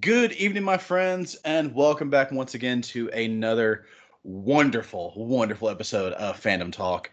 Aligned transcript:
Good 0.00 0.32
evening, 0.32 0.62
my 0.62 0.78
friends, 0.78 1.36
and 1.44 1.74
welcome 1.74 2.08
back 2.08 2.32
once 2.32 2.54
again 2.54 2.80
to 2.80 3.10
another 3.10 3.84
wonderful, 4.24 5.12
wonderful 5.14 5.68
episode 5.68 6.14
of 6.14 6.40
Fandom 6.40 6.72
Talk. 6.72 7.10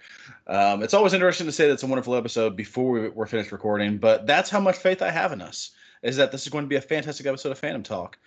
Um, 0.47 0.81
it's 0.81 0.93
always 0.93 1.11
interesting 1.11 1.45
to 1.45 1.51
say 1.51 1.67
that 1.67 1.73
it's 1.73 1.83
a 1.83 1.87
wonderful 1.87 2.15
episode 2.15 2.55
before 2.55 2.91
we, 2.91 3.09
we're 3.09 3.27
finished 3.27 3.51
recording, 3.51 3.97
but 3.97 4.25
that's 4.25 4.49
how 4.49 4.61
much 4.61 4.77
faith 4.77 5.01
I 5.01 5.11
have 5.11 5.33
in 5.33 5.41
us. 5.41 5.71
Is 6.03 6.15
that 6.15 6.31
this 6.31 6.43
is 6.43 6.49
going 6.49 6.63
to 6.63 6.69
be 6.69 6.77
a 6.77 6.81
fantastic 6.81 7.25
episode 7.25 7.51
of 7.51 7.59
Fandom 7.59 7.83
Talk. 7.83 8.17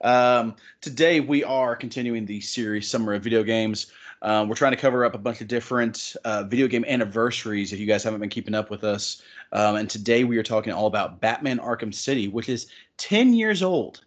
Um, 0.00 0.56
today 0.80 1.20
we 1.20 1.44
are 1.44 1.76
continuing 1.76 2.24
the 2.24 2.40
series 2.40 2.88
Summer 2.88 3.12
of 3.12 3.22
Video 3.22 3.42
Games. 3.42 3.88
Um, 4.22 4.48
we're 4.48 4.56
trying 4.56 4.72
to 4.72 4.76
cover 4.76 5.04
up 5.04 5.14
a 5.14 5.18
bunch 5.18 5.40
of 5.40 5.48
different 5.48 6.16
uh, 6.24 6.42
video 6.44 6.66
game 6.66 6.84
anniversaries 6.86 7.72
if 7.72 7.78
you 7.78 7.86
guys 7.86 8.02
haven't 8.02 8.20
been 8.20 8.28
keeping 8.28 8.54
up 8.54 8.70
with 8.70 8.84
us. 8.84 9.22
Um, 9.52 9.76
and 9.76 9.88
today 9.88 10.24
we 10.24 10.38
are 10.38 10.42
talking 10.42 10.72
all 10.72 10.86
about 10.86 11.20
Batman 11.20 11.58
Arkham 11.58 11.94
City, 11.94 12.28
which 12.28 12.48
is 12.48 12.66
10 12.96 13.32
years 13.32 13.62
old. 13.62 14.02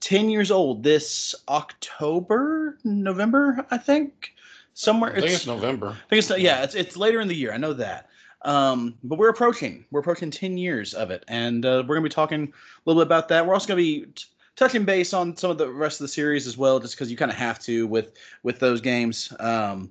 10 0.00 0.30
years 0.30 0.50
old 0.50 0.82
this 0.82 1.34
October, 1.48 2.78
November, 2.84 3.66
I 3.70 3.76
think. 3.76 4.32
Somewhere. 4.72 5.12
I 5.14 5.20
think 5.20 5.32
it's, 5.32 5.46
November. 5.46 5.88
I 5.88 6.08
think 6.08 6.30
it's 6.30 6.38
yeah, 6.38 6.62
it's 6.62 6.74
it's 6.74 6.96
later 6.96 7.20
in 7.20 7.28
the 7.28 7.34
year. 7.34 7.52
I 7.52 7.58
know 7.58 7.74
that. 7.74 8.08
Um, 8.42 8.94
but 9.04 9.18
we're 9.18 9.28
approaching 9.28 9.84
we're 9.90 10.00
approaching 10.00 10.30
10 10.30 10.56
years 10.56 10.94
of 10.94 11.10
it, 11.10 11.24
and 11.28 11.66
uh, 11.66 11.82
we're 11.86 11.96
gonna 11.96 12.04
be 12.04 12.08
talking 12.08 12.44
a 12.44 12.80
little 12.86 13.02
bit 13.02 13.06
about 13.06 13.28
that. 13.28 13.46
We're 13.46 13.52
also 13.52 13.66
gonna 13.66 13.76
be 13.76 14.06
t- 14.14 14.24
touching 14.60 14.84
base 14.84 15.14
on 15.14 15.34
some 15.38 15.50
of 15.50 15.56
the 15.56 15.68
rest 15.68 16.00
of 16.00 16.04
the 16.04 16.08
series 16.08 16.46
as 16.46 16.58
well, 16.58 16.78
just 16.78 16.94
because 16.94 17.10
you 17.10 17.16
kind 17.16 17.30
of 17.30 17.36
have 17.36 17.58
to 17.60 17.86
with 17.86 18.12
with 18.42 18.58
those 18.58 18.80
games. 18.80 19.32
Um, 19.40 19.90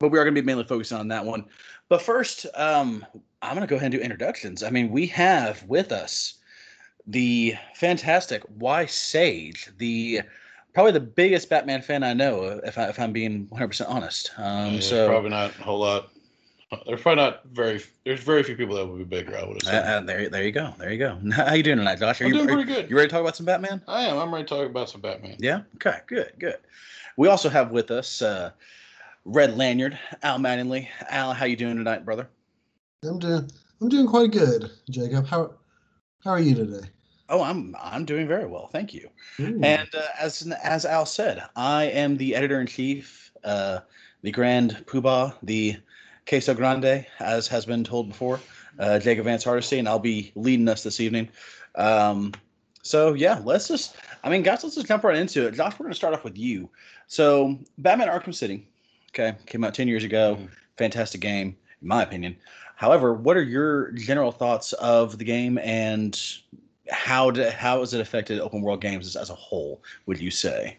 but 0.00 0.08
we 0.08 0.18
are 0.18 0.24
gonna 0.24 0.34
be 0.34 0.42
mainly 0.42 0.64
focusing 0.64 0.98
on 0.98 1.08
that 1.08 1.24
one. 1.24 1.44
But 1.88 2.02
first, 2.02 2.44
um, 2.54 3.06
I'm 3.40 3.54
gonna 3.54 3.68
go 3.68 3.76
ahead 3.76 3.86
and 3.86 3.94
do 3.94 4.00
introductions. 4.00 4.64
I 4.64 4.70
mean, 4.70 4.90
we 4.90 5.06
have 5.06 5.62
with 5.62 5.92
us 5.92 6.34
the 7.06 7.54
fantastic 7.76 8.42
Y 8.58 8.86
Sage, 8.86 9.70
the 9.78 10.22
probably 10.74 10.92
the 10.92 11.00
biggest 11.00 11.48
Batman 11.48 11.80
fan 11.80 12.02
I 12.02 12.12
know, 12.12 12.60
if, 12.64 12.76
I, 12.76 12.88
if 12.88 12.98
I'm 12.98 13.12
being 13.12 13.46
100 13.50 13.68
percent 13.68 13.88
honest. 13.88 14.32
Um, 14.36 14.74
Yeah, 14.74 14.80
so 14.80 15.08
probably 15.08 15.30
not 15.30 15.56
a 15.60 15.62
whole 15.62 15.78
lot. 15.78 16.10
There's 16.86 17.00
probably 17.00 17.22
not 17.24 17.44
very. 17.46 17.82
There's 18.04 18.20
very 18.20 18.42
few 18.42 18.56
people 18.56 18.76
that 18.76 18.86
would 18.86 18.98
be 18.98 19.04
bigger. 19.04 19.36
I 19.36 19.44
would 19.44 19.56
uh, 19.66 19.70
assume. 19.70 19.74
uh, 19.86 20.00
there, 20.02 20.28
there 20.28 20.44
you 20.44 20.52
go, 20.52 20.74
there 20.78 20.92
you 20.92 20.98
go. 20.98 21.18
How 21.32 21.54
you 21.54 21.62
doing 21.62 21.78
tonight, 21.78 21.98
Josh? 21.98 22.20
Are 22.20 22.24
I'm 22.24 22.30
you, 22.32 22.36
doing 22.38 22.50
are- 22.50 22.52
pretty 22.52 22.72
good. 22.72 22.90
You 22.90 22.96
ready 22.96 23.08
to 23.08 23.12
talk 23.12 23.22
about 23.22 23.36
some 23.36 23.46
Batman? 23.46 23.82
I 23.88 24.02
am. 24.02 24.18
I'm 24.18 24.32
ready 24.32 24.44
to 24.44 24.54
talk 24.54 24.66
about 24.68 24.90
some 24.90 25.00
Batman. 25.00 25.36
Yeah. 25.38 25.62
Okay. 25.76 25.98
Good. 26.06 26.32
Good. 26.38 26.58
We 27.16 27.28
also 27.28 27.48
have 27.48 27.70
with 27.70 27.90
us 27.90 28.20
uh, 28.22 28.50
Red 29.24 29.56
Lanyard, 29.56 29.98
Al 30.22 30.38
Mattingly. 30.38 30.88
Al, 31.08 31.32
how 31.32 31.46
you 31.46 31.56
doing 31.56 31.76
tonight, 31.76 32.04
brother? 32.04 32.28
I'm 33.04 33.18
doing 33.18 33.50
I'm 33.80 33.88
doing 33.88 34.06
quite 34.06 34.30
good, 34.32 34.70
Jacob. 34.90 35.26
How 35.26 35.54
how 36.24 36.32
are 36.32 36.40
you 36.40 36.54
today? 36.54 36.86
Oh, 37.30 37.42
I'm 37.42 37.74
I'm 37.80 38.04
doing 38.04 38.26
very 38.28 38.46
well, 38.46 38.68
thank 38.68 38.92
you. 38.92 39.08
Ooh. 39.40 39.60
And 39.62 39.88
uh, 39.94 40.02
as 40.18 40.50
as 40.62 40.84
Al 40.84 41.06
said, 41.06 41.42
I 41.56 41.84
am 41.84 42.16
the 42.16 42.34
editor 42.34 42.60
in 42.60 42.66
chief, 42.66 43.32
uh, 43.44 43.80
the 44.22 44.30
Grand 44.30 44.82
Poobah, 44.86 45.34
the 45.42 45.76
Queso 46.28 46.52
Grande, 46.52 47.06
as 47.20 47.48
has 47.48 47.64
been 47.64 47.82
told 47.82 48.08
before, 48.08 48.38
uh, 48.78 48.98
Jacob 48.98 49.24
Vance 49.24 49.44
Hardesty, 49.44 49.78
and 49.78 49.88
I'll 49.88 49.98
be 49.98 50.30
leading 50.34 50.68
us 50.68 50.82
this 50.82 51.00
evening. 51.00 51.28
Um, 51.74 52.34
so 52.82 53.14
yeah, 53.14 53.40
let's 53.44 53.66
just, 53.66 53.96
I 54.22 54.28
mean, 54.28 54.42
guys, 54.42 54.62
let's 54.62 54.74
just 54.74 54.86
jump 54.86 55.04
right 55.04 55.16
into 55.16 55.46
it. 55.46 55.54
Josh, 55.54 55.72
we're 55.74 55.84
going 55.84 55.92
to 55.92 55.96
start 55.96 56.12
off 56.12 56.24
with 56.24 56.36
you. 56.36 56.68
So, 57.06 57.58
Batman 57.78 58.08
Arkham 58.08 58.34
City, 58.34 58.68
okay, 59.10 59.36
came 59.46 59.64
out 59.64 59.74
ten 59.74 59.88
years 59.88 60.04
ago. 60.04 60.36
Mhm. 60.38 60.50
Fantastic 60.76 61.20
game, 61.20 61.56
in 61.80 61.88
my 61.88 62.02
opinion. 62.02 62.36
However, 62.76 63.14
what 63.14 63.36
are 63.36 63.42
your 63.42 63.90
general 63.92 64.30
thoughts 64.30 64.74
of 64.74 65.18
the 65.18 65.24
game 65.24 65.58
and 65.58 66.20
how 66.90 67.30
did, 67.30 67.52
how 67.52 67.80
has 67.80 67.94
it 67.94 68.00
affected 68.00 68.38
open 68.38 68.60
world 68.60 68.80
games 68.80 69.06
as, 69.06 69.16
as 69.16 69.30
a 69.30 69.34
whole? 69.34 69.82
Would 70.06 70.20
you 70.20 70.30
say? 70.30 70.76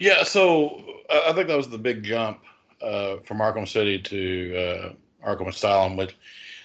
Yeah. 0.00 0.24
So 0.24 0.82
I 1.10 1.32
think 1.32 1.46
that 1.48 1.56
was 1.56 1.68
the 1.68 1.78
big 1.78 2.02
jump 2.02 2.40
uh, 2.82 3.16
from 3.24 3.38
Arkham 3.38 3.66
City 3.68 3.98
to 3.98 4.56
uh, 4.56 5.28
Arkham 5.28 5.48
Asylum. 5.48 5.96
Which 5.96 6.16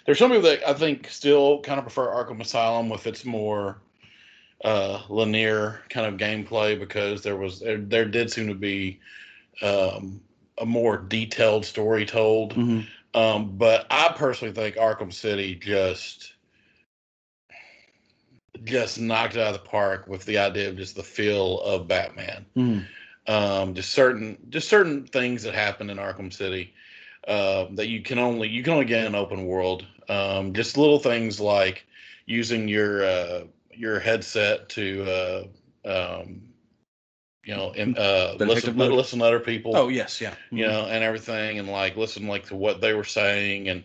there's 0.06 0.20
some 0.20 0.32
people 0.32 0.50
that 0.50 0.68
I 0.68 0.74
think 0.74 1.10
still 1.10 1.62
kind 1.62 1.80
of 1.80 1.86
prefer 1.86 2.08
Arkham 2.08 2.42
Asylum 2.42 2.90
with 2.90 3.08
its 3.08 3.26
more 3.26 3.78
uh, 4.64 5.02
linear 5.10 5.82
kind 5.90 6.06
of 6.06 6.20
gameplay 6.20 6.78
because 6.78 7.24
there 7.24 7.38
was 7.38 7.60
there, 7.60 7.78
there 7.78 8.06
did 8.06 8.32
seem 8.32 8.48
to 8.48 8.56
be 8.56 9.00
um, 9.62 10.22
a 10.58 10.66
more 10.66 10.98
detailed 10.98 11.66
story 11.66 12.06
told. 12.06 12.56
Mm-hmm. 12.56 12.82
Um, 13.14 13.58
but 13.58 13.88
I 13.90 14.14
personally 14.16 14.54
think 14.54 14.76
Arkham 14.76 15.12
City 15.12 15.56
just 15.56 16.34
just 18.64 19.00
knocked 19.00 19.36
it 19.36 19.42
out 19.42 19.56
of 19.56 19.64
the 19.64 19.70
park 19.70 20.08
with 20.08 20.24
the 20.26 20.38
idea 20.38 20.70
of 20.70 20.78
just 20.78 20.96
the 20.96 21.04
feel 21.04 21.60
of 21.62 21.88
Batman. 21.88 22.46
Mm-hmm. 22.56 22.86
Um, 23.28 23.76
just 23.76 23.92
certain 23.92 24.38
just 24.50 24.68
certain 24.68 25.06
things 25.06 25.44
that 25.44 25.54
happen 25.54 25.90
in 25.90 25.98
Arkham 25.98 26.34
City 26.34 26.74
uh, 27.28 27.68
that 27.72 27.88
you 27.88 28.02
can 28.02 28.20
only 28.20 28.48
you 28.48 28.64
can 28.64 28.74
only 28.74 28.86
get 28.86 29.02
in 29.02 29.08
an 29.08 29.16
open 29.16 29.46
world. 29.46 29.86
Um, 30.10 30.54
just 30.54 30.78
little 30.78 31.00
things 31.00 31.40
like 31.40 31.86
using 32.26 32.68
your 32.68 33.04
uh, 33.04 33.44
your 33.72 34.00
headset 34.00 34.70
to 34.70 35.04
uh, 35.04 35.44
um, 35.86 36.42
you 37.44 37.56
know 37.56 37.72
in, 37.74 37.96
uh, 37.98 38.36
listen 38.40 38.76
listen 38.76 39.20
to 39.20 39.26
other 39.26 39.40
people 39.40 39.76
Oh 39.76 39.88
yes, 39.88 40.20
yeah. 40.20 40.34
you 40.50 40.68
know, 40.68 40.86
and 40.86 41.04
everything, 41.04 41.60
and 41.60 41.70
like 41.70 41.96
listen 41.96 42.28
like 42.28 42.48
to 42.48 42.56
what 42.56 42.82
they 42.82 42.94
were 42.94 43.04
saying, 43.04 43.70
and 43.70 43.84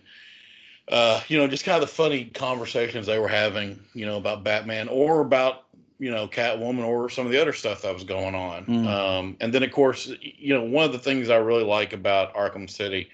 uh, 0.89 1.21
you 1.29 1.39
know, 1.39 1.47
just 1.47 1.65
kind 1.65 1.83
of 1.83 1.89
the 1.89 1.95
funny 1.95 2.27
conversations 2.27 3.07
they 3.07 3.19
were 3.19 3.29
having, 3.29 3.81
you 3.93 4.07
know, 4.07 4.17
about 4.17 4.45
Batman 4.45 4.89
or 4.89 5.21
about 5.21 5.65
you 5.99 6.11
know 6.11 6.29
Catwoman 6.29 6.85
or 6.85 7.09
some 7.09 7.27
of 7.27 7.33
the 7.33 7.41
other 7.41 7.53
stuff 7.53 7.83
that 7.83 7.95
was 7.95 8.05
going 8.05 8.35
on. 8.35 8.67
Mm. 8.67 8.87
Um, 8.87 9.37
and 9.41 9.53
then 9.53 9.63
of 9.63 9.73
course, 9.73 10.11
you 10.21 10.55
know, 10.55 10.65
one 10.65 10.85
of 10.85 10.93
the 10.93 10.99
things 10.99 11.31
I 11.31 11.37
really 11.37 11.65
like 11.65 11.93
about 11.93 12.35
Arkham 12.35 12.69
City. 12.69 13.09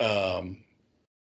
Um, 0.00 0.58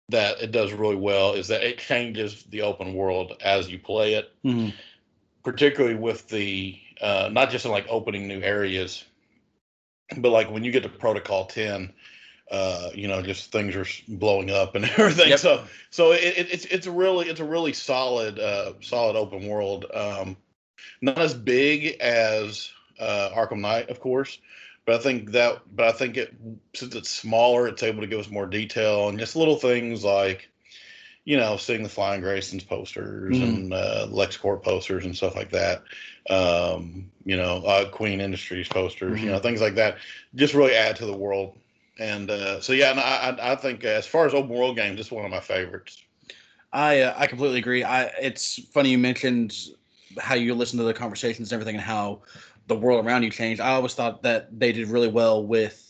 that 0.09 0.41
it 0.41 0.53
does 0.53 0.73
really 0.73 0.97
well 0.97 1.35
is 1.35 1.49
that 1.49 1.65
it 1.65 1.79
changes 1.79 2.45
the 2.45 2.63
open 2.63 2.95
world 2.95 3.33
as 3.43 3.69
you 3.69 3.79
play 3.79 4.15
it 4.15 4.33
Mhm. 4.45 4.73
particularly 5.43 5.97
with 5.97 6.29
the 6.29 6.79
uh, 7.01 7.29
not 7.31 7.51
just 7.51 7.65
in 7.65 7.71
like 7.71 7.87
opening 7.89 8.27
new 8.27 8.41
areas, 8.41 9.05
but 10.17 10.31
like 10.31 10.51
when 10.51 10.65
you 10.65 10.73
get 10.73 10.83
to 10.83 10.89
Protocol 10.89 11.47
10, 11.47 11.93
uh, 12.51 12.91
you 12.95 13.09
know, 13.09 13.23
just 13.23 13.53
things 13.53 13.75
are 13.77 13.87
blowing 14.09 14.51
up 14.51 14.75
and 14.75 14.85
everything. 14.97 15.31
Yep. 15.31 15.39
So, 15.39 15.65
so 15.91 16.13
it, 16.13 16.23
it, 16.23 16.53
it's 16.53 16.65
it's 16.67 16.87
a 16.87 16.91
really 16.91 17.29
it's 17.29 17.41
a 17.41 17.45
really 17.45 17.73
solid 17.73 18.39
uh, 18.39 18.75
solid 18.81 19.17
open 19.17 19.47
world. 19.47 19.87
Um, 19.93 20.37
not 21.01 21.19
as 21.19 21.35
big 21.35 22.01
as 22.01 22.71
uh, 22.99 23.31
Arkham 23.35 23.61
Knight, 23.61 23.91
of 23.91 24.01
course, 24.01 24.39
but 24.85 24.95
I 24.95 24.99
think 24.99 25.33
that 25.33 25.63
but 25.75 25.87
I 25.89 25.93
think 25.93 26.17
it 26.17 26.35
since 26.75 26.95
it's 26.95 27.11
smaller, 27.11 27.69
it's 27.69 27.83
able 27.83 28.01
to 28.01 28.07
give 28.07 28.21
us 28.21 28.31
more 28.31 28.47
detail 28.47 29.09
and 29.09 29.19
just 29.19 29.37
little 29.37 29.57
things 29.57 30.05
like 30.05 30.49
you 31.27 31.37
know, 31.37 31.57
seeing 31.57 31.83
the 31.83 31.89
Flying 31.89 32.23
Graysons 32.23 32.67
posters 32.67 33.39
Mhm. 33.39 33.43
and 33.43 33.75
uh, 33.75 34.07
LexCorp 34.09 34.63
posters 34.63 35.05
and 35.05 35.15
stuff 35.17 35.35
like 35.35 35.51
that. 35.51 35.83
Um, 36.31 37.11
you 37.25 37.37
know, 37.37 37.65
uh, 37.67 37.91
Queen 37.91 38.21
Industries 38.21 38.69
posters, 38.69 39.21
you 39.23 39.31
know, 39.31 39.41
things 39.41 39.61
like 39.61 39.75
that, 39.75 39.99
just 40.37 40.55
really 40.55 40.75
add 40.75 40.95
to 40.97 41.07
the 41.07 41.17
world. 41.17 41.59
And 41.99 42.31
uh, 42.31 42.61
so, 42.61 42.73
yeah, 42.73 42.93
and 42.93 43.01
I, 43.01 43.31
I 43.31 43.53
I 43.53 43.57
think 43.57 43.83
as 43.83 44.07
far 44.07 44.27
as 44.27 44.35
open 44.35 44.51
world 44.51 44.77
games, 44.77 45.01
it's 45.01 45.11
one 45.11 45.25
of 45.25 45.31
my 45.33 45.41
favorites. 45.41 46.01
I 46.73 47.01
uh, 47.01 47.15
I 47.17 47.27
completely 47.27 47.59
agree. 47.59 47.83
I 47.83 48.05
it's 48.21 48.63
funny 48.73 48.91
you 48.91 48.99
mentioned 48.99 49.57
how 50.19 50.35
you 50.35 50.55
listen 50.55 50.79
to 50.79 50.85
the 50.85 50.95
conversations 50.95 51.51
and 51.51 51.57
everything 51.61 51.77
and 51.77 51.85
how 51.85 52.23
the 52.67 52.77
world 52.77 53.05
around 53.05 53.23
you 53.23 53.31
changed. 53.31 53.61
I 53.61 53.71
always 53.71 53.95
thought 53.95 54.23
that 54.23 54.59
they 54.59 54.73
did 54.73 54.89
really 54.89 55.09
well 55.09 55.45
with 55.45 55.83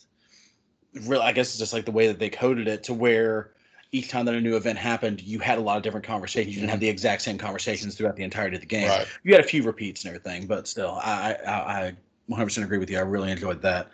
real 1.05 1.21
I 1.21 1.33
guess 1.33 1.49
it's 1.49 1.59
just 1.59 1.73
like 1.73 1.85
the 1.85 1.93
way 1.93 2.07
that 2.07 2.19
they 2.19 2.31
coded 2.31 2.69
it 2.69 2.83
to 2.85 2.95
where 2.95 3.53
each 3.93 4.09
time 4.09 4.25
that 4.27 4.35
a 4.35 4.41
new 4.41 4.57
event 4.57 4.79
happened, 4.79 5.23
you 5.23 5.39
had 5.39 5.59
a 5.59 5.61
lot 5.61 5.77
of 5.77 5.83
different 5.83 6.05
conversations. 6.05 6.55
You 6.55 6.61
didn't 6.61 6.71
have 6.71 6.81
the 6.81 6.89
exact 6.89 7.23
same 7.23 7.39
conversations 7.39 7.95
throughout 7.95 8.17
the 8.17 8.25
entirety 8.25 8.57
of 8.57 8.61
the 8.61 8.67
game. 8.67 8.89
Right. 8.89 9.07
You 9.23 9.33
had 9.33 9.45
a 9.45 9.49
few 9.49 9.63
repeats 9.63 10.05
and 10.05 10.15
everything, 10.15 10.47
but 10.47 10.67
still, 10.67 10.99
I 11.03 11.37
I, 11.47 11.87
I 11.87 11.97
100% 12.31 12.65
agree 12.65 12.79
with 12.79 12.91
you. 12.91 12.99
I 12.99 13.03
really 13.03 13.31
enjoyed 13.31 13.63
that. 13.63 13.89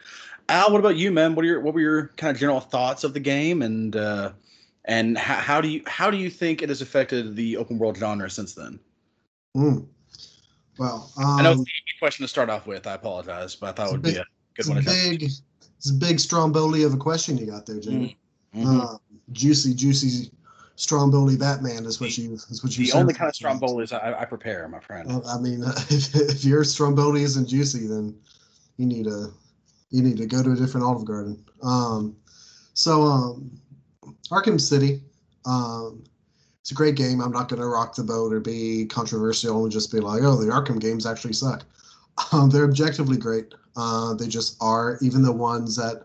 Al, 0.48 0.72
what 0.72 0.80
about 0.80 0.96
you, 0.96 1.12
man? 1.12 1.34
What 1.34 1.44
are 1.44 1.48
your 1.48 1.60
what 1.60 1.74
were 1.74 1.80
your 1.80 2.08
kind 2.16 2.34
of 2.34 2.40
general 2.40 2.60
thoughts 2.60 3.04
of 3.04 3.14
the 3.14 3.20
game 3.20 3.62
and 3.62 3.94
uh, 3.94 4.32
and 4.84 5.16
how, 5.16 5.34
how 5.34 5.60
do 5.60 5.68
you 5.68 5.82
how 5.86 6.10
do 6.10 6.16
you 6.16 6.30
think 6.30 6.62
it 6.62 6.68
has 6.68 6.82
affected 6.82 7.36
the 7.36 7.56
open 7.56 7.78
world 7.78 7.96
genre 7.96 8.28
since 8.28 8.54
then? 8.54 8.80
Mm. 9.56 9.86
Well, 10.78 11.10
um, 11.18 11.24
I 11.24 11.42
know 11.42 11.50
it's 11.52 11.60
an 11.60 11.66
easy 11.66 11.98
question 11.98 12.24
to 12.24 12.28
start 12.28 12.48
off 12.50 12.66
with. 12.66 12.86
I 12.86 12.94
apologize, 12.94 13.54
but 13.54 13.68
I 13.68 13.72
thought 13.72 13.88
it 13.88 13.92
would 13.92 14.02
be 14.02 14.10
a 14.10 14.14
good 14.14 14.24
it's 14.56 14.68
a 14.68 14.72
one 14.72 14.82
to 14.82 14.90
big 14.90 15.22
it's 15.22 15.90
a 15.90 15.94
big 15.94 16.20
stromboli 16.20 16.84
of 16.84 16.94
a 16.94 16.96
question 16.96 17.36
you 17.36 17.46
got 17.46 17.66
there, 17.66 17.80
Jacob. 17.80 18.10
Mhm. 18.54 18.84
Uh, 18.84 18.98
juicy, 19.32 19.74
juicy 19.74 20.30
stromboli 20.76 21.36
Batman 21.36 21.84
is 21.84 22.00
what 22.00 22.16
you 22.16 22.34
is 22.34 22.62
what 22.62 22.76
you. 22.76 22.86
the 22.86 22.98
only 22.98 23.14
kind 23.14 23.28
of 23.28 23.32
us. 23.32 23.38
strombolis 23.38 23.92
I, 23.92 24.20
I 24.20 24.24
prepare, 24.24 24.66
my 24.68 24.80
friend. 24.80 25.10
Uh, 25.10 25.20
I 25.26 25.38
mean, 25.38 25.62
if, 25.90 26.14
if 26.14 26.44
your 26.44 26.64
stromboli 26.64 27.22
isn't 27.22 27.46
juicy, 27.46 27.86
then 27.86 28.16
you 28.76 28.86
need 28.86 29.06
a 29.06 29.30
you 29.90 30.02
need 30.02 30.16
to 30.18 30.26
go 30.26 30.42
to 30.42 30.52
a 30.52 30.56
different 30.56 30.86
Olive 30.86 31.04
Garden. 31.04 31.44
Um, 31.62 32.16
so 32.74 33.02
um, 33.02 33.50
Arkham 34.30 34.60
City, 34.60 35.02
um, 35.44 36.02
it's 36.62 36.70
a 36.70 36.74
great 36.74 36.94
game. 36.94 37.20
I'm 37.20 37.32
not 37.32 37.48
going 37.48 37.60
to 37.60 37.66
rock 37.66 37.96
the 37.96 38.04
boat 38.04 38.32
or 38.32 38.38
be 38.38 38.86
controversial 38.86 39.64
and 39.64 39.72
just 39.72 39.90
be 39.90 39.98
like, 39.98 40.22
oh, 40.22 40.36
the 40.36 40.50
Arkham 40.50 40.80
games 40.80 41.06
actually 41.06 41.34
suck. 41.34 41.64
Um, 42.30 42.50
they're 42.50 42.64
objectively 42.64 43.16
great. 43.16 43.54
Uh, 43.74 44.12
they 44.12 44.28
just 44.28 44.58
are. 44.60 44.98
Even 45.00 45.22
the 45.22 45.32
ones 45.32 45.74
that, 45.76 46.02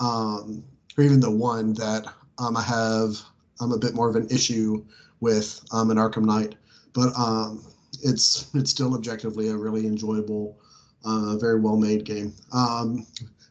um, 0.00 0.64
or 0.98 1.04
even 1.04 1.20
the 1.20 1.30
one 1.30 1.74
that 1.74 2.06
um, 2.40 2.56
I 2.56 2.62
have, 2.62 3.16
I'm 3.60 3.70
a 3.70 3.78
bit 3.78 3.94
more 3.94 4.10
of 4.10 4.16
an 4.16 4.26
issue 4.32 4.84
with 5.20 5.60
um, 5.70 5.92
an 5.92 5.96
Arkham 5.96 6.24
Knight, 6.24 6.56
but 6.92 7.16
um, 7.16 7.64
it's 8.02 8.52
it's 8.52 8.72
still 8.72 8.96
objectively 8.96 9.48
a 9.48 9.56
really 9.56 9.86
enjoyable, 9.86 10.58
uh, 11.04 11.36
very 11.36 11.60
well 11.60 11.76
made 11.76 12.04
game. 12.04 12.34
Um, 12.52 13.06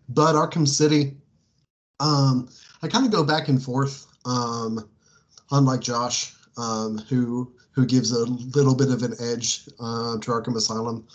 but 0.10 0.36
Arkham 0.36 0.68
City, 0.68 1.16
um, 2.02 2.50
I 2.84 2.90
kind 2.90 3.06
of 3.06 3.14
go 3.14 3.24
back 3.24 3.48
and 3.48 3.64
forth. 3.64 4.08
Um, 4.26 4.90
unlike 5.52 5.82
Josh, 5.82 6.34
um, 6.58 6.98
who 7.10 7.54
who 7.72 7.86
gives 7.86 8.12
a 8.12 8.26
little 8.26 8.76
bit 8.76 8.90
of 8.90 9.04
an 9.04 9.14
edge 9.20 9.68
uh, 9.80 10.18
to 10.18 10.32
Arkham 10.32 10.56
Asylum. 10.56 11.08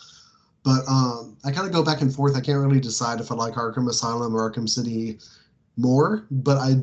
But 0.64 0.86
um, 0.88 1.36
I 1.44 1.50
kind 1.50 1.66
of 1.66 1.72
go 1.72 1.82
back 1.82 2.02
and 2.02 2.14
forth. 2.14 2.36
I 2.36 2.40
can't 2.40 2.60
really 2.60 2.80
decide 2.80 3.20
if 3.20 3.32
I 3.32 3.34
like 3.34 3.54
Arkham 3.54 3.88
Asylum 3.88 4.34
or 4.36 4.48
Arkham 4.48 4.68
City 4.68 5.18
more, 5.76 6.26
but 6.30 6.58
I 6.58 6.74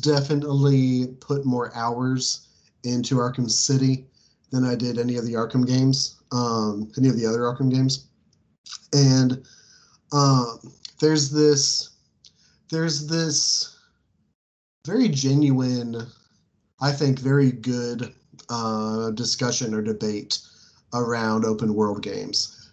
definitely 0.00 1.08
put 1.20 1.44
more 1.44 1.74
hours 1.74 2.46
into 2.84 3.16
Arkham 3.16 3.50
City 3.50 4.06
than 4.52 4.64
I 4.64 4.76
did 4.76 4.98
any 4.98 5.16
of 5.16 5.26
the 5.26 5.32
Arkham 5.32 5.66
games, 5.66 6.20
um, 6.30 6.92
any 6.96 7.08
of 7.08 7.16
the 7.16 7.26
other 7.26 7.40
Arkham 7.40 7.70
games. 7.70 8.06
And 8.92 9.44
um, 10.12 10.72
there's 11.00 11.30
this, 11.30 11.90
there's 12.70 13.06
this 13.06 13.76
very 14.86 15.08
genuine, 15.08 16.06
I 16.80 16.92
think, 16.92 17.18
very 17.18 17.52
good 17.52 18.14
uh, 18.48 19.10
discussion 19.10 19.74
or 19.74 19.82
debate 19.82 20.38
around 20.92 21.44
open 21.44 21.74
world 21.74 22.02
games 22.02 22.70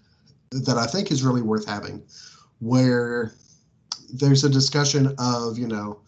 that 0.51 0.77
I 0.77 0.85
think 0.85 1.11
is 1.11 1.23
really 1.23 1.41
worth 1.41 1.65
having, 1.65 2.03
where 2.59 3.33
there's 4.13 4.43
a 4.43 4.49
discussion 4.49 5.15
of, 5.17 5.57
you 5.57 5.67
know, 5.67 5.99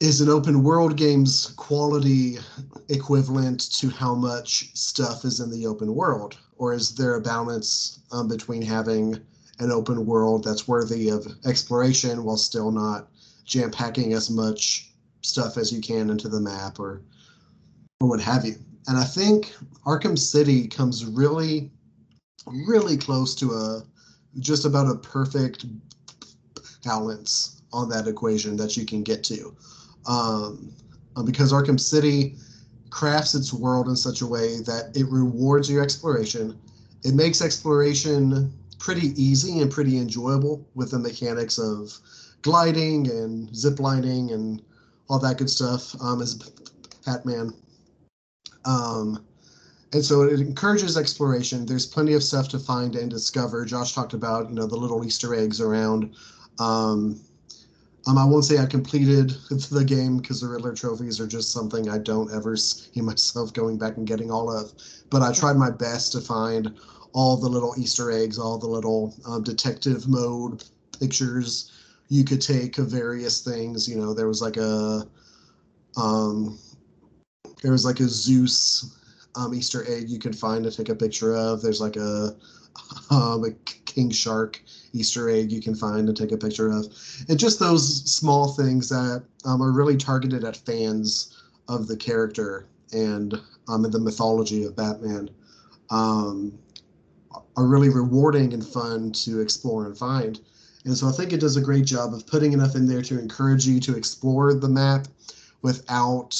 is 0.00 0.20
an 0.20 0.28
open 0.28 0.62
world 0.62 0.96
game's 0.96 1.48
quality 1.56 2.38
equivalent 2.88 3.60
to 3.72 3.90
how 3.90 4.14
much 4.14 4.70
stuff 4.74 5.24
is 5.24 5.40
in 5.40 5.50
the 5.50 5.66
open 5.66 5.92
world? 5.94 6.38
Or 6.56 6.72
is 6.72 6.94
there 6.94 7.16
a 7.16 7.20
balance 7.20 8.00
um, 8.12 8.28
between 8.28 8.62
having 8.62 9.20
an 9.58 9.72
open 9.72 10.06
world 10.06 10.44
that's 10.44 10.68
worthy 10.68 11.08
of 11.08 11.26
exploration 11.44 12.22
while 12.22 12.36
still 12.36 12.70
not 12.70 13.08
jam 13.44 13.72
packing 13.72 14.12
as 14.12 14.30
much 14.30 14.87
stuff 15.22 15.56
as 15.56 15.72
you 15.72 15.80
can 15.80 16.10
into 16.10 16.28
the 16.28 16.40
map 16.40 16.78
or 16.78 17.02
or 18.00 18.08
what 18.08 18.20
have 18.20 18.44
you. 18.44 18.54
And 18.86 18.96
I 18.96 19.04
think 19.04 19.54
Arkham 19.84 20.18
City 20.18 20.66
comes 20.68 21.04
really, 21.04 21.70
really 22.46 22.96
close 22.96 23.34
to 23.36 23.52
a 23.52 23.82
just 24.38 24.64
about 24.64 24.90
a 24.90 24.96
perfect 24.96 25.66
balance 26.84 27.62
on 27.72 27.88
that 27.90 28.06
equation 28.06 28.56
that 28.56 28.76
you 28.76 28.86
can 28.86 29.02
get 29.02 29.24
to. 29.24 29.54
Um, 30.06 30.72
uh, 31.16 31.22
because 31.22 31.52
Arkham 31.52 31.78
City 31.78 32.36
crafts 32.90 33.34
its 33.34 33.52
world 33.52 33.88
in 33.88 33.96
such 33.96 34.22
a 34.22 34.26
way 34.26 34.60
that 34.60 34.92
it 34.94 35.06
rewards 35.10 35.70
your 35.70 35.82
exploration. 35.82 36.58
It 37.04 37.14
makes 37.14 37.42
exploration 37.42 38.52
pretty 38.78 39.08
easy 39.20 39.60
and 39.60 39.70
pretty 39.70 39.98
enjoyable 39.98 40.66
with 40.74 40.92
the 40.92 40.98
mechanics 40.98 41.58
of 41.58 41.92
gliding 42.42 43.10
and 43.10 43.54
zip 43.54 43.80
lining 43.80 44.30
and 44.30 44.62
all 45.08 45.18
that 45.18 45.38
good 45.38 45.50
stuff. 45.50 45.94
Um, 46.00 46.22
as 46.22 46.34
Batman 47.04 47.52
um, 48.64 49.24
and 49.92 50.04
so 50.04 50.22
it 50.22 50.40
encourages 50.40 50.96
exploration. 50.98 51.64
There's 51.64 51.86
plenty 51.86 52.12
of 52.12 52.22
stuff 52.22 52.48
to 52.50 52.58
find 52.58 52.94
and 52.94 53.10
discover. 53.10 53.64
Josh 53.64 53.94
talked 53.94 54.12
about, 54.12 54.50
you 54.50 54.54
know, 54.54 54.66
the 54.66 54.76
little 54.76 55.04
Easter 55.04 55.34
eggs 55.34 55.60
around. 55.60 56.14
Um, 56.58 57.20
um, 58.06 58.18
I 58.18 58.24
won't 58.24 58.44
say 58.44 58.58
I 58.58 58.66
completed 58.66 59.30
the 59.70 59.84
game 59.84 60.18
because 60.18 60.42
the 60.42 60.48
Riddler 60.48 60.74
trophies 60.74 61.20
are 61.20 61.26
just 61.26 61.52
something 61.52 61.88
I 61.88 61.98
don't 61.98 62.32
ever 62.32 62.56
see 62.56 63.00
myself 63.00 63.52
going 63.54 63.78
back 63.78 63.96
and 63.96 64.06
getting 64.06 64.30
all 64.30 64.54
of. 64.54 64.72
But 65.08 65.22
I 65.22 65.32
tried 65.32 65.56
my 65.56 65.70
best 65.70 66.12
to 66.12 66.20
find 66.20 66.78
all 67.14 67.38
the 67.38 67.48
little 67.48 67.74
Easter 67.78 68.10
eggs, 68.12 68.38
all 68.38 68.58
the 68.58 68.68
little 68.68 69.14
um, 69.26 69.42
detective 69.42 70.06
mode 70.06 70.62
pictures 71.00 71.72
you 72.08 72.24
could 72.24 72.40
take 72.40 72.76
various 72.76 73.42
things. 73.42 73.88
You 73.88 73.96
know, 73.96 74.14
there 74.14 74.28
was 74.28 74.42
like 74.42 74.56
a 74.56 75.06
um, 75.96 76.58
there 77.62 77.72
was 77.72 77.84
like 77.84 78.00
a 78.00 78.08
Zeus 78.08 78.96
um, 79.34 79.54
Easter 79.54 79.84
egg 79.88 80.08
you 80.08 80.18
could 80.18 80.36
find 80.36 80.64
to 80.64 80.70
take 80.70 80.88
a 80.88 80.94
picture 80.94 81.34
of. 81.34 81.62
There's 81.62 81.80
like 81.80 81.96
a, 81.96 82.36
um, 83.10 83.44
a 83.44 83.50
King 83.84 84.10
Shark 84.10 84.62
Easter 84.92 85.28
egg 85.28 85.52
you 85.52 85.60
can 85.60 85.74
find 85.74 86.06
to 86.06 86.12
take 86.12 86.32
a 86.32 86.36
picture 86.36 86.70
of. 86.70 86.86
And 87.28 87.38
just 87.38 87.58
those 87.58 88.10
small 88.10 88.52
things 88.52 88.88
that 88.88 89.24
um, 89.44 89.62
are 89.62 89.72
really 89.72 89.96
targeted 89.96 90.44
at 90.44 90.56
fans 90.56 91.42
of 91.68 91.86
the 91.86 91.96
character 91.96 92.66
and 92.92 93.38
um, 93.68 93.82
the 93.82 93.98
mythology 93.98 94.64
of 94.64 94.76
Batman 94.76 95.30
um, 95.90 96.58
are 97.56 97.66
really 97.66 97.90
rewarding 97.90 98.54
and 98.54 98.66
fun 98.66 99.12
to 99.12 99.40
explore 99.40 99.86
and 99.86 99.96
find. 99.96 100.40
And 100.88 100.96
so 100.96 101.06
I 101.06 101.12
think 101.12 101.34
it 101.34 101.40
does 101.40 101.58
a 101.58 101.60
great 101.60 101.84
job 101.84 102.14
of 102.14 102.26
putting 102.26 102.54
enough 102.54 102.74
in 102.74 102.86
there 102.86 103.02
to 103.02 103.18
encourage 103.18 103.66
you 103.66 103.78
to 103.78 103.94
explore 103.94 104.54
the 104.54 104.70
map 104.70 105.06
without 105.60 106.34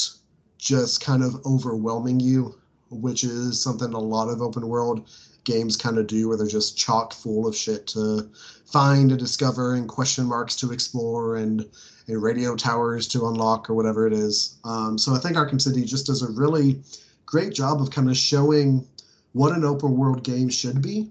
just 0.56 1.02
kind 1.02 1.22
of 1.22 1.44
overwhelming 1.44 2.18
you, 2.18 2.58
which 2.88 3.24
is 3.24 3.62
something 3.62 3.92
a 3.92 3.98
lot 3.98 4.30
of 4.30 4.40
open 4.40 4.66
world 4.66 5.10
games 5.44 5.76
kind 5.76 5.98
of 5.98 6.06
do, 6.06 6.28
where 6.28 6.38
they're 6.38 6.46
just 6.46 6.78
chock 6.78 7.12
full 7.12 7.46
of 7.46 7.54
shit 7.54 7.86
to 7.88 8.26
find 8.64 9.10
and 9.10 9.20
discover 9.20 9.74
and 9.74 9.86
question 9.86 10.24
marks 10.24 10.56
to 10.56 10.72
explore 10.72 11.36
and, 11.36 11.68
and 12.06 12.22
radio 12.22 12.56
towers 12.56 13.06
to 13.08 13.28
unlock 13.28 13.68
or 13.68 13.74
whatever 13.74 14.06
it 14.06 14.14
is. 14.14 14.56
Um, 14.64 14.96
so 14.96 15.14
I 15.14 15.18
think 15.18 15.36
Arkham 15.36 15.60
City 15.60 15.84
just 15.84 16.06
does 16.06 16.22
a 16.22 16.32
really 16.32 16.80
great 17.26 17.52
job 17.52 17.82
of 17.82 17.90
kind 17.90 18.08
of 18.08 18.16
showing 18.16 18.88
what 19.32 19.54
an 19.54 19.66
open 19.66 19.94
world 19.94 20.24
game 20.24 20.48
should 20.48 20.80
be 20.80 21.10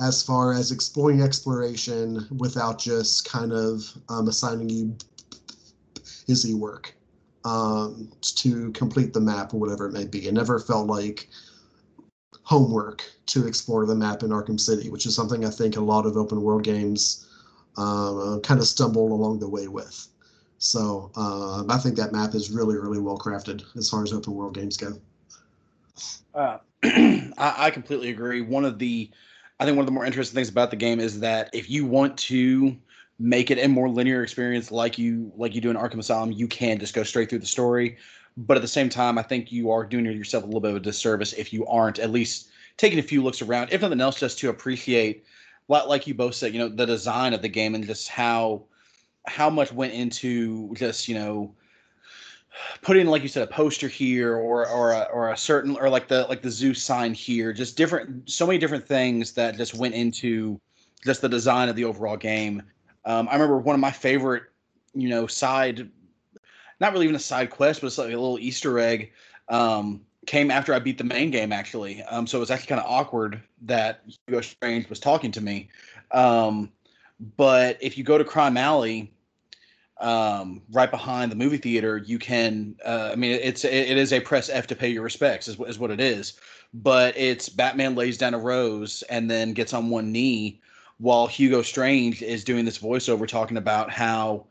as 0.00 0.22
far 0.22 0.52
as 0.52 0.72
exploring 0.72 1.22
exploration 1.22 2.26
without 2.38 2.78
just 2.78 3.28
kind 3.28 3.52
of 3.52 3.82
um, 4.08 4.28
assigning 4.28 4.68
you 4.68 4.96
busy 6.26 6.54
work 6.54 6.94
um, 7.44 8.10
to 8.20 8.70
complete 8.72 9.12
the 9.12 9.20
map 9.20 9.52
or 9.52 9.60
whatever 9.60 9.86
it 9.86 9.92
may 9.92 10.04
be. 10.04 10.26
It 10.26 10.34
never 10.34 10.58
felt 10.58 10.86
like 10.86 11.28
homework 12.42 13.04
to 13.26 13.46
explore 13.46 13.86
the 13.86 13.94
map 13.94 14.22
in 14.22 14.30
Arkham 14.30 14.58
City, 14.58 14.90
which 14.90 15.06
is 15.06 15.14
something 15.14 15.44
I 15.44 15.50
think 15.50 15.76
a 15.76 15.80
lot 15.80 16.06
of 16.06 16.16
open 16.16 16.42
world 16.42 16.64
games 16.64 17.26
uh, 17.76 18.38
kind 18.42 18.60
of 18.60 18.66
stumble 18.66 19.12
along 19.12 19.38
the 19.38 19.48
way 19.48 19.68
with. 19.68 20.08
So 20.58 21.10
uh, 21.16 21.64
I 21.68 21.78
think 21.78 21.96
that 21.96 22.12
map 22.12 22.34
is 22.34 22.50
really, 22.50 22.76
really 22.76 23.00
well 23.00 23.18
crafted 23.18 23.64
as 23.76 23.90
far 23.90 24.02
as 24.02 24.12
open 24.12 24.34
world 24.34 24.54
games 24.54 24.76
go. 24.76 24.92
Uh, 26.34 26.58
I, 26.84 27.54
I 27.66 27.70
completely 27.70 28.10
agree. 28.10 28.40
One 28.40 28.64
of 28.64 28.78
the, 28.78 29.10
I 29.62 29.64
think 29.64 29.76
one 29.76 29.84
of 29.84 29.86
the 29.86 29.92
more 29.92 30.04
interesting 30.04 30.34
things 30.34 30.48
about 30.48 30.70
the 30.70 30.76
game 30.76 30.98
is 30.98 31.20
that 31.20 31.48
if 31.52 31.70
you 31.70 31.86
want 31.86 32.18
to 32.18 32.76
make 33.20 33.48
it 33.48 33.60
a 33.60 33.68
more 33.68 33.88
linear 33.88 34.24
experience 34.24 34.72
like 34.72 34.98
you 34.98 35.30
like 35.36 35.54
you 35.54 35.60
do 35.60 35.70
in 35.70 35.76
Arkham 35.76 36.00
Asylum, 36.00 36.32
you 36.32 36.48
can 36.48 36.80
just 36.80 36.94
go 36.94 37.04
straight 37.04 37.30
through 37.30 37.38
the 37.38 37.46
story. 37.46 37.96
But 38.36 38.56
at 38.56 38.60
the 38.60 38.66
same 38.66 38.88
time, 38.88 39.18
I 39.18 39.22
think 39.22 39.52
you 39.52 39.70
are 39.70 39.86
doing 39.86 40.04
yourself 40.04 40.42
a 40.42 40.46
little 40.46 40.60
bit 40.60 40.72
of 40.72 40.78
a 40.78 40.80
disservice 40.80 41.32
if 41.34 41.52
you 41.52 41.64
aren't 41.68 42.00
at 42.00 42.10
least 42.10 42.48
taking 42.76 42.98
a 42.98 43.04
few 43.04 43.22
looks 43.22 43.40
around, 43.40 43.72
if 43.72 43.82
nothing 43.82 44.00
else, 44.00 44.18
just 44.18 44.40
to 44.40 44.48
appreciate, 44.48 45.24
like 45.68 46.08
you 46.08 46.14
both 46.14 46.34
said, 46.34 46.52
you 46.52 46.58
know, 46.58 46.68
the 46.68 46.84
design 46.84 47.32
of 47.32 47.40
the 47.40 47.48
game 47.48 47.76
and 47.76 47.86
just 47.86 48.08
how 48.08 48.64
how 49.28 49.48
much 49.48 49.72
went 49.72 49.92
into 49.92 50.74
just 50.74 51.06
you 51.06 51.14
know 51.14 51.54
putting 52.82 53.06
like 53.06 53.22
you 53.22 53.28
said 53.28 53.42
a 53.42 53.46
poster 53.46 53.88
here 53.88 54.36
or 54.36 54.68
or 54.68 54.92
a, 54.92 55.02
or 55.12 55.30
a 55.30 55.36
certain 55.36 55.76
or 55.76 55.88
like 55.88 56.08
the 56.08 56.24
like 56.28 56.42
the 56.42 56.50
Zeus 56.50 56.82
sign 56.82 57.14
here, 57.14 57.52
just 57.52 57.76
different 57.76 58.30
so 58.30 58.46
many 58.46 58.58
different 58.58 58.86
things 58.86 59.32
that 59.32 59.56
just 59.56 59.74
went 59.74 59.94
into 59.94 60.60
just 61.04 61.20
the 61.20 61.28
design 61.28 61.68
of 61.68 61.76
the 61.76 61.84
overall 61.84 62.16
game 62.16 62.62
um, 63.04 63.28
I 63.28 63.34
remember 63.34 63.58
one 63.58 63.74
of 63.74 63.80
my 63.80 63.90
favorite, 63.90 64.44
you 64.94 65.08
know, 65.08 65.26
side, 65.26 65.88
not 66.80 66.92
really 66.92 67.04
even 67.04 67.16
a 67.16 67.20
side 67.20 67.50
quest, 67.50 67.80
but 67.80 67.88
it's 67.88 67.98
like 67.98 68.08
a 68.08 68.10
little 68.10 68.38
Easter 68.38 68.78
egg. 68.78 69.12
Um, 69.48 70.02
came 70.26 70.50
after 70.50 70.72
I 70.72 70.78
beat 70.78 70.98
the 70.98 71.04
main 71.04 71.30
game 71.32 71.52
actually. 71.52 72.02
Um, 72.04 72.26
so 72.26 72.38
it 72.38 72.40
was 72.40 72.50
actually 72.50 72.68
kind 72.68 72.80
of 72.80 72.86
awkward 72.88 73.42
that 73.62 74.02
Hugo 74.26 74.40
Strange 74.40 74.88
was 74.88 75.00
talking 75.00 75.32
to 75.32 75.40
me. 75.40 75.68
Um, 76.12 76.70
but 77.36 77.76
if 77.80 77.98
you 77.98 78.04
go 78.04 78.18
to 78.18 78.24
Crime 78.24 78.56
Alley, 78.56 79.12
um, 80.02 80.62
right 80.72 80.90
behind 80.90 81.30
the 81.30 81.36
movie 81.36 81.56
theater, 81.56 81.96
you 81.96 82.18
can. 82.18 82.74
Uh, 82.84 83.10
I 83.12 83.16
mean, 83.16 83.38
it's 83.42 83.64
it, 83.64 83.72
it 83.72 83.96
is 83.96 84.12
a 84.12 84.20
press 84.20 84.48
F 84.48 84.66
to 84.66 84.76
pay 84.76 84.88
your 84.88 85.02
respects, 85.02 85.48
is, 85.48 85.58
is 85.60 85.78
what 85.78 85.90
it 85.90 86.00
is. 86.00 86.34
But 86.74 87.16
it's 87.16 87.48
Batman 87.48 87.94
lays 87.94 88.18
down 88.18 88.34
a 88.34 88.38
rose 88.38 89.02
and 89.08 89.30
then 89.30 89.52
gets 89.52 89.72
on 89.72 89.90
one 89.90 90.10
knee 90.10 90.60
while 90.98 91.26
Hugo 91.26 91.62
Strange 91.62 92.22
is 92.22 92.44
doing 92.44 92.64
this 92.64 92.78
voiceover 92.78 93.26
talking 93.26 93.56
about 93.56 93.90
how 93.90 94.46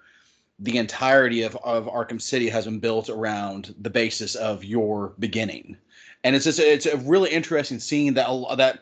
the 0.60 0.78
entirety 0.78 1.42
of, 1.42 1.56
of 1.58 1.86
Arkham 1.86 2.22
City 2.22 2.48
has 2.50 2.66
been 2.66 2.80
built 2.80 3.10
around 3.10 3.74
the 3.80 3.90
basis 3.90 4.36
of 4.36 4.64
your 4.64 5.14
beginning. 5.20 5.76
And 6.24 6.36
it's 6.36 6.46
just 6.46 6.60
it's 6.60 6.86
a 6.86 6.98
really 6.98 7.32
interesting 7.32 7.80
scene 7.80 8.14
that 8.14 8.28
that 8.58 8.82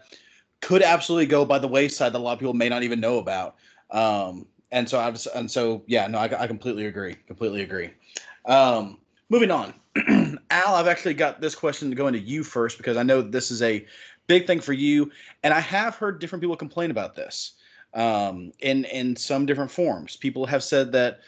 could 0.61 0.83
absolutely 0.83 1.25
go 1.25 1.45
by 1.45 1.57
the 1.57 1.67
wayside 1.67 2.13
that 2.13 2.17
a 2.17 2.19
lot 2.19 2.33
of 2.33 2.39
people 2.39 2.53
may 2.53 2.69
not 2.69 2.83
even 2.83 2.99
know 2.99 3.17
about. 3.17 3.55
Um, 3.91 4.45
and 4.71 4.87
so 4.87 4.99
I 4.99 5.09
was, 5.09 5.27
and 5.27 5.49
so 5.49 5.83
yeah, 5.87 6.07
no, 6.07 6.19
I, 6.19 6.43
I 6.43 6.47
completely 6.47 6.85
agree. 6.85 7.15
Completely 7.27 7.61
agree. 7.61 7.91
Um, 8.45 8.97
moving 9.29 9.51
on, 9.51 9.73
Al, 10.49 10.75
I've 10.75 10.87
actually 10.87 11.13
got 11.13 11.41
this 11.41 11.55
question 11.55 11.91
going 11.91 12.13
to 12.13 12.19
you 12.19 12.43
first 12.43 12.77
because 12.77 12.97
I 12.97 13.03
know 13.03 13.21
this 13.21 13.51
is 13.51 13.61
a 13.61 13.85
big 14.27 14.47
thing 14.47 14.59
for 14.59 14.73
you, 14.73 15.11
and 15.43 15.53
I 15.53 15.59
have 15.59 15.95
heard 15.95 16.19
different 16.19 16.41
people 16.41 16.55
complain 16.55 16.91
about 16.91 17.15
this 17.15 17.53
um, 17.93 18.51
in 18.59 18.85
in 18.85 19.15
some 19.15 19.45
different 19.45 19.71
forms. 19.71 20.15
People 20.15 20.45
have 20.45 20.63
said 20.63 20.91
that 20.91 21.19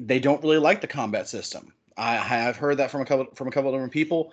they 0.00 0.18
don't 0.18 0.42
really 0.42 0.58
like 0.58 0.80
the 0.80 0.86
combat 0.86 1.28
system. 1.28 1.72
I 1.96 2.16
have 2.16 2.56
heard 2.56 2.76
that 2.78 2.90
from 2.90 3.02
a 3.02 3.04
couple 3.04 3.26
from 3.34 3.48
a 3.48 3.50
couple 3.50 3.70
of 3.70 3.74
different 3.74 3.92
people. 3.92 4.32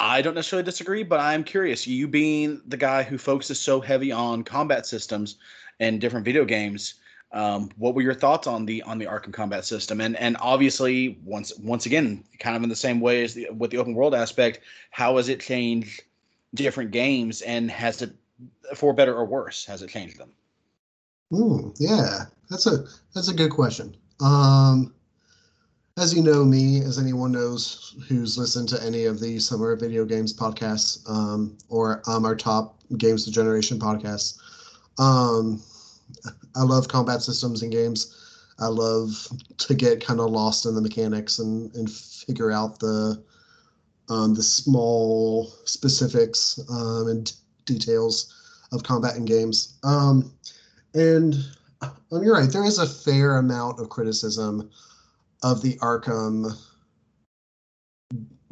I 0.00 0.20
don't 0.20 0.34
necessarily 0.34 0.64
disagree, 0.64 1.02
but 1.02 1.20
I'm 1.20 1.44
curious. 1.44 1.86
You 1.86 2.08
being 2.08 2.60
the 2.66 2.76
guy 2.76 3.02
who 3.02 3.18
focuses 3.18 3.60
so 3.60 3.80
heavy 3.80 4.10
on 4.10 4.42
combat 4.42 4.86
systems 4.86 5.36
and 5.78 6.00
different 6.00 6.24
video 6.24 6.44
games, 6.44 6.94
um, 7.32 7.70
what 7.76 7.94
were 7.94 8.02
your 8.02 8.14
thoughts 8.14 8.46
on 8.46 8.66
the 8.66 8.82
on 8.82 8.98
the 8.98 9.06
Arkham 9.06 9.32
combat 9.32 9.64
system? 9.64 10.00
And 10.00 10.16
and 10.16 10.36
obviously, 10.40 11.18
once 11.24 11.56
once 11.58 11.86
again, 11.86 12.24
kind 12.38 12.56
of 12.56 12.62
in 12.62 12.68
the 12.68 12.76
same 12.76 13.00
way 13.00 13.24
as 13.24 13.34
the, 13.34 13.48
with 13.50 13.70
the 13.70 13.78
open 13.78 13.94
world 13.94 14.14
aspect, 14.14 14.60
how 14.90 15.16
has 15.16 15.28
it 15.28 15.40
changed 15.40 16.02
different 16.54 16.90
games, 16.90 17.40
and 17.42 17.70
has 17.70 18.02
it 18.02 18.12
for 18.74 18.92
better 18.92 19.14
or 19.14 19.24
worse? 19.24 19.64
Has 19.64 19.82
it 19.82 19.88
changed 19.88 20.18
them? 20.18 20.30
Mm, 21.32 21.74
yeah, 21.78 22.24
that's 22.50 22.66
a 22.66 22.84
that's 23.14 23.28
a 23.28 23.34
good 23.34 23.50
question. 23.50 23.96
Um, 24.20 24.94
as 25.96 26.14
you 26.14 26.22
know 26.22 26.44
me, 26.44 26.80
as 26.80 26.98
anyone 26.98 27.32
knows 27.32 27.96
who's 28.08 28.36
listened 28.36 28.68
to 28.70 28.82
any 28.82 29.04
of 29.04 29.20
the 29.20 29.38
Summer 29.38 29.74
Video 29.76 30.04
Games 30.04 30.34
podcasts 30.34 31.08
um, 31.08 31.56
or 31.68 32.02
um, 32.06 32.24
our 32.24 32.36
top 32.36 32.76
Games 32.98 33.26
of 33.26 33.32
Generation 33.32 33.78
podcasts, 33.78 34.38
um, 34.98 35.62
I 36.56 36.62
love 36.62 36.88
combat 36.88 37.22
systems 37.22 37.62
in 37.62 37.70
games. 37.70 38.18
I 38.58 38.66
love 38.66 39.28
to 39.58 39.74
get 39.74 40.04
kind 40.04 40.20
of 40.20 40.30
lost 40.30 40.66
in 40.66 40.74
the 40.74 40.80
mechanics 40.80 41.38
and, 41.38 41.74
and 41.74 41.90
figure 41.90 42.52
out 42.52 42.78
the 42.78 43.22
um, 44.08 44.34
the 44.34 44.42
small 44.42 45.52
specifics 45.64 46.58
um, 46.68 47.08
and 47.08 47.32
details 47.64 48.34
of 48.72 48.82
combat 48.82 49.16
in 49.16 49.24
games. 49.24 49.78
Um, 49.84 50.32
and 50.94 51.34
um, 51.80 52.22
you're 52.22 52.34
right, 52.34 52.50
there 52.50 52.64
is 52.64 52.78
a 52.78 52.86
fair 52.86 53.36
amount 53.36 53.80
of 53.80 53.88
criticism 53.88 54.70
of 55.42 55.62
the 55.62 55.76
Arkham 55.76 56.56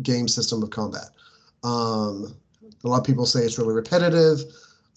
game 0.03 0.29
system 0.29 0.63
of 0.63 0.71
combat. 0.71 1.11
Um, 1.63 2.35
a 2.85 2.89
lot 2.89 3.01
of 3.01 3.07
people 3.07 3.27
say 3.27 3.41
it's 3.41 3.59
really 3.59 3.75
repetitive. 3.75 4.41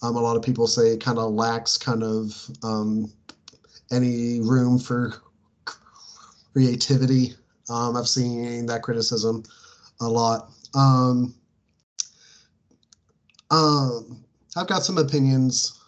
Um, 0.04 0.16
a 0.16 0.20
lot 0.20 0.36
of 0.36 0.42
people 0.42 0.66
say 0.66 0.88
it 0.88 1.00
kind 1.00 1.18
of 1.18 1.32
lacks 1.32 1.78
kind 1.78 2.02
of 2.02 2.50
um, 2.62 3.10
any 3.90 4.40
room 4.40 4.78
for 4.78 5.14
creativity. 6.52 7.32
Um, 7.70 7.96
I've 7.96 8.08
seen 8.08 8.66
that 8.66 8.82
criticism 8.82 9.44
a 10.02 10.08
lot. 10.08 10.50
Um, 10.74 11.34
um, 13.50 14.22
I've 14.56 14.66
got 14.66 14.82
some 14.82 14.98
opinions 14.98 15.80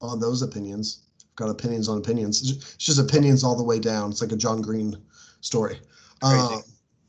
on 0.00 0.20
those 0.20 0.42
opinions. 0.42 1.02
I've 1.20 1.36
got 1.36 1.50
opinions 1.50 1.88
on 1.88 1.98
opinions. 1.98 2.48
It's 2.48 2.76
just 2.76 3.00
opinions 3.00 3.42
all 3.42 3.56
the 3.56 3.64
way 3.64 3.80
down. 3.80 4.10
It's 4.10 4.22
like 4.22 4.30
a 4.30 4.36
John 4.36 4.62
Green 4.62 4.96
story. 5.40 5.80
Um, 6.22 6.62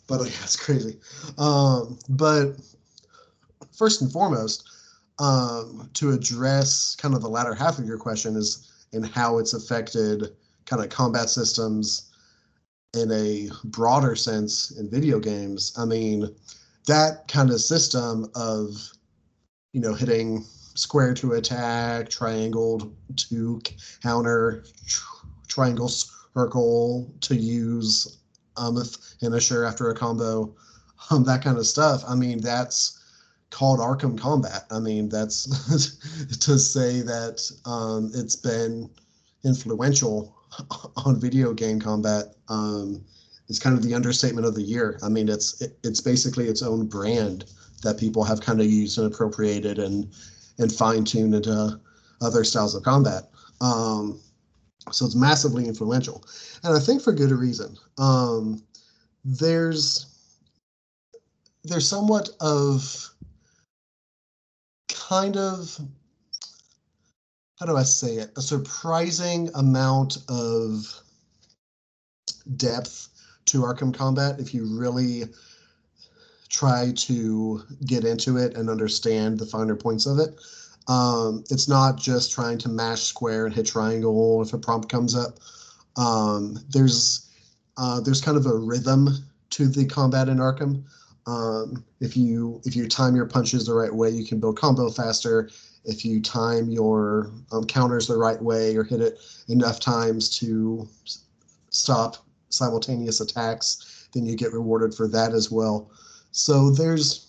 but 0.07 0.21
yeah, 0.25 0.31
it's 0.41 0.55
crazy. 0.55 0.97
Um, 1.37 1.99
but 2.09 2.55
first 3.77 4.01
and 4.01 4.11
foremost, 4.11 4.71
um, 5.19 5.89
to 5.93 6.11
address 6.11 6.95
kind 6.95 7.13
of 7.13 7.21
the 7.21 7.29
latter 7.29 7.53
half 7.53 7.79
of 7.79 7.85
your 7.85 7.97
question 7.97 8.35
is 8.35 8.71
in 8.91 9.03
how 9.03 9.37
it's 9.37 9.53
affected 9.53 10.35
kind 10.65 10.83
of 10.83 10.89
combat 10.89 11.29
systems 11.29 12.11
in 12.93 13.11
a 13.11 13.49
broader 13.65 14.15
sense 14.15 14.71
in 14.71 14.89
video 14.89 15.19
games. 15.19 15.73
I 15.77 15.85
mean, 15.85 16.33
that 16.87 17.27
kind 17.27 17.49
of 17.49 17.61
system 17.61 18.27
of 18.35 18.91
you 19.73 19.81
know 19.81 19.93
hitting 19.93 20.45
square 20.75 21.13
to 21.15 21.33
attack, 21.33 22.09
triangle 22.09 22.93
to 23.15 23.61
counter, 24.01 24.63
tr- 24.85 25.27
triangle 25.47 25.89
circle 25.89 27.13
to 27.21 27.35
use 27.35 28.19
um, 28.57 28.77
a 28.77 28.85
finisher 29.19 29.63
after 29.65 29.89
a 29.89 29.95
combo, 29.95 30.53
um, 31.09 31.23
that 31.23 31.43
kind 31.43 31.57
of 31.57 31.65
stuff. 31.65 32.03
I 32.07 32.15
mean, 32.15 32.41
that's 32.41 32.99
called 33.49 33.79
Arkham 33.79 34.17
Combat. 34.17 34.65
I 34.71 34.79
mean, 34.79 35.09
that's 35.09 35.45
to 36.39 36.59
say 36.59 37.01
that 37.01 37.51
um, 37.65 38.11
it's 38.13 38.35
been 38.35 38.89
influential 39.43 40.35
on 41.05 41.19
video 41.19 41.53
game 41.53 41.79
combat 41.79 42.35
um, 42.49 43.03
is 43.47 43.59
kind 43.59 43.77
of 43.77 43.83
the 43.83 43.93
understatement 43.93 44.47
of 44.47 44.55
the 44.55 44.61
year. 44.61 44.99
I 45.03 45.09
mean, 45.09 45.29
it's 45.29 45.61
it, 45.61 45.77
it's 45.83 46.01
basically 46.01 46.47
its 46.47 46.61
own 46.61 46.87
brand 46.87 47.45
that 47.83 47.99
people 47.99 48.23
have 48.23 48.41
kind 48.41 48.59
of 48.59 48.67
used 48.67 48.97
and 48.97 49.11
appropriated 49.11 49.79
and 49.79 50.11
and 50.57 50.71
fine 50.71 51.03
tuned 51.03 51.35
into 51.35 51.79
other 52.21 52.43
styles 52.43 52.75
of 52.75 52.83
combat. 52.83 53.29
Um, 53.61 54.21
so 54.91 55.05
it's 55.05 55.15
massively 55.15 55.67
influential, 55.67 56.23
and 56.63 56.75
I 56.75 56.79
think 56.79 57.01
for 57.01 57.13
good 57.13 57.31
reason. 57.31 57.77
Um, 57.97 58.63
there's 59.23 60.07
there's 61.63 61.87
somewhat 61.87 62.29
of 62.39 63.09
kind 65.07 65.37
of 65.37 65.79
how 67.59 67.65
do 67.65 67.77
I 67.77 67.83
say 67.83 68.15
it? 68.15 68.31
A 68.35 68.41
surprising 68.41 69.49
amount 69.55 70.17
of 70.27 71.01
depth 72.57 73.07
to 73.45 73.61
Arkham 73.61 73.93
Combat 73.93 74.39
if 74.39 74.53
you 74.53 74.65
really 74.65 75.23
try 76.49 76.91
to 76.95 77.63
get 77.85 78.03
into 78.03 78.37
it 78.37 78.57
and 78.57 78.69
understand 78.69 79.39
the 79.39 79.45
finer 79.45 79.75
points 79.75 80.05
of 80.05 80.19
it. 80.19 80.35
Um, 80.87 81.43
it's 81.49 81.67
not 81.67 81.97
just 81.97 82.33
trying 82.33 82.57
to 82.59 82.69
mash 82.69 83.03
square 83.03 83.45
and 83.45 83.55
hit 83.55 83.67
triangle 83.67 84.41
if 84.41 84.53
a 84.53 84.57
prompt 84.57 84.89
comes 84.89 85.15
up. 85.15 85.39
Um, 85.97 86.59
there's 86.69 87.29
uh, 87.77 87.99
there's 88.01 88.21
kind 88.21 88.37
of 88.37 88.45
a 88.45 88.57
rhythm 88.57 89.09
to 89.51 89.67
the 89.67 89.85
combat 89.85 90.29
in 90.29 90.37
Arkham. 90.37 90.83
Um, 91.27 91.83
if 91.99 92.15
you 92.15 92.61
if 92.65 92.75
you 92.75 92.87
time 92.87 93.15
your 93.15 93.25
punches 93.25 93.65
the 93.65 93.73
right 93.73 93.93
way, 93.93 94.09
you 94.09 94.25
can 94.25 94.39
build 94.39 94.57
combo 94.57 94.89
faster. 94.89 95.49
If 95.83 96.03
you 96.03 96.21
time 96.21 96.69
your 96.69 97.31
um, 97.51 97.65
counters 97.65 98.07
the 98.07 98.17
right 98.17 98.41
way 98.41 98.75
or 98.75 98.83
hit 98.83 99.01
it 99.01 99.19
enough 99.47 99.79
times 99.79 100.29
to 100.39 100.87
stop 101.69 102.17
simultaneous 102.49 103.21
attacks, 103.21 104.07
then 104.13 104.25
you 104.25 104.35
get 104.35 104.53
rewarded 104.53 104.93
for 104.93 105.07
that 105.09 105.33
as 105.33 105.51
well. 105.51 105.91
So 106.31 106.71
there's 106.71 107.27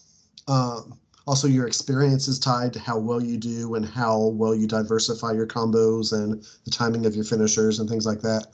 um, 0.49 0.99
also 1.27 1.49
your 1.49 1.67
experience 1.67 2.29
is 2.29 2.39
tied 2.39 2.73
to 2.73 2.79
how 2.79 2.99
well 2.99 3.21
you 3.21 3.37
do 3.37 3.75
and 3.75 3.85
how 3.85 4.29
well 4.29 4.55
you 4.55 4.67
diversify 4.67 5.33
your 5.33 5.47
combos 5.47 6.13
and 6.13 6.45
the 6.65 6.71
timing 6.71 7.05
of 7.05 7.15
your 7.15 7.25
finishers 7.25 7.79
and 7.79 7.89
things 7.89 8.07
like 8.07 8.21
that. 8.21 8.47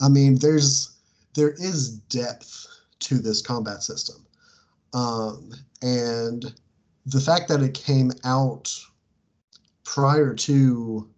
I 0.00 0.08
mean, 0.08 0.36
there's 0.36 0.92
there 1.34 1.50
is 1.52 1.90
depth 2.10 2.66
to 3.00 3.18
this 3.18 3.42
combat 3.42 3.82
system, 3.82 4.24
um, 4.94 5.52
and 5.80 6.54
the 7.06 7.20
fact 7.20 7.48
that 7.48 7.62
it 7.62 7.74
came 7.74 8.12
out 8.24 8.72
prior 9.84 10.34
to 10.34 11.08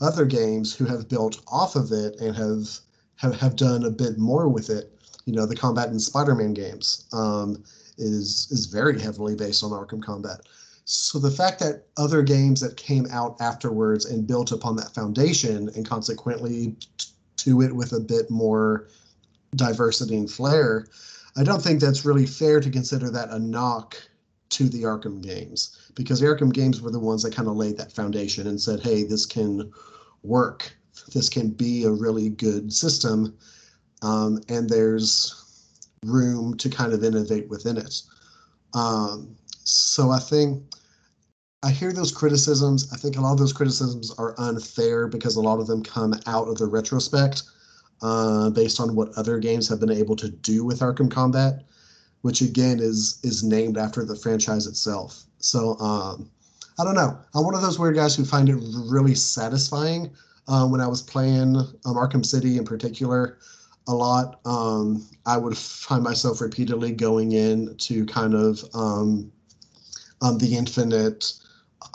other 0.00 0.24
games 0.24 0.74
who 0.74 0.84
have 0.86 1.08
built 1.08 1.40
off 1.48 1.76
of 1.76 1.92
it 1.92 2.18
and 2.20 2.34
have 2.36 2.80
have, 3.16 3.38
have 3.38 3.56
done 3.56 3.84
a 3.84 3.90
bit 3.90 4.18
more 4.18 4.48
with 4.48 4.70
it. 4.70 4.92
You 5.26 5.34
know, 5.34 5.44
the 5.44 5.54
combat 5.54 5.88
in 5.88 6.00
Spider-Man 6.00 6.54
games 6.54 7.06
um, 7.12 7.62
is 7.98 8.48
is 8.50 8.66
very 8.66 9.00
heavily 9.00 9.34
based 9.34 9.62
on 9.62 9.70
Arkham 9.70 10.02
Combat. 10.02 10.40
So 10.86 11.18
the 11.18 11.30
fact 11.30 11.60
that 11.60 11.84
other 11.98 12.22
games 12.22 12.60
that 12.60 12.76
came 12.76 13.06
out 13.12 13.36
afterwards 13.40 14.06
and 14.06 14.26
built 14.26 14.50
upon 14.50 14.74
that 14.76 14.92
foundation 14.92 15.70
and 15.76 15.86
consequently 15.86 16.74
t- 16.98 17.08
to 17.36 17.62
it 17.62 17.76
with 17.76 17.92
a 17.92 18.00
bit 18.00 18.28
more 18.30 18.88
diversity 19.54 20.16
and 20.16 20.28
flair, 20.28 20.86
I 21.36 21.44
don't 21.44 21.62
think 21.62 21.80
that's 21.80 22.04
really 22.04 22.26
fair 22.26 22.60
to 22.60 22.70
consider 22.70 23.10
that 23.10 23.30
a 23.30 23.38
knock 23.38 23.96
to 24.50 24.68
the 24.68 24.82
Arkham 24.82 25.22
games 25.22 25.90
because 25.94 26.20
the 26.20 26.26
Arkham 26.26 26.52
games 26.52 26.80
were 26.80 26.90
the 26.90 26.98
ones 26.98 27.22
that 27.22 27.34
kind 27.34 27.48
of 27.48 27.56
laid 27.56 27.76
that 27.78 27.92
foundation 27.92 28.46
and 28.46 28.60
said, 28.60 28.80
hey, 28.80 29.04
this 29.04 29.26
can 29.26 29.72
work. 30.22 30.76
This 31.12 31.28
can 31.28 31.50
be 31.50 31.84
a 31.84 31.90
really 31.90 32.28
good 32.28 32.72
system. 32.72 33.36
Um, 34.02 34.40
and 34.48 34.68
there's 34.68 35.36
room 36.04 36.56
to 36.56 36.68
kind 36.68 36.92
of 36.92 37.04
innovate 37.04 37.48
within 37.48 37.76
it. 37.76 38.02
Um, 38.74 39.36
so 39.64 40.10
I 40.10 40.18
think 40.18 40.62
I 41.62 41.70
hear 41.70 41.92
those 41.92 42.10
criticisms. 42.10 42.92
I 42.92 42.96
think 42.96 43.16
a 43.16 43.20
lot 43.20 43.32
of 43.32 43.38
those 43.38 43.52
criticisms 43.52 44.12
are 44.18 44.34
unfair 44.38 45.06
because 45.06 45.36
a 45.36 45.42
lot 45.42 45.60
of 45.60 45.66
them 45.66 45.82
come 45.82 46.14
out 46.26 46.48
of 46.48 46.56
the 46.56 46.66
retrospect 46.66 47.42
uh, 48.02 48.50
based 48.50 48.80
on 48.80 48.94
what 48.94 49.12
other 49.16 49.38
games 49.38 49.68
have 49.68 49.80
been 49.80 49.92
able 49.92 50.16
to 50.16 50.28
do 50.28 50.64
with 50.64 50.80
Arkham 50.80 51.10
Combat, 51.10 51.64
which 52.22 52.40
again 52.40 52.78
is 52.80 53.18
is 53.22 53.42
named 53.42 53.78
after 53.78 54.04
the 54.04 54.16
franchise 54.16 54.66
itself. 54.66 55.24
So 55.38 55.78
um, 55.78 56.30
I 56.78 56.84
don't 56.84 56.94
know. 56.94 57.18
I'm 57.34 57.44
one 57.44 57.54
of 57.54 57.62
those 57.62 57.78
weird 57.78 57.96
guys 57.96 58.16
who 58.16 58.24
find 58.24 58.48
it 58.48 58.58
really 58.88 59.14
satisfying. 59.14 60.10
Uh, 60.48 60.66
when 60.66 60.80
I 60.80 60.86
was 60.86 61.02
playing 61.02 61.56
um, 61.56 61.94
Arkham 61.94 62.24
City 62.24 62.58
in 62.58 62.64
particular, 62.64 63.38
a 63.86 63.94
lot, 63.94 64.40
um, 64.44 65.06
I 65.26 65.36
would 65.36 65.56
find 65.56 66.02
myself 66.02 66.40
repeatedly 66.40 66.92
going 66.92 67.32
in 67.32 67.76
to 67.76 68.06
kind 68.06 68.34
of 68.34 68.64
um, 68.74 69.30
um, 70.22 70.38
the 70.38 70.56
infinite, 70.56 71.32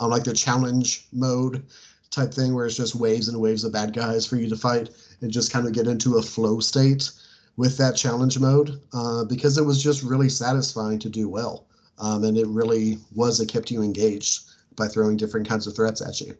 um, 0.00 0.10
like 0.10 0.24
the 0.24 0.32
challenge 0.32 1.06
mode 1.12 1.64
type 2.10 2.32
thing, 2.32 2.54
where 2.54 2.66
it's 2.66 2.76
just 2.76 2.94
waves 2.94 3.28
and 3.28 3.40
waves 3.40 3.64
of 3.64 3.72
bad 3.72 3.92
guys 3.92 4.26
for 4.26 4.36
you 4.36 4.48
to 4.48 4.56
fight, 4.56 4.90
and 5.20 5.30
just 5.30 5.52
kind 5.52 5.66
of 5.66 5.72
get 5.72 5.86
into 5.86 6.16
a 6.18 6.22
flow 6.22 6.60
state 6.60 7.10
with 7.56 7.76
that 7.78 7.96
challenge 7.96 8.38
mode 8.38 8.80
uh, 8.92 9.24
because 9.24 9.58
it 9.58 9.64
was 9.64 9.82
just 9.82 10.02
really 10.02 10.28
satisfying 10.28 10.98
to 10.98 11.08
do 11.08 11.28
well. 11.28 11.66
Um, 11.98 12.24
and 12.24 12.36
it 12.36 12.46
really 12.46 12.98
was, 13.14 13.40
it 13.40 13.48
kept 13.48 13.70
you 13.70 13.82
engaged 13.82 14.50
by 14.76 14.86
throwing 14.86 15.16
different 15.16 15.48
kinds 15.48 15.66
of 15.66 15.74
threats 15.74 16.02
at 16.02 16.20
you. 16.20 16.36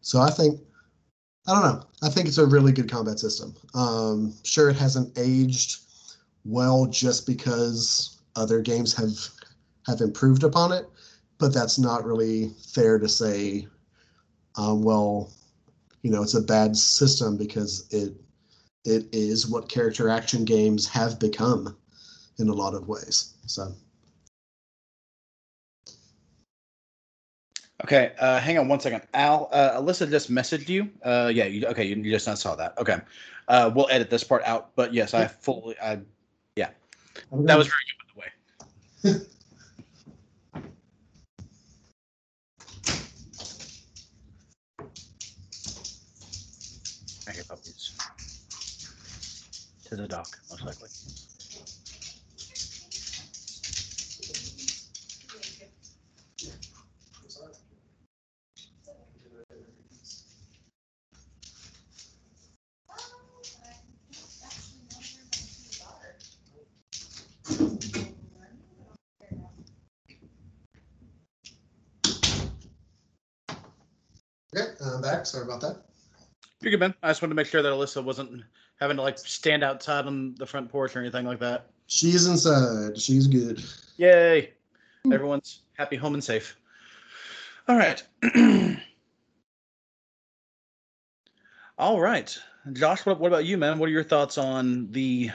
So 0.00 0.20
I 0.20 0.30
think, 0.30 0.60
I 1.46 1.52
don't 1.52 1.62
know, 1.62 1.82
I 2.02 2.08
think 2.08 2.26
it's 2.26 2.38
a 2.38 2.46
really 2.46 2.72
good 2.72 2.90
combat 2.90 3.18
system. 3.18 3.54
Um, 3.74 4.34
sure, 4.44 4.70
it 4.70 4.76
hasn't 4.76 5.18
aged 5.18 5.80
well 6.44 6.86
just 6.86 7.26
because 7.26 8.18
other 8.36 8.60
games 8.60 8.94
have 8.94 9.12
have 9.86 10.00
improved 10.00 10.44
upon 10.44 10.72
it, 10.72 10.88
but 11.38 11.52
that's 11.52 11.78
not 11.78 12.06
really 12.06 12.50
fair 12.72 12.98
to 12.98 13.08
say. 13.08 13.68
Um, 14.56 14.82
well, 14.82 15.30
you 16.04 16.10
know, 16.10 16.22
it's 16.22 16.34
a 16.34 16.42
bad 16.42 16.76
system 16.76 17.36
because 17.36 17.88
it 17.90 18.12
it 18.84 19.06
is 19.12 19.48
what 19.48 19.70
character 19.70 20.10
action 20.10 20.44
games 20.44 20.86
have 20.86 21.18
become 21.18 21.74
in 22.38 22.50
a 22.50 22.52
lot 22.52 22.74
of 22.74 22.86
ways. 22.86 23.32
So. 23.46 23.72
Okay, 27.82 28.12
uh, 28.18 28.38
hang 28.38 28.58
on 28.58 28.68
one 28.68 28.80
second. 28.80 29.02
Al, 29.14 29.48
uh, 29.50 29.80
Alyssa 29.80 30.08
just 30.08 30.30
messaged 30.30 30.68
you. 30.68 30.90
Uh, 31.02 31.30
yeah, 31.34 31.44
you, 31.44 31.66
okay, 31.66 31.84
you, 31.84 31.96
you 31.96 32.12
just 32.12 32.26
not 32.26 32.38
saw 32.38 32.54
that. 32.54 32.76
Okay, 32.78 32.98
uh, 33.48 33.70
we'll 33.74 33.88
edit 33.90 34.10
this 34.10 34.24
part 34.24 34.42
out. 34.44 34.70
But 34.76 34.94
yes, 34.94 35.12
I 35.14 35.26
fully, 35.26 35.74
I, 35.80 36.00
yeah, 36.56 36.70
that 37.32 37.58
was 37.58 37.66
very 37.66 37.80
good, 37.88 37.98
by 37.98 39.10
the 39.10 39.14
way. 39.14 39.26
I 47.26 47.32
hear 47.32 47.44
puppies. 47.44 47.96
To 49.94 50.02
the 50.02 50.08
dock, 50.08 50.26
most 50.50 50.64
likely. 50.64 50.88
Okay, 74.56 74.74
I'm 74.84 75.02
back. 75.02 75.24
Sorry 75.26 75.44
about 75.44 75.60
that. 75.60 75.93
You're 76.64 76.70
good, 76.70 76.80
man. 76.80 76.94
I 77.02 77.10
just 77.10 77.20
wanted 77.20 77.32
to 77.32 77.36
make 77.36 77.46
sure 77.46 77.60
that 77.60 77.68
Alyssa 77.68 78.02
wasn't 78.02 78.42
having 78.80 78.96
to 78.96 79.02
like 79.02 79.18
stand 79.18 79.62
outside 79.62 80.06
on 80.06 80.34
the 80.38 80.46
front 80.46 80.70
porch 80.70 80.96
or 80.96 81.00
anything 81.00 81.26
like 81.26 81.38
that. 81.40 81.66
She's 81.88 82.26
inside. 82.26 82.98
She's 82.98 83.26
good. 83.26 83.62
Yay! 83.98 84.54
Everyone's 85.12 85.60
happy, 85.74 85.96
home, 85.96 86.14
and 86.14 86.24
safe. 86.24 86.56
All 87.68 87.76
right. 87.76 88.02
All 91.76 92.00
right, 92.00 92.38
Josh. 92.72 93.04
What, 93.04 93.20
what 93.20 93.28
about 93.28 93.44
you, 93.44 93.58
man? 93.58 93.78
What 93.78 93.90
are 93.90 93.92
your 93.92 94.02
thoughts 94.02 94.38
on 94.38 94.90
the 94.90 95.32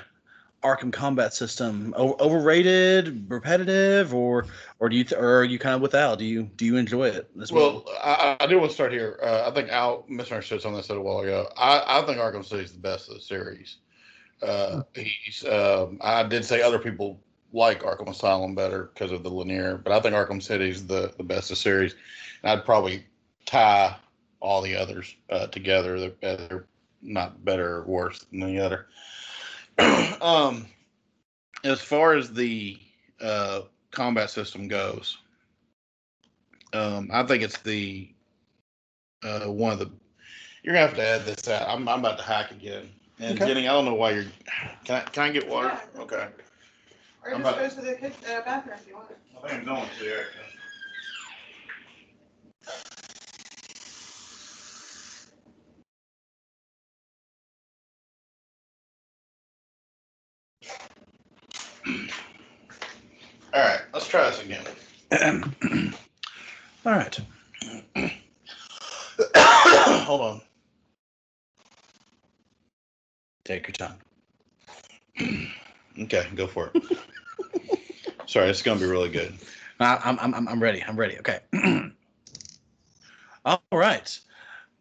Arkham 0.63 0.91
combat 0.91 1.33
system? 1.33 1.93
O- 1.97 2.15
overrated, 2.19 3.29
repetitive, 3.29 4.13
or 4.13 4.45
or 4.79 4.89
do 4.89 4.97
you 4.97 5.03
th- 5.03 5.19
or 5.19 5.39
are 5.39 5.43
you 5.43 5.57
kind 5.57 5.75
of 5.75 5.81
with 5.81 5.95
Al? 5.95 6.15
Do 6.15 6.25
you 6.25 6.43
do 6.43 6.65
you 6.65 6.77
enjoy 6.77 7.09
it? 7.09 7.29
As 7.41 7.51
Well, 7.51 7.85
I, 8.03 8.35
I 8.39 8.47
do 8.47 8.57
want 8.59 8.71
to 8.71 8.73
start 8.73 8.91
here. 8.91 9.19
Uh, 9.23 9.49
I 9.49 9.53
think 9.53 9.69
Al 9.69 10.05
misunderstood 10.07 10.61
something 10.61 10.79
I 10.79 10.81
said 10.81 10.97
a 10.97 11.01
while 11.01 11.19
ago. 11.19 11.49
I, 11.57 11.99
I 11.99 12.05
think 12.05 12.17
Arkham 12.17 12.45
City 12.45 12.63
is 12.63 12.73
the 12.73 12.79
best 12.79 13.07
of 13.07 13.15
the 13.15 13.21
series. 13.21 13.77
Uh, 14.41 14.83
he's. 14.95 15.45
Um, 15.45 15.97
I 16.01 16.23
did 16.23 16.43
say 16.43 16.61
other 16.61 16.79
people 16.79 17.19
like 17.53 17.81
Arkham 17.81 18.09
Asylum 18.09 18.53
better 18.53 18.91
because 18.93 19.11
of 19.11 19.23
the 19.23 19.29
linear, 19.29 19.77
but 19.77 19.93
I 19.93 19.99
think 19.99 20.13
Arkham 20.13 20.43
City 20.43 20.69
is 20.69 20.85
the 20.85 21.13
the 21.17 21.23
best 21.23 21.51
of 21.51 21.57
the 21.57 21.61
series. 21.61 21.95
And 22.43 22.51
I'd 22.51 22.65
probably 22.65 23.05
tie 23.45 23.95
all 24.41 24.61
the 24.61 24.75
others 24.75 25.15
uh, 25.29 25.47
together. 25.47 25.99
They're, 25.99 26.37
they're 26.37 26.65
not 27.01 27.43
better 27.45 27.77
or 27.77 27.83
worse 27.85 28.25
than 28.31 28.41
the 28.41 28.59
other. 28.59 28.87
um, 30.21 30.65
as 31.63 31.81
far 31.81 32.13
as 32.13 32.33
the 32.33 32.77
uh, 33.21 33.61
combat 33.91 34.29
system 34.29 34.67
goes, 34.67 35.17
um, 36.73 37.09
I 37.11 37.23
think 37.23 37.43
it's 37.43 37.59
the 37.59 38.09
uh, 39.23 39.45
one 39.45 39.73
of 39.73 39.79
the. 39.79 39.89
You're 40.63 40.73
gonna 40.73 40.87
have 40.87 40.95
to 40.97 41.05
add 41.05 41.25
this 41.25 41.47
out. 41.47 41.67
I'm, 41.69 41.87
I'm 41.87 41.99
about 41.99 42.17
to 42.19 42.23
hack 42.23 42.51
again. 42.51 42.89
And 43.19 43.37
Okay. 43.41 43.47
Jenny, 43.53 43.67
I 43.67 43.73
don't 43.73 43.85
know 43.85 43.95
why 43.95 44.11
you're. 44.11 44.25
Can 44.85 44.95
I 44.97 45.01
can 45.01 45.23
I 45.23 45.31
get 45.31 45.47
water? 45.47 45.67
Yeah. 45.95 46.01
Okay. 46.01 46.27
Or 47.23 47.33
I'm 47.33 47.41
just 47.41 47.55
about- 47.55 47.57
go 47.57 47.69
to 47.69 47.81
the 47.81 47.95
kitchen, 47.95 48.13
uh, 48.29 48.41
bathroom 48.45 48.77
if 48.79 48.87
you 48.87 48.95
want. 48.95 49.09
I 49.43 49.47
think 49.49 49.61
I'm 49.61 49.65
going 49.65 49.89
to. 49.99 50.05
Eric. 50.05 50.27
All 63.53 63.61
right, 63.61 63.81
let's 63.93 64.07
try 64.07 64.29
this 64.29 64.41
again. 64.43 64.63
All 66.85 66.93
right. 66.93 67.19
Hold 69.35 70.21
on. 70.21 70.41
Take 73.45 73.67
your 73.67 73.73
time. 73.73 73.97
Okay, 75.99 76.25
go 76.33 76.47
for 76.47 76.71
it. 76.73 76.81
Sorry, 78.25 78.49
it's 78.49 78.61
gonna 78.61 78.79
be 78.79 78.85
really 78.85 79.09
good. 79.09 79.33
I'm, 79.81 80.17
I'm, 80.19 80.47
I'm 80.47 80.63
ready. 80.63 80.81
I'm 80.87 80.95
ready. 80.95 81.17
Okay. 81.19 81.39
All 83.45 83.61
right. 83.73 84.17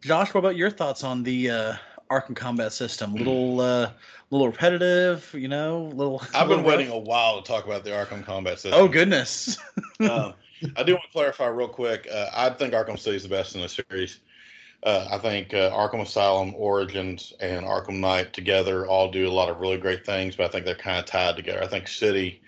Josh, 0.01 0.33
what 0.33 0.39
about 0.39 0.55
your 0.55 0.69
thoughts 0.69 1.03
on 1.03 1.23
the 1.23 1.49
uh, 1.49 1.73
Arkham 2.09 2.35
combat 2.35 2.71
system? 2.71 3.15
Little, 3.15 3.59
uh, 3.59 3.91
little 4.31 4.47
repetitive, 4.47 5.33
you 5.33 5.47
know, 5.47 5.91
little. 5.93 6.21
I've 6.33 6.47
been 6.47 6.57
little 6.57 6.63
waiting 6.63 6.87
rough? 6.87 6.97
a 6.97 6.99
while 6.99 7.41
to 7.41 7.47
talk 7.47 7.65
about 7.65 7.83
the 7.83 7.91
Arkham 7.91 8.25
combat 8.25 8.59
system. 8.59 8.79
Oh 8.79 8.87
goodness. 8.87 9.57
um, 10.01 10.33
I 10.75 10.83
do 10.83 10.93
want 10.93 11.05
to 11.05 11.11
clarify 11.11 11.47
real 11.47 11.67
quick. 11.67 12.07
Uh, 12.11 12.29
I 12.33 12.49
think 12.49 12.73
Arkham 12.73 12.99
City 12.99 13.15
is 13.15 13.23
the 13.23 13.29
best 13.29 13.55
in 13.55 13.61
the 13.61 13.69
series. 13.69 14.19
Uh, 14.83 15.07
I 15.11 15.17
think 15.17 15.53
uh, 15.53 15.71
Arkham 15.71 16.01
Asylum, 16.01 16.53
Origins, 16.55 17.33
and 17.41 17.65
Arkham 17.65 17.99
Knight 17.99 18.31
together 18.31 18.87
all 18.87 19.11
do 19.11 19.27
a 19.27 19.31
lot 19.31 19.49
of 19.49 19.59
really 19.59 19.77
great 19.77 20.05
things, 20.05 20.37
but 20.37 20.45
I 20.45 20.49
think 20.49 20.65
they're 20.65 20.75
kind 20.75 20.99
of 20.99 21.05
tied 21.05 21.35
together. 21.35 21.61
I 21.61 21.67
think 21.67 21.87
City 21.87 22.41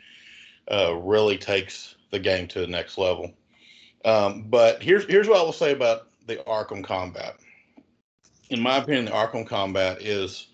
uh, 0.71 0.95
really 0.95 1.37
takes 1.37 1.95
the 2.11 2.19
game 2.19 2.47
to 2.49 2.61
the 2.61 2.67
next 2.67 2.97
level. 2.97 3.31
Um, 4.05 4.43
but 4.43 4.81
here's 4.81 5.05
here's 5.05 5.27
what 5.27 5.39
I 5.39 5.43
will 5.43 5.51
say 5.51 5.73
about 5.73 6.07
the 6.25 6.37
Arkham 6.47 6.83
combat. 6.83 7.37
In 8.49 8.61
my 8.61 8.77
opinion, 8.77 9.05
the 9.05 9.11
Arkham 9.11 9.45
combat 9.45 10.01
is 10.01 10.47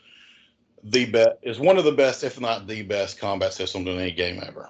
the 0.90 1.06
best 1.06 1.38
is 1.42 1.60
one 1.60 1.78
of 1.78 1.84
the 1.84 1.92
best, 1.92 2.24
if 2.24 2.40
not 2.40 2.68
the 2.68 2.82
best, 2.84 3.20
combat 3.20 3.54
systems 3.54 3.88
in 3.88 4.00
any 4.00 4.12
game 4.12 4.42
ever 4.46 4.70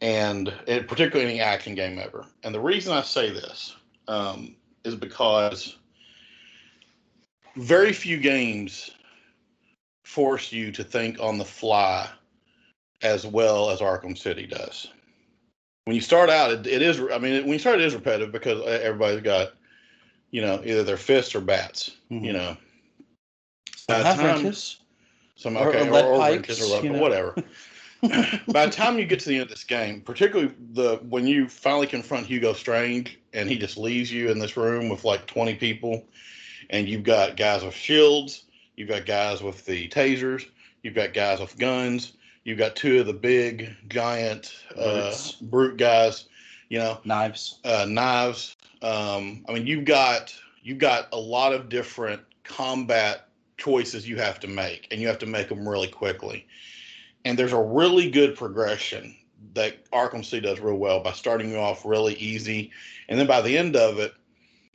and 0.00 0.52
it, 0.66 0.88
particularly 0.88 1.30
any 1.30 1.40
action 1.40 1.74
game 1.74 1.98
ever. 1.98 2.26
And 2.42 2.54
the 2.54 2.60
reason 2.60 2.92
I 2.92 3.02
say 3.02 3.30
this 3.30 3.74
um, 4.08 4.54
is 4.84 4.94
because 4.94 5.76
very 7.56 7.92
few 7.92 8.18
games 8.18 8.90
force 10.04 10.52
you 10.52 10.70
to 10.72 10.84
think 10.84 11.18
on 11.20 11.38
the 11.38 11.44
fly 11.44 12.08
as 13.02 13.26
well 13.26 13.70
as 13.70 13.80
Arkham 13.80 14.16
City 14.16 14.46
does. 14.46 14.88
When 15.84 15.94
you 15.94 16.02
start 16.02 16.30
out, 16.30 16.50
it, 16.50 16.66
it 16.66 16.82
is. 16.82 17.00
I 17.12 17.18
mean, 17.18 17.44
when 17.44 17.52
you 17.52 17.58
start, 17.58 17.80
it 17.80 17.86
is 17.86 17.94
repetitive 17.94 18.32
because 18.32 18.64
everybody's 18.66 19.22
got, 19.22 19.52
you 20.30 20.42
know, 20.42 20.60
either 20.64 20.82
their 20.82 20.96
fists 20.96 21.34
or 21.34 21.40
bats. 21.40 21.92
You 22.24 22.32
know, 22.32 22.56
the 23.86 24.02
time-. 24.02 24.85
Some 25.36 25.56
Or- 25.56 25.68
or 25.68 25.74
okay, 25.76 25.88
or, 25.88 26.02
or, 26.02 26.18
pikes, 26.18 26.48
wrenches 26.48 26.72
or 26.72 26.82
you 26.82 26.90
know. 26.90 26.98
whatever. 26.98 27.34
By 28.02 28.66
the 28.66 28.72
time 28.72 28.98
you 28.98 29.06
get 29.06 29.20
to 29.20 29.28
the 29.28 29.36
end 29.36 29.42
of 29.44 29.48
this 29.48 29.64
game, 29.64 30.00
particularly 30.02 30.52
the 30.72 30.96
when 31.08 31.26
you 31.26 31.48
finally 31.48 31.86
confront 31.86 32.26
Hugo 32.26 32.52
Strange 32.52 33.18
and 33.32 33.48
he 33.48 33.56
just 33.58 33.76
leaves 33.78 34.12
you 34.12 34.30
in 34.30 34.38
this 34.38 34.56
room 34.56 34.88
with 34.88 35.04
like 35.04 35.26
twenty 35.26 35.54
people, 35.54 36.04
and 36.70 36.86
you've 36.88 37.04
got 37.04 37.36
guys 37.36 37.64
with 37.64 37.74
shields, 37.74 38.44
you've 38.76 38.88
got 38.88 39.06
guys 39.06 39.42
with 39.42 39.64
the 39.64 39.88
tasers, 39.88 40.44
you've 40.82 40.94
got 40.94 41.14
guys 41.14 41.40
with 41.40 41.56
guns, 41.58 42.12
you've 42.44 42.58
got 42.58 42.76
two 42.76 43.00
of 43.00 43.06
the 43.06 43.12
big 43.14 43.74
giant 43.88 44.54
uh, 44.78 45.14
brute 45.42 45.78
guys, 45.78 46.26
you 46.68 46.78
know, 46.78 47.00
Knives. 47.04 47.60
uh, 47.64 47.86
knives. 47.88 48.56
Um, 48.82 49.44
I 49.48 49.52
mean, 49.54 49.66
you've 49.66 49.86
got 49.86 50.34
you've 50.62 50.78
got 50.78 51.08
a 51.12 51.18
lot 51.18 51.54
of 51.54 51.68
different 51.70 52.20
combat 52.44 53.25
choices 53.58 54.08
you 54.08 54.16
have 54.16 54.40
to 54.40 54.46
make, 54.48 54.88
and 54.90 55.00
you 55.00 55.06
have 55.08 55.18
to 55.18 55.26
make 55.26 55.48
them 55.48 55.68
really 55.68 55.88
quickly. 55.88 56.46
And 57.24 57.38
there's 57.38 57.52
a 57.52 57.60
really 57.60 58.10
good 58.10 58.36
progression 58.36 59.16
that 59.54 59.90
Arkham 59.90 60.24
City 60.24 60.46
does 60.46 60.60
real 60.60 60.76
well 60.76 61.00
by 61.00 61.12
starting 61.12 61.50
you 61.50 61.56
off 61.56 61.84
really 61.84 62.14
easy, 62.14 62.70
and 63.08 63.18
then 63.18 63.26
by 63.26 63.40
the 63.40 63.56
end 63.56 63.76
of 63.76 63.98
it, 63.98 64.14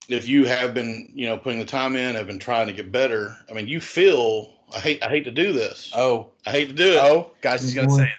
if 0.10 0.28
you 0.28 0.46
have 0.46 0.74
been, 0.74 1.10
you 1.14 1.28
know, 1.28 1.38
putting 1.38 1.60
the 1.60 1.66
time 1.66 1.96
in, 1.96 2.16
have 2.16 2.28
been 2.28 2.40
trying 2.40 2.68
to 2.68 2.74
get 2.74 2.92
better. 2.92 3.38
I 3.50 3.54
mean, 3.54 3.68
you 3.68 3.80
feel. 3.80 4.54
I 4.74 4.80
hate. 4.80 5.04
I 5.04 5.10
hate 5.10 5.26
to 5.26 5.32
do 5.32 5.54
this. 5.54 5.92
Oh, 5.96 6.32
I 6.46 6.52
hate 6.52 6.68
to 6.68 6.74
do 6.74 6.94
it. 6.94 6.98
oh, 6.98 7.32
guys, 7.42 7.62
he's 7.62 7.74
gonna 7.74 7.90
say 7.90 8.04
it. 8.04 8.10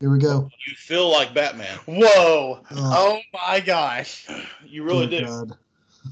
Here 0.00 0.10
we 0.10 0.18
go. 0.18 0.48
You 0.66 0.74
feel 0.76 1.10
like 1.10 1.34
Batman. 1.34 1.76
Whoa! 1.86 2.60
Oh, 2.60 2.64
Oh 2.70 3.20
my 3.32 3.60
gosh! 3.60 4.26
You 4.64 4.84
really 4.84 5.06
good 5.06 5.52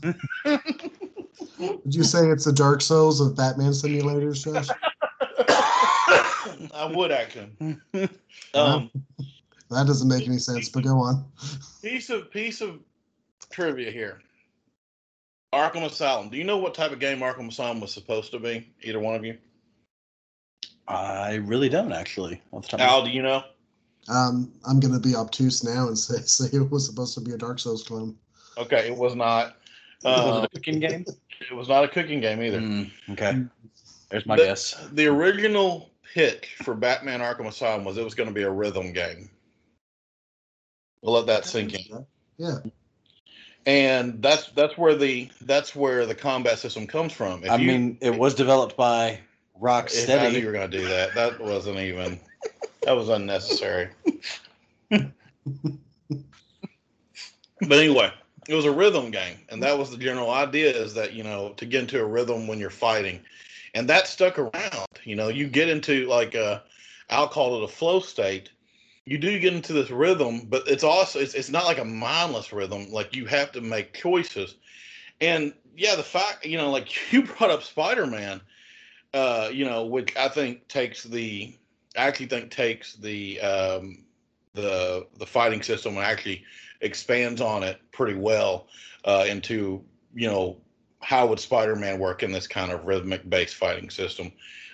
do. 0.02 0.14
God. 1.38 1.80
Would 1.84 1.94
you 1.94 2.04
say 2.04 2.28
it's 2.30 2.44
the 2.44 2.52
Dark 2.52 2.80
Souls 2.80 3.20
of 3.20 3.36
Batman 3.36 3.72
simulators, 3.72 4.44
Josh? 4.44 4.68
I 6.74 6.90
would 6.94 7.12
actually. 7.12 7.78
Um, 8.54 8.90
That 9.70 9.86
doesn't 9.86 10.08
make 10.08 10.26
any 10.26 10.38
sense, 10.38 10.68
but 10.68 10.84
go 10.84 10.98
on. 10.98 11.24
piece 11.82 12.08
of 12.10 12.30
piece 12.30 12.60
of 12.60 12.78
trivia 13.50 13.90
here. 13.90 14.20
Arkham 15.52 15.84
Asylum. 15.84 16.28
Do 16.28 16.36
you 16.36 16.44
know 16.44 16.58
what 16.58 16.74
type 16.74 16.92
of 16.92 17.00
game 17.00 17.18
Arkham 17.20 17.48
Asylum 17.48 17.80
was 17.80 17.92
supposed 17.92 18.30
to 18.32 18.38
be? 18.38 18.68
Either 18.82 19.00
one 19.00 19.14
of 19.14 19.24
you. 19.24 19.36
I 20.88 21.34
really 21.36 21.68
don't 21.68 21.92
actually. 21.92 22.40
Off 22.52 22.62
the 22.62 22.76
top 22.76 22.80
Al, 22.80 23.04
do 23.04 23.10
you 23.10 23.22
know? 23.22 23.42
Um, 24.08 24.52
I'm 24.68 24.78
going 24.78 24.94
to 24.94 25.00
be 25.00 25.16
obtuse 25.16 25.64
now 25.64 25.88
and 25.88 25.98
say, 25.98 26.18
say 26.26 26.56
it 26.56 26.70
was 26.70 26.86
supposed 26.86 27.14
to 27.14 27.20
be 27.20 27.32
a 27.32 27.36
Dark 27.36 27.58
Souls 27.58 27.82
clone. 27.82 28.16
Okay, 28.56 28.86
it 28.86 28.96
was 28.96 29.16
not. 29.16 29.56
Was 30.04 30.34
Uh, 30.34 30.40
it 30.42 30.44
a 30.44 30.48
cooking 30.54 30.80
game? 30.80 31.04
it 31.50 31.54
was 31.54 31.68
not 31.68 31.84
a 31.84 31.88
cooking 31.88 32.20
game 32.20 32.42
either. 32.42 32.60
Mm, 32.60 32.90
okay, 33.10 33.42
there's 34.10 34.26
my 34.26 34.36
The- 34.36 34.44
guess. 34.44 34.74
The 34.92 35.06
original 35.06 35.90
pitch 36.14 36.56
for 36.62 36.74
Batman 36.74 37.20
Arkham 37.20 37.46
Asylum 37.46 37.84
was 37.84 37.96
it 37.98 38.04
was 38.04 38.14
going 38.14 38.28
to 38.28 38.34
be 38.34 38.42
a 38.42 38.50
rhythm 38.50 38.92
game. 38.92 39.30
We'll 41.02 41.14
let 41.14 41.26
that 41.26 41.44
sink 41.44 41.74
in. 41.74 42.06
Yeah. 42.38 42.58
And 43.66 44.22
that's 44.22 44.48
that's 44.50 44.78
where 44.78 44.94
the 44.94 45.30
that's 45.40 45.74
where 45.74 46.06
the 46.06 46.14
combat 46.14 46.58
system 46.58 46.86
comes 46.86 47.12
from. 47.12 47.42
If 47.44 47.50
I 47.50 47.56
you- 47.56 47.66
mean, 47.66 47.98
it 48.00 48.16
was 48.16 48.34
developed 48.34 48.76
by 48.76 49.20
If 49.60 50.10
I 50.10 50.28
knew 50.30 50.38
you 50.38 50.46
were 50.46 50.52
going 50.52 50.70
to 50.70 50.78
do 50.78 50.86
that. 50.88 51.14
That 51.14 51.40
wasn't 51.40 51.78
even. 51.78 52.20
That 52.82 52.92
was 52.92 53.08
unnecessary. 53.08 53.88
but 54.90 55.10
anyway, 57.62 58.12
it 58.48 58.54
was 58.54 58.64
a 58.64 58.72
rhythm 58.72 59.10
game, 59.10 59.38
and 59.48 59.62
that 59.62 59.78
was 59.78 59.90
the 59.90 59.96
general 59.96 60.30
idea: 60.30 60.70
is 60.70 60.94
that 60.94 61.12
you 61.12 61.22
know 61.22 61.52
to 61.56 61.66
get 61.66 61.82
into 61.82 62.00
a 62.00 62.04
rhythm 62.04 62.46
when 62.46 62.58
you're 62.58 62.70
fighting, 62.70 63.20
and 63.74 63.88
that 63.88 64.06
stuck 64.06 64.38
around. 64.38 64.86
You 65.04 65.16
know, 65.16 65.28
you 65.28 65.48
get 65.48 65.68
into 65.68 66.06
like 66.06 66.34
a, 66.34 66.62
I'll 67.10 67.28
call 67.28 67.58
it 67.58 67.64
a 67.64 67.68
flow 67.68 68.00
state. 68.00 68.50
You 69.04 69.18
do 69.18 69.38
get 69.38 69.54
into 69.54 69.72
this 69.72 69.90
rhythm, 69.90 70.46
but 70.48 70.66
it's 70.66 70.84
also 70.84 71.18
it's 71.20 71.34
it's 71.34 71.50
not 71.50 71.64
like 71.64 71.78
a 71.78 71.84
mindless 71.84 72.52
rhythm. 72.52 72.90
Like 72.90 73.14
you 73.14 73.26
have 73.26 73.52
to 73.52 73.60
make 73.60 73.94
choices, 73.94 74.56
and 75.20 75.52
yeah, 75.76 75.94
the 75.94 76.02
fact 76.02 76.44
you 76.44 76.58
know, 76.58 76.70
like 76.70 76.88
you 77.12 77.22
brought 77.22 77.50
up 77.50 77.62
Spider 77.62 78.06
Man 78.06 78.40
uh, 79.16 79.48
you 79.50 79.64
know, 79.64 79.86
which 79.86 80.14
I 80.16 80.28
think 80.28 80.68
takes 80.68 81.02
the, 81.02 81.56
I 81.96 82.06
actually 82.06 82.26
think 82.26 82.50
takes 82.50 82.94
the 82.94 83.40
um, 83.40 84.04
the 84.52 85.06
the 85.18 85.26
fighting 85.26 85.62
system 85.62 85.96
and 85.96 86.04
actually 86.04 86.44
expands 86.80 87.40
on 87.40 87.62
it 87.62 87.80
pretty 87.92 88.18
well 88.18 88.66
uh, 89.04 89.24
into 89.28 89.82
you 90.14 90.28
know 90.28 90.56
how 91.00 91.26
would 91.26 91.38
Spider-Man 91.38 91.98
work 91.98 92.22
in 92.22 92.32
this 92.32 92.46
kind 92.46 92.72
of 92.72 92.84
rhythmic 92.84 93.28
based 93.28 93.54
fighting 93.54 93.90
system 93.90 94.32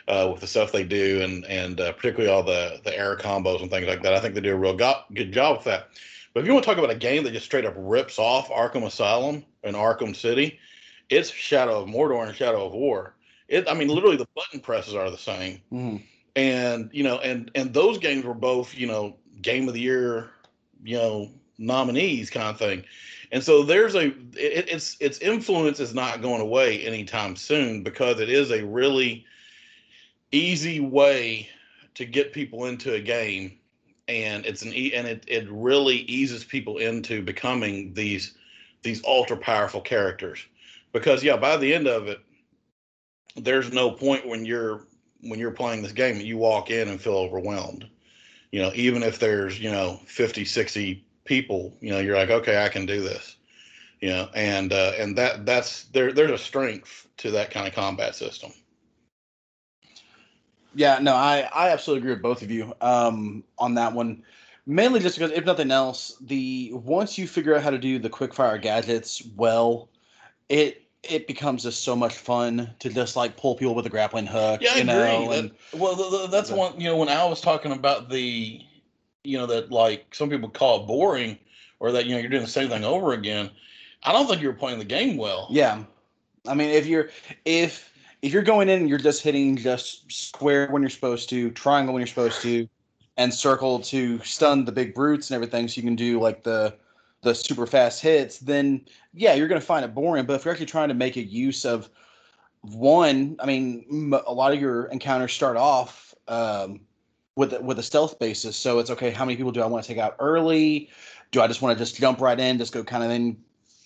uh, 0.09 0.29
with 0.33 0.41
the 0.41 0.47
stuff 0.47 0.73
they 0.73 0.85
do 0.85 1.21
and 1.23 1.45
and 1.47 1.81
uh, 1.81 1.93
particularly 1.93 2.31
all 2.33 2.43
the 2.43 2.81
the 2.85 2.97
air 2.97 3.17
combos 3.17 3.61
and 3.61 3.71
things 3.71 3.87
like 3.87 4.03
that. 4.03 4.15
I 4.15 4.21
think 4.21 4.35
they 4.35 4.41
do 4.41 4.55
a 4.55 4.59
real 4.59 4.77
go- 4.77 5.03
good 5.13 5.33
job 5.33 5.57
with 5.59 5.65
that. 5.67 5.89
But 6.35 6.41
if 6.41 6.47
you 6.47 6.55
want 6.55 6.65
to 6.65 6.71
talk 6.71 6.79
about 6.79 6.91
a 6.91 6.95
game 6.99 7.25
that 7.25 7.33
just 7.33 7.45
straight 7.45 7.67
up 7.67 7.75
rips 7.77 8.19
off 8.19 8.49
Arkham 8.49 8.87
Asylum 8.87 9.45
and 9.63 9.77
Arkham 9.77 10.17
City, 10.17 10.59
it's 11.11 11.31
Shadow 11.31 11.83
of 11.83 11.89
Mordor 11.89 12.27
and 12.27 12.35
Shadow 12.35 12.65
of 12.65 12.73
War. 12.73 13.15
It, 13.49 13.69
I 13.69 13.75
mean, 13.75 13.89
literally 13.89 14.17
the 14.17 14.29
button 14.35 14.61
presses 14.61 14.95
are 14.95 15.11
the 15.11 15.19
same, 15.19 15.61
Mhm. 15.71 16.03
and 16.37 16.89
you 16.95 17.03
know, 17.03 17.19
and 17.19 17.51
and 17.55 17.75
those 17.75 17.99
games 17.99 18.25
were 18.25 18.33
both 18.33 18.75
you 18.75 18.87
know 18.87 19.17
game 19.43 19.69
of 19.69 19.75
the 19.75 19.81
year, 19.81 20.31
you 20.83 20.97
know, 20.97 21.31
nominees 21.63 22.29
kind 22.29 22.49
of 22.49 22.59
thing. 22.59 22.85
And 23.31 23.43
so 23.43 23.63
there's 23.63 23.95
a 23.95 24.09
it, 24.37 24.69
it's 24.69 24.97
its 25.01 25.19
influence 25.21 25.81
is 25.81 25.95
not 25.95 26.21
going 26.21 26.43
away 26.43 26.85
anytime 26.85 27.35
soon 27.37 27.83
because 27.83 28.21
it 28.21 28.29
is 28.29 28.51
a 28.51 28.65
really 28.65 29.25
easy 30.33 30.81
way 30.81 31.49
to 31.95 32.05
get 32.05 32.33
people 32.33 32.67
into 32.67 32.95
a 32.95 33.01
game. 33.01 33.59
And 34.09 34.45
it's 34.45 34.63
an 34.63 34.75
e- 34.75 34.93
and 34.95 35.07
it, 35.07 35.25
it 35.27 35.47
really 35.51 35.99
eases 36.01 36.45
people 36.45 36.79
into 36.79 37.23
becoming 37.23 37.95
these 37.95 38.37
these 38.83 39.03
ultra 39.05 39.37
powerful 39.37 39.81
characters. 39.81 40.45
Because 40.93 41.25
yeah 41.25 41.37
by 41.37 41.57
the 41.57 41.73
end 41.73 41.87
of 41.87 42.09
it 42.09 42.21
there's 43.37 43.73
no 43.73 43.91
point 43.91 44.27
when 44.27 44.45
you're 44.45 44.83
when 45.23 45.39
you're 45.39 45.53
playing 45.53 45.83
this 45.83 45.93
game 45.93 46.21
you 46.21 46.37
walk 46.37 46.71
in 46.71 46.89
and 46.89 47.01
feel 47.01 47.15
overwhelmed. 47.17 47.89
You 48.51 48.61
know 48.61 48.73
even 48.75 49.03
if 49.03 49.19
there's 49.19 49.59
you 49.59 49.71
know 49.71 50.01
50 50.05 50.45
60 50.45 51.03
people 51.25 51.77
you 51.81 51.91
know 51.91 51.99
you're 51.99 52.17
like 52.17 52.31
okay 52.31 52.65
i 52.65 52.69
can 52.69 52.85
do 52.87 53.01
this 53.01 53.37
you 54.01 54.09
know 54.09 54.29
and 54.35 54.73
uh 54.73 54.93
and 54.99 55.17
that 55.17 55.47
that's 55.47 55.85
there 55.93 56.13
there's 56.13 56.31
a 56.31 56.39
strength 56.39 57.07
to 57.17 57.31
that 57.31 57.51
kind 57.51 57.67
of 57.69 57.75
combat 57.75 58.15
system 58.15 58.53
Yeah, 60.75 60.99
no, 61.01 61.15
I 61.15 61.49
I 61.55 61.69
absolutely 61.71 62.01
agree 62.01 62.13
with 62.15 62.23
both 62.23 62.43
of 62.43 62.51
you 62.51 62.75
um, 62.81 63.45
on 63.59 63.75
that 63.75 63.93
one. 63.93 64.23
Mainly 64.65 65.01
just 65.01 65.19
because, 65.19 65.33
if 65.33 65.45
nothing 65.45 65.71
else, 65.71 66.17
the 66.21 66.71
once 66.73 67.19
you 67.19 67.27
figure 67.27 67.55
out 67.55 67.63
how 67.63 67.71
to 67.71 67.79
do 67.79 67.99
the 67.99 68.09
quickfire 68.09 68.61
gadgets 68.61 69.23
well, 69.37 69.91
it 70.49 70.83
it 71.03 71.27
becomes 71.27 71.65
just 71.65 71.85
so 71.85 71.95
much 71.95 72.15
fun 72.15 72.71
to 72.79 72.89
just 72.89 73.17
like 73.17 73.37
pull 73.37 73.55
people 73.55 73.75
with 73.75 73.85
a 73.87 73.91
grappling 73.91 74.25
hook. 74.25 74.63
Yeah, 74.63 74.71
I 74.73 74.77
you 74.77 74.83
agree. 74.83 74.95
know, 74.95 75.29
That- 75.31 75.39
and 75.41 75.51
well, 75.75 75.95
th- 75.97 76.11
th- 76.11 76.31
that's 76.31 76.49
the- 76.49 76.57
one. 76.57 76.81
You 76.81 76.89
know, 76.89 76.97
when 76.97 77.09
Al 77.11 77.29
was 77.29 77.41
talking 77.43 77.73
about 77.73 78.09
the, 78.09 78.63
you 79.25 79.39
know, 79.39 79.47
that 79.47 79.71
like 79.71 80.15
some 80.15 80.31
people 80.31 80.49
call 80.49 80.83
it 80.83 80.87
boring, 80.87 81.39
or 81.81 81.93
that 81.93 82.07
you 82.07 82.13
know 82.13 82.19
you're 82.21 82.31
doing 82.31 82.43
the 82.43 82.49
same 82.49 82.69
thing 82.69 82.85
over 82.85 83.13
again. 83.13 83.51
I 84.03 84.13
don't 84.13 84.27
think 84.27 84.43
you're 84.43 84.53
playing 84.53 84.79
the 84.79 84.85
game 84.85 85.17
well. 85.17 85.49
yeah, 85.51 85.85
I 86.47 86.55
mean, 86.55 86.71
if 86.71 86.87
you're 86.87 87.11
if 87.45 87.93
if 88.23 88.33
you're 88.33 88.43
going 88.43 88.69
in 88.69 88.81
and 88.81 88.89
you're 88.89 88.99
just 88.99 89.23
hitting 89.23 89.57
just 89.57 90.11
square 90.11 90.69
when 90.71 90.83
you're 90.83 90.91
supposed 90.91 91.29
to, 91.31 91.51
triangle 91.51 91.93
when 91.93 92.01
you're 92.01 92.07
supposed 92.07 92.41
to, 92.43 92.69
and 93.17 93.33
circle 93.33 93.81
to 93.81 94.19
stun 94.21 94.65
the 94.65 94.73
big 94.73 94.95
brutes 94.95 95.31
and 95.31 95.35
everything, 95.35 95.69
so 95.69 95.77
you 95.77 95.83
can 95.83 95.97
do 95.97 96.21
like 96.21 96.43
the 96.43 96.75
the 97.23 97.35
super 97.35 97.67
fast 97.67 98.03
hits, 98.03 98.39
then 98.39 98.85
yeah, 99.15 99.35
you're 99.35 99.49
going 99.49 99.61
to 99.61 99.67
find 99.67 99.85
it 99.85 99.95
boring. 99.95 100.27
But 100.27 100.35
if 100.35 100.45
you're 100.45 100.53
actually 100.53 100.67
trying 100.67 100.89
to 100.89 100.95
make 100.95 101.17
a 101.17 101.23
use 101.23 101.65
of 101.65 101.89
one, 102.63 103.37
I 103.39 103.47
mean, 103.47 104.13
a 104.27 104.33
lot 104.33 104.53
of 104.53 104.61
your 104.61 104.87
encounters 104.87 105.33
start 105.33 105.57
off 105.57 106.15
um, 106.29 106.81
with 107.37 107.53
a- 107.55 107.61
with 107.61 107.79
a 107.79 107.83
stealth 107.83 108.19
basis. 108.19 108.57
So 108.57 108.79
it's 108.79 108.91
okay. 108.91 109.11
How 109.11 109.25
many 109.25 109.37
people 109.37 109.53
do 109.53 109.63
I 109.63 109.67
want 109.67 109.85
to 109.85 109.89
take 109.89 109.99
out 109.99 110.17
early? 110.19 110.91
Do 111.31 111.41
I 111.41 111.47
just 111.47 111.63
want 111.63 111.77
to 111.77 111.83
just 111.83 111.97
jump 111.97 112.21
right 112.21 112.39
in, 112.39 112.59
just 112.59 112.73
go 112.73 112.85
kind 112.85 113.03
of 113.05 113.11
in 113.11 113.37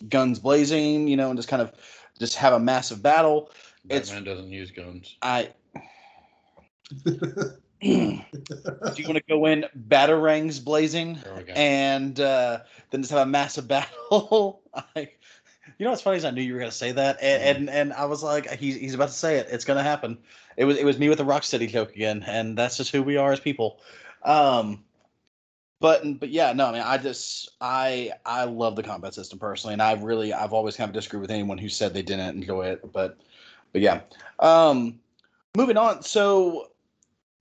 guns 0.08 0.38
blazing, 0.38 1.06
you 1.08 1.16
know, 1.16 1.30
and 1.30 1.38
just 1.38 1.48
kind 1.48 1.62
of 1.62 1.72
just 2.18 2.34
have 2.36 2.52
a 2.52 2.58
massive 2.60 3.02
battle? 3.02 3.50
It's- 3.88 4.08
Batman 4.10 4.24
doesn't 4.24 4.50
use 4.50 4.70
guns. 4.70 5.16
I. 5.22 5.50
do 7.04 7.20
you 7.82 9.04
want 9.06 9.16
to 9.16 9.22
go 9.28 9.46
in 9.46 9.64
batarangs 9.88 10.62
blazing? 10.64 11.18
There 11.22 11.34
we 11.36 11.42
go. 11.44 11.52
and 11.54 12.18
uh, 12.20 12.60
then 12.90 13.02
just 13.02 13.12
have 13.12 13.20
a 13.26 13.30
massive 13.30 13.68
battle. 13.68 14.62
I, 14.94 15.10
you 15.78 15.84
know 15.84 15.90
what's 15.90 16.02
funny 16.02 16.16
is 16.16 16.24
I 16.24 16.30
knew 16.30 16.42
you 16.42 16.54
were 16.54 16.60
gonna 16.60 16.70
say 16.70 16.92
that, 16.92 17.18
and 17.20 17.42
and, 17.42 17.70
and 17.70 17.92
I 17.92 18.04
was 18.06 18.22
like, 18.22 18.50
he's, 18.52 18.76
he's 18.76 18.94
about 18.94 19.08
to 19.08 19.14
say 19.14 19.36
it. 19.36 19.48
It's 19.50 19.64
gonna 19.64 19.82
happen. 19.82 20.18
It 20.56 20.64
was 20.64 20.76
it 20.78 20.84
was 20.84 20.98
me 20.98 21.08
with 21.08 21.18
the 21.18 21.24
Rocksteady 21.24 21.68
joke 21.68 21.94
again, 21.94 22.24
and 22.26 22.56
that's 22.56 22.76
just 22.76 22.90
who 22.90 23.02
we 23.02 23.16
are 23.16 23.32
as 23.32 23.40
people. 23.40 23.80
Um, 24.22 24.84
but 25.80 26.18
but 26.18 26.30
yeah, 26.30 26.52
no, 26.52 26.66
I 26.66 26.72
mean, 26.72 26.82
I 26.82 26.98
just 26.98 27.50
I 27.60 28.12
I 28.24 28.44
love 28.44 28.76
the 28.76 28.82
combat 28.82 29.14
system 29.14 29.38
personally, 29.38 29.74
and 29.74 29.82
I 29.82 29.92
really 29.94 30.32
I've 30.32 30.52
always 30.52 30.76
kind 30.76 30.88
of 30.88 30.94
disagreed 30.94 31.20
with 31.20 31.30
anyone 31.30 31.58
who 31.58 31.68
said 31.68 31.92
they 31.92 32.02
didn't 32.02 32.36
enjoy 32.36 32.66
it, 32.66 32.92
but 32.92 33.18
but 33.72 33.82
yeah. 33.82 34.00
Um, 34.38 35.00
moving 35.56 35.76
on, 35.76 36.02
so 36.02 36.70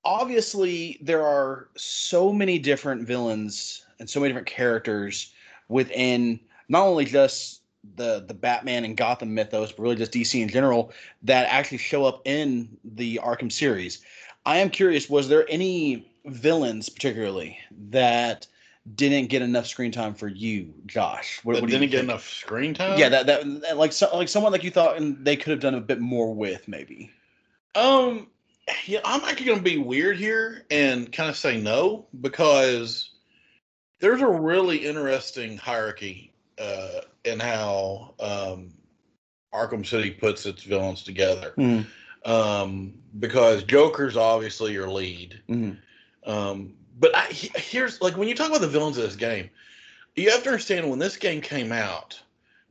obviously 0.04 1.00
there 1.02 1.26
are 1.26 1.70
so 1.76 2.32
many 2.32 2.60
different 2.60 3.08
villains 3.08 3.86
and 4.00 4.10
so 4.10 4.20
many 4.20 4.30
different 4.30 4.48
characters 4.48 5.34
within 5.68 6.40
not 6.70 6.86
only 6.86 7.06
just 7.06 7.62
the 7.96 8.24
the 8.28 8.34
Batman 8.34 8.86
and 8.86 8.98
Gotham 8.98 9.34
mythos, 9.34 9.72
but 9.72 9.84
really 9.84 9.96
just 9.96 10.12
DC 10.12 10.42
in 10.42 10.50
general 10.50 10.92
that 11.24 11.48
actually 11.50 11.78
show 11.78 12.06
up 12.06 12.22
in 12.26 12.78
the 12.84 13.20
Arkham 13.24 13.52
series. 13.52 14.02
I 14.46 14.58
am 14.58 14.70
curious, 14.70 15.10
was 15.10 15.28
there 15.28 15.46
any 15.50 16.12
villains 16.26 16.90
particularly 16.90 17.58
that 17.90 18.48
didn't 18.96 19.28
get 19.28 19.42
enough 19.42 19.66
screen 19.66 19.92
time 19.92 20.14
for 20.14 20.28
you, 20.28 20.74
Josh? 20.86 21.40
What, 21.44 21.54
what 21.54 21.64
you 21.64 21.68
didn't 21.70 21.90
get 21.90 21.98
think? 21.98 22.10
enough 22.10 22.28
screen 22.30 22.74
time. 22.74 23.00
Yeah, 23.00 23.10
that, 23.10 23.26
that 23.26 23.62
that- 23.62 23.78
like 23.78 23.92
so, 23.94 24.16
like 24.16 24.30
someone 24.30 24.52
like 24.52 24.64
you 24.64 24.72
thought 24.72 24.98
and 24.98 25.24
they 25.26 25.36
could 25.36 25.52
have 25.52 25.60
done 25.60 25.76
a 25.76 25.82
bit 25.82 26.00
more 26.00 26.34
with 26.34 26.68
maybe. 26.68 27.12
Um, 27.74 28.28
yeah, 28.86 29.00
I'm 29.04 29.22
actually 29.24 29.48
going 29.48 29.58
to 29.60 29.64
be 29.64 29.78
weird 29.78 30.18
here 30.18 30.66
and 30.70 31.12
kind 31.12 31.30
of 31.30 31.36
say 31.38 31.60
no 31.60 32.06
because 32.22 33.10
there's 34.00 34.22
a 34.22 34.28
really 34.28 34.78
interesting 34.78 35.58
hierarchy 35.58 36.32
uh, 36.60 37.02
in 37.24 37.40
how 37.40 38.14
um, 38.20 38.74
Arkham 39.54 39.86
City 39.86 40.12
puts 40.12 40.46
its 40.46 40.64
villains 40.64 41.04
together. 41.04 41.54
Mhm. 41.58 41.86
Um, 42.26 42.94
because 43.20 43.64
Joker's 43.64 44.18
obviously 44.18 44.74
your 44.74 44.90
lead. 44.90 45.42
Mhm. 45.48 45.78
Um, 46.26 46.74
but 47.00 47.16
I, 47.16 47.28
here's 47.28 48.02
like 48.02 48.18
when 48.18 48.28
you 48.28 48.36
talk 48.36 48.50
about 48.50 48.62
the 48.62 48.68
villains 48.68 48.98
of 48.98 49.04
this 49.04 49.16
game, 49.16 49.50
you 50.16 50.32
have 50.32 50.44
to 50.44 50.50
understand 50.50 50.90
when 50.90 51.00
this 51.00 51.18
game 51.18 51.42
came 51.42 51.72
out, 51.72 52.20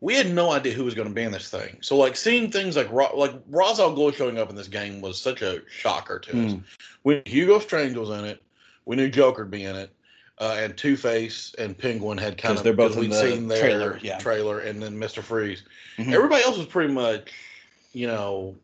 we 0.01 0.14
had 0.14 0.31
no 0.31 0.51
idea 0.51 0.73
who 0.73 0.85
was 0.85 0.94
going 0.94 1.09
to 1.09 1.14
be 1.14 1.23
in 1.23 1.33
this 1.33 1.49
thing. 1.49 1.79
So 1.81 1.97
like 1.97 2.16
seeing 2.16 2.51
things 2.51 2.77
like 2.77 2.90
Ra- 2.90 3.14
like 3.14 3.33
Ra's 3.49 3.81
al 3.81 3.94
Ghul 3.94 4.14
showing 4.14 4.38
up 4.38 4.51
in 4.51 4.57
this 4.57 4.68
game 4.68 5.01
was 5.01 5.20
such 5.20 5.42
a 5.42 5.62
shocker 5.68 6.18
to 6.18 6.31
us. 6.31 6.53
Mm. 6.53 6.62
We 7.05 7.14
knew 7.14 7.23
Hugo 7.27 7.59
Strange 7.59 7.97
was 7.97 8.11
in 8.11 8.25
it. 8.25 8.42
We 8.87 8.97
knew 8.97 9.09
Joker'd 9.09 9.51
be 9.51 9.64
in 9.64 9.77
it. 9.77 9.94
Uh, 10.38 10.57
and 10.59 10.77
Two 10.77 10.97
Face 10.97 11.55
and 11.59 11.79
Penguin 11.79 12.18
had 12.18 12.37
kind 12.37 12.57
of 12.57 12.64
they're 12.64 12.73
both 12.73 12.97
we'd 12.97 13.12
the 13.12 13.20
seen 13.20 13.47
their 13.47 13.61
trailer, 13.61 14.01
yeah. 14.03 14.18
trailer, 14.18 14.59
and 14.61 14.83
then 14.83 14.99
Mister 14.99 15.23
Freeze. 15.23 15.62
Mhm. 15.97 16.12
Everybody 16.12 16.42
else 16.42 16.59
was 16.59 16.66
pretty 16.66 16.92
much, 16.92 17.31
you 17.92 18.09
know, 18.09 18.57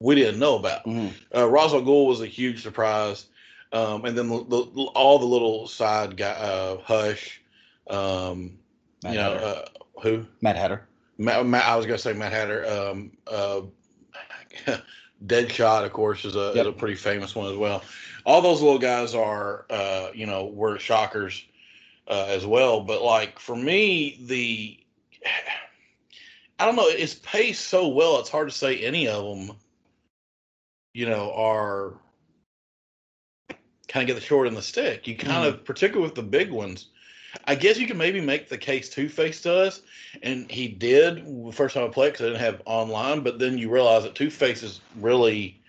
we 0.00 0.16
didn't 0.16 0.40
know 0.40 0.56
about. 0.56 0.84
Mhm. 0.84 1.12
Uh, 1.34 1.48
Ra's 1.48 1.72
al 1.72 1.82
was 1.82 2.20
a 2.20 2.26
huge 2.26 2.62
surprise, 2.62 3.26
um, 3.72 4.04
and 4.04 4.18
then 4.18 4.28
the, 4.28 4.44
the, 4.44 4.82
all 4.94 5.20
the 5.20 5.26
little 5.26 5.68
side 5.68 6.16
guy, 6.16 6.32
uh, 6.32 6.78
Hush, 6.78 7.40
um, 7.88 8.58
you 9.04 9.14
know, 9.14 9.32
uh, 9.32 9.64
who? 10.02 10.26
Mad 10.40 10.56
Hatter. 10.56 10.88
Matt, 11.18 11.46
Matt, 11.46 11.64
I 11.64 11.76
was 11.76 11.86
gonna 11.86 11.98
say 11.98 12.12
Mad 12.12 12.32
Hatter. 12.32 12.66
Um, 12.66 13.12
uh, 13.26 13.60
Deadshot, 15.26 15.84
of 15.84 15.92
course, 15.92 16.24
is 16.24 16.36
a, 16.36 16.50
is 16.52 16.66
a 16.66 16.72
pretty 16.72 16.96
famous 16.96 17.34
one 17.34 17.50
as 17.50 17.56
well. 17.56 17.82
All 18.26 18.42
those 18.42 18.60
little 18.60 18.78
guys 18.78 19.14
are, 19.14 19.66
uh, 19.70 20.08
you 20.14 20.26
know, 20.26 20.46
were 20.46 20.78
shockers 20.78 21.44
uh, 22.08 22.26
as 22.28 22.46
well. 22.46 22.80
But 22.80 23.02
like 23.02 23.38
for 23.38 23.56
me, 23.56 24.18
the 24.26 24.78
I 26.58 26.66
don't 26.66 26.76
know, 26.76 26.86
it's 26.86 27.14
paced 27.14 27.66
so 27.66 27.88
well. 27.88 28.20
It's 28.20 28.28
hard 28.28 28.48
to 28.48 28.54
say 28.54 28.78
any 28.78 29.08
of 29.08 29.24
them, 29.24 29.56
you 30.92 31.06
know, 31.06 31.32
are 31.34 31.94
kind 33.88 34.02
of 34.02 34.06
get 34.06 34.14
the 34.14 34.26
short 34.26 34.46
end 34.46 34.56
of 34.56 34.62
the 34.62 34.66
stick. 34.66 35.08
You 35.08 35.16
kind 35.16 35.46
of, 35.46 35.64
particularly 35.64 36.06
with 36.06 36.14
the 36.14 36.22
big 36.22 36.50
ones, 36.50 36.88
I 37.46 37.54
guess 37.54 37.78
you 37.78 37.86
can 37.86 37.96
maybe 37.96 38.20
make 38.20 38.48
the 38.48 38.58
case 38.58 38.88
Two 38.88 39.08
Face 39.08 39.42
does, 39.42 39.82
and 40.22 40.50
he 40.50 40.68
did 40.68 41.24
the 41.46 41.52
first 41.52 41.74
time 41.74 41.84
I 41.84 41.88
played 41.88 42.12
because 42.12 42.26
I 42.26 42.28
didn't 42.30 42.40
have 42.40 42.62
online. 42.64 43.20
But 43.20 43.38
then 43.38 43.58
you 43.58 43.70
realize 43.70 44.04
that 44.04 44.14
Two 44.14 44.30
Face 44.30 44.62
is 44.62 44.80
really, 44.98 45.60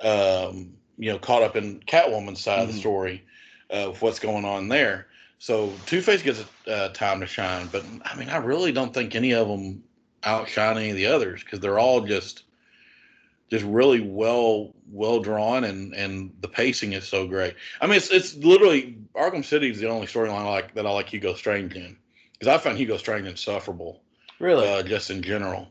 um, 0.00 0.72
you 0.98 1.12
know, 1.12 1.18
caught 1.18 1.42
up 1.42 1.56
in 1.56 1.80
Catwoman's 1.80 2.40
side 2.40 2.60
of 2.60 2.68
the 2.68 2.74
Mhm. 2.74 2.80
story 2.80 3.22
uh, 3.70 3.88
of 3.90 4.02
what's 4.02 4.18
going 4.18 4.44
on 4.44 4.68
there. 4.68 5.08
So 5.38 5.72
Two 5.86 6.02
Face 6.02 6.22
gets 6.22 6.44
uh, 6.66 6.88
time 6.90 7.20
to 7.20 7.26
shine, 7.26 7.68
but 7.68 7.84
I 8.04 8.16
mean, 8.16 8.28
I 8.28 8.36
really 8.36 8.72
don't 8.72 8.94
think 8.94 9.14
any 9.14 9.32
of 9.32 9.48
them 9.48 9.82
outshine 10.24 10.76
any 10.78 10.90
of 10.90 10.96
the 10.96 11.06
others 11.06 11.42
because 11.42 11.60
they're 11.60 11.78
all 11.78 12.00
just 12.02 12.44
just 13.52 13.64
really 13.66 14.00
well 14.00 14.72
well 14.90 15.20
drawn 15.20 15.64
and 15.64 15.94
and 15.94 16.32
the 16.40 16.48
pacing 16.48 16.94
is 16.94 17.06
so 17.06 17.26
great. 17.26 17.54
I 17.82 17.86
mean, 17.86 17.96
it's 17.96 18.10
it's 18.10 18.34
literally 18.36 18.96
Arkham 19.14 19.44
City 19.44 19.70
is 19.70 19.78
the 19.78 19.90
only 19.90 20.06
storyline 20.06 20.38
I 20.38 20.48
like 20.48 20.74
that 20.74 20.86
I 20.86 20.90
like 20.90 21.10
Hugo 21.10 21.34
Strange 21.34 21.74
in 21.74 21.98
because 22.32 22.48
I 22.48 22.56
find 22.56 22.78
Hugo 22.78 22.96
Strange 22.96 23.28
insufferable 23.28 24.00
Really? 24.38 24.66
uh, 24.66 24.82
just 24.82 25.10
in 25.10 25.20
general 25.22 25.68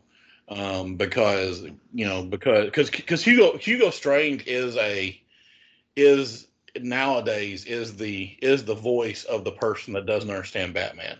um, 0.47 0.95
because 0.95 1.63
you 1.91 2.05
know 2.05 2.23
because 2.23 2.65
because 2.65 2.91
because 2.91 3.23
Hugo 3.23 3.57
Hugo 3.57 3.89
Strange 3.89 4.45
is 4.45 4.77
a 4.77 5.19
is 5.95 6.45
nowadays 6.79 7.65
is 7.65 7.97
the 7.97 8.37
is 8.43 8.63
the 8.63 8.75
voice 8.75 9.23
of 9.23 9.43
the 9.43 9.51
person 9.51 9.93
that 9.93 10.05
doesn't 10.05 10.29
understand 10.29 10.75
Batman. 10.75 11.17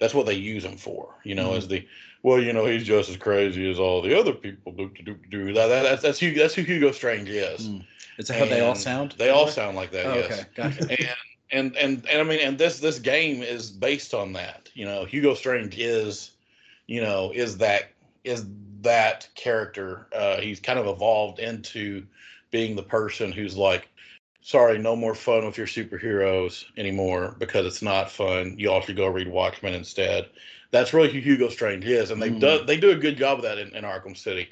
That's 0.00 0.12
what 0.12 0.26
they 0.26 0.34
use 0.34 0.64
him 0.64 0.76
for, 0.76 1.14
you 1.22 1.36
know, 1.36 1.54
as 1.54 1.68
the 1.68 1.86
well, 2.24 2.40
you 2.40 2.54
know, 2.54 2.64
he's 2.64 2.84
just 2.84 3.10
as 3.10 3.18
crazy 3.18 3.70
as 3.70 3.78
all 3.78 4.00
the 4.00 4.18
other 4.18 4.32
people 4.32 4.72
do. 4.72 4.90
do, 5.04 5.14
do. 5.30 5.52
That, 5.52 5.66
that, 5.68 5.82
that's 5.82 6.02
that's 6.02 6.18
who 6.18 6.32
that's 6.32 6.54
who 6.54 6.62
Hugo 6.62 6.90
Strange 6.90 7.28
is. 7.28 7.68
Mm. 7.68 7.84
Is 8.16 8.28
that 8.28 8.38
how 8.38 8.46
they 8.46 8.62
all 8.62 8.74
sound? 8.74 9.14
They 9.18 9.28
all 9.28 9.46
sound 9.46 9.76
like 9.76 9.90
that. 9.90 10.06
Oh, 10.06 10.14
yes 10.14 10.32
okay. 10.32 10.44
Gotcha. 10.54 10.90
and 10.90 11.76
and 11.76 11.76
and 11.76 12.08
and 12.08 12.20
I 12.20 12.24
mean, 12.24 12.40
and 12.40 12.56
this 12.56 12.80
this 12.80 12.98
game 12.98 13.42
is 13.42 13.70
based 13.70 14.14
on 14.14 14.32
that. 14.32 14.70
You 14.72 14.86
know, 14.86 15.04
Hugo 15.04 15.34
Strange 15.34 15.78
is, 15.78 16.30
you 16.86 17.02
know, 17.02 17.30
is 17.34 17.58
that 17.58 17.90
is 18.24 18.46
that 18.80 19.28
character. 19.34 20.06
Uh, 20.14 20.40
he's 20.40 20.60
kind 20.60 20.78
of 20.78 20.86
evolved 20.86 21.40
into 21.40 22.06
being 22.50 22.74
the 22.74 22.82
person 22.82 23.32
who's 23.32 23.54
like, 23.54 23.86
sorry, 24.40 24.78
no 24.78 24.96
more 24.96 25.14
fun 25.14 25.44
with 25.44 25.58
your 25.58 25.66
superheroes 25.66 26.64
anymore 26.78 27.36
because 27.38 27.66
it's 27.66 27.82
not 27.82 28.10
fun. 28.10 28.54
You 28.56 28.70
all 28.70 28.80
should 28.80 28.96
go 28.96 29.08
read 29.08 29.28
Watchmen 29.28 29.74
instead. 29.74 30.30
That's 30.74 30.92
really 30.92 31.08
who 31.08 31.20
Hugo 31.20 31.50
Strange 31.50 31.84
is, 31.84 32.10
and 32.10 32.20
they 32.20 32.30
Mm. 32.30 32.40
do 32.40 32.64
they 32.64 32.76
do 32.76 32.90
a 32.90 32.96
good 32.96 33.16
job 33.16 33.38
of 33.38 33.44
that 33.44 33.58
in, 33.58 33.68
in 33.76 33.84
Arkham 33.84 34.16
City, 34.16 34.48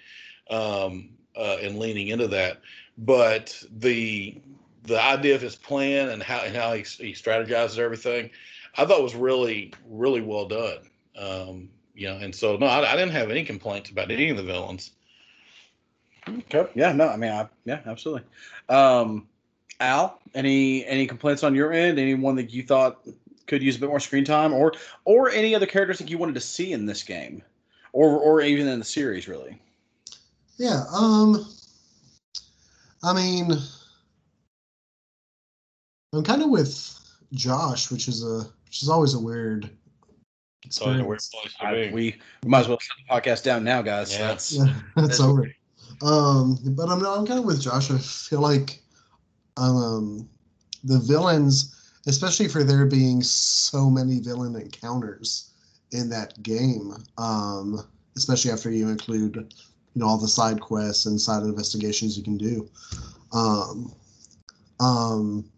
um, 0.50 1.08
uh, 1.36 1.56
and 1.60 1.80
leaning 1.80 2.08
into 2.08 2.28
that. 2.28 2.60
But 2.96 3.60
the 3.72 4.40
the 4.84 5.02
idea 5.02 5.34
of 5.34 5.40
his 5.40 5.56
plan 5.56 6.10
and 6.10 6.22
how 6.22 6.42
and 6.42 6.54
how 6.54 6.74
he, 6.74 6.82
he 6.82 7.12
strategizes 7.12 7.76
everything, 7.76 8.30
I 8.76 8.84
thought 8.84 9.02
was 9.02 9.16
really 9.16 9.72
really 9.88 10.20
well 10.20 10.46
done. 10.46 10.88
Um, 11.18 11.70
you 11.92 12.06
know, 12.06 12.18
and 12.18 12.32
so 12.32 12.56
no, 12.56 12.66
I, 12.66 12.92
I 12.92 12.94
didn't 12.94 13.12
have 13.14 13.28
any 13.32 13.44
complaints 13.44 13.90
about 13.90 14.12
any 14.12 14.30
of 14.30 14.36
the 14.36 14.44
villains. 14.44 14.92
Okay. 16.28 16.70
Yeah. 16.76 16.92
No. 16.92 17.08
I 17.08 17.16
mean, 17.16 17.32
I, 17.32 17.48
yeah, 17.64 17.80
absolutely. 17.84 18.22
Um, 18.68 19.26
Al, 19.80 20.20
any 20.36 20.86
any 20.86 21.08
complaints 21.08 21.42
on 21.42 21.56
your 21.56 21.72
end? 21.72 21.98
Anyone 21.98 22.36
that 22.36 22.52
you 22.52 22.62
thought 22.62 23.04
could 23.46 23.62
use 23.62 23.76
a 23.76 23.80
bit 23.80 23.88
more 23.88 24.00
screen 24.00 24.24
time, 24.24 24.52
or 24.52 24.72
or 25.04 25.30
any 25.30 25.54
other 25.54 25.66
characters 25.66 25.98
that 25.98 26.10
you 26.10 26.18
wanted 26.18 26.34
to 26.34 26.40
see 26.40 26.72
in 26.72 26.86
this 26.86 27.02
game, 27.02 27.42
or 27.92 28.18
or 28.18 28.40
even 28.40 28.68
in 28.68 28.78
the 28.78 28.84
series, 28.84 29.28
really? 29.28 29.60
Yeah. 30.56 30.84
Um. 30.92 31.46
I 33.04 33.12
mean, 33.12 33.52
I'm 36.12 36.22
kind 36.22 36.42
of 36.42 36.50
with 36.50 36.98
Josh, 37.32 37.90
which 37.90 38.08
is 38.08 38.22
a 38.24 38.44
which 38.66 38.82
is 38.82 38.88
always 38.88 39.14
a 39.14 39.18
weird 39.20 39.70
It's 40.64 40.80
always 40.80 41.00
a 41.00 41.04
weird 41.04 41.20
place 41.32 41.54
to 41.60 41.66
I, 41.66 41.74
be. 41.88 41.90
we, 41.90 42.20
we 42.44 42.48
might 42.48 42.60
as 42.60 42.68
well 42.68 42.78
shut 42.78 42.96
the 42.96 43.12
podcast 43.14 43.42
down 43.42 43.64
now, 43.64 43.82
guys. 43.82 44.12
Yeah. 44.12 44.28
That's 44.28 44.52
Yeah, 44.52 44.64
that's 44.96 45.08
That's 45.08 45.20
over. 45.20 45.52
Um, 46.02 46.58
but 46.76 46.88
I'm 46.88 47.04
I'm 47.04 47.26
kind 47.26 47.38
of 47.40 47.44
with 47.44 47.60
Josh. 47.60 47.90
I 47.90 47.98
feel 47.98 48.40
like 48.40 48.80
um 49.56 50.28
the 50.84 50.98
villains, 50.98 51.81
especially 52.06 52.48
for 52.48 52.64
there 52.64 52.86
being 52.86 53.22
so 53.22 53.88
many 53.88 54.18
villain 54.20 54.56
encounters 54.56 55.50
in 55.92 56.08
that 56.10 56.42
game, 56.42 56.94
um, 57.18 57.86
especially 58.16 58.50
after 58.50 58.70
you 58.70 58.88
include 58.88 59.54
you 59.94 60.00
know 60.00 60.06
all 60.06 60.18
the 60.18 60.28
side 60.28 60.60
quests 60.60 61.06
and 61.06 61.20
side 61.20 61.42
investigations 61.42 62.16
you 62.16 62.24
can 62.24 62.38
do. 62.38 62.68
Um, 63.32 63.94
um, 64.80 65.50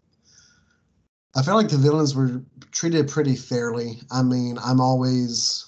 I 1.35 1.41
feel 1.41 1.55
like 1.55 1.69
the 1.69 1.77
villains 1.77 2.15
were 2.15 2.41
treated 2.71 3.07
pretty 3.07 3.35
fairly. 3.35 3.99
I 4.11 4.21
mean, 4.21 4.57
I'm 4.63 4.79
always 4.79 5.65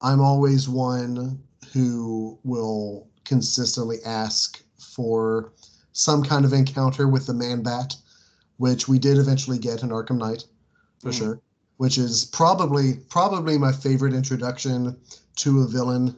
I'm 0.00 0.20
always 0.20 0.68
one 0.68 1.42
who 1.72 2.38
will 2.44 3.08
consistently 3.24 3.98
ask 4.04 4.62
for 4.78 5.52
some 5.92 6.22
kind 6.22 6.44
of 6.44 6.52
encounter 6.52 7.08
with 7.08 7.26
the 7.26 7.34
man 7.34 7.62
bat, 7.62 7.96
which 8.58 8.88
we 8.88 8.98
did 8.98 9.18
eventually 9.18 9.58
get 9.58 9.82
in 9.82 9.90
Arkham 9.90 10.18
Knight, 10.18 10.44
for 11.00 11.10
Mm. 11.10 11.18
sure. 11.18 11.40
Which 11.76 11.98
is 11.98 12.24
probably 12.26 12.94
probably 13.10 13.58
my 13.58 13.72
favorite 13.72 14.14
introduction 14.14 14.96
to 15.36 15.62
a 15.62 15.66
villain 15.66 16.16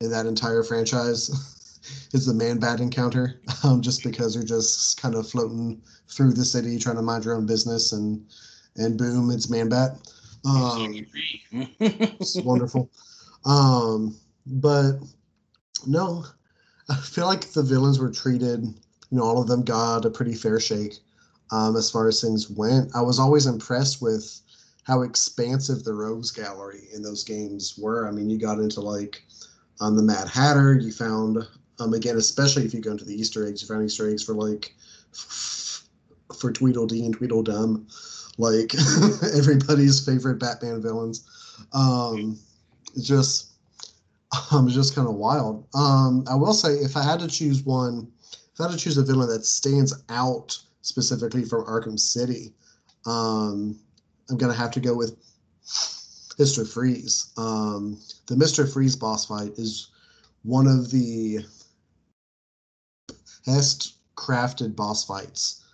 in 0.00 0.10
that 0.10 0.26
entire 0.26 0.62
franchise. 0.62 1.30
is 2.14 2.24
the 2.26 2.32
man 2.32 2.58
bat 2.58 2.80
encounter, 2.80 3.40
um, 3.64 3.82
just 3.82 4.02
because 4.02 4.34
you're 4.34 4.44
just 4.44 5.00
kind 5.00 5.14
of 5.14 5.28
floating 5.28 5.82
through 6.08 6.32
the 6.32 6.44
city 6.44 6.78
trying 6.78 6.96
to 6.96 7.02
mind 7.02 7.24
your 7.24 7.34
own 7.34 7.46
business, 7.46 7.92
and 7.92 8.24
and 8.76 8.96
boom, 8.98 9.30
it's 9.30 9.50
man 9.50 9.68
bat. 9.68 9.98
Um, 10.44 11.06
it's 11.52 12.36
wonderful. 12.36 12.90
Um, 13.44 14.16
but 14.46 14.98
no, 15.86 16.24
I 16.88 16.96
feel 16.96 17.26
like 17.26 17.52
the 17.52 17.62
villains 17.62 17.98
were 17.98 18.10
treated, 18.10 18.62
you 18.62 19.18
know, 19.18 19.22
all 19.22 19.40
of 19.40 19.48
them 19.48 19.62
got 19.64 20.04
a 20.04 20.10
pretty 20.10 20.34
fair 20.34 20.60
shake 20.60 20.98
um, 21.54 21.76
as 21.76 21.88
far 21.88 22.08
as 22.08 22.20
things 22.20 22.50
went. 22.50 22.90
I 22.96 23.00
was 23.00 23.20
always 23.20 23.46
impressed 23.46 24.02
with 24.02 24.40
how 24.82 25.02
expansive 25.02 25.84
the 25.84 25.94
rogues 25.94 26.32
gallery 26.32 26.88
in 26.92 27.00
those 27.00 27.22
games 27.22 27.78
were. 27.78 28.08
I 28.08 28.10
mean, 28.10 28.28
you 28.28 28.38
got 28.38 28.58
into 28.58 28.80
like 28.80 29.22
um, 29.80 29.96
the 29.96 30.02
Mad 30.02 30.26
Hatter, 30.26 30.74
you 30.74 30.90
found, 30.90 31.38
um, 31.78 31.94
again, 31.94 32.16
especially 32.16 32.64
if 32.64 32.74
you 32.74 32.80
go 32.80 32.90
into 32.90 33.04
the 33.04 33.14
Easter 33.14 33.46
eggs, 33.46 33.62
you 33.62 33.68
found 33.68 33.84
Easter 33.84 34.10
eggs 34.10 34.24
for 34.24 34.34
like 34.34 34.74
for 36.36 36.50
Tweedledee 36.50 37.04
and 37.04 37.14
Tweedledum. 37.14 37.86
like 38.36 38.72
everybody's 39.36 40.04
favorite 40.04 40.40
Batman 40.40 40.82
villains. 40.82 41.24
Um, 41.72 42.36
just, 43.00 43.52
um, 44.50 44.68
just 44.68 44.96
kind 44.96 45.06
of 45.06 45.14
wild. 45.14 45.68
Um, 45.72 46.24
I 46.28 46.34
will 46.34 46.52
say, 46.52 46.70
if 46.70 46.96
I 46.96 47.04
had 47.04 47.20
to 47.20 47.28
choose 47.28 47.62
one, 47.62 48.10
if 48.52 48.60
I 48.60 48.64
had 48.64 48.72
to 48.72 48.76
choose 48.76 48.98
a 48.98 49.04
villain 49.04 49.28
that 49.28 49.46
stands 49.46 49.94
out 50.08 50.58
specifically 50.84 51.44
from 51.44 51.64
Arkham 51.64 51.98
City, 51.98 52.52
um, 53.06 53.78
I'm 54.30 54.36
gonna 54.36 54.54
have 54.54 54.70
to 54.72 54.80
go 54.80 54.94
with 54.94 55.16
Mr. 56.38 56.66
Freeze. 56.66 57.30
Um, 57.36 57.98
the 58.26 58.34
Mr. 58.34 58.70
Freeze 58.70 58.96
boss 58.96 59.26
fight 59.26 59.52
is 59.56 59.88
one 60.42 60.66
of 60.66 60.90
the 60.90 61.40
best 63.46 63.94
crafted 64.16 64.76
boss 64.76 65.04
fights 65.04 65.64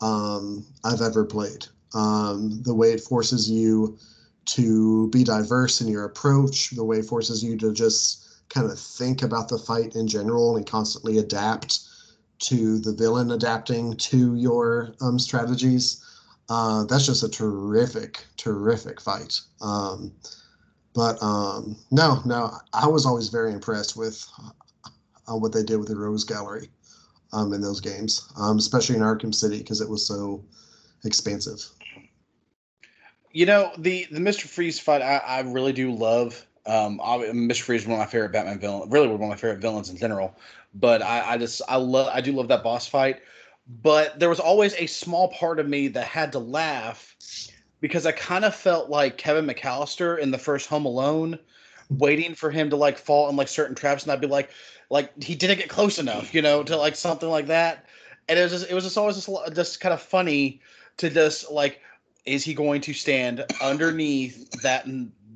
um, 0.00 0.64
I've 0.84 1.02
ever 1.02 1.24
played. 1.24 1.66
Um, 1.94 2.62
the 2.62 2.74
way 2.74 2.92
it 2.92 3.00
forces 3.00 3.50
you 3.50 3.98
to 4.46 5.08
be 5.10 5.24
diverse 5.24 5.80
in 5.80 5.88
your 5.88 6.04
approach, 6.04 6.70
the 6.70 6.84
way 6.84 6.98
it 6.98 7.06
forces 7.06 7.42
you 7.42 7.56
to 7.58 7.72
just 7.72 8.48
kind 8.48 8.70
of 8.70 8.78
think 8.78 9.22
about 9.22 9.48
the 9.48 9.58
fight 9.58 9.96
in 9.96 10.06
general 10.06 10.56
and 10.56 10.66
constantly 10.66 11.18
adapt 11.18 11.80
to 12.40 12.78
the 12.78 12.92
villain 12.92 13.30
adapting 13.30 13.96
to 13.96 14.34
your 14.34 14.94
um, 15.00 15.18
strategies. 15.18 16.04
Uh, 16.48 16.84
that's 16.84 17.06
just 17.06 17.22
a 17.22 17.28
terrific, 17.28 18.24
terrific 18.36 19.00
fight. 19.00 19.40
Um, 19.60 20.12
but 20.94 21.20
um, 21.22 21.76
no, 21.90 22.20
no, 22.24 22.52
I 22.72 22.86
was 22.86 23.06
always 23.06 23.28
very 23.28 23.52
impressed 23.52 23.96
with 23.96 24.24
uh, 25.26 25.36
what 25.36 25.52
they 25.52 25.62
did 25.62 25.78
with 25.78 25.88
the 25.88 25.96
Rogues 25.96 26.24
Gallery 26.24 26.68
um, 27.32 27.52
in 27.52 27.60
those 27.60 27.80
games, 27.80 28.30
um, 28.38 28.58
especially 28.58 28.96
in 28.96 29.02
Arkham 29.02 29.34
City 29.34 29.58
because 29.58 29.80
it 29.80 29.88
was 29.88 30.06
so 30.06 30.44
expansive. 31.04 31.66
You 33.32 33.46
know 33.46 33.72
the 33.76 34.06
the 34.12 34.20
Mister 34.20 34.46
Freeze 34.46 34.78
fight. 34.78 35.02
I, 35.02 35.16
I 35.16 35.40
really 35.40 35.72
do 35.72 35.92
love. 35.92 36.46
Um, 36.66 37.00
Mister 37.46 37.64
Freeze 37.64 37.82
is 37.82 37.86
one 37.86 38.00
of 38.00 38.06
my 38.06 38.10
favorite 38.10 38.32
Batman 38.32 38.58
villains, 38.58 38.90
Really, 38.90 39.08
one 39.08 39.22
of 39.22 39.28
my 39.28 39.36
favorite 39.36 39.60
villains 39.60 39.90
in 39.90 39.96
general. 39.96 40.34
But 40.74 41.02
I, 41.02 41.32
I 41.32 41.38
just 41.38 41.62
I 41.68 41.76
love 41.76 42.08
I 42.12 42.20
do 42.20 42.32
love 42.32 42.48
that 42.48 42.62
boss 42.62 42.86
fight. 42.86 43.20
But 43.82 44.18
there 44.18 44.28
was 44.28 44.40
always 44.40 44.74
a 44.74 44.86
small 44.86 45.28
part 45.28 45.58
of 45.58 45.68
me 45.68 45.88
that 45.88 46.06
had 46.06 46.32
to 46.32 46.38
laugh 46.38 47.14
because 47.80 48.06
I 48.06 48.12
kind 48.12 48.44
of 48.44 48.54
felt 48.54 48.90
like 48.90 49.18
Kevin 49.18 49.46
McAllister 49.46 50.18
in 50.18 50.30
the 50.30 50.38
first 50.38 50.68
Home 50.68 50.84
Alone, 50.86 51.38
waiting 51.90 52.34
for 52.34 52.50
him 52.50 52.70
to 52.70 52.76
like 52.76 52.98
fall 52.98 53.28
in 53.28 53.36
like 53.36 53.48
certain 53.48 53.74
traps, 53.74 54.02
and 54.02 54.12
I'd 54.12 54.20
be 54.20 54.26
like, 54.26 54.50
like 54.90 55.22
he 55.22 55.34
didn't 55.34 55.58
get 55.58 55.68
close 55.68 55.98
enough, 55.98 56.34
you 56.34 56.42
know, 56.42 56.62
to 56.62 56.76
like 56.76 56.96
something 56.96 57.28
like 57.28 57.46
that. 57.46 57.86
And 58.28 58.38
it 58.38 58.42
was 58.42 58.52
just 58.52 58.70
it 58.70 58.74
was 58.74 58.84
just 58.84 58.98
always 58.98 59.16
just, 59.16 59.54
just 59.54 59.80
kind 59.80 59.92
of 59.92 60.00
funny 60.00 60.60
to 60.96 61.10
just 61.10 61.50
like, 61.50 61.80
is 62.26 62.44
he 62.44 62.54
going 62.54 62.80
to 62.82 62.92
stand 62.92 63.44
underneath 63.62 64.50
that 64.62 64.86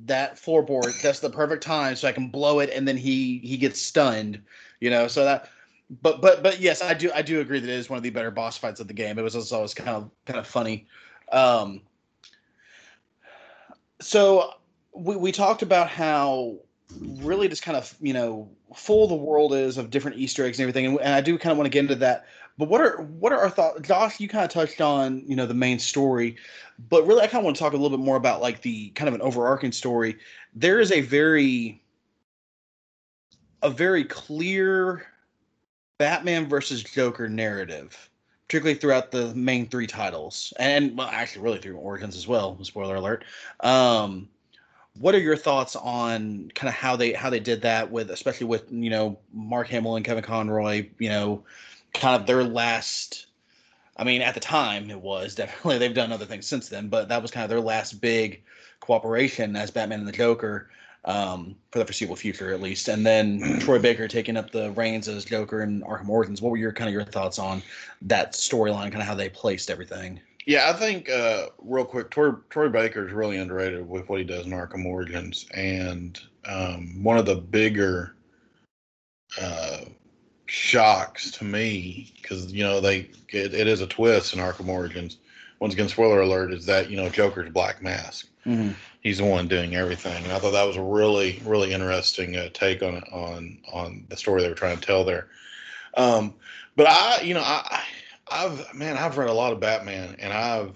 that 0.09 0.35
floorboard? 0.35 1.01
That's 1.01 1.19
the 1.19 1.29
perfect 1.29 1.63
time 1.63 1.95
so 1.95 2.07
I 2.07 2.11
can 2.11 2.27
blow 2.27 2.59
it, 2.59 2.69
and 2.69 2.87
then 2.87 2.97
he 2.97 3.39
he 3.39 3.57
gets 3.57 3.81
stunned, 3.81 4.41
you 4.79 4.89
know. 4.89 5.07
So 5.07 5.23
that, 5.23 5.49
but 6.01 6.21
but 6.21 6.43
but 6.43 6.59
yes, 6.59 6.81
I 6.81 6.93
do 6.93 7.11
I 7.13 7.21
do 7.21 7.39
agree 7.39 7.59
that 7.59 7.69
it 7.69 7.73
is 7.73 7.89
one 7.89 7.97
of 7.97 8.03
the 8.03 8.09
better 8.09 8.31
boss 8.31 8.57
fights 8.57 8.79
of 8.79 8.87
the 8.87 8.93
game. 8.93 9.17
It 9.17 9.21
was 9.21 9.33
just 9.33 9.53
always 9.53 9.73
kind 9.73 9.89
of 9.89 10.09
kind 10.25 10.39
of 10.39 10.45
funny. 10.45 10.87
Um, 11.31 11.81
so 14.01 14.53
we 14.93 15.15
we 15.15 15.31
talked 15.31 15.61
about 15.61 15.89
how 15.89 16.57
really 16.99 17.47
just 17.47 17.61
kind 17.61 17.77
of 17.77 17.95
you 18.01 18.13
know 18.13 18.49
full 18.75 19.07
the 19.07 19.15
world 19.15 19.53
is 19.53 19.77
of 19.77 19.89
different 19.89 20.17
Easter 20.17 20.45
eggs 20.45 20.59
and 20.59 20.63
everything, 20.63 20.85
and, 20.85 20.99
and 20.99 21.13
I 21.13 21.21
do 21.21 21.37
kind 21.37 21.51
of 21.51 21.57
want 21.57 21.65
to 21.65 21.71
get 21.71 21.79
into 21.79 21.95
that. 21.95 22.25
But 22.59 22.67
what 22.67 22.81
are 22.81 23.01
what 23.03 23.31
are 23.31 23.39
our 23.39 23.49
thoughts, 23.49 23.87
Josh? 23.87 24.19
You 24.19 24.27
kind 24.27 24.43
of 24.43 24.51
touched 24.51 24.81
on 24.81 25.23
you 25.25 25.33
know 25.33 25.45
the 25.45 25.53
main 25.53 25.79
story, 25.79 26.35
but 26.89 27.07
really 27.07 27.21
I 27.21 27.27
kind 27.27 27.39
of 27.39 27.45
want 27.45 27.55
to 27.55 27.63
talk 27.63 27.71
a 27.71 27.77
little 27.77 27.97
bit 27.97 28.03
more 28.03 28.17
about 28.17 28.41
like 28.41 28.61
the 28.61 28.89
kind 28.89 29.07
of 29.07 29.13
an 29.13 29.21
overarching 29.21 29.71
story. 29.71 30.17
There 30.53 30.81
is 30.81 30.91
a 30.91 30.99
very 30.99 31.81
a 33.61 33.69
very 33.69 34.03
clear 34.03 35.07
Batman 35.99 36.49
versus 36.49 36.83
Joker 36.83 37.29
narrative, 37.29 38.09
particularly 38.49 38.77
throughout 38.77 39.11
the 39.11 39.33
main 39.35 39.69
three 39.69 39.87
titles, 39.87 40.51
and 40.59 40.97
well, 40.97 41.07
actually 41.09 41.43
really 41.43 41.59
through 41.59 41.77
Origins 41.77 42.17
as 42.17 42.27
well. 42.27 42.61
Spoiler 42.61 42.95
alert. 42.95 43.23
Um, 43.61 44.27
what 44.99 45.15
are 45.15 45.19
your 45.19 45.37
thoughts 45.37 45.77
on 45.77 46.51
kind 46.55 46.67
of 46.67 46.73
how 46.73 46.97
they 46.97 47.13
how 47.13 47.29
they 47.29 47.39
did 47.39 47.61
that 47.61 47.89
with 47.89 48.11
especially 48.11 48.47
with 48.47 48.69
you 48.69 48.89
know 48.89 49.17
Mark 49.31 49.69
Hamill 49.69 49.95
and 49.95 50.03
Kevin 50.03 50.25
Conroy, 50.25 50.89
you 50.97 51.07
know, 51.07 51.45
kind 51.93 52.19
of 52.19 52.27
their 52.27 52.43
last 52.43 53.27
I 53.97 54.05
mean, 54.05 54.21
at 54.21 54.33
the 54.33 54.39
time 54.39 54.89
it 54.89 54.99
was 54.99 55.35
definitely 55.35 55.77
they've 55.77 55.93
done 55.93 56.11
other 56.11 56.25
things 56.25 56.47
since 56.47 56.69
then, 56.69 56.87
but 56.87 57.09
that 57.09 57.21
was 57.21 57.31
kind 57.31 57.43
of 57.43 57.49
their 57.49 57.61
last 57.61 58.01
big 58.01 58.41
cooperation 58.79 59.55
as 59.55 59.71
Batman 59.71 59.99
and 59.99 60.07
the 60.07 60.13
Joker 60.13 60.69
um, 61.05 61.55
for 61.71 61.79
the 61.79 61.85
foreseeable 61.85 62.15
future, 62.15 62.53
at 62.53 62.61
least. 62.61 62.87
And 62.87 63.05
then 63.05 63.57
Troy 63.59 63.79
Baker 63.79 64.07
taking 64.07 64.37
up 64.37 64.51
the 64.51 64.71
reins 64.71 65.07
as 65.07 65.25
Joker 65.25 65.61
and 65.61 65.83
Arkham 65.83 66.09
Origins. 66.09 66.41
What 66.41 66.51
were 66.51 66.57
your 66.57 66.73
kind 66.73 66.87
of 66.87 66.93
your 66.93 67.03
thoughts 67.03 67.39
on 67.39 67.61
that 68.03 68.33
storyline, 68.33 68.91
kind 68.91 69.01
of 69.01 69.07
how 69.07 69.15
they 69.15 69.29
placed 69.29 69.69
everything? 69.69 70.19
Yeah, 70.45 70.69
I 70.69 70.73
think 70.73 71.09
uh, 71.09 71.47
real 71.59 71.85
quick, 71.85 72.09
Troy, 72.09 72.31
Troy 72.49 72.69
Baker 72.69 73.05
is 73.05 73.13
really 73.13 73.37
underrated 73.37 73.87
with 73.87 74.09
what 74.09 74.19
he 74.19 74.25
does 74.25 74.45
in 74.45 74.51
Arkham 74.51 74.85
Origins, 74.85 75.45
and 75.53 76.19
um, 76.45 77.03
one 77.03 77.17
of 77.17 77.25
the 77.25 77.35
bigger 77.35 78.15
uh, 79.39 79.81
shocks 80.49 81.29
to 81.29 81.43
me 81.43 82.11
because 82.19 82.51
you 82.51 82.63
know 82.63 82.79
they 82.79 83.09
it, 83.29 83.53
it 83.53 83.67
is 83.67 83.81
a 83.81 83.87
twist 83.87 84.33
in 84.33 84.39
Arkham 84.39 84.67
Origins. 84.67 85.17
Once 85.59 85.73
again, 85.73 85.89
spoiler 85.89 86.21
alert 86.21 86.53
is 86.53 86.65
that 86.65 86.89
you 86.89 86.97
know 86.97 87.09
Joker's 87.09 87.51
Black 87.51 87.81
Mask. 87.81 88.27
Mm-hmm. 88.45 88.71
He's 89.01 89.19
the 89.19 89.25
one 89.25 89.47
doing 89.47 89.75
everything, 89.75 90.23
and 90.23 90.33
I 90.33 90.39
thought 90.39 90.51
that 90.51 90.67
was 90.67 90.75
a 90.75 90.81
really 90.81 91.41
really 91.45 91.71
interesting 91.71 92.35
uh, 92.35 92.49
take 92.53 92.81
on 92.81 93.03
on 93.11 93.59
on 93.71 94.05
the 94.09 94.17
story 94.17 94.41
they 94.41 94.49
were 94.49 94.55
trying 94.55 94.77
to 94.77 94.85
tell 94.85 95.03
there. 95.03 95.27
Um, 95.95 96.33
but 96.75 96.87
I, 96.87 97.21
you 97.21 97.33
know, 97.35 97.43
I 97.43 97.83
I've 98.31 98.73
man, 98.73 98.97
I've 98.97 99.17
read 99.17 99.29
a 99.29 99.33
lot 99.33 99.53
of 99.53 99.59
Batman, 99.59 100.15
and 100.19 100.33
I've 100.33 100.75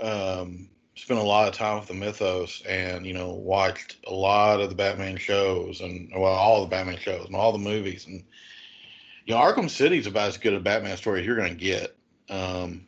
um, 0.00 0.68
spent 0.96 1.20
a 1.20 1.24
lot 1.24 1.48
of 1.48 1.54
time 1.54 1.78
with 1.78 1.88
the 1.88 1.94
mythos, 1.94 2.62
and 2.68 3.06
you 3.06 3.14
know, 3.14 3.30
watched 3.30 3.96
a 4.08 4.12
lot 4.12 4.60
of 4.60 4.70
the 4.70 4.74
Batman 4.74 5.16
shows, 5.18 5.80
and 5.80 6.10
well, 6.16 6.32
all 6.32 6.62
the 6.62 6.70
Batman 6.70 6.98
shows 6.98 7.26
and 7.26 7.36
all 7.36 7.52
the 7.52 7.58
movies, 7.58 8.06
and 8.06 8.24
know, 9.26 9.40
Arkham 9.40 9.70
City 9.70 9.98
is 9.98 10.06
about 10.06 10.28
as 10.28 10.38
good 10.38 10.54
a 10.54 10.60
Batman 10.60 10.96
story 10.96 11.20
as 11.20 11.26
you're 11.26 11.36
going 11.36 11.56
to 11.56 11.64
get 11.64 11.96
um, 12.28 12.86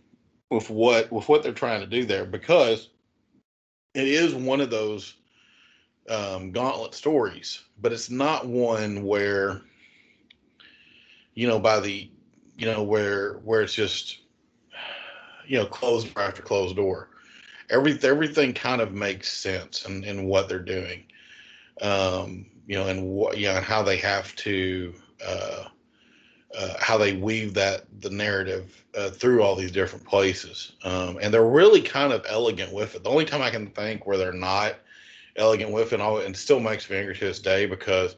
with 0.51 0.70
what 0.70 1.11
with 1.12 1.29
what 1.29 1.42
they're 1.42 1.53
trying 1.53 1.81
to 1.81 1.87
do 1.87 2.05
there, 2.05 2.25
because 2.25 2.88
it 3.94 4.09
is 4.09 4.35
one 4.35 4.61
of 4.61 4.70
those 4.70 5.14
um, 6.09 6.53
gauntlet 6.53 6.94
stories, 6.94 7.62
but 7.81 7.92
it's 7.92 8.11
not 8.11 8.47
one 8.47 9.05
where 9.05 9.62
you 11.35 11.47
know 11.47 11.59
by 11.59 11.81
the 11.81 12.11
you 12.57 12.66
know, 12.66 12.83
where 12.83 13.35
where 13.44 13.62
it's 13.62 13.75
just 13.75 14.18
you 15.47 15.59
know 15.59 15.66
closed 15.66 16.12
door 16.14 16.25
after 16.25 16.42
closed 16.42 16.77
door. 16.77 17.09
Every 17.70 17.99
everything 18.03 18.53
kind 18.53 18.81
of 18.81 18.92
makes 18.92 19.33
sense 19.33 19.85
in, 19.87 20.05
in 20.05 20.25
what 20.27 20.49
they're 20.49 20.59
doing, 20.59 21.05
um, 21.81 22.47
you 22.66 22.77
know, 22.77 22.87
and 22.87 23.05
what 23.05 23.38
you 23.38 23.47
know, 23.47 23.57
and 23.57 23.64
how 23.64 23.83
they 23.83 23.97
have 23.99 24.35
to 24.37 24.94
uh, 25.27 25.64
uh, 26.57 26.75
how 26.79 26.97
they 26.97 27.14
weave 27.17 27.55
that 27.55 27.85
the 28.01 28.11
narrative 28.11 28.85
uh, 28.97 29.11
through 29.11 29.43
all 29.43 29.57
these 29.57 29.73
different 29.73 30.07
places, 30.07 30.73
um, 30.85 31.19
and 31.21 31.33
they're 31.35 31.45
really 31.45 31.83
kind 31.83 32.12
of 32.12 32.25
elegant 32.29 32.73
with 32.73 32.95
it. 32.95 33.03
The 33.03 33.11
only 33.11 33.25
time 33.25 33.43
I 33.43 33.51
can 33.51 33.67
think 33.69 34.07
where 34.07 34.17
they're 34.17 34.33
not 34.33 34.77
elegant 35.37 35.73
with 35.73 35.88
it, 35.88 35.95
and, 35.95 36.03
all, 36.03 36.19
and 36.19 36.37
still 36.37 36.61
makes 36.61 36.88
me 36.88 36.97
angry 36.97 37.14
to 37.17 37.25
this 37.25 37.40
day 37.40 37.67
because 37.67 38.17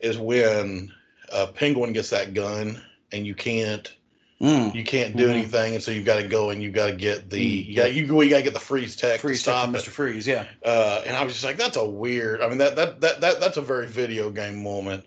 is 0.00 0.18
when 0.18 0.92
uh, 1.32 1.46
Penguin 1.46 1.92
gets 1.92 2.10
that 2.10 2.34
gun 2.34 2.80
and 3.12 3.26
you 3.26 3.34
can't 3.34 3.92
Mm. 4.40 4.74
you 4.74 4.82
can't 4.82 5.16
do 5.16 5.28
Mhm. 5.28 5.34
anything, 5.34 5.74
and 5.76 5.82
so 5.84 5.92
you've 5.92 6.04
got 6.04 6.16
to 6.16 6.26
go 6.26 6.50
and 6.50 6.60
you've 6.60 6.72
got 6.72 6.86
to 6.86 6.92
get 6.92 7.30
the 7.30 7.40
you 7.40 7.76
got 7.76 7.94
you, 7.94 8.02
you 8.02 8.28
got 8.28 8.38
to 8.38 8.42
get 8.42 8.52
the 8.54 8.58
freeze 8.58 8.96
tech 8.96 9.20
Freeze 9.20 9.38
to 9.38 9.42
stop 9.50 9.66
from. 9.66 9.74
Mr. 9.74 9.90
Freeze, 9.90 10.26
yeah. 10.26 10.46
Uh, 10.64 11.00
and 11.06 11.16
I 11.16 11.22
was 11.22 11.34
just 11.34 11.44
like, 11.44 11.56
that's 11.56 11.76
a 11.76 11.84
weird. 11.84 12.40
I 12.40 12.48
mean, 12.48 12.58
that 12.58 12.74
that 12.74 13.00
that, 13.02 13.20
that 13.20 13.38
that's 13.38 13.56
a 13.56 13.62
very 13.62 13.86
video 13.86 14.30
game 14.30 14.60
moment. 14.60 15.04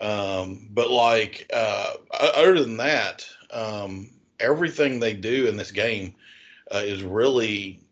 Um, 0.00 0.68
but 0.70 0.90
like 0.90 1.48
uh, 1.52 1.94
other 2.10 2.60
than 2.60 2.76
that, 2.78 3.26
um, 3.50 4.10
everything 4.40 4.98
they 4.98 5.14
do 5.14 5.46
in 5.46 5.56
this 5.56 5.70
game 5.70 6.14
uh, 6.74 6.78
is 6.78 7.02
really 7.02 7.82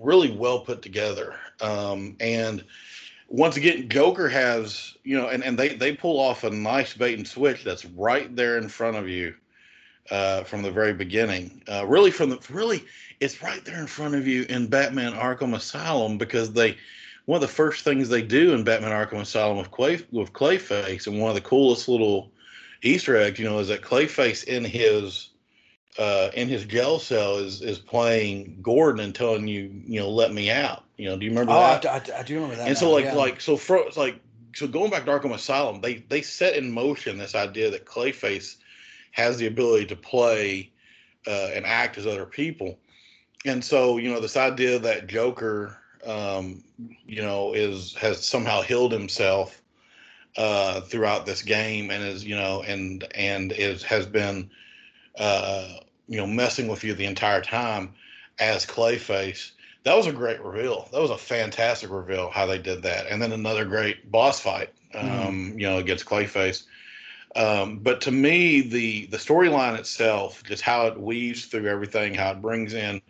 really 0.00 0.30
well 0.30 0.60
put 0.60 0.82
together. 0.82 1.34
Um, 1.60 2.16
and 2.20 2.64
once 3.28 3.56
again, 3.56 3.88
Joker 3.88 4.28
has, 4.28 4.94
you 5.02 5.16
know, 5.16 5.28
and, 5.28 5.42
and 5.42 5.58
they, 5.58 5.70
they 5.70 5.94
pull 5.94 6.20
off 6.20 6.44
a 6.44 6.50
nice 6.50 6.94
bait 6.94 7.18
and 7.18 7.26
switch 7.26 7.64
that's 7.64 7.84
right 7.84 8.34
there 8.36 8.58
in 8.58 8.68
front 8.68 8.96
of 8.96 9.08
you 9.08 9.34
uh, 10.10 10.44
from 10.44 10.62
the 10.62 10.70
very 10.70 10.92
beginning. 10.92 11.62
Uh, 11.70 11.84
really, 11.86 12.10
from 12.10 12.30
the 12.30 12.38
really, 12.50 12.84
it's 13.20 13.42
right 13.42 13.64
there 13.64 13.80
in 13.80 13.86
front 13.86 14.14
of 14.14 14.26
you 14.26 14.44
in 14.48 14.68
Batman 14.68 15.12
Arkham 15.12 15.54
Asylum 15.54 16.18
because 16.18 16.52
they, 16.52 16.76
one 17.26 17.36
of 17.36 17.42
the 17.48 17.54
first 17.54 17.84
things 17.84 18.08
they 18.08 18.22
do 18.22 18.54
in 18.54 18.64
Batman 18.64 18.90
Arkham 18.92 19.20
Asylum 19.20 19.58
with 19.58 19.70
Clay 19.70 20.00
with 20.10 20.32
Clayface, 20.32 21.06
and 21.06 21.20
one 21.20 21.28
of 21.30 21.34
the 21.34 21.40
coolest 21.40 21.88
little 21.88 22.32
Easter 22.82 23.16
eggs, 23.16 23.38
you 23.38 23.44
know, 23.44 23.58
is 23.58 23.68
that 23.68 23.82
Clayface 23.82 24.44
in 24.44 24.64
his 24.64 25.30
uh, 25.98 26.30
in 26.34 26.48
his 26.48 26.64
jail 26.64 26.98
cell 26.98 27.36
is 27.38 27.62
is 27.62 27.78
playing 27.78 28.58
Gordon 28.62 29.00
and 29.04 29.14
telling 29.14 29.46
you, 29.48 29.70
you 29.86 30.00
know, 30.00 30.10
let 30.10 30.32
me 30.32 30.50
out. 30.50 30.84
You 30.96 31.08
know, 31.10 31.16
do 31.18 31.24
you 31.24 31.30
remember 31.30 31.52
Oh, 31.52 31.56
that? 31.82 31.86
I, 32.10 32.20
I 32.20 32.22
do 32.22 32.34
remember 32.36 32.56
that. 32.56 32.68
and 32.68 32.78
so 32.78 32.90
like 32.90 33.04
yeah. 33.06 33.14
like 33.14 33.40
so 33.40 33.56
for 33.56 33.76
it's 33.78 33.96
like 33.96 34.20
so 34.54 34.66
going 34.66 34.90
back 34.90 35.04
to 35.04 35.10
Arkham 35.10 35.34
Asylum, 35.34 35.80
they 35.80 35.96
they 36.08 36.22
set 36.22 36.56
in 36.56 36.70
motion 36.72 37.18
this 37.18 37.34
idea 37.34 37.70
that 37.70 37.84
Clayface 37.86 38.56
has 39.12 39.38
the 39.38 39.46
ability 39.46 39.86
to 39.86 39.96
play 39.96 40.70
uh, 41.26 41.50
and 41.54 41.66
act 41.66 41.98
as 41.98 42.06
other 42.06 42.26
people, 42.26 42.78
and 43.44 43.64
so 43.64 43.96
you 43.98 44.10
know 44.10 44.20
this 44.20 44.36
idea 44.36 44.78
that 44.78 45.06
Joker, 45.08 45.76
um, 46.06 46.62
you 47.06 47.22
know, 47.22 47.52
is 47.52 47.94
has 47.96 48.24
somehow 48.24 48.62
healed 48.62 48.92
himself 48.92 49.60
uh, 50.36 50.80
throughout 50.82 51.26
this 51.26 51.42
game 51.42 51.90
and 51.90 52.02
is 52.04 52.24
you 52.24 52.36
know 52.36 52.62
and 52.62 53.06
and 53.14 53.52
is 53.52 53.82
has 53.82 54.06
been 54.06 54.50
uh, 55.18 55.68
you 56.08 56.16
know 56.16 56.26
messing 56.26 56.68
with 56.68 56.84
you 56.84 56.94
the 56.94 57.06
entire 57.06 57.40
time 57.40 57.92
as 58.38 58.66
Clayface. 58.66 59.52
That 59.84 59.96
was 59.96 60.06
a 60.06 60.12
great 60.12 60.40
reveal. 60.42 60.88
That 60.92 61.00
was 61.00 61.10
a 61.10 61.18
fantastic 61.18 61.90
reveal 61.90 62.30
how 62.30 62.46
they 62.46 62.58
did 62.58 62.82
that, 62.82 63.06
and 63.06 63.20
then 63.20 63.32
another 63.32 63.64
great 63.64 64.10
boss 64.10 64.40
fight, 64.40 64.72
um, 64.94 65.54
you 65.56 65.66
know, 65.66 65.78
against 65.78 66.06
Clayface. 66.06 66.64
Um, 67.36 67.78
but 67.78 68.00
to 68.02 68.10
me, 68.10 68.62
the 68.62 69.06
the 69.06 69.18
storyline 69.18 69.78
itself, 69.78 70.42
just 70.44 70.62
how 70.62 70.86
it 70.86 70.98
weaves 70.98 71.46
through 71.46 71.66
everything, 71.66 72.14
how 72.14 72.32
it 72.32 72.42
brings 72.42 72.74
in 72.74 73.00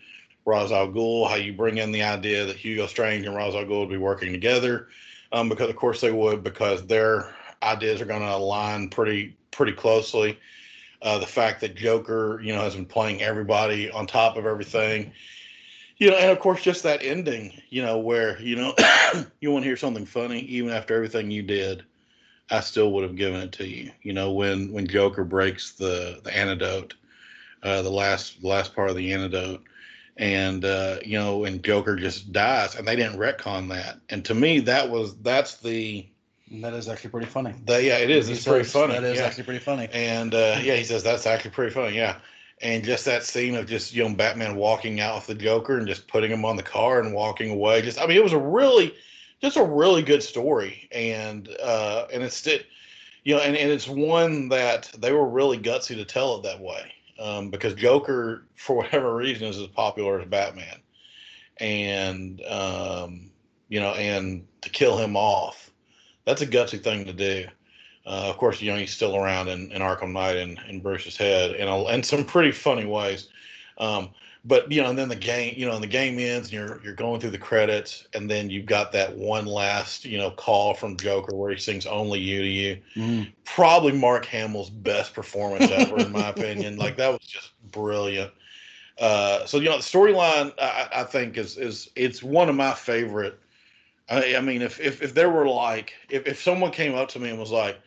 Ra's 0.46 0.70
al 0.70 0.88
Ghul, 0.88 1.28
how 1.28 1.34
you 1.34 1.52
bring 1.52 1.78
in 1.78 1.90
the 1.90 2.04
idea 2.04 2.46
that 2.46 2.56
Hugo 2.56 2.86
Strange 2.86 3.26
and 3.26 3.34
Ra's 3.34 3.54
al 3.54 3.64
Ghul 3.64 3.80
would 3.80 3.90
be 3.90 3.96
working 3.96 4.32
together, 4.32 4.88
um, 5.32 5.48
because 5.48 5.68
of 5.68 5.76
course 5.76 6.00
they 6.00 6.12
would, 6.12 6.44
because 6.44 6.86
their 6.86 7.34
ideas 7.62 8.00
are 8.00 8.06
going 8.06 8.22
to 8.22 8.34
align 8.34 8.88
pretty 8.88 9.36
pretty 9.50 9.72
closely. 9.72 10.38
Uh, 11.02 11.18
the 11.18 11.26
fact 11.26 11.60
that 11.60 11.74
Joker, 11.74 12.40
you 12.42 12.54
know, 12.54 12.62
has 12.62 12.74
been 12.74 12.86
playing 12.86 13.22
everybody 13.22 13.90
on 13.90 14.06
top 14.06 14.36
of 14.36 14.46
everything, 14.46 15.12
you 15.98 16.10
know, 16.10 16.16
and 16.16 16.30
of 16.30 16.38
course 16.38 16.62
just 16.62 16.82
that 16.84 17.02
ending, 17.02 17.60
you 17.70 17.82
know, 17.82 17.98
where 17.98 18.40
you 18.40 18.54
know 18.54 18.74
you 19.40 19.50
want 19.50 19.64
to 19.64 19.68
hear 19.68 19.76
something 19.76 20.06
funny, 20.06 20.40
even 20.40 20.70
after 20.70 20.94
everything 20.94 21.30
you 21.30 21.42
did, 21.42 21.82
I 22.52 22.60
still 22.60 22.92
would 22.92 23.02
have 23.02 23.16
given 23.16 23.40
it 23.40 23.52
to 23.52 23.66
you. 23.66 23.90
You 24.02 24.12
know, 24.12 24.30
when 24.30 24.72
when 24.72 24.86
Joker 24.86 25.24
breaks 25.24 25.72
the 25.72 26.20
the 26.22 26.34
antidote, 26.34 26.94
uh, 27.64 27.82
the 27.82 27.90
last 27.90 28.44
last 28.44 28.76
part 28.76 28.90
of 28.90 28.96
the 28.96 29.12
antidote, 29.12 29.64
and 30.16 30.64
uh, 30.64 30.98
you 31.04 31.18
know, 31.18 31.44
and 31.44 31.62
Joker 31.62 31.96
just 31.96 32.32
dies, 32.32 32.74
and 32.74 32.86
they 32.86 32.96
didn't 32.96 33.18
retcon 33.18 33.68
that. 33.70 33.98
And 34.08 34.24
to 34.24 34.34
me, 34.34 34.60
that 34.60 34.90
was 34.90 35.16
that's 35.16 35.58
the 35.58 36.06
that 36.50 36.74
is 36.74 36.88
actually 36.88 37.10
pretty 37.10 37.26
funny. 37.26 37.54
the 37.64 37.82
yeah, 37.82 37.98
it 37.98 38.10
is. 38.10 38.28
He 38.28 38.34
It's 38.34 38.44
pretty 38.44 38.64
funny. 38.64 38.94
That 38.94 39.04
is 39.04 39.18
yeah. 39.18 39.26
actually 39.26 39.44
pretty 39.44 39.60
funny. 39.60 39.88
And 39.92 40.34
uh, 40.34 40.58
yeah, 40.62 40.76
he 40.76 40.84
says 40.84 41.02
that's 41.02 41.26
actually 41.26 41.50
pretty 41.50 41.72
funny. 41.72 41.96
Yeah. 41.96 42.16
And 42.62 42.82
just 42.82 43.04
that 43.04 43.22
scene 43.22 43.54
of 43.54 43.66
just 43.66 43.94
you 43.94 44.08
know 44.08 44.14
Batman 44.14 44.56
walking 44.56 45.00
out 45.00 45.16
with 45.16 45.26
the 45.26 45.34
Joker 45.34 45.76
and 45.76 45.86
just 45.86 46.08
putting 46.08 46.30
him 46.30 46.44
on 46.44 46.56
the 46.56 46.62
car 46.62 47.00
and 47.00 47.12
walking 47.12 47.50
away. 47.50 47.82
Just 47.82 48.00
I 48.00 48.06
mean, 48.06 48.16
it 48.16 48.22
was 48.22 48.32
a 48.32 48.38
really, 48.38 48.94
just 49.42 49.58
a 49.58 49.64
really 49.64 50.02
good 50.02 50.22
story. 50.22 50.88
And 50.92 51.50
uh, 51.62 52.06
and 52.10 52.22
it's 52.22 52.46
it, 52.46 52.66
you 53.24 53.34
know, 53.34 53.42
and, 53.42 53.54
and 53.56 53.70
it's 53.70 53.88
one 53.88 54.48
that 54.48 54.90
they 54.98 55.12
were 55.12 55.28
really 55.28 55.58
gutsy 55.58 55.96
to 55.96 56.04
tell 56.06 56.36
it 56.36 56.44
that 56.44 56.60
way 56.60 56.92
um, 57.18 57.50
because 57.50 57.74
Joker, 57.74 58.44
for 58.56 58.76
whatever 58.76 59.14
reason, 59.14 59.46
is 59.46 59.58
as 59.58 59.66
popular 59.68 60.20
as 60.20 60.28
Batman, 60.28 60.80
and 61.58 62.42
um, 62.46 63.30
you 63.68 63.80
know, 63.80 63.92
and 63.94 64.46
to 64.62 64.70
kill 64.70 64.96
him 64.96 65.16
off, 65.16 65.70
that's 66.24 66.42
a 66.42 66.46
gutsy 66.46 66.82
thing 66.82 67.04
to 67.04 67.12
do. 67.12 67.46
Uh, 68.06 68.26
of 68.28 68.38
course, 68.38 68.62
you 68.62 68.70
know 68.70 68.78
he's 68.78 68.92
still 68.92 69.16
around 69.16 69.48
in, 69.48 69.72
in 69.72 69.82
Arkham 69.82 70.12
Knight 70.12 70.36
and 70.36 70.60
in 70.68 70.80
Bruce's 70.80 71.16
head, 71.16 71.56
in 71.56 71.66
a, 71.66 71.88
in 71.88 72.02
some 72.02 72.24
pretty 72.24 72.52
funny 72.52 72.84
ways. 72.84 73.28
Um, 73.78 74.10
but 74.46 74.70
you 74.70 74.80
know, 74.80 74.90
and 74.90 74.98
then 74.98 75.08
the 75.08 75.16
game, 75.16 75.54
you 75.56 75.66
know, 75.66 75.74
and 75.74 75.82
the 75.82 75.88
game 75.88 76.18
ends, 76.18 76.48
and 76.48 76.52
you're 76.52 76.80
you're 76.84 76.94
going 76.94 77.20
through 77.20 77.30
the 77.30 77.38
credits, 77.38 78.06
and 78.14 78.30
then 78.30 78.48
you've 78.48 78.66
got 78.66 78.92
that 78.92 79.16
one 79.16 79.44
last, 79.44 80.04
you 80.04 80.18
know, 80.18 80.30
call 80.30 80.72
from 80.72 80.96
Joker 80.96 81.34
where 81.34 81.50
he 81.50 81.58
sings 81.58 81.84
"Only 81.86 82.20
You" 82.20 82.42
to 82.42 82.48
you. 82.48 82.82
Mhm. 82.96 83.32
Probably 83.44 83.92
Mark 83.92 84.24
Hamill's 84.26 84.70
best 84.70 85.14
performance 85.14 85.70
ever, 85.70 86.04
in 86.04 86.12
my 86.12 86.28
opinion. 86.30 86.76
Like 86.76 86.96
that 86.96 87.10
was 87.10 87.20
just 87.26 87.50
brilliant. 87.72 88.32
Uh, 88.98 89.44
so 89.46 89.58
you 89.58 89.68
know, 89.68 89.78
the 89.78 89.82
storyline 89.82 90.52
I, 90.60 90.88
I 90.92 91.04
think 91.04 91.36
is 91.36 91.56
is 91.58 91.90
it's 91.96 92.22
one 92.22 92.48
of 92.48 92.54
my 92.54 92.72
favorite. 92.72 93.38
I, 94.08 94.36
I 94.36 94.40
mean, 94.40 94.62
if, 94.62 94.78
if 94.80 95.02
if 95.02 95.14
there 95.14 95.30
were 95.30 95.48
like 95.48 95.94
if 96.08 96.26
if 96.26 96.40
someone 96.40 96.70
came 96.70 96.94
up 96.94 97.08
to 97.10 97.18
me 97.18 97.30
and 97.30 97.38
was 97.38 97.50
like, 97.50 97.80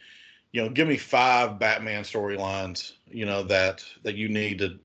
you 0.52 0.62
know, 0.62 0.70
give 0.70 0.88
me 0.88 0.98
five 0.98 1.60
Batman 1.60 2.04
storylines, 2.04 2.94
you 3.10 3.26
know, 3.26 3.44
that 3.44 3.86
that 4.04 4.16
you 4.16 4.28
need 4.28 4.60
to 4.60 4.78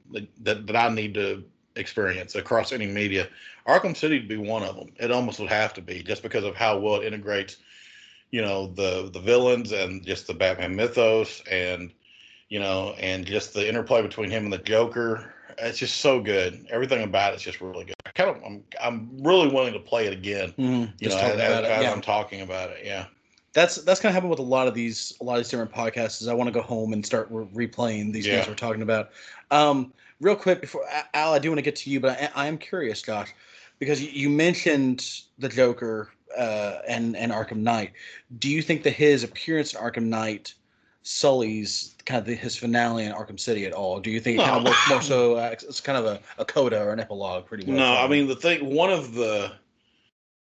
that 0.42 0.66
that 0.66 0.76
I 0.76 0.88
need 0.88 1.14
to 1.14 1.44
experience 1.76 2.34
across 2.34 2.72
any 2.72 2.86
media, 2.86 3.28
Arkham 3.66 3.96
City 3.96 4.18
would 4.18 4.28
be 4.28 4.36
one 4.36 4.62
of 4.62 4.76
them. 4.76 4.92
It 4.98 5.10
almost 5.10 5.40
would 5.40 5.48
have 5.48 5.74
to 5.74 5.82
be 5.82 6.02
just 6.02 6.22
because 6.22 6.44
of 6.44 6.54
how 6.54 6.78
well 6.78 7.00
it 7.00 7.06
integrates, 7.06 7.56
you 8.30 8.42
know, 8.42 8.68
the 8.68 9.10
the 9.12 9.20
villains 9.20 9.72
and 9.72 10.04
just 10.04 10.26
the 10.26 10.34
Batman 10.34 10.74
mythos 10.76 11.42
and 11.50 11.92
you 12.50 12.60
know, 12.60 12.94
and 13.00 13.24
just 13.24 13.54
the 13.54 13.66
interplay 13.66 14.02
between 14.02 14.30
him 14.30 14.44
and 14.44 14.52
the 14.52 14.58
Joker. 14.58 15.32
It's 15.58 15.78
just 15.78 15.98
so 15.98 16.20
good. 16.20 16.66
Everything 16.70 17.02
about 17.02 17.32
it's 17.34 17.42
just 17.42 17.60
really 17.60 17.84
good. 17.84 17.94
I 18.06 18.10
kind 18.10 18.30
of 18.30 18.42
I'm 18.44 18.62
I'm 18.80 19.10
really 19.22 19.48
willing 19.48 19.72
to 19.72 19.80
play 19.80 20.06
it 20.06 20.12
again. 20.12 20.52
Mhm. 20.58 20.92
You 21.00 21.08
Just 21.08 21.16
know, 21.16 21.22
as, 21.22 21.30
talking 21.32 21.40
about 21.40 21.64
as, 21.64 21.70
as 21.70 21.82
yeah. 21.82 21.92
I'm 21.92 22.00
talking 22.00 22.40
about 22.42 22.70
it. 22.70 22.84
Yeah. 22.84 23.06
that's 23.54 23.76
that's 23.76 24.00
kind 24.00 24.10
of 24.10 24.14
happened 24.14 24.30
with 24.30 24.40
a 24.40 24.42
lot 24.42 24.66
of 24.68 24.74
these 24.74 25.14
a 25.20 25.24
lot 25.24 25.34
of 25.34 25.38
these 25.44 25.48
different 25.48 25.72
podcasts 25.72 26.20
is 26.20 26.26
i 26.28 26.34
want 26.34 26.48
to 26.48 26.52
go 26.52 26.60
home 26.60 26.92
and 26.92 27.06
start 27.06 27.28
re- 27.30 27.68
replaying 27.68 28.12
these 28.12 28.26
Yeah. 28.26 28.36
games 28.36 28.48
we're 28.48 28.54
talking 28.56 28.82
about 28.82 29.10
um 29.52 29.92
real 30.20 30.36
quick 30.36 30.60
before 30.60 30.84
al 31.14 31.34
i 31.34 31.38
do 31.38 31.50
want 31.50 31.58
to 31.58 31.62
get 31.62 31.76
to 31.76 31.90
you 31.90 32.00
but 32.00 32.18
i, 32.20 32.44
I 32.44 32.46
am 32.46 32.58
curious 32.58 33.02
josh 33.02 33.32
because 33.78 34.02
you, 34.02 34.30
mentioned 34.30 35.22
the 35.38 35.48
joker 35.48 36.10
uh 36.36 36.78
and 36.88 37.16
and 37.16 37.32
arkham 37.32 37.58
knight 37.58 37.92
do 38.38 38.48
you 38.48 38.62
think 38.62 38.82
that 38.84 38.92
his 38.92 39.24
appearance 39.24 39.74
in 39.74 39.80
arkham 39.80 40.04
knight 40.04 40.54
sullies 41.02 41.94
kind 42.06 42.18
of 42.18 42.24
the, 42.24 42.34
his 42.34 42.56
finale 42.56 43.04
in 43.04 43.12
arkham 43.12 43.38
city 43.38 43.66
at 43.66 43.72
all 43.72 44.00
do 44.00 44.10
you 44.10 44.20
think 44.20 44.40
it 44.40 44.44
kind 44.44 44.56
of 44.56 44.62
No. 44.62 44.70
works 44.70 44.88
more 44.88 45.02
so 45.02 45.34
uh, 45.36 45.50
it's 45.52 45.80
kind 45.80 45.98
of 45.98 46.06
a, 46.06 46.20
a 46.38 46.44
coda 46.44 46.82
or 46.82 46.92
an 46.92 47.00
epilogue 47.00 47.44
pretty 47.44 47.64
well 47.66 47.76
No, 47.76 47.94
I 47.94 48.08
mean 48.08 48.26
the 48.26 48.36
thing. 48.36 48.74
One 48.74 48.90
of 48.90 49.14
the, 49.14 49.52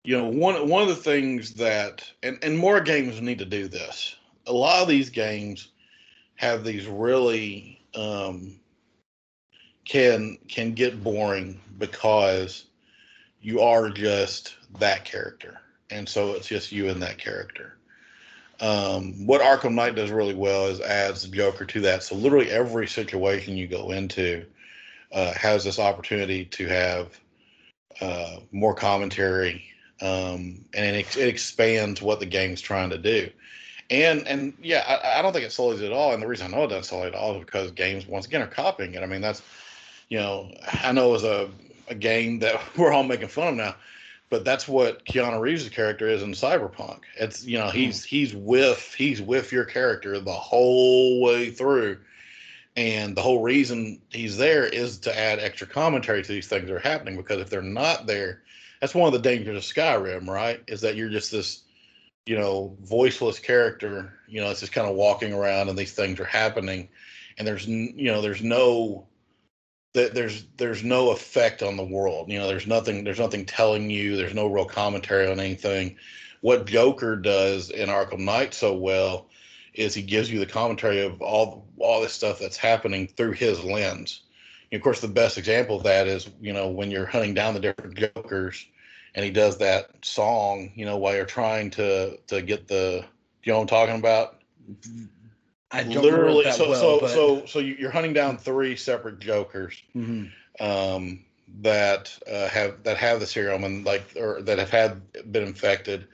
you 0.04 0.16
know, 0.16 0.28
one 0.28 0.68
one 0.68 0.82
of 0.82 0.88
the 0.88 0.96
things 0.96 1.54
that, 1.54 2.04
and 2.22 2.38
and 2.42 2.58
more 2.58 2.80
games 2.80 3.20
need 3.22 3.38
to 3.38 3.44
do 3.46 3.68
this. 3.68 4.16
A 4.46 4.52
lot 4.52 4.82
of 4.82 4.88
these 4.88 5.08
games 5.08 5.68
have 6.36 6.62
these 6.62 6.86
really 6.86 7.82
um, 7.94 8.59
can 9.84 10.38
can 10.48 10.72
get 10.72 11.02
boring 11.02 11.60
because 11.78 12.66
you 13.40 13.60
are 13.60 13.90
just 13.90 14.56
that 14.78 15.04
character, 15.04 15.60
and 15.90 16.08
so 16.08 16.32
it's 16.32 16.46
just 16.46 16.72
you 16.72 16.88
and 16.88 17.02
that 17.02 17.18
character. 17.18 17.76
Um, 18.60 19.26
what 19.26 19.40
Arkham 19.40 19.74
Knight 19.74 19.94
does 19.94 20.10
really 20.10 20.34
well 20.34 20.66
is 20.66 20.80
adds 20.80 21.22
the 21.22 21.34
Joker 21.34 21.64
to 21.64 21.80
that. 21.80 22.02
So 22.02 22.14
literally 22.14 22.50
every 22.50 22.86
situation 22.86 23.56
you 23.56 23.66
go 23.66 23.90
into 23.90 24.44
uh, 25.12 25.32
has 25.32 25.64
this 25.64 25.78
opportunity 25.78 26.44
to 26.44 26.66
have 26.68 27.18
uh, 28.00 28.36
more 28.52 28.74
commentary, 28.74 29.64
um, 30.02 30.64
and 30.74 30.96
it, 30.96 31.16
it 31.16 31.28
expands 31.28 32.02
what 32.02 32.20
the 32.20 32.26
game's 32.26 32.60
trying 32.60 32.90
to 32.90 32.98
do. 32.98 33.30
And 33.88 34.26
and 34.28 34.52
yeah, 34.62 34.84
I, 34.86 35.18
I 35.18 35.22
don't 35.22 35.32
think 35.32 35.44
it 35.44 35.52
sullies 35.52 35.80
it 35.80 35.86
at 35.86 35.92
all. 35.92 36.12
And 36.12 36.22
the 36.22 36.28
reason 36.28 36.46
I 36.46 36.56
know 36.56 36.64
it 36.64 36.68
doesn't 36.68 36.84
sully 36.84 37.08
it 37.08 37.14
at 37.14 37.14
all 37.14 37.36
is 37.36 37.44
because 37.44 37.70
games 37.72 38.06
once 38.06 38.26
again 38.26 38.42
are 38.42 38.46
copying 38.46 38.94
it. 38.94 39.02
I 39.02 39.06
mean, 39.06 39.20
that's 39.20 39.42
you 40.10 40.18
know, 40.18 40.50
I 40.82 40.92
know 40.92 41.08
it 41.08 41.12
was 41.12 41.24
a, 41.24 41.48
a 41.88 41.94
game 41.94 42.40
that 42.40 42.60
we're 42.76 42.92
all 42.92 43.04
making 43.04 43.28
fun 43.28 43.48
of 43.48 43.54
now, 43.54 43.76
but 44.28 44.44
that's 44.44 44.68
what 44.68 45.04
Keanu 45.06 45.40
Reeves' 45.40 45.68
character 45.70 46.06
is 46.06 46.22
in 46.22 46.32
Cyberpunk. 46.32 47.00
It's 47.18 47.44
you 47.44 47.56
know 47.56 47.70
he's 47.70 48.04
hmm. 48.04 48.08
he's 48.08 48.34
with 48.34 48.94
he's 48.98 49.22
with 49.22 49.50
your 49.52 49.64
character 49.64 50.20
the 50.20 50.32
whole 50.32 51.22
way 51.22 51.50
through, 51.50 51.98
and 52.76 53.16
the 53.16 53.22
whole 53.22 53.40
reason 53.40 54.02
he's 54.10 54.36
there 54.36 54.66
is 54.66 54.98
to 54.98 55.18
add 55.18 55.38
extra 55.38 55.66
commentary 55.66 56.22
to 56.22 56.32
these 56.32 56.48
things 56.48 56.68
that 56.68 56.74
are 56.74 56.80
happening. 56.80 57.16
Because 57.16 57.40
if 57.40 57.48
they're 57.48 57.62
not 57.62 58.06
there, 58.06 58.42
that's 58.80 58.94
one 58.94 59.06
of 59.06 59.12
the 59.12 59.28
dangers 59.28 59.56
of 59.56 59.62
Skyrim, 59.62 60.28
right? 60.28 60.62
Is 60.66 60.80
that 60.82 60.96
you're 60.96 61.08
just 61.08 61.30
this 61.32 61.62
you 62.26 62.36
know 62.36 62.76
voiceless 62.82 63.38
character. 63.38 64.12
You 64.28 64.40
know, 64.40 64.50
it's 64.50 64.60
just 64.60 64.72
kind 64.72 64.88
of 64.88 64.96
walking 64.96 65.32
around 65.32 65.68
and 65.68 65.78
these 65.78 65.92
things 65.92 66.18
are 66.18 66.24
happening, 66.24 66.88
and 67.38 67.46
there's 67.46 67.66
you 67.66 68.10
know 68.10 68.20
there's 68.22 68.42
no 68.42 69.06
that 69.92 70.14
there's 70.14 70.44
there's 70.56 70.84
no 70.84 71.10
effect 71.10 71.62
on 71.62 71.76
the 71.76 71.84
world. 71.84 72.30
You 72.30 72.38
know, 72.38 72.46
there's 72.46 72.66
nothing 72.66 73.04
there's 73.04 73.18
nothing 73.18 73.44
telling 73.44 73.90
you. 73.90 74.16
There's 74.16 74.34
no 74.34 74.46
real 74.46 74.64
commentary 74.64 75.30
on 75.30 75.40
anything. 75.40 75.96
What 76.40 76.66
Joker 76.66 77.16
does 77.16 77.70
in 77.70 77.88
Arkham 77.88 78.20
Knight 78.20 78.54
so 78.54 78.74
well 78.74 79.26
is 79.74 79.94
he 79.94 80.02
gives 80.02 80.30
you 80.30 80.38
the 80.38 80.46
commentary 80.46 81.00
of 81.00 81.20
all 81.20 81.66
all 81.78 82.00
this 82.00 82.12
stuff 82.12 82.38
that's 82.38 82.56
happening 82.56 83.08
through 83.08 83.32
his 83.32 83.62
lens. 83.64 84.22
And 84.70 84.78
of 84.78 84.84
course, 84.84 85.00
the 85.00 85.08
best 85.08 85.38
example 85.38 85.76
of 85.76 85.82
that 85.84 86.06
is 86.06 86.28
you 86.40 86.52
know 86.52 86.68
when 86.68 86.90
you're 86.90 87.06
hunting 87.06 87.34
down 87.34 87.54
the 87.54 87.60
different 87.60 87.96
Jokers, 87.96 88.64
and 89.14 89.24
he 89.24 89.30
does 89.30 89.58
that 89.58 89.90
song. 90.02 90.70
You 90.74 90.86
know, 90.86 90.98
while 90.98 91.16
you're 91.16 91.24
trying 91.24 91.70
to 91.72 92.16
to 92.28 92.42
get 92.42 92.68
the 92.68 93.04
you 93.42 93.52
know 93.52 93.60
I'm 93.60 93.66
talking 93.66 93.96
about. 93.96 94.36
I 95.72 95.84
don't 95.84 96.02
literally. 96.02 96.50
so 96.52 96.70
well, 96.70 96.80
so 96.80 97.00
but- 97.00 97.10
so 97.10 97.46
so 97.46 97.58
you- 97.60 97.76
you're 97.78 97.90
hunting 97.90 98.12
down 98.12 98.38
three 98.38 98.74
separate 98.76 99.20
Jokers 99.20 99.80
Mhm. 99.96 100.30
um, 100.58 101.24
that 101.62 102.16
uh, 102.30 102.48
have 102.48 102.82
that 102.84 102.96
have 102.96 103.20
the 103.20 103.26
serum 103.26 103.64
and 103.64 103.84
like 103.84 104.02
or 104.16 104.42
that 104.42 104.58
have 104.58 104.70
had 104.70 105.00
been 105.32 105.42
infected, 105.44 106.06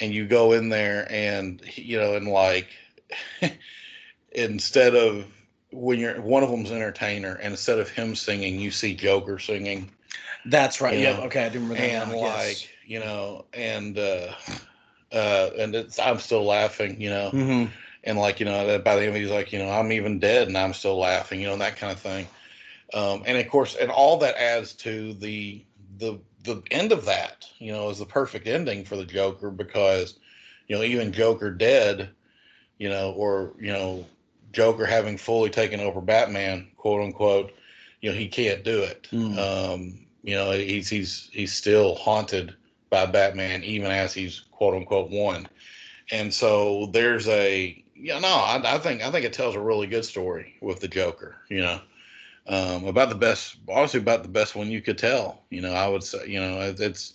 and 0.00 0.12
you 0.14 0.26
go 0.26 0.52
in 0.52 0.68
there 0.68 1.06
and 1.10 1.60
you 1.76 1.98
know 1.98 2.14
and 2.14 2.28
like 2.28 2.68
instead 4.32 4.94
of 4.94 5.24
when 5.72 5.98
you're 5.98 6.20
one 6.20 6.42
of 6.42 6.50
them's 6.50 6.70
an 6.70 6.76
entertainer 6.76 7.34
and 7.36 7.52
instead 7.52 7.78
of 7.78 7.88
him 7.90 8.14
singing 8.14 8.60
you 8.60 8.70
see 8.70 8.94
Joker 8.94 9.38
singing 9.38 9.90
That's 10.46 10.80
right. 10.80 10.98
Yeah. 10.98 11.16
know, 11.16 11.22
Okay. 11.24 11.44
I 11.44 11.48
do 11.48 11.58
remember 11.58 11.76
that. 11.76 11.90
and 11.90 12.10
now, 12.12 12.18
like 12.18 12.32
yes. 12.48 12.66
you 12.86 13.00
know 13.00 13.44
and 13.54 13.98
uh 13.98 14.32
uh 15.12 15.50
and 15.58 15.74
it's 15.74 15.98
i'm 15.98 16.18
still 16.18 16.44
laughing 16.44 17.00
you 17.00 17.10
know 17.10 17.30
Mhm. 17.32 17.70
And 18.04 18.18
like 18.18 18.38
you 18.38 18.46
know 18.46 18.78
by 18.78 18.96
the 18.96 19.06
end 19.06 19.16
he's 19.16 19.30
like 19.30 19.52
you 19.52 19.58
know 19.58 19.70
i'm 19.70 19.90
even 19.90 20.18
dead 20.18 20.46
and 20.46 20.56
i'm 20.56 20.72
still 20.72 20.98
laughing 20.98 21.40
you 21.40 21.46
know 21.46 21.56
that 21.56 21.76
kind 21.76 21.92
of 21.92 21.98
thing. 22.00 22.26
Um 22.92 23.22
and 23.26 23.36
of 23.38 23.48
course 23.48 23.74
and 23.74 23.90
all 23.90 24.18
that 24.18 24.36
adds 24.36 24.72
to 24.74 25.14
the 25.14 25.64
the 25.98 26.18
the 26.44 26.62
end 26.70 26.92
of 26.92 27.04
that 27.06 27.46
you 27.58 27.72
know 27.72 27.88
is 27.88 27.98
the 27.98 28.06
perfect 28.06 28.46
ending 28.46 28.84
for 28.84 28.96
the 28.96 29.04
joker 29.04 29.50
because 29.50 30.18
you 30.68 30.76
know 30.76 30.82
even 30.82 31.12
joker 31.12 31.50
dead 31.50 32.10
you 32.78 32.88
know 32.88 33.12
or 33.12 33.52
you 33.58 33.72
know 33.72 34.04
joker 34.52 34.84
having 34.84 35.16
fully 35.16 35.50
taken 35.50 35.80
over 35.80 36.00
batman 36.00 36.68
quote 36.76 37.02
unquote 37.02 37.52
you 38.00 38.10
know 38.10 38.16
he 38.16 38.28
can't 38.28 38.62
do 38.64 38.80
it. 38.82 39.08
Mm. 39.10 39.38
um 39.38 39.98
you 40.22 40.34
know 40.34 40.52
he's 40.52 40.88
he's 40.88 41.28
he's 41.32 41.52
still 41.52 41.94
haunted 41.94 42.54
by 42.90 43.06
batman 43.06 43.64
even 43.64 43.90
as 43.90 44.12
he's 44.12 44.44
quote 44.52 44.74
unquote 44.74 45.10
won 45.10 45.48
and 46.12 46.32
so 46.32 46.86
there's 46.92 47.26
a 47.28 47.83
you 47.94 48.20
no, 48.20 48.28
I, 48.28 48.60
I 48.64 48.78
think 48.78 49.02
i 49.02 49.10
think 49.10 49.24
it 49.24 49.32
tells 49.32 49.54
a 49.54 49.60
really 49.60 49.86
good 49.86 50.04
story 50.04 50.56
with 50.60 50.80
the 50.80 50.88
joker 50.88 51.36
you 51.48 51.60
know 51.60 51.80
um 52.46 52.86
about 52.86 53.08
the 53.08 53.14
best 53.14 53.56
honestly 53.68 54.00
about 54.00 54.22
the 54.22 54.28
best 54.28 54.54
one 54.54 54.70
you 54.70 54.80
could 54.82 54.98
tell 54.98 55.42
you 55.50 55.60
know 55.60 55.72
i 55.72 55.86
would 55.88 56.02
say 56.04 56.26
you 56.26 56.40
know 56.40 56.60
it, 56.60 56.80
it's 56.80 57.14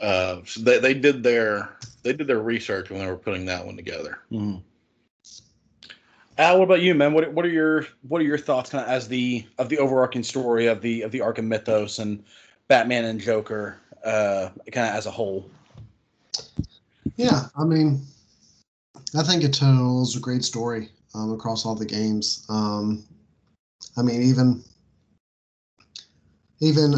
uh 0.00 0.40
so 0.44 0.60
they, 0.60 0.78
they 0.78 0.94
did 0.94 1.22
their 1.22 1.76
they 2.02 2.12
did 2.12 2.26
their 2.26 2.40
research 2.40 2.90
when 2.90 3.00
they 3.00 3.06
were 3.06 3.16
putting 3.16 3.46
that 3.46 3.64
one 3.66 3.76
together 3.76 4.18
Mhm. 4.30 4.62
Al, 6.38 6.58
what 6.58 6.64
about 6.64 6.80
you, 6.82 6.94
man? 6.94 7.12
What 7.12 7.32
what 7.32 7.44
are 7.44 7.50
your 7.50 7.86
what 8.08 8.20
are 8.20 8.24
your 8.24 8.38
thoughts, 8.38 8.70
kind 8.70 8.84
of 8.84 8.90
as 8.90 9.08
the 9.08 9.46
of 9.58 9.68
the 9.68 9.78
overarching 9.78 10.22
story 10.22 10.66
of 10.66 10.80
the 10.82 11.02
of 11.02 11.12
the 11.12 11.20
Arkham 11.20 11.46
mythos 11.46 11.98
and 11.98 12.22
Batman 12.68 13.04
and 13.04 13.20
Joker, 13.20 13.78
uh, 14.04 14.50
kind 14.72 14.88
of 14.88 14.94
as 14.94 15.06
a 15.06 15.10
whole? 15.10 15.50
Yeah, 17.16 17.46
I 17.56 17.64
mean, 17.64 18.00
I 19.16 19.22
think 19.22 19.42
it 19.42 19.54
tells 19.54 20.16
a 20.16 20.20
great 20.20 20.44
story 20.44 20.90
um, 21.14 21.32
across 21.32 21.64
all 21.64 21.74
the 21.74 21.86
games. 21.86 22.44
Um, 22.48 23.04
I 23.96 24.02
mean, 24.02 24.22
even 24.22 24.62
even 26.60 26.94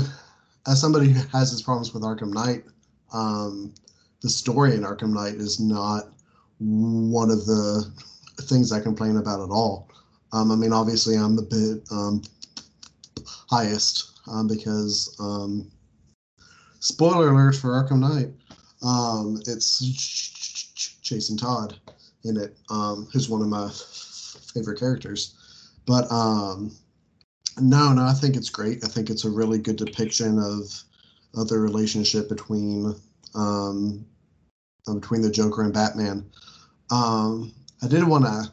as 0.67 0.81
somebody 0.81 1.11
who 1.11 1.21
has 1.29 1.51
his 1.51 1.63
problems 1.63 1.93
with 1.95 2.03
Arkham 2.03 2.33
Knight, 2.33 2.65
um, 3.13 3.75
the 4.23 4.31
story 4.31 4.75
in 4.75 4.83
Arkham 4.83 5.13
Knight 5.13 5.35
is 5.35 5.61
not 5.61 6.05
one 6.59 7.31
of 7.31 7.47
the 7.47 7.91
things 8.43 8.73
I 8.73 8.81
complain 8.81 9.17
about 9.17 9.41
at 9.41 9.51
all. 9.51 9.89
Um, 10.33 10.51
I 10.51 10.57
mean, 10.57 10.73
obviously, 10.73 11.17
I'm 11.17 11.39
a 11.39 11.43
bit 11.43 11.83
um, 11.93 12.23
highest 13.49 14.19
um, 14.27 14.49
because 14.49 15.15
um, 15.21 15.71
spoiler 16.81 17.31
alert 17.31 17.57
for 17.57 17.71
Arkham 17.71 18.01
Knight. 18.01 18.31
Um, 18.83 19.41
it's 19.47 19.79
Jason 21.03 21.37
Todd 21.37 21.79
in 22.25 22.37
it, 22.37 22.57
um, 22.71 23.09
who's 23.13 23.29
one 23.29 23.43
of 23.43 23.49
my 23.49 23.71
favorite 24.53 24.79
characters. 24.79 25.35
But 25.87 26.11
um, 26.11 26.73
no, 27.59 27.93
no, 27.93 28.05
I 28.05 28.13
think 28.13 28.37
it's 28.37 28.51
great. 28.51 28.85
I 28.85 28.89
think 28.89 29.11
it's 29.11 29.25
a 29.25 29.31
really 29.31 29.59
good 29.59 29.77
depiction 29.77 30.39
of 30.39 30.83
of 31.35 31.49
the 31.49 31.59
relationship 31.59 32.29
between 32.29 32.95
um, 33.35 34.05
uh, 34.87 34.95
between 34.95 35.23
the 35.23 35.31
Joker 35.31 35.63
and 35.63 35.73
Batman. 35.73 36.29
Um, 36.91 37.53
I 37.83 37.89
did 37.89 38.05
want 38.05 38.25
to 38.25 38.53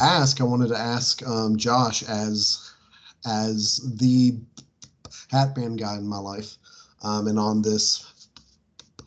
ask. 0.00 0.40
I 0.40 0.44
wanted 0.44 0.68
to 0.68 0.78
ask 0.78 1.26
um, 1.26 1.56
Josh 1.56 2.02
as 2.04 2.72
as 3.26 3.80
the 3.98 4.36
Batman 5.30 5.76
guy 5.76 5.96
in 5.96 6.06
my 6.06 6.18
life, 6.18 6.56
um, 7.02 7.28
and 7.28 7.38
on 7.38 7.62
this 7.62 8.28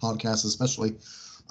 podcast 0.02 0.46
especially, 0.46 0.96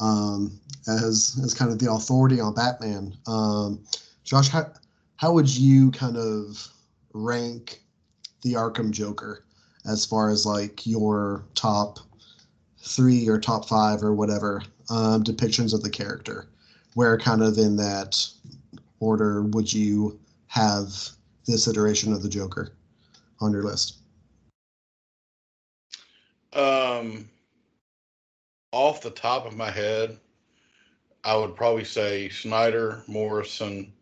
um, 0.01 0.59
as 0.86 1.38
as 1.42 1.55
kind 1.55 1.70
of 1.70 1.78
the 1.78 1.90
authority 1.90 2.40
on 2.40 2.55
Batman. 2.55 3.16
Um, 3.26 3.82
Josh, 4.24 4.49
how 4.49 4.70
how 5.16 5.32
would 5.32 5.49
you 5.49 5.90
kind 5.90 6.16
of 6.16 6.68
rank 7.12 7.82
the 8.42 8.55
Arkham 8.55 8.90
Joker 8.90 9.44
as 9.86 10.05
far 10.05 10.30
as 10.30 10.44
like 10.44 10.86
your 10.86 11.44
top 11.55 11.99
three 12.78 13.28
or 13.28 13.40
top 13.40 13.68
five 13.68 14.03
or 14.03 14.14
whatever 14.14 14.62
um, 14.90 15.24
depictions 15.24 15.72
of 15.72 15.82
the 15.82 15.90
character? 15.90 16.49
Where 16.94 17.18
kind 17.18 17.42
of 17.42 17.59
in 17.59 17.76
that 17.76 18.26
order 19.01 19.42
would 19.42 19.72
you 19.72 20.18
have 20.49 20.92
this 21.47 21.68
iteration 21.68 22.12
of 22.12 22.22
the 22.22 22.28
Joker 22.28 22.72
on 23.40 23.53
your 23.53 23.62
list? 23.62 23.99
Um, 26.53 27.28
off 28.73 29.03
the 29.03 29.11
top 29.11 29.47
of 29.47 29.57
my 29.57 29.71
head, 29.71 30.19
I 31.25 31.37
would 31.37 31.57
probably 31.57 31.85
say 31.85 32.29
Snyder, 32.29 33.03
Morrison, 33.07 33.93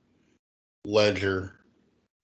Ledger, 0.85 1.53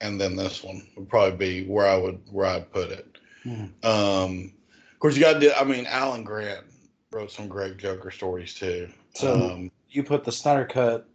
and 0.00 0.20
then 0.20 0.36
this 0.36 0.62
one 0.62 0.86
would 0.96 1.08
probably 1.08 1.36
be 1.36 1.66
where 1.66 1.86
I 1.86 1.96
would 1.96 2.20
where 2.30 2.46
I'd 2.46 2.72
put 2.72 2.90
it. 2.90 3.18
Mhm. 3.44 3.84
Um, 3.84 4.52
of 4.92 4.98
course, 4.98 5.16
you 5.16 5.22
got 5.22 5.40
to. 5.40 5.58
I 5.58 5.64
mean, 5.64 5.86
Alan 5.86 6.24
Grant 6.24 6.64
wrote 7.12 7.30
some 7.30 7.48
great 7.48 7.76
Joker 7.78 8.10
stories 8.10 8.54
too. 8.54 8.88
So- 9.14 9.52
um, 9.52 9.70
You 9.88 10.04
put 10.04 10.24
the 10.24 10.32
Snyder 10.32 10.66
cut. 10.66 11.06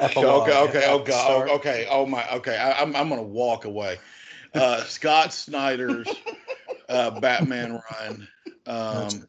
okay, 0.00 0.04
epilogue 0.12 0.48
okay, 0.48 0.84
at 0.84 0.90
oh 0.90 1.00
god, 1.00 1.48
okay, 1.50 1.86
oh 1.90 2.06
my, 2.06 2.26
okay. 2.36 2.56
I, 2.56 2.80
I'm 2.80 2.94
I'm 2.96 3.08
gonna 3.08 3.22
walk 3.22 3.64
away. 3.64 3.98
Uh, 4.54 4.82
Scott 4.84 5.32
Snyder's 5.34 6.08
uh, 6.88 7.18
Batman 7.20 7.80
run. 7.90 8.28
Um, 8.66 9.28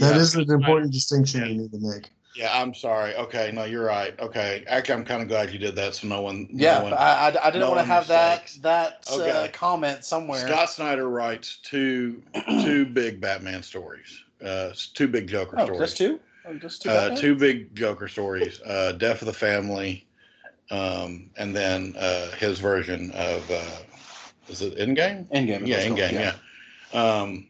That 0.00 0.16
yeah, 0.16 0.20
is 0.20 0.34
an 0.34 0.50
important 0.50 0.92
distinction 0.92 1.46
you 1.46 1.54
need 1.62 1.72
to 1.72 1.78
make. 1.78 2.10
Yeah, 2.34 2.50
I'm 2.60 2.74
sorry. 2.74 3.14
Okay, 3.14 3.52
no, 3.52 3.62
you're 3.62 3.84
right. 3.84 4.18
Okay, 4.18 4.64
actually, 4.66 4.94
I'm 4.94 5.04
kind 5.04 5.22
of 5.22 5.28
glad 5.28 5.52
you 5.52 5.58
did 5.58 5.76
that, 5.76 5.94
so 5.94 6.08
no 6.08 6.20
one. 6.20 6.48
no 6.50 6.64
Yeah, 6.64 6.82
one- 6.82 6.92
I, 6.92 6.96
I, 6.96 7.26
I 7.28 7.50
didn't 7.50 7.60
no 7.60 7.70
want 7.70 7.80
to 7.80 7.86
have 7.86 8.08
that 8.08 8.42
mistakes. 8.42 8.62
that 8.62 9.06
uh, 9.08 9.20
Okay. 9.20 9.48
comment 9.52 10.04
somewhere. 10.04 10.40
Scott 10.40 10.70
Snyder 10.70 11.08
writes 11.08 11.58
two 11.62 12.22
two 12.62 12.86
big 12.92 13.20
Batman 13.20 13.62
stories, 13.62 14.20
uh, 14.44 14.70
two 14.94 15.06
big 15.06 15.28
Joker 15.28 15.56
oh, 15.60 15.64
stories, 15.64 15.80
just 15.80 15.96
two? 15.96 16.18
Oh, 16.44 16.54
just 16.54 16.82
two. 16.82 16.90
uh, 16.90 17.14
two 17.14 17.36
big 17.36 17.72
Joker 17.76 18.08
stories, 18.08 18.60
uh, 18.62 18.92
Death 18.98 19.22
of 19.22 19.26
the 19.26 19.32
Family, 19.32 20.04
um, 20.72 21.30
and 21.36 21.54
then 21.54 21.94
uh, 21.96 22.32
his 22.32 22.58
version 22.58 23.12
of 23.12 23.48
uh, 23.48 23.62
is 24.48 24.60
it 24.60 24.76
Endgame? 24.76 25.26
Endgame. 25.28 25.66
yeah, 25.66 25.76
that's 25.76 25.84
in 25.86 25.90
cool, 25.90 25.96
game, 25.98 26.14
yeah. 26.14 26.34
Um, 26.92 27.46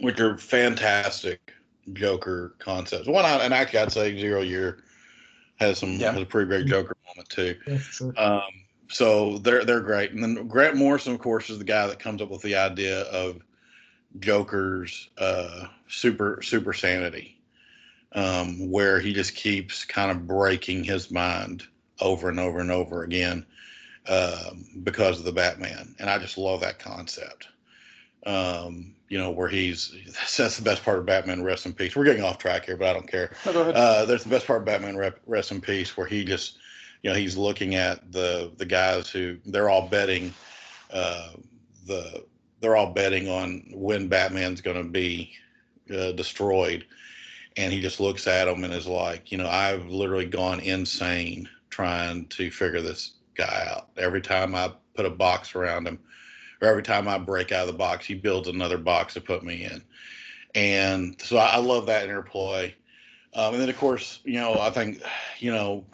which 0.00 0.20
are 0.20 0.36
fantastic 0.38 1.52
Joker 1.92 2.54
concepts. 2.58 3.06
One, 3.08 3.24
I- 3.24 3.44
and 3.44 3.54
actually, 3.54 3.80
I'd 3.80 3.92
say 3.92 4.20
Zero 4.20 4.42
Year 4.42 4.82
has 5.56 5.78
some 5.78 5.92
Yeah. 5.94 6.12
has 6.12 6.22
a 6.22 6.26
pretty 6.26 6.48
great 6.48 6.66
Joker 6.66 6.96
moment 7.06 7.28
too. 7.28 7.56
Yeah, 7.66 7.78
sure. 7.78 8.12
Um, 8.16 8.42
so 8.88 9.38
they're 9.38 9.64
they're 9.64 9.80
great. 9.80 10.12
And 10.12 10.22
then 10.22 10.48
Grant 10.48 10.76
Morrison, 10.76 11.12
of 11.14 11.20
course, 11.20 11.50
is 11.50 11.58
the 11.58 11.64
guy 11.64 11.86
that 11.86 11.98
comes 11.98 12.22
up 12.22 12.30
with 12.30 12.42
the 12.42 12.56
idea 12.56 13.02
of 13.02 13.42
Joker's 14.18 15.08
uh, 15.18 15.66
super 15.88 16.42
super 16.42 16.72
sanity, 16.72 17.40
um, 18.12 18.70
where 18.70 19.00
he 19.00 19.12
just 19.12 19.34
keeps 19.34 19.84
kind 19.84 20.10
of 20.10 20.26
breaking 20.26 20.84
his 20.84 21.10
mind 21.10 21.62
over 22.00 22.28
and 22.28 22.40
over 22.40 22.60
and 22.60 22.70
over 22.70 23.04
again 23.04 23.44
um, 24.08 24.64
because 24.82 25.18
of 25.18 25.24
the 25.24 25.32
Batman, 25.32 25.94
and 25.98 26.08
I 26.08 26.18
just 26.18 26.38
love 26.38 26.60
that 26.62 26.78
concept. 26.78 27.48
Um, 28.26 28.94
you 29.10 29.18
know, 29.18 29.30
where 29.30 29.48
he's 29.48 29.94
that's 30.38 30.56
the 30.56 30.62
best 30.62 30.82
part 30.82 30.98
of 30.98 31.04
Batman. 31.04 31.42
Rest 31.42 31.66
in 31.66 31.74
peace. 31.74 31.94
We're 31.94 32.04
getting 32.04 32.22
off 32.22 32.38
track 32.38 32.64
here, 32.64 32.78
but 32.78 32.88
I 32.88 32.92
don't 32.94 33.10
care. 33.10 33.32
No, 33.44 33.52
go 33.52 33.60
ahead. 33.62 33.74
Uh, 33.74 34.06
there's 34.06 34.22
the 34.24 34.30
best 34.30 34.46
part 34.46 34.60
of 34.60 34.64
Batman 34.64 34.96
Rest 35.26 35.50
in 35.50 35.60
Peace, 35.60 35.96
where 35.96 36.06
he 36.06 36.24
just, 36.24 36.56
you 37.02 37.10
know, 37.10 37.16
he's 37.16 37.36
looking 37.36 37.74
at 37.74 38.10
the 38.12 38.52
the 38.56 38.64
guys 38.64 39.10
who 39.10 39.36
they're 39.44 39.68
all 39.68 39.88
betting, 39.88 40.32
uh, 40.92 41.30
the 41.86 42.24
they're 42.60 42.76
all 42.76 42.92
betting 42.92 43.28
on 43.28 43.64
when 43.72 44.08
Batman's 44.08 44.60
going 44.60 44.76
to 44.76 44.88
be 44.88 45.32
uh, 45.92 46.12
destroyed, 46.12 46.86
and 47.56 47.72
he 47.72 47.80
just 47.80 48.00
looks 48.00 48.26
at 48.26 48.44
them 48.44 48.64
and 48.64 48.72
is 48.72 48.86
like, 48.86 49.32
you 49.32 49.38
know, 49.38 49.48
I've 49.48 49.86
literally 49.86 50.26
gone 50.26 50.60
insane 50.60 51.48
trying 51.70 52.26
to 52.26 52.50
figure 52.50 52.80
this 52.80 53.14
guy 53.34 53.66
out. 53.70 53.88
Every 53.96 54.20
time 54.20 54.54
I 54.54 54.72
put 54.94 55.06
a 55.06 55.10
box 55.10 55.54
around 55.54 55.88
him, 55.88 55.98
or 56.60 56.68
every 56.68 56.82
time 56.82 57.08
I 57.08 57.18
break 57.18 57.52
out 57.52 57.62
of 57.62 57.66
the 57.68 57.78
box, 57.78 58.06
he 58.06 58.14
builds 58.14 58.48
another 58.48 58.78
box 58.78 59.14
to 59.14 59.20
put 59.20 59.42
me 59.42 59.64
in. 59.64 59.82
And 60.54 61.20
so 61.20 61.36
I, 61.36 61.54
I 61.54 61.56
love 61.58 61.86
that 61.86 62.04
interplay. 62.04 62.74
Um, 63.34 63.54
and 63.54 63.62
then, 63.62 63.68
of 63.68 63.76
course, 63.78 64.20
you 64.24 64.40
know, 64.40 64.58
I 64.58 64.70
think, 64.70 65.02
you 65.38 65.52
know, 65.52 65.84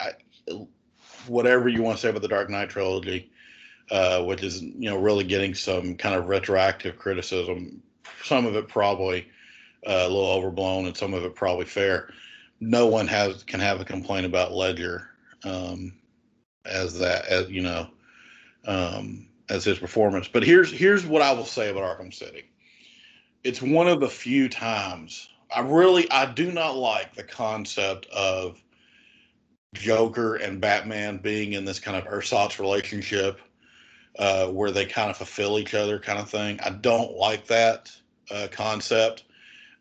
I, 0.00 0.12
whatever 1.26 1.68
you 1.68 1.82
want 1.82 1.96
to 1.96 2.02
say 2.02 2.10
about 2.10 2.22
the 2.22 2.28
Dark 2.28 2.50
Knight 2.50 2.70
trilogy, 2.70 3.30
uh, 3.90 4.22
which 4.22 4.42
is 4.42 4.62
you 4.62 4.88
know 4.90 4.96
really 4.96 5.24
getting 5.24 5.54
some 5.54 5.96
kind 5.96 6.14
of 6.14 6.28
retroactive 6.28 6.96
criticism. 6.96 7.82
Some 8.22 8.46
of 8.46 8.56
it 8.56 8.68
probably 8.68 9.28
uh, 9.86 10.04
a 10.06 10.08
little 10.08 10.30
overblown, 10.30 10.86
and 10.86 10.96
some 10.96 11.14
of 11.14 11.24
it 11.24 11.34
probably 11.34 11.66
fair. 11.66 12.10
No 12.60 12.86
one 12.86 13.06
has 13.08 13.42
can 13.42 13.60
have 13.60 13.80
a 13.80 13.84
complaint 13.84 14.26
about 14.26 14.52
Ledger 14.52 15.10
um, 15.44 15.92
as 16.64 16.98
that 16.98 17.26
as 17.26 17.50
you 17.50 17.62
know 17.62 17.88
um, 18.66 19.26
as 19.48 19.64
his 19.64 19.78
performance. 19.78 20.28
But 20.28 20.42
here's 20.42 20.70
here's 20.70 21.06
what 21.06 21.22
I 21.22 21.32
will 21.32 21.44
say 21.44 21.70
about 21.70 21.82
Arkham 21.82 22.12
City. 22.12 22.44
It's 23.42 23.60
one 23.60 23.88
of 23.88 24.00
the 24.00 24.08
few 24.08 24.48
times 24.48 25.28
I 25.54 25.60
really 25.60 26.10
I 26.10 26.32
do 26.32 26.50
not 26.50 26.76
like 26.76 27.14
the 27.14 27.22
concept 27.22 28.06
of 28.06 28.62
Joker 29.74 30.36
and 30.36 30.60
Batman 30.60 31.18
being 31.18 31.52
in 31.52 31.64
this 31.64 31.80
kind 31.80 31.96
of 31.96 32.12
ersatz 32.12 32.58
relationship 32.58 33.40
uh, 34.18 34.48
where 34.48 34.70
they 34.70 34.86
kind 34.86 35.10
of 35.10 35.16
fulfill 35.16 35.58
each 35.58 35.74
other, 35.74 35.98
kind 35.98 36.18
of 36.18 36.30
thing. 36.30 36.58
I 36.60 36.70
don't 36.70 37.16
like 37.16 37.46
that 37.48 37.90
uh, 38.30 38.48
concept, 38.50 39.24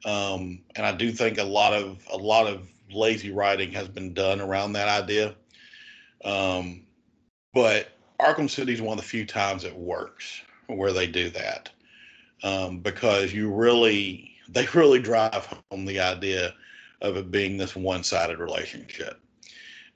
um, 0.06 0.60
and 0.76 0.86
I 0.86 0.92
do 0.92 1.12
think 1.12 1.38
a 1.38 1.44
lot 1.44 1.74
of 1.74 2.06
a 2.12 2.18
lot 2.18 2.48
of 2.48 2.68
lazy 2.92 3.32
writing 3.32 3.72
has 3.72 3.88
been 3.88 4.14
done 4.14 4.42
around 4.42 4.74
that 4.74 4.90
idea. 4.90 5.36
Um, 6.24 6.82
but 7.54 7.93
Arkham 8.24 8.50
City 8.50 8.74
is 8.74 8.82
one 8.82 8.98
of 8.98 9.04
the 9.04 9.10
few 9.10 9.26
times 9.26 9.64
it 9.64 9.76
works 9.76 10.42
where 10.68 10.94
they 10.94 11.08
do 11.08 11.30
that 11.32 11.70
um, 12.44 12.80
because 12.80 13.34
you 13.34 13.52
really 13.52 14.32
they 14.50 14.68
really 14.74 15.00
drive 15.00 15.46
home 15.72 15.86
the 15.86 16.00
idea 16.00 16.54
of 17.02 17.18
it 17.18 17.32
being 17.32 17.58
this 17.58 17.76
one-sided 17.76 18.40
relationship. 18.40 19.20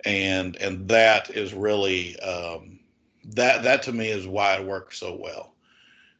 And 0.05 0.55
and 0.57 0.87
that 0.89 1.29
is 1.31 1.53
really 1.53 2.19
um, 2.19 2.79
that 3.25 3.63
that 3.63 3.83
to 3.83 3.91
me 3.91 4.09
is 4.09 4.27
why 4.27 4.55
it 4.55 4.65
works 4.65 4.99
so 4.99 5.15
well. 5.15 5.53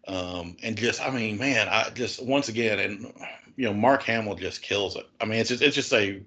Um, 0.08 0.56
and 0.64 0.78
just 0.78 1.02
i 1.02 1.10
mean 1.10 1.38
man 1.38 1.68
i 1.68 1.90
just 1.90 2.24
once 2.24 2.48
again 2.48 2.80
and 2.80 3.14
you 3.58 3.66
know 3.66 3.74
mark 3.74 4.04
hamill 4.04 4.36
just 4.36 4.62
kills 4.62 4.96
it. 4.96 5.06
I 5.20 5.26
mean 5.26 5.40
it's 5.40 5.50
just 5.50 5.62
it's 5.62 5.76
just 5.76 5.94
a 5.94 6.22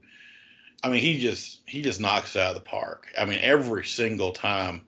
i 0.83 0.89
mean 0.91 1.01
he 1.01 1.19
just 1.19 1.61
he 1.67 1.81
just 1.81 1.99
knocks 2.01 2.37
it 2.37 2.43
out 2.43 2.55
of 2.55 2.63
the 2.63 2.69
park. 2.69 3.07
I 3.19 3.25
mean 3.25 3.39
every 3.43 3.87
single 3.87 4.33
time 4.33 4.83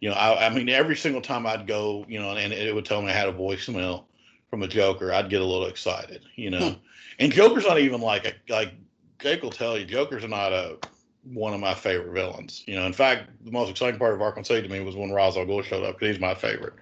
you 0.00 0.08
know 0.08 0.14
i, 0.14 0.46
I 0.46 0.50
mean 0.50 0.68
every 0.68 0.96
single 0.96 1.22
time 1.22 1.46
i'd 1.46 1.66
go 1.66 2.04
you 2.08 2.18
know 2.18 2.30
and 2.30 2.52
it 2.52 2.74
would 2.74 2.84
tell 2.84 3.02
me 3.02 3.08
i 3.08 3.12
had 3.12 3.28
a 3.28 3.32
voicemail 3.32 4.04
from 4.48 4.62
a 4.62 4.68
joker 4.68 5.12
i'd 5.12 5.30
get 5.30 5.40
a 5.40 5.44
little 5.44 5.66
excited 5.66 6.22
you 6.36 6.50
know 6.50 6.76
and 7.18 7.32
joker's 7.32 7.66
not 7.66 7.78
even 7.78 8.00
like 8.00 8.26
a 8.26 8.32
like 8.52 8.74
jake 9.20 9.42
will 9.42 9.50
tell 9.50 9.78
you 9.78 9.84
joker's 9.84 10.26
not 10.26 10.52
a 10.52 10.78
one 11.24 11.52
of 11.52 11.60
my 11.60 11.74
favorite 11.74 12.12
villains. 12.12 12.62
You 12.66 12.76
know, 12.76 12.86
in 12.86 12.92
fact, 12.92 13.30
the 13.44 13.50
most 13.50 13.70
exciting 13.70 13.98
part 13.98 14.14
of 14.14 14.20
Arkham 14.20 14.46
City 14.46 14.66
to 14.66 14.72
me 14.72 14.80
was 14.80 14.96
when 14.96 15.12
Ra's 15.12 15.36
al 15.36 15.44
Ghul 15.46 15.64
showed 15.64 15.84
up 15.84 15.98
because 15.98 16.14
he's 16.14 16.20
my 16.20 16.34
favorite. 16.34 16.74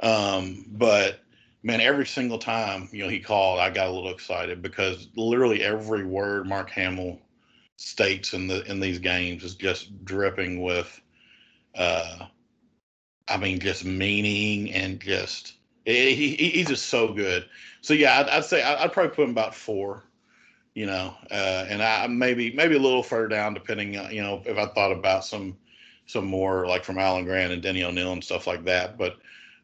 Um, 0.00 0.66
but 0.72 1.20
man, 1.62 1.80
every 1.80 2.06
single 2.06 2.38
time 2.38 2.88
you 2.92 3.02
know 3.02 3.08
he 3.08 3.20
called, 3.20 3.60
I 3.60 3.70
got 3.70 3.88
a 3.88 3.90
little 3.90 4.10
excited 4.10 4.62
because 4.62 5.08
literally 5.16 5.62
every 5.62 6.04
word 6.04 6.46
Mark 6.46 6.70
Hamill 6.70 7.20
states 7.76 8.34
in 8.34 8.46
the 8.46 8.62
in 8.70 8.80
these 8.80 8.98
games 8.98 9.44
is 9.44 9.54
just 9.54 10.04
dripping 10.04 10.62
with, 10.62 11.00
uh, 11.74 12.26
I 13.28 13.36
mean, 13.36 13.58
just 13.58 13.84
meaning 13.84 14.72
and 14.72 15.00
just 15.00 15.54
he, 15.84 16.14
he 16.14 16.34
he's 16.34 16.68
just 16.68 16.86
so 16.86 17.12
good. 17.12 17.46
So 17.80 17.94
yeah, 17.94 18.20
I'd, 18.20 18.28
I'd 18.28 18.44
say 18.44 18.62
I'd, 18.62 18.78
I'd 18.78 18.92
probably 18.92 19.14
put 19.14 19.24
him 19.24 19.30
about 19.30 19.54
four 19.54 20.02
you 20.74 20.86
know, 20.86 21.14
uh, 21.30 21.66
and 21.68 21.82
I 21.82 22.06
maybe 22.08 22.52
maybe 22.52 22.74
a 22.74 22.80
little 22.80 23.02
further 23.02 23.28
down, 23.28 23.54
depending, 23.54 23.96
on, 23.96 24.12
you 24.12 24.22
know, 24.22 24.42
if 24.44 24.58
I 24.58 24.66
thought 24.66 24.92
about 24.92 25.24
some 25.24 25.56
some 26.06 26.26
more 26.26 26.66
like 26.66 26.84
from 26.84 26.98
Alan 26.98 27.24
Grant 27.24 27.52
and 27.52 27.62
Denny 27.62 27.84
O'Neil 27.84 28.12
and 28.12 28.22
stuff 28.22 28.46
like 28.46 28.64
that. 28.64 28.98
But 28.98 29.16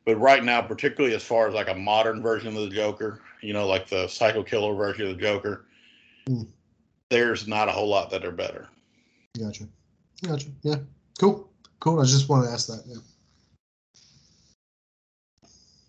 but 0.04 0.16
right 0.16 0.42
now, 0.42 0.62
particularly 0.62 1.14
as 1.14 1.24
far 1.24 1.48
as 1.48 1.54
like 1.54 1.68
a 1.68 1.74
modern 1.74 2.22
version 2.22 2.56
of 2.56 2.62
the 2.62 2.70
Joker, 2.70 3.20
you 3.42 3.52
know, 3.52 3.66
like 3.66 3.88
the 3.88 4.06
Psycho 4.06 4.42
Killer 4.42 4.74
version 4.74 5.06
of 5.08 5.16
the 5.16 5.22
Joker, 5.22 5.66
Mm. 6.26 6.46
there's 7.08 7.48
not 7.48 7.68
a 7.68 7.72
whole 7.72 7.88
lot 7.88 8.10
that 8.10 8.24
are 8.24 8.30
better. 8.30 8.68
Gotcha. 9.38 9.64
Gotcha. 10.22 10.48
Yeah. 10.62 10.76
Cool. 11.18 11.50
Cool. 11.80 11.98
I 11.98 12.04
just 12.04 12.28
wanted 12.28 12.46
to 12.46 12.52
ask 12.52 12.68
that. 12.68 12.82
Yeah. 12.86 12.98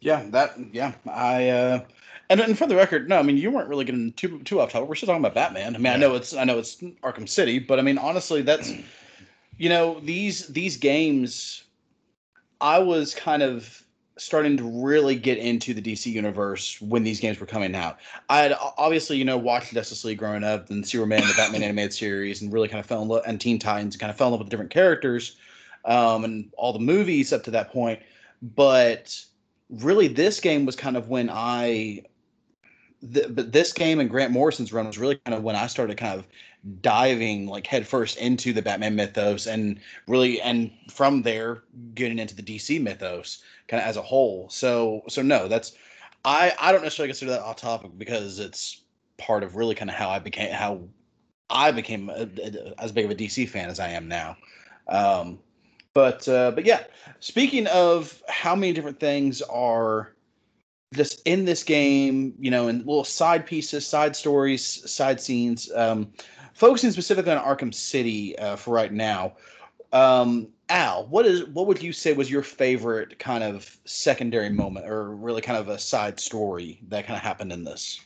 Yeah, 0.01 0.25
that 0.31 0.55
yeah. 0.73 0.93
I 1.09 1.49
uh 1.49 1.81
and, 2.29 2.39
and 2.39 2.57
for 2.57 2.65
the 2.65 2.75
record, 2.75 3.07
no, 3.07 3.17
I 3.17 3.21
mean 3.21 3.37
you 3.37 3.51
weren't 3.51 3.69
really 3.69 3.85
getting 3.85 4.11
too 4.13 4.39
too 4.39 4.59
off 4.59 4.71
topic. 4.71 4.89
We're 4.89 4.95
still 4.95 5.07
talking 5.07 5.21
about 5.21 5.35
Batman. 5.35 5.75
I 5.75 5.77
mean, 5.77 5.93
I 5.93 5.97
know 5.97 6.15
it's 6.15 6.33
I 6.33 6.43
know 6.43 6.57
it's 6.57 6.77
Arkham 7.03 7.29
City, 7.29 7.59
but 7.59 7.79
I 7.79 7.83
mean 7.83 7.97
honestly, 7.97 8.41
that's 8.41 8.73
you 9.57 9.69
know 9.69 9.99
these 10.01 10.47
these 10.47 10.75
games. 10.75 11.63
I 12.59 12.79
was 12.79 13.15
kind 13.15 13.41
of 13.41 13.83
starting 14.17 14.55
to 14.55 14.63
really 14.63 15.15
get 15.15 15.39
into 15.39 15.73
the 15.73 15.81
DC 15.81 16.05
universe 16.05 16.79
when 16.79 17.03
these 17.03 17.19
games 17.19 17.39
were 17.39 17.45
coming 17.47 17.75
out. 17.75 17.97
I 18.29 18.41
had 18.41 18.55
obviously 18.77 19.17
you 19.17 19.25
know 19.25 19.37
watched 19.37 19.73
Justice 19.73 20.03
League 20.03 20.17
growing 20.17 20.43
up, 20.43 20.71
and 20.71 20.87
Superman, 20.87 21.21
the 21.21 21.33
Batman 21.37 21.61
animated 21.61 21.93
series, 21.93 22.41
and 22.41 22.51
really 22.51 22.67
kind 22.67 22.79
of 22.79 22.87
fell 22.87 23.03
in 23.03 23.07
love 23.07 23.23
and 23.27 23.39
Teen 23.39 23.59
Titans, 23.59 23.97
kind 23.97 24.09
of 24.09 24.17
fell 24.17 24.27
in 24.27 24.31
love 24.31 24.39
with 24.39 24.49
different 24.49 24.71
characters, 24.71 25.35
um, 25.85 26.23
and 26.23 26.51
all 26.57 26.73
the 26.73 26.79
movies 26.79 27.31
up 27.31 27.43
to 27.43 27.51
that 27.51 27.71
point. 27.71 27.99
But 28.41 29.23
really, 29.71 30.07
this 30.07 30.39
game 30.39 30.65
was 30.65 30.75
kind 30.75 30.97
of 30.97 31.07
when 31.09 31.29
I 31.31 32.03
th- 33.13 33.27
but 33.29 33.51
this 33.51 33.73
game 33.73 33.99
and 33.99 34.09
Grant 34.09 34.31
Morrison's 34.31 34.73
run 34.73 34.87
was 34.87 34.97
really 34.97 35.17
kind 35.25 35.35
of 35.35 35.43
when 35.43 35.55
I 35.55 35.67
started 35.67 35.97
kind 35.97 36.19
of 36.19 36.27
diving 36.81 37.47
like 37.47 37.65
headfirst 37.65 38.17
into 38.17 38.53
the 38.53 38.61
Batman 38.61 38.95
mythos 38.95 39.47
and 39.47 39.79
really 40.07 40.39
and 40.41 40.71
from 40.89 41.23
there 41.23 41.63
getting 41.95 42.19
into 42.19 42.35
the 42.35 42.43
DC 42.43 42.79
mythos 42.81 43.43
kind 43.67 43.81
of 43.81 43.87
as 43.87 43.97
a 43.97 44.01
whole. 44.01 44.49
So 44.49 45.01
so 45.07 45.21
no, 45.21 45.47
that's 45.47 45.73
I 46.25 46.53
I 46.59 46.71
don't 46.71 46.83
necessarily 46.83 47.09
consider 47.09 47.31
that 47.31 47.41
off 47.41 47.55
topic 47.57 47.91
because 47.97 48.39
it's 48.39 48.81
part 49.17 49.43
of 49.43 49.55
really 49.55 49.75
kind 49.75 49.89
of 49.89 49.95
how 49.95 50.09
I 50.09 50.19
became 50.19 50.51
how 50.53 50.81
I 51.49 51.71
became 51.71 52.09
a, 52.09 52.27
a- 52.41 52.81
as 52.81 52.91
big 52.91 53.05
of 53.05 53.11
a 53.11 53.15
DC 53.15 53.49
fan 53.49 53.69
as 53.69 53.79
I 53.79 53.89
am 53.89 54.07
now. 54.07 54.37
Um, 54.87 55.39
but 55.93 56.27
uh, 56.27 56.51
but 56.51 56.65
yeah, 56.65 56.83
speaking 57.19 57.67
of 57.67 58.21
how 58.27 58.55
many 58.55 58.73
different 58.73 58.99
things 58.99 59.41
are 59.43 60.13
just 60.93 61.21
in 61.25 61.45
this 61.45 61.63
game, 61.63 62.33
you 62.39 62.51
know, 62.51 62.67
and 62.67 62.79
little 62.79 63.03
side 63.03 63.45
pieces, 63.45 63.85
side 63.87 64.15
stories, 64.15 64.89
side 64.89 65.19
scenes, 65.21 65.71
um, 65.75 66.11
focusing 66.53 66.91
specifically 66.91 67.31
on 67.31 67.43
Arkham 67.43 67.73
City 67.73 68.37
uh, 68.39 68.55
for 68.55 68.73
right 68.73 68.91
now. 68.91 69.33
Um, 69.93 70.47
Al, 70.69 71.07
what 71.07 71.25
is 71.25 71.45
what 71.47 71.67
would 71.67 71.83
you 71.83 71.91
say 71.91 72.13
was 72.13 72.31
your 72.31 72.43
favorite 72.43 73.19
kind 73.19 73.43
of 73.43 73.77
secondary 73.85 74.49
moment, 74.49 74.87
or 74.87 75.15
really 75.15 75.41
kind 75.41 75.57
of 75.57 75.67
a 75.67 75.77
side 75.77 76.19
story 76.19 76.79
that 76.87 77.05
kind 77.05 77.17
of 77.17 77.23
happened 77.23 77.51
in 77.51 77.63
this? 77.65 77.99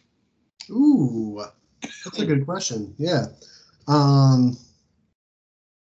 Ooh, 0.72 1.44
that's 1.82 2.20
a 2.20 2.26
good 2.26 2.46
question. 2.46 2.96
Yeah. 2.98 3.28
Um, 3.88 4.58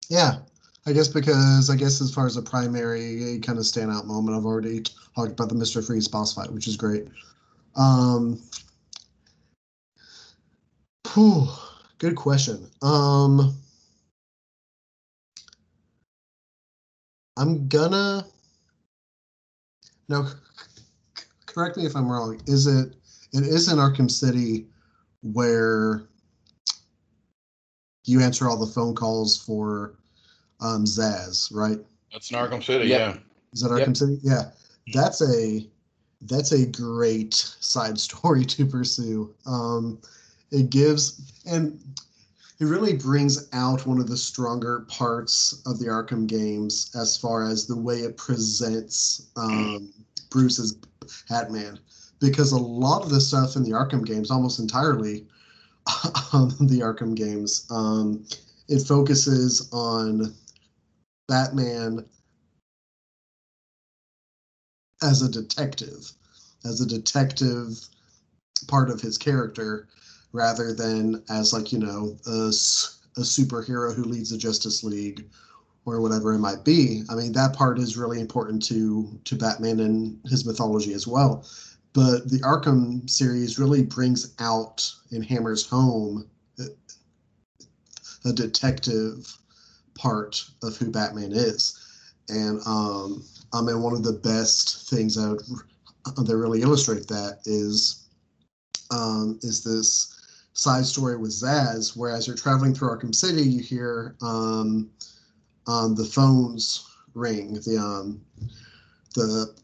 yeah. 0.09 0.38
I 0.85 0.93
guess 0.93 1.09
because 1.09 1.70
I 1.70 1.76
guess 1.76 2.01
as 2.01 2.12
far 2.12 2.26
as 2.26 2.37
a 2.37 2.43
primary 2.43 3.39
kind 3.41 3.59
of 3.59 3.64
standout 3.64 4.05
moment, 4.07 4.37
I've 4.37 4.45
already 4.45 4.83
talked 5.14 5.33
about 5.33 5.49
the 5.49 5.55
Mr. 5.55 5.85
Freeze 5.85 6.09
boss 6.09 6.35
fight, 6.35 6.53
which 6.53 6.66
is 6.66 6.76
great. 6.76 7.07
Um, 7.76 8.41
whew, 11.14 11.47
good 11.99 12.16
question. 12.16 12.68
Um, 12.83 13.57
I'm 17.37 17.68
gonna 17.68 18.26
now. 20.09 20.26
Correct 21.47 21.76
me 21.76 21.87
if 21.87 21.95
I'm 21.95 22.11
wrong. 22.11 22.41
Is 22.47 22.66
it? 22.66 22.95
It 23.33 23.45
is 23.45 23.70
in 23.70 23.78
Arkham 23.78 24.11
City 24.11 24.66
where 25.22 26.03
you 28.05 28.20
answer 28.20 28.49
all 28.49 28.59
the 28.59 28.66
phone 28.66 28.95
calls 28.95 29.37
for 29.37 29.95
um, 30.63 30.85
Zsasz, 30.85 31.55
right? 31.55 31.79
That's 32.13 32.31
in 32.31 32.37
Arkham 32.39 32.63
City, 32.63 32.89
Yep. 32.89 33.01
yeah. 33.17 33.21
Is 33.53 33.61
that 33.61 33.77
Yep. 33.77 33.89
Arkham 33.89 33.97
City? 33.97 34.19
Yeah, 34.23 34.51
that's 34.95 35.21
a 35.23 35.67
that's 36.23 36.53
a 36.53 36.67
great 36.67 37.35
side 37.35 37.99
story 38.09 38.45
to 38.45 38.65
pursue. 38.67 39.35
Um, 39.47 39.99
it 40.51 40.71
gives 40.71 41.21
and 41.47 41.79
it 42.61 42.67
really 42.67 42.93
brings 42.93 43.49
out 43.53 43.87
one 43.87 43.99
of 43.99 44.07
the 44.09 44.17
stronger 44.17 44.81
parts 44.89 45.63
of 45.67 45.81
the 45.81 45.87
Arkham 45.87 46.27
games 46.29 46.93
as 46.95 47.17
far 47.17 47.45
as 47.45 47.67
the 47.67 47.77
way 47.77 48.01
it 48.01 48.17
presents 48.17 49.27
um, 49.37 49.93
Bruce's 50.31 50.77
Batman, 51.29 51.81
because 52.21 52.53
a 52.53 52.57
lot 52.57 53.03
of 53.03 53.11
the 53.11 53.21
stuff 53.21 53.57
in 53.57 53.65
the 53.65 53.71
Arkham 53.73 54.07
games, 54.07 54.31
almost 54.31 54.61
entirely 54.61 55.27
on 56.33 56.49
the 56.69 56.81
Arkham 56.81 57.17
games, 57.17 57.67
um, 57.71 58.25
it 58.69 58.87
focuses 58.87 59.69
on 59.73 60.33
Batman 61.33 62.05
as 65.01 65.22
a 65.22 65.30
detective, 65.30 66.12
as 66.62 66.83
a 66.83 66.87
detective 66.87 67.89
part 68.68 68.91
of 68.91 69.01
his 69.01 69.16
character, 69.16 69.89
rather 70.35 70.74
than 70.74 71.24
as 71.30 71.55
like 71.55 71.72
you 71.72 71.78
know 71.78 72.18
a, 72.26 72.49
a 73.16 73.22
superhero 73.22 73.95
who 73.95 74.05
leads 74.05 74.28
the 74.28 74.37
Justice 74.37 74.85
League, 74.85 75.24
or 75.87 76.03
whatever 76.03 76.35
it 76.35 76.39
might 76.39 76.66
be. 76.66 77.03
I 77.09 77.14
mean, 77.14 77.33
that 77.33 77.55
part 77.55 77.78
is 77.78 77.97
really 77.97 78.20
important 78.20 78.62
to 78.64 79.18
to 79.24 79.35
Batman 79.35 79.80
and 79.80 80.20
his 80.26 80.45
mythology 80.45 80.93
as 80.93 81.07
well. 81.07 81.47
But 81.95 82.28
the 82.28 82.41
Arkham 82.41 83.09
series 83.09 83.59
really 83.59 83.83
brings 83.83 84.35
out 84.39 84.93
and 85.11 85.24
hammers 85.24 85.66
home 85.66 86.28
a 88.24 88.33
detective 88.35 89.39
part 90.03 90.44
of 90.64 90.76
who 90.76 90.90
Batman 90.90 91.32
is. 91.32 91.78
And 92.28 92.61
um, 92.66 93.24
I 93.53 93.62
mean, 93.62 93.80
one 93.82 93.94
of 93.94 94.03
the 94.03 94.12
best 94.12 94.90
things 94.90 95.14
that 95.14 95.62
that 96.16 96.36
really 96.36 96.62
illustrate 96.62 97.07
that 97.09 97.38
is 97.44 98.09
um, 98.90 99.38
is 99.42 99.62
this 99.62 100.18
side 100.55 100.84
story 100.84 101.16
with 101.16 101.30
Zsasz, 101.30 101.96
where 101.96 102.11
as 102.11 102.26
you're 102.26 102.36
traveling 102.36 102.74
through 102.74 102.88
Arkham 102.88 103.14
City, 103.14 103.42
you 103.42 103.62
hear 103.62 104.16
um, 104.20 104.90
um, 105.66 105.94
the 105.94 106.05
phones 106.05 106.88
ring, 107.14 107.55
the 107.55 107.78
um, 107.78 108.20
the 109.14 109.55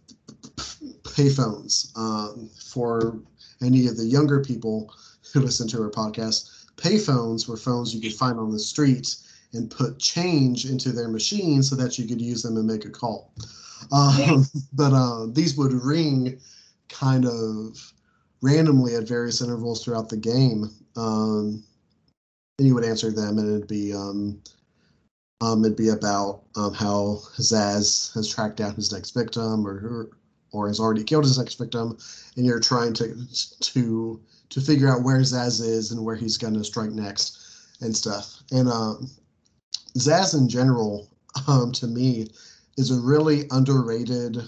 payphones 1.03 1.97
um, 1.97 2.49
for 2.71 3.19
any 3.63 3.89
of 3.89 3.97
the 3.97 4.05
younger 4.05 4.41
people 4.43 4.95
who 5.33 5.41
listen 5.41 5.67
to 5.69 5.83
our 5.83 5.91
podcast. 5.91 6.67
Payphones 6.77 7.49
were 7.49 7.57
phones 7.57 7.93
you 7.93 8.01
could 8.01 8.17
find 8.17 8.39
on 8.39 8.53
the 8.53 8.59
street 8.59 9.17
and 9.53 9.71
put 9.71 9.99
change 9.99 10.67
into 10.67 10.93
their 10.93 11.09
machine 11.09 11.63
so 11.63 11.75
that 11.77 11.99
you 11.99 12.07
could 12.07 12.21
use 12.21 12.43
them 12.43 12.57
and 12.57 12.67
make 12.67 12.85
a 12.85 12.91
call. 12.91 13.33
Um, 13.93 14.45
but 14.73 14.93
uh, 14.93 15.27
these 15.31 15.57
would 15.57 15.73
ring 15.73 16.41
kind 16.89 17.25
of 17.25 17.93
randomly 18.43 18.97
at 18.97 19.07
various 19.07 19.41
intervals 19.41 19.85
throughout 19.85 20.09
the 20.09 20.17
game. 20.17 20.69
Um, 20.97 21.65
and 22.59 22.67
you 22.67 22.75
would 22.75 22.85
answer 22.85 23.13
them, 23.13 23.39
and 23.39 23.49
it'd 23.49 23.69
be 23.69 23.95
um, 23.95 24.43
um, 25.41 25.65
it'd 25.65 25.77
be 25.77 25.91
about 25.91 26.43
um, 26.57 26.75
how 26.75 27.21
Zsasz 27.37 28.13
has 28.15 28.29
tracked 28.29 28.57
down 28.57 28.75
his 28.75 28.93
next 28.93 29.13
victim, 29.13 29.67
or 29.67 30.11
or 30.53 30.67
has 30.67 30.81
already 30.81 31.05
killed 31.05 31.25
his 31.25 31.39
next 31.39 31.55
victim, 31.55 31.97
and 32.37 32.45
you're 32.45 32.61
trying 32.61 32.93
to 32.95 33.15
to 33.61 34.21
to 34.49 34.61
figure 34.61 34.89
out 34.89 35.05
where 35.05 35.21
Zsasz 35.21 35.61
is 35.61 35.93
and 35.93 36.05
where 36.05 36.17
he's 36.17 36.37
going 36.37 36.55
to 36.55 36.65
strike 36.65 36.91
next 36.91 37.39
and 37.81 37.95
stuff. 37.95 38.43
And 38.51 38.69
um, 38.69 39.09
Zsasz 39.97 40.35
in 40.35 40.49
general, 40.49 41.09
um, 41.47 41.73
to 41.73 41.87
me, 41.87 42.29
is 42.77 42.91
a 42.91 43.01
really 43.01 43.45
underrated 43.51 44.43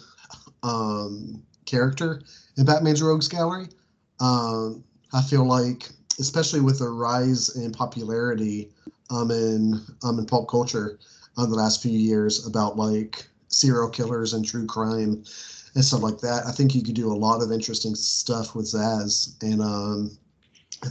um, 0.62 1.43
character 1.64 2.22
in 2.57 2.64
Batman's 2.64 3.03
Rogues 3.03 3.28
Gallery. 3.28 3.68
Um, 4.20 4.84
I 5.12 5.22
feel 5.22 5.45
like, 5.45 5.88
especially 6.18 6.61
with 6.61 6.78
the 6.78 6.88
rise 6.88 7.57
in 7.57 7.72
popularity 7.72 8.70
um, 9.11 9.30
in 9.30 9.80
um, 10.05 10.18
in 10.18 10.26
pulp 10.26 10.49
culture 10.49 10.99
on 11.36 11.51
the 11.51 11.57
last 11.57 11.82
few 11.82 11.99
years 11.99 12.47
about 12.47 12.76
like 12.76 13.26
serial 13.49 13.88
killers 13.88 14.34
and 14.34 14.45
true 14.45 14.66
crime 14.66 15.24
and 15.74 15.84
stuff 15.84 16.03
like 16.03 16.18
that, 16.18 16.47
I 16.47 16.53
think 16.53 16.74
you 16.74 16.82
could 16.82 16.95
do 16.95 17.12
a 17.12 17.14
lot 17.14 17.43
of 17.43 17.51
interesting 17.51 17.95
stuff 17.95 18.55
with 18.55 18.66
Zsasz 18.66 19.34
and 19.43 19.61
um, 19.61 20.18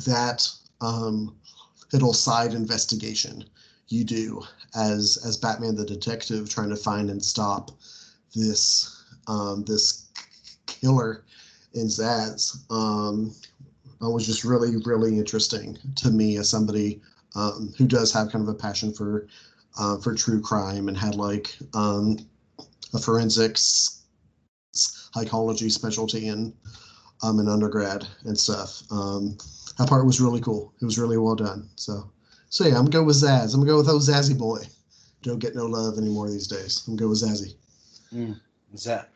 that 0.06 0.50
um, 0.82 1.36
little 1.94 2.14
side 2.14 2.54
investigation 2.54 3.46
you 3.90 4.04
do 4.04 4.42
as 4.76 5.18
as 5.26 5.38
Batman 5.38 5.76
the 5.76 5.86
detective 5.86 6.50
trying 6.50 6.70
to 6.70 6.76
find 6.76 7.10
and 7.10 7.24
stop 7.24 7.72
this 8.36 9.04
um, 9.28 9.64
this 9.66 10.08
killer 10.68 11.24
in 11.74 11.88
Zsasz 11.88 12.58
um, 12.72 13.34
was 14.00 14.26
just 14.26 14.44
really 14.44 14.78
really 14.86 15.18
interesting 15.18 15.78
to 15.96 16.12
me 16.12 16.38
as 16.38 16.50
somebody 16.50 17.02
um, 17.36 17.74
who 17.78 17.88
does 17.88 18.12
have 18.14 18.32
kind 18.32 18.44
of 18.44 18.50
a 18.50 18.58
passion 18.58 18.94
for 18.94 19.28
uh, 19.80 19.98
for 19.98 20.14
true 20.14 20.42
crime 20.42 20.88
and 20.88 20.98
had 20.98 21.16
like 21.16 21.56
um, 21.74 22.18
a 22.94 23.00
forensics 23.00 24.04
psychology 24.74 25.70
specialty 25.70 26.28
in 26.28 26.54
um, 27.24 27.40
in 27.40 27.48
undergrad 27.48 28.08
and 28.26 28.38
stuff. 28.38 28.84
Um, 28.92 29.38
that 29.78 29.88
part 29.88 30.06
was 30.06 30.22
really 30.22 30.42
cool. 30.42 30.74
It 30.82 30.86
was 30.86 30.98
really 30.98 31.18
well 31.18 31.36
done. 31.36 31.70
So 31.76 32.10
so 32.50 32.66
yeah, 32.66 32.72
I'm 32.72 32.86
gonna 32.86 32.90
go 32.90 33.04
with 33.04 33.18
Zsasz. 33.18 33.54
I'm 33.54 33.62
gonna 33.62 33.72
go 33.72 33.78
with 33.78 33.90
old 33.90 34.02
Zazzy 34.02 34.38
boy. 34.38 34.60
Don't 35.22 35.40
get 35.40 35.56
no 35.56 35.66
love 35.66 35.98
anymore 35.98 36.30
these 36.30 36.48
days. 36.48 36.84
I'm 36.88 36.96
gonna 36.96 37.06
go 37.06 37.10
with 37.10 37.22
Zazzy. 37.22 37.56
That 38.86 39.10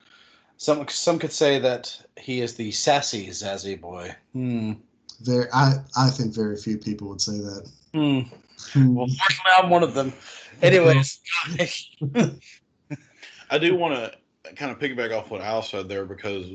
some? 0.57 0.87
Some 0.87 1.19
could 1.19 1.31
say 1.31 1.59
that 1.59 1.95
he 2.17 2.41
is 2.41 2.55
the 2.55 2.71
sassy 2.71 3.27
Zazzy 3.27 3.79
boy. 3.79 4.15
Hmm. 4.33 4.73
Very, 5.21 5.45
I 5.53 5.75
I 5.97 6.09
think 6.09 6.33
very 6.33 6.57
few 6.57 6.77
people 6.77 7.09
would 7.09 7.21
say 7.21 7.37
that. 7.37 7.69
Hmm. 7.93 8.21
Well, 8.95 9.07
fortunately, 9.07 9.51
I'm 9.57 9.69
one 9.69 9.83
of 9.83 9.93
them. 9.93 10.13
Anyways, 10.61 11.19
I 13.49 13.57
do 13.57 13.75
want 13.75 13.95
to 13.95 14.55
kind 14.55 14.71
of 14.71 14.79
piggyback 14.79 15.15
off 15.15 15.29
what 15.31 15.41
Al 15.41 15.61
said 15.61 15.89
there 15.89 16.05
because, 16.05 16.45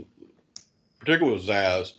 particularly 0.98 1.38
with 1.38 1.46
Zsasz, 1.46 1.92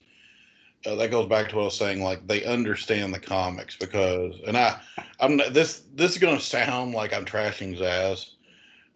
uh, 0.85 0.95
that 0.95 1.11
goes 1.11 1.27
back 1.27 1.49
to 1.49 1.55
what 1.55 1.61
I 1.63 1.65
was 1.65 1.77
saying. 1.77 2.01
Like 2.01 2.25
they 2.27 2.43
understand 2.45 3.13
the 3.13 3.19
comics 3.19 3.75
because, 3.75 4.35
and 4.47 4.57
I, 4.57 4.79
I'm 5.19 5.37
this. 5.37 5.83
This 5.93 6.11
is 6.13 6.17
gonna 6.17 6.39
sound 6.39 6.93
like 6.93 7.13
I'm 7.13 7.25
trashing 7.25 7.77
Zsasz. 7.77 8.31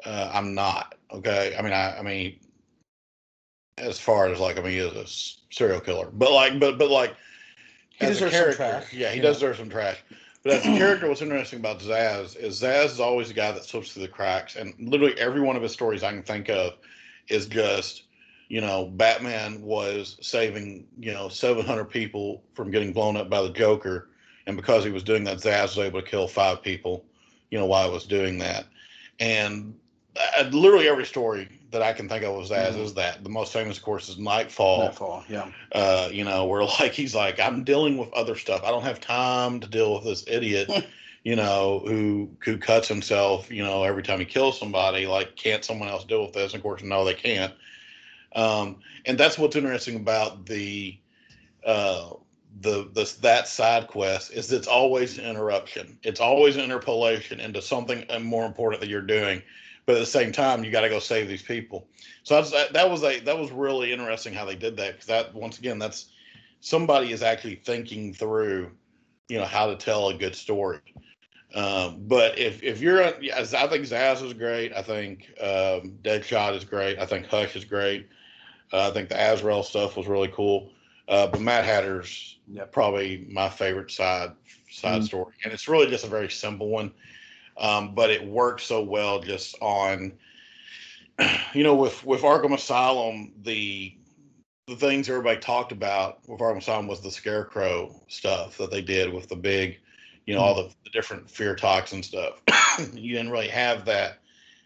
Uh, 0.05 0.31
I'm 0.34 0.53
not. 0.53 0.95
Okay. 1.11 1.55
I 1.57 1.61
mean, 1.61 1.73
I, 1.73 1.97
I 1.97 2.01
mean, 2.01 2.39
as 3.77 3.99
far 3.99 4.27
as 4.27 4.39
like, 4.39 4.57
I 4.57 4.61
mean, 4.61 4.71
he 4.71 4.77
is 4.79 4.93
a 4.93 5.53
serial 5.53 5.79
killer, 5.79 6.09
but 6.11 6.31
like, 6.31 6.59
but 6.59 6.77
but 6.77 6.89
like, 6.89 7.15
He 7.89 8.05
as 8.05 8.21
a 8.21 8.25
deserves 8.25 8.57
some 8.57 8.65
character, 8.65 8.79
trash, 8.79 8.93
Yeah, 8.93 9.09
he 9.09 9.17
you 9.17 9.21
does 9.21 9.38
deserve 9.38 9.57
some 9.57 9.69
trash. 9.69 9.97
But 10.43 10.53
as 10.53 10.65
a 10.65 10.77
character, 10.77 11.07
what's 11.07 11.21
interesting 11.21 11.59
about 11.59 11.79
Zsasz 11.79 12.36
is 12.38 12.61
Zsasz 12.61 12.86
is 12.86 12.99
always 12.99 13.29
the 13.29 13.34
guy 13.34 13.51
that 13.51 13.65
slips 13.65 13.93
through 13.93 14.03
the 14.03 14.09
cracks, 14.09 14.55
and 14.55 14.73
literally 14.79 15.17
every 15.19 15.41
one 15.41 15.55
of 15.55 15.61
his 15.61 15.71
stories 15.71 16.03
I 16.03 16.11
can 16.11 16.23
think 16.23 16.49
of 16.49 16.73
is 17.29 17.45
just, 17.45 18.03
you 18.54 18.62
know, 18.62 18.86
Batman 18.86 19.64
was 19.64 20.16
saving, 20.22 20.86
you 20.99 21.12
know, 21.12 21.28
700 21.28 21.86
people 21.86 22.43
from 22.54 22.70
getting 22.70 22.93
blown 22.93 23.18
up 23.18 23.28
by 23.28 23.41
the 23.41 23.49
Joker, 23.49 24.10
and 24.45 24.56
because 24.56 24.86
he 24.86 24.91
was 24.91 25.01
doing 25.01 25.24
that, 25.24 25.38
Zsasz 25.39 25.76
was 25.76 25.80
able 25.80 26.04
to 26.04 26.08
kill 26.08 26.28
five 26.28 26.62
people, 26.62 27.04
you 27.49 27.58
know, 27.58 27.66
while 27.66 27.88
he 27.88 27.91
was 27.91 28.06
doing 28.06 28.38
that, 28.38 28.66
and 29.20 29.74
uh, 30.38 30.43
literally 30.51 30.88
every 30.88 31.08
story 31.08 31.47
that 31.72 31.82
I 31.82 31.93
can 31.93 32.08
think 32.08 32.24
of 32.24 32.36
of 32.36 32.47
Zsasz 32.47 32.74
Mhm. 32.76 32.84
is 32.84 32.93
that. 32.93 33.24
The 33.24 33.30
most 33.32 33.51
famous, 33.51 33.78
of 33.78 33.84
course, 33.84 34.08
is 34.08 34.20
Knightfall 34.20 34.84
Knightfall. 34.84 35.24
Yeah. 35.28 35.47
uh, 35.72 36.10
you 36.12 36.24
know, 36.24 36.45
where 36.45 36.64
like 36.80 36.91
he's 36.91 37.16
like, 37.16 37.39
I'm 37.39 37.64
dealing 37.64 37.97
with 37.97 38.14
other 38.14 38.36
stuff. 38.36 38.62
I 38.64 38.70
don't 38.70 38.84
have 38.84 38.99
time 39.01 39.62
to 39.62 39.68
deal 39.68 39.95
with 39.95 40.04
this 40.04 40.26
idiot, 40.28 40.70
you 41.24 41.36
know, 41.36 41.82
who 41.88 42.30
who 42.45 42.60
cuts 42.60 42.88
himself, 42.88 43.51
you 43.51 43.64
know, 43.64 43.82
every 43.84 44.04
time 44.04 44.20
he 44.20 44.26
kills 44.26 44.60
somebody. 44.60 45.08
Like, 45.08 45.36
can't 45.36 45.66
someone 45.66 45.89
else 45.89 46.06
deal 46.06 46.22
with 46.22 46.34
this? 46.34 46.54
And 46.54 46.60
of 46.60 46.62
course, 46.62 46.84
no, 46.84 47.04
they 47.04 47.16
can't. 47.16 47.51
Um, 48.36 48.77
and 49.05 49.17
that's 49.17 49.38
what's 49.38 49.55
interesting 49.55 49.95
about 49.97 50.45
the 50.45 50.97
uh 51.65 52.09
the 52.61 52.89
this 52.93 53.13
that 53.13 53.47
side 53.47 53.88
quest 53.88 54.31
is 54.31 54.51
it's 54.51 54.67
always 54.67 55.17
an 55.17 55.25
interruption. 55.25 55.97
It's 56.03 56.19
always 56.19 56.55
an 56.55 56.63
interpolation 56.63 57.39
into 57.39 57.61
something 57.61 58.05
uh, 58.09 58.19
more 58.19 58.45
important 58.45 58.81
that 58.81 58.89
you're 58.89 59.01
doing. 59.01 59.41
But 59.86 59.95
at 59.95 59.99
the 59.99 60.05
same 60.05 60.31
time, 60.31 60.63
you 60.63 60.71
got 60.71 60.81
to 60.81 60.89
go 60.89 60.99
save 60.99 61.27
these 61.27 61.41
people. 61.41 61.88
So 62.23 62.36
that's, 62.36 62.51
that, 62.71 62.89
was 62.89 63.03
a 63.03 63.19
that 63.21 63.38
was 63.38 63.51
really 63.51 63.91
interesting 63.91 64.34
how 64.34 64.45
they 64.45 64.55
did 64.55 64.77
that 64.77 64.93
because 64.93 65.07
that 65.07 65.34
once 65.34 65.59
again 65.59 65.77
that's 65.77 66.05
somebody 66.61 67.11
is 67.11 67.21
actually 67.21 67.55
thinking 67.55 68.13
through, 68.13 68.71
you 69.27 69.38
know, 69.38 69.45
how 69.45 69.67
to 69.67 69.75
tell 69.75 70.07
a 70.09 70.13
good 70.13 70.36
story. 70.36 70.79
Um, 71.53 71.97
but 72.07 72.39
if 72.39 72.63
if 72.63 72.81
you're, 72.81 73.01
a- 73.01 73.17
I 73.31 73.67
think 73.67 73.86
Zsasz 73.86 74.23
is 74.23 74.34
great. 74.34 74.73
I 74.73 74.81
think 74.81 75.29
um, 75.41 75.97
Deadshot 76.01 76.55
is 76.55 76.63
great. 76.63 76.97
I 76.97 77.05
think 77.05 77.27
Hush 77.27 77.55
is 77.55 77.65
great. 77.65 78.07
Uh, 78.74 78.89
I 78.89 78.91
think 78.91 79.09
the 79.09 79.34
Azrael 79.34 79.63
stuff 79.63 79.95
was 79.95 80.07
really 80.07 80.30
cool. 80.30 80.71
Uh, 81.07 81.28
but 81.28 81.41
Mad 81.41 81.63
Hatter's 81.63 82.38
Yep. 82.47 82.71
probably 82.71 83.26
my 83.30 83.49
favorite 83.49 83.91
side 83.91 84.32
side 84.71 85.01
Mm. 85.01 85.05
story, 85.05 85.34
and 85.43 85.53
it's 85.53 85.67
really 85.67 85.88
just 85.88 86.05
a 86.05 86.07
very 86.07 86.30
simple 86.30 86.67
one, 86.69 86.91
um, 87.57 87.93
but 87.93 88.09
it 88.09 88.26
works 88.26 88.63
so 88.63 88.82
well 88.82 89.19
just 89.19 89.55
on, 89.61 90.11
you 91.53 91.63
know, 91.63 91.76
with 91.76 92.03
with 92.05 92.21
Arkham 92.21 92.53
Asylum, 92.53 93.34
the 93.43 93.93
the 94.67 94.76
things 94.78 95.09
everybody 95.09 95.39
talked 95.39 95.74
about 95.74 96.19
with 96.28 96.39
Arkham 96.39 96.59
Asylum 96.59 96.88
was 96.88 97.01
the 97.01 97.11
Scarecrow 97.11 97.93
stuff 98.07 98.57
that 98.57 98.71
they 98.71 98.82
did 98.82 99.13
with 99.13 99.28
the 99.28 99.36
big, 99.36 99.80
you 100.26 100.34
know, 100.34 100.41
all 100.41 100.55
the, 100.55 100.74
the 100.86 100.89
different 100.91 101.30
fear 101.30 101.53
toxin 101.53 102.01
stuff. 102.01 102.41
you 102.93 103.13
didn't 103.13 103.32
really 103.32 103.49
have 103.49 103.84
that 103.86 104.19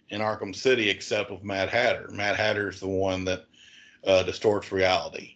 in 0.10 0.22
Arkham 0.22 0.56
City 0.56 0.90
except 0.90 1.32
with 1.32 1.44
Mad 1.44 1.70
Hatter. 1.70 2.10
Mad 2.12 2.36
Hatter 2.36 2.70
is 2.70 2.80
the 2.80 2.88
one 2.88 3.26
that 3.26 3.46
uh, 4.06 4.24
distorts 4.24 4.72
reality 4.72 5.36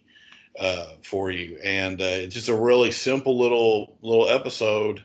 uh, 0.58 0.86
for 1.02 1.30
you, 1.30 1.58
and 1.64 2.00
uh, 2.00 2.04
it's 2.04 2.34
just 2.34 2.48
a 2.48 2.54
really 2.54 2.90
simple 2.90 3.38
little 3.38 3.96
little 4.02 4.28
episode, 4.28 5.02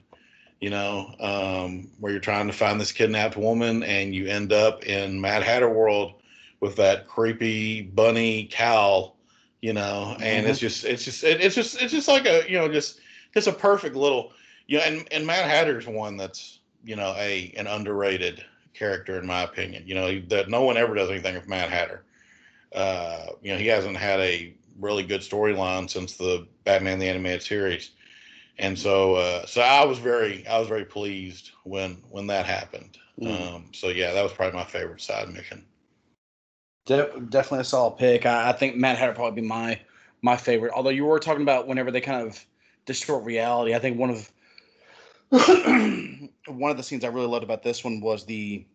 you 0.59 0.69
know, 0.69 1.13
um, 1.19 1.89
where 1.99 2.11
you're 2.11 2.21
trying 2.21 2.47
to 2.47 2.53
find 2.53 2.79
this 2.79 2.91
kidnapped 2.91 3.37
woman, 3.37 3.83
and 3.83 4.13
you 4.13 4.27
end 4.27 4.51
up 4.51 4.85
in 4.85 5.19
Mad 5.19 5.43
Hatter 5.43 5.69
world 5.69 6.13
with 6.59 6.75
that 6.75 7.07
creepy 7.07 7.81
bunny 7.81 8.47
cowl, 8.51 9.15
you 9.61 9.73
know, 9.73 10.17
and 10.21 10.47
it's 10.47 10.59
just 10.59 10.85
it's 10.85 11.05
just 11.05 11.23
it, 11.23 11.41
it's 11.41 11.55
just 11.55 11.81
it's 11.81 11.93
just 11.93 12.07
like 12.07 12.25
a 12.25 12.49
you 12.49 12.57
know 12.57 12.67
just 12.67 12.99
just 13.33 13.47
a 13.47 13.53
perfect 13.53 13.95
little 13.95 14.31
you 14.67 14.77
know, 14.77 14.83
and 14.83 15.07
and 15.11 15.25
Mad 15.25 15.49
Hatter's 15.49 15.87
one 15.87 16.17
that's 16.17 16.59
you 16.83 16.95
know 16.95 17.13
a 17.17 17.53
an 17.57 17.67
underrated 17.67 18.43
character 18.73 19.19
in 19.19 19.25
my 19.25 19.43
opinion. 19.43 19.83
You 19.85 19.95
know 19.95 20.21
that 20.27 20.49
no 20.49 20.63
one 20.63 20.77
ever 20.77 20.93
does 20.95 21.09
anything 21.09 21.35
with 21.35 21.47
Mad 21.47 21.69
Hatter. 21.69 22.03
Uh, 22.73 23.27
you 23.41 23.51
know 23.51 23.57
he 23.57 23.67
hasn't 23.67 23.97
had 23.97 24.19
a 24.19 24.53
really 24.79 25.03
good 25.03 25.21
storyline 25.21 25.89
since 25.89 26.17
the 26.17 26.47
Batman 26.63 26.99
the 26.99 27.07
Animated 27.07 27.41
Series, 27.41 27.91
and 28.59 28.77
so 28.77 29.15
uh, 29.15 29.45
so 29.45 29.61
I 29.61 29.85
was 29.85 29.99
very 29.99 30.45
I 30.47 30.59
was 30.59 30.67
very 30.67 30.85
pleased 30.85 31.51
when 31.63 32.01
when 32.09 32.27
that 32.27 32.45
happened. 32.45 32.97
Mm. 33.19 33.55
Um, 33.55 33.65
so 33.73 33.87
yeah, 33.87 34.13
that 34.13 34.23
was 34.23 34.33
probably 34.33 34.59
my 34.59 34.65
favorite 34.65 35.01
side 35.01 35.29
mission. 35.33 35.65
De- 36.85 37.19
definitely 37.29 37.59
a 37.59 37.65
solid 37.65 37.97
pick. 37.97 38.25
I, 38.25 38.49
I 38.49 38.53
think 38.53 38.75
Mad 38.75 38.97
Hatter 38.97 39.13
probably 39.13 39.41
be 39.41 39.47
my 39.47 39.79
my 40.21 40.37
favorite. 40.37 40.73
Although 40.73 40.89
you 40.91 41.05
were 41.05 41.19
talking 41.19 41.41
about 41.41 41.67
whenever 41.67 41.91
they 41.91 42.01
kind 42.01 42.25
of 42.25 42.43
distort 42.85 43.23
reality, 43.23 43.75
I 43.75 43.79
think 43.79 43.97
one 43.97 44.09
of 44.09 44.31
one 46.47 46.71
of 46.71 46.77
the 46.77 46.83
scenes 46.83 47.03
I 47.03 47.09
really 47.09 47.27
loved 47.27 47.43
about 47.43 47.63
this 47.63 47.83
one 47.83 47.99
was 47.99 48.25
the 48.25 48.65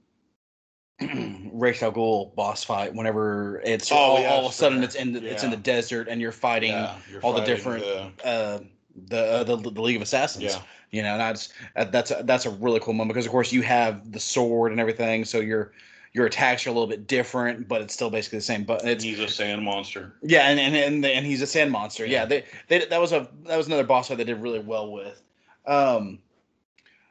Ra's 1.53 1.82
al 1.82 1.92
Ghul 1.92 2.34
boss 2.34 2.64
fight. 2.64 2.94
Whenever 2.94 3.61
it's 3.64 3.90
Oh, 3.92 3.96
all, 3.96 4.20
yeah, 4.20 4.30
all 4.30 4.46
of 4.46 4.53
a 4.53 4.55
sudden 4.55 4.78
sure. 4.78 4.84
it's 4.84 4.94
in 4.94 5.12
the, 5.12 5.24
it's 5.24 5.42
in 5.44 5.50
the 5.50 5.57
desert 5.57 6.09
and 6.09 6.20
you're 6.20 6.32
fighting 6.32 6.70
Yeah, 6.72 6.96
you're 7.11 7.20
all 7.22 7.32
the 7.32 7.40
different- 7.44 7.84
the- 7.84 8.26
uh, 8.26 8.61
the, 9.09 9.18
uh, 9.18 9.44
the 9.44 9.57
the 9.57 9.80
League 9.82 9.96
of 9.96 10.03
Assassins. 10.03 10.44
yeah. 10.44 10.61
You 10.90 11.03
know, 11.03 11.16
that's 11.16 11.48
that's 11.90 12.11
a, 12.11 12.22
that's 12.24 12.44
a 12.44 12.50
really 12.50 12.78
cool 12.80 12.92
moment 12.92 13.14
because 13.14 13.24
of 13.24 13.32
course 13.32 13.50
you 13.53 13.62
have 13.62 14.12
the 14.12 14.20
sword 14.20 14.70
and 14.72 14.78
everything, 14.80 15.24
so 15.24 15.40
your 15.40 15.72
your 16.12 16.26
attacks 16.26 16.66
are 16.66 16.68
a 16.68 16.72
little 16.74 16.86
bit 16.86 17.07
different, 17.07 17.66
but 17.66 17.80
it's 17.80 17.94
still 17.94 18.11
basically 18.11 18.36
the 18.40 18.44
same. 18.44 18.64
But 18.64 18.84
it's 18.84 19.03
He's 19.03 19.18
a 19.18 19.28
sand 19.28 19.62
monster. 19.62 20.16
yeah, 20.22 20.48
and 20.50 20.61
and 20.61 20.76
and, 20.76 21.07
and 21.07 21.24
he's 21.24 21.40
a 21.40 21.46
sand 21.46 21.70
monster. 21.72 22.05
Yeah, 22.05 22.20
Yeah. 22.20 22.24
they, 22.26 22.44
they 22.68 22.84
that 22.84 23.00
was 23.00 23.12
a 23.12 23.26
that 23.46 23.57
was 23.57 23.66
another 23.68 23.84
boss 23.84 24.09
fight 24.09 24.18
they 24.18 24.24
did 24.24 24.42
really 24.42 24.59
well 24.59 24.92
with. 24.92 25.22
Um, 25.66 26.18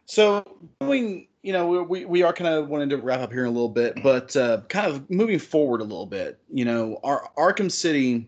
so 0.06 0.46
going, 0.80 1.28
you 1.44 1.54
know, 1.54 1.84
we 1.84 2.06
we, 2.06 2.24
are 2.24 2.34
kind 2.34 2.54
of 2.54 2.70
wanting 2.70 2.90
to 2.90 2.98
wrap 2.98 3.20
up 3.20 3.32
here 3.32 3.42
in 3.42 3.48
a 3.48 3.52
little 3.52 3.70
bit, 3.70 4.02
but 4.04 4.36
uh, 4.36 4.62
kind 4.70 4.86
of 4.86 5.10
moving 5.10 5.40
forward 5.40 5.82
a 5.82 5.86
little 5.86 6.06
bit. 6.06 6.40
You 6.54 6.66
know, 6.66 7.00
our 7.04 7.32
Arkham 7.36 7.72
City 7.72 8.28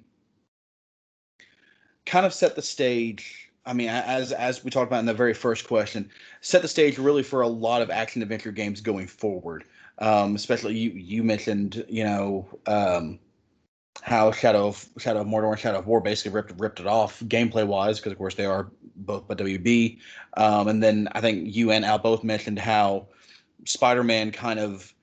kind 2.06 2.26
of 2.26 2.34
set 2.34 2.56
the 2.56 2.62
stage. 2.62 3.52
I 3.66 3.74
mean, 3.74 3.90
as 3.90 4.32
as 4.32 4.64
we 4.64 4.72
talked 4.72 4.90
about 4.90 5.00
in 5.00 5.06
the 5.06 5.14
very 5.14 5.34
first 5.34 5.68
question, 5.68 6.10
set 6.42 6.64
the 6.64 6.68
stage 6.68 6.98
really 6.98 7.24
for 7.24 7.42
a 7.42 7.48
lot 7.48 7.82
of 7.82 7.92
action 7.92 8.22
adventure 8.22 8.52
games 8.52 8.82
going 8.82 9.08
forward. 9.08 9.64
Um, 10.00 10.36
especially 10.36 10.76
you 10.76 10.90
you 10.92 11.24
mentioned, 11.24 11.86
you 11.88 12.04
know, 12.04 12.48
um, 12.66 13.20
how 14.04 14.34
Shadow 14.34 14.68
of 14.68 14.86
Shadow 14.98 15.22
of 15.22 15.28
Mordor 15.28 15.52
and 15.52 15.60
Shadow 15.60 15.80
of 15.80 15.88
War 15.88 16.02
basically 16.02 16.32
ripped 16.32 16.60
ripped 16.60 16.82
it 16.82 16.88
off 16.88 17.22
gameplay 17.22 17.66
wise 17.66 18.00
because 18.00 18.12
of 18.12 18.18
course 18.18 18.36
they 18.36 18.46
are 18.46 18.70
both 18.98 19.26
by 19.30 19.36
WB. 19.36 19.98
Um, 20.36 20.68
and 20.68 20.84
then 20.84 21.08
I 21.14 21.22
think 21.22 21.56
you 21.56 21.72
and 21.72 21.86
Al 21.86 22.00
both 22.00 22.22
mentioned 22.22 22.60
how 22.60 23.08
Spider 23.64 24.04
Man 24.04 24.32
kind 24.32 24.60
of 24.60 24.94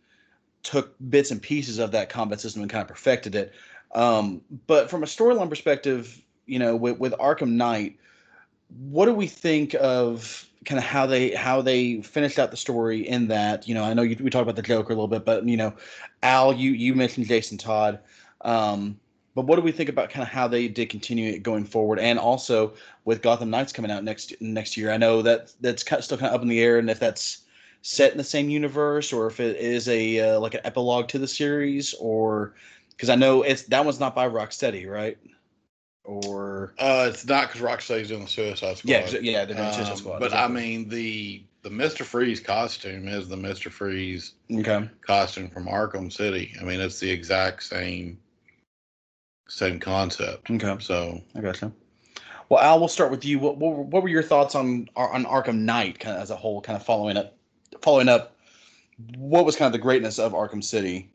took 0.63 0.95
bits 1.09 1.31
and 1.31 1.41
pieces 1.41 1.79
of 1.79 1.93
that 1.93 2.11
combat 2.11 2.41
system 2.41 2.61
and 2.61 2.71
kind 2.71 2.83
of 2.83 2.89
perfected 2.89 3.35
it. 3.35 3.55
Um, 3.95 4.43
but 4.67 4.91
from 4.91 5.03
a 5.03 5.07
storyline 5.07 5.49
perspective, 5.49 6.21
you 6.45 6.59
know, 6.59 6.77
with, 6.77 6.99
with 6.99 7.15
Arkham 7.15 7.53
Knight, 7.53 7.99
what 8.91 9.07
do 9.07 9.15
we 9.15 9.27
think 9.27 9.75
of 9.81 10.47
kind 10.67 10.79
of 10.79 10.85
how 10.85 11.07
they 11.07 11.31
how 11.31 11.63
they 11.63 12.03
finished 12.03 12.39
out 12.39 12.51
the 12.51 12.59
story 12.59 13.09
in 13.09 13.29
that? 13.29 13.67
You 13.67 13.75
know, 13.75 13.83
I 13.83 13.95
know 13.95 14.03
you, 14.03 14.17
we 14.21 14.29
talked 14.29 14.43
about 14.43 14.57
the 14.57 14.63
Joker 14.63 14.93
a 14.93 14.95
little 14.95 15.09
bit, 15.09 15.25
but 15.25 15.49
you 15.49 15.57
know, 15.57 15.73
Al, 16.23 16.53
you 16.53 16.73
you 16.73 16.95
mentioned 16.95 17.29
Jason 17.29 17.57
Todd. 17.57 17.99
Um, 18.43 18.99
but 19.35 19.47
what 19.47 19.57
do 19.57 19.63
we 19.63 19.73
think 19.73 19.89
about 19.89 20.11
kind 20.11 20.23
of 20.23 20.29
how 20.29 20.49
they 20.49 20.67
did 20.67 20.91
continue 20.91 21.33
it 21.33 21.43
going 21.43 21.65
forward, 21.65 21.99
and 21.99 22.19
also 22.19 22.73
with 23.05 23.23
Gotham 23.23 23.51
Knights 23.51 23.73
coming 23.73 23.91
out 23.91 24.03
next 24.03 24.35
next 24.41 24.77
year? 24.77 24.91
I 24.91 24.97
know 24.97 25.23
that 25.23 25.53
that's 25.61 25.83
kind 25.83 25.99
of 25.99 26.05
still 26.05 26.19
kind 26.19 26.31
of 26.31 26.35
up 26.35 26.43
in 26.43 26.49
the 26.49 26.61
air, 26.61 26.79
and 26.79 26.91
if 26.91 26.99
that's 26.99 27.39
set 27.83 28.13
in 28.13 28.19
the 28.19 28.25
same 28.25 28.51
universe 28.51 29.13
or 29.13 29.27
if 29.27 29.41
it 29.41 29.57
is 29.57 29.89
a 29.89 30.21
uh, 30.21 30.41
like 30.41 30.55
an 30.55 30.61
epilogue 30.65 31.09
to 31.09 31.19
the 31.19 31.29
series, 31.29 31.95
or 31.95 32.55
because 32.91 33.09
I 33.09 33.15
know 33.15 33.43
it's 33.43 33.63
that 33.65 33.85
one's 33.85 34.01
not 34.01 34.15
by 34.15 34.29
Rocksteady, 34.29 34.91
right? 34.91 35.17
Or 36.05 36.75
Uh, 36.79 37.09
it's 37.09 37.25
not 37.27 37.49
because 37.49 37.61
Rocksteady's 37.61 38.09
doing 38.09 38.25
the 38.25 38.29
Suicide 38.29 38.79
Squad. 38.79 38.91
yeah, 38.91 39.19
yeah, 39.21 39.45
they're 39.45 39.57
doing 39.57 39.73
Suicide 39.73 39.93
Um, 39.93 39.99
Squad. 39.99 40.19
But 40.19 40.35
I 40.35 40.49
mean, 40.49 40.89
the 40.89 41.45
the 41.63 41.71
Mister 41.71 42.05
Freeze 42.05 42.41
costume 42.41 43.07
is 43.07 43.29
the 43.29 43.37
Mister 43.37 43.71
Freeze 43.71 44.33
okay, 44.53 44.89
costume 45.03 45.51
from 45.51 45.67
Arkham 45.67 46.13
City. 46.13 46.53
I 46.61 46.65
mean, 46.65 46.81
it's 46.81 46.99
the 46.99 47.11
exact 47.11 47.63
same 47.63 48.19
same 49.51 49.81
concept. 49.81 50.51
okay, 50.51 50.77
So 50.81 51.21
I 51.35 51.41
gotcha. 51.41 51.73
Well, 52.49 52.61
Al, 52.61 52.79
we'll 52.79 52.89
start 52.89 53.11
with 53.11 53.25
you. 53.25 53.39
What, 53.39 53.59
what, 53.59 53.77
were- 53.77 53.83
what 53.85 54.03
were 54.03 54.09
your 54.09 54.23
thoughts 54.23 54.55
on 54.55 54.89
on 54.97 55.25
Arkham 55.25 55.59
Knight, 55.61 55.99
kind 56.01 56.17
of 56.17 56.23
as 56.23 56.31
a 56.31 56.37
whole, 56.37 56.61
kind 56.61 56.77
of 56.77 56.85
following 56.85 57.17
up, 57.17 57.37
following 57.83 58.09
up? 58.09 58.37
What 59.17 59.45
was 59.45 59.57
kind 59.57 59.67
of 59.67 59.73
the 59.73 59.79
greatness 59.79 60.19
of 60.19 60.33
Arkham 60.33 60.63
City? 60.63 61.11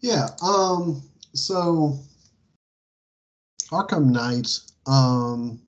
Yeah. 0.00 0.28
Um. 0.42 1.02
So, 1.34 1.98
Arkham 3.70 4.06
Knight. 4.06 4.58
Um. 4.86 5.60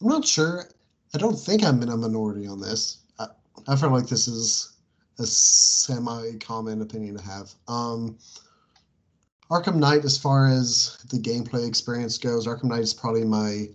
I'm 0.00 0.08
not 0.08 0.26
sure. 0.26 0.64
I 1.14 1.18
don't 1.18 1.36
think 1.36 1.62
I'm 1.64 1.82
in 1.82 1.88
a 1.90 1.96
minority 1.96 2.46
on 2.46 2.60
this. 2.60 2.98
I, 3.18 3.26
I 3.68 3.76
feel 3.76 3.90
like 3.90 4.06
this 4.06 4.28
is 4.28 4.72
a 5.18 5.26
semi-common 5.26 6.80
opinion 6.82 7.16
to 7.18 7.22
have. 7.24 7.52
Um. 7.68 8.18
Arkham 9.50 9.76
Knight, 9.76 10.04
as 10.04 10.16
far 10.16 10.46
as 10.46 10.96
the 11.10 11.18
gameplay 11.18 11.66
experience 11.66 12.18
goes, 12.18 12.46
Arkham 12.46 12.64
Knight 12.64 12.82
is 12.82 12.94
probably 12.94 13.24
my 13.24 13.68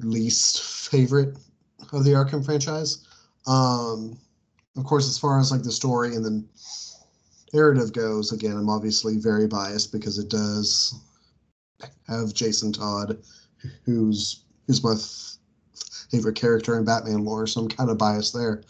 least 0.00 0.62
favorite 0.62 1.36
of 1.92 2.04
the 2.04 2.10
Arkham 2.10 2.44
franchise. 2.44 3.06
Um, 3.46 4.18
of 4.76 4.84
course, 4.84 5.08
as 5.08 5.18
far 5.18 5.38
as 5.38 5.52
like 5.52 5.62
the 5.62 5.70
story 5.70 6.16
and 6.16 6.24
then 6.24 6.48
narrative 7.54 7.92
goes, 7.92 8.32
again, 8.32 8.56
I'm 8.56 8.68
obviously 8.68 9.16
very 9.16 9.46
biased 9.46 9.92
because 9.92 10.18
it 10.18 10.28
does 10.28 10.94
have 12.08 12.34
Jason 12.34 12.72
Todd, 12.72 13.18
who's 13.84 14.42
who's 14.66 14.82
my 14.82 14.96
favorite 16.10 16.34
character 16.34 16.76
in 16.76 16.84
Batman 16.84 17.24
lore, 17.24 17.46
so 17.46 17.60
I'm 17.60 17.68
kind 17.68 17.90
of 17.90 17.98
biased 17.98 18.34
there. 18.34 18.62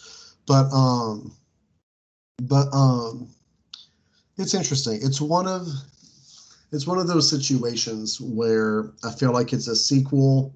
But 0.47 0.71
um, 0.71 1.35
but 2.43 2.69
um, 2.73 3.29
it's 4.37 4.55
interesting. 4.55 5.01
It's 5.03 5.21
one 5.21 5.49
of 5.49 5.67
it's 6.73 6.87
one 6.87 6.99
of 6.99 7.07
those 7.07 7.29
situations 7.29 8.21
where 8.21 8.91
I 9.05 9.13
feel 9.13 9.33
like 9.33 9.53
it's 9.53 9.69
a 9.69 9.77
sequel 9.77 10.55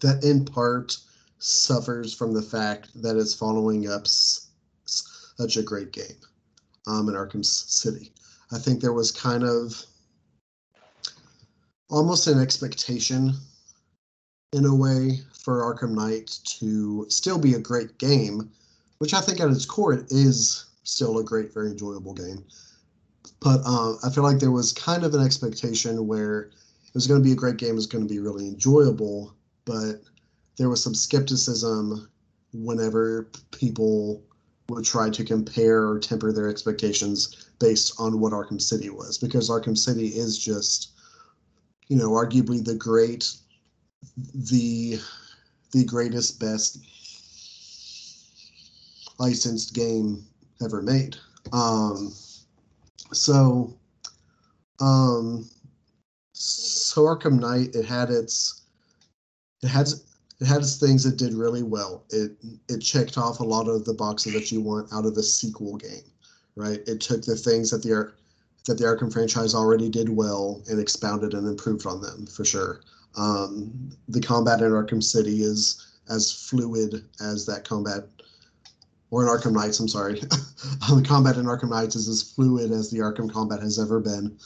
that, 0.00 0.22
in 0.22 0.44
part, 0.44 0.96
suffers 1.38 2.12
from 2.12 2.34
the 2.34 2.42
fact 2.42 2.90
that 3.02 3.16
it's 3.16 3.34
following 3.34 3.90
up 3.90 4.06
such 4.06 5.56
a 5.56 5.62
great 5.62 5.92
game 5.92 6.16
um, 6.86 7.08
in 7.08 7.14
Arkham 7.14 7.44
City. 7.44 8.12
I 8.52 8.58
think 8.58 8.80
there 8.80 8.92
was 8.92 9.12
kind 9.12 9.44
of 9.44 9.82
almost 11.90 12.26
an 12.26 12.40
expectation 12.40 13.32
in 14.52 14.64
a 14.64 14.74
way 14.74 15.20
for 15.32 15.62
Arkham 15.62 15.94
Knight 15.94 16.38
to 16.58 17.06
still 17.08 17.38
be 17.38 17.54
a 17.54 17.58
great 17.58 17.98
game, 17.98 18.50
which 18.98 19.14
I 19.14 19.20
think 19.20 19.40
at 19.40 19.50
its 19.50 19.64
core 19.64 19.94
it 19.94 20.10
is 20.10 20.66
still 20.82 21.18
a 21.18 21.24
great, 21.24 21.52
very 21.52 21.70
enjoyable 21.70 22.14
game. 22.14 22.44
But 23.40 23.60
uh, 23.64 23.94
I 24.04 24.10
feel 24.10 24.24
like 24.24 24.38
there 24.38 24.50
was 24.50 24.72
kind 24.72 25.04
of 25.04 25.14
an 25.14 25.24
expectation 25.24 26.06
where 26.06 26.50
it 26.86 26.94
was 26.94 27.06
going 27.06 27.20
to 27.20 27.24
be 27.24 27.32
a 27.32 27.36
great 27.36 27.56
game, 27.56 27.70
it 27.70 27.74
was 27.74 27.86
going 27.86 28.06
to 28.06 28.12
be 28.12 28.18
really 28.18 28.48
enjoyable, 28.48 29.34
but 29.64 30.02
there 30.56 30.68
was 30.68 30.82
some 30.82 30.94
skepticism 30.94 32.08
whenever 32.52 33.28
people 33.52 34.22
would 34.68 34.84
try 34.84 35.08
to 35.08 35.24
compare 35.24 35.88
or 35.88 35.98
temper 35.98 36.32
their 36.32 36.48
expectations 36.48 37.50
based 37.58 37.94
on 37.98 38.20
what 38.20 38.32
Arkham 38.32 38.60
City 38.60 38.90
was, 38.90 39.18
because 39.18 39.48
Arkham 39.48 39.78
City 39.78 40.08
is 40.08 40.36
just, 40.38 40.90
you 41.88 41.96
know, 41.96 42.10
arguably 42.10 42.64
the 42.64 42.74
great, 42.74 43.32
the 44.34 44.98
the 45.72 45.84
greatest, 45.84 46.40
best 46.40 46.78
licensed 49.18 49.74
game 49.74 50.24
ever 50.62 50.80
made. 50.82 51.16
Um, 51.52 52.12
so, 53.12 53.76
um, 54.80 55.48
so 56.32 57.02
Arkham 57.02 57.40
Knight, 57.40 57.74
it 57.74 57.84
had 57.84 58.10
its, 58.10 58.62
it 59.62 59.68
had 59.68 59.88
it 60.40 60.46
had 60.46 60.58
its 60.58 60.76
things 60.76 61.04
it 61.04 61.16
did 61.16 61.34
really 61.34 61.62
well. 61.62 62.04
It 62.10 62.32
it 62.68 62.78
checked 62.78 63.18
off 63.18 63.40
a 63.40 63.44
lot 63.44 63.68
of 63.68 63.84
the 63.84 63.94
boxes 63.94 64.34
that 64.34 64.52
you 64.52 64.60
want 64.60 64.92
out 64.92 65.04
of 65.04 65.16
a 65.16 65.22
sequel 65.22 65.76
game, 65.76 66.12
right? 66.54 66.80
It 66.86 67.00
took 67.00 67.22
the 67.22 67.36
things 67.36 67.70
that 67.70 67.82
the 67.82 68.12
that 68.66 68.78
the 68.78 68.84
Arkham 68.84 69.12
franchise 69.12 69.54
already 69.54 69.88
did 69.88 70.08
well 70.08 70.62
and 70.68 70.78
expounded 70.78 71.34
and 71.34 71.48
improved 71.48 71.86
on 71.86 72.00
them 72.00 72.26
for 72.26 72.44
sure. 72.44 72.80
Um, 73.16 73.90
the 74.08 74.20
combat 74.20 74.60
in 74.60 74.70
Arkham 74.70 75.02
City 75.02 75.42
is 75.42 75.86
as 76.08 76.30
fluid 76.32 77.04
as 77.20 77.46
that 77.46 77.64
combat, 77.64 78.04
or 79.10 79.22
in 79.22 79.28
Arkham 79.28 79.52
Knights. 79.52 79.80
I'm 79.80 79.88
sorry, 79.88 80.20
the 80.20 81.04
combat 81.06 81.36
in 81.36 81.46
Arkham 81.46 81.70
Knights 81.70 81.96
is 81.96 82.08
as 82.08 82.22
fluid 82.22 82.70
as 82.70 82.90
the 82.90 82.98
Arkham 82.98 83.30
combat 83.32 83.60
has 83.60 83.78
ever 83.78 84.00
been, 84.00 84.36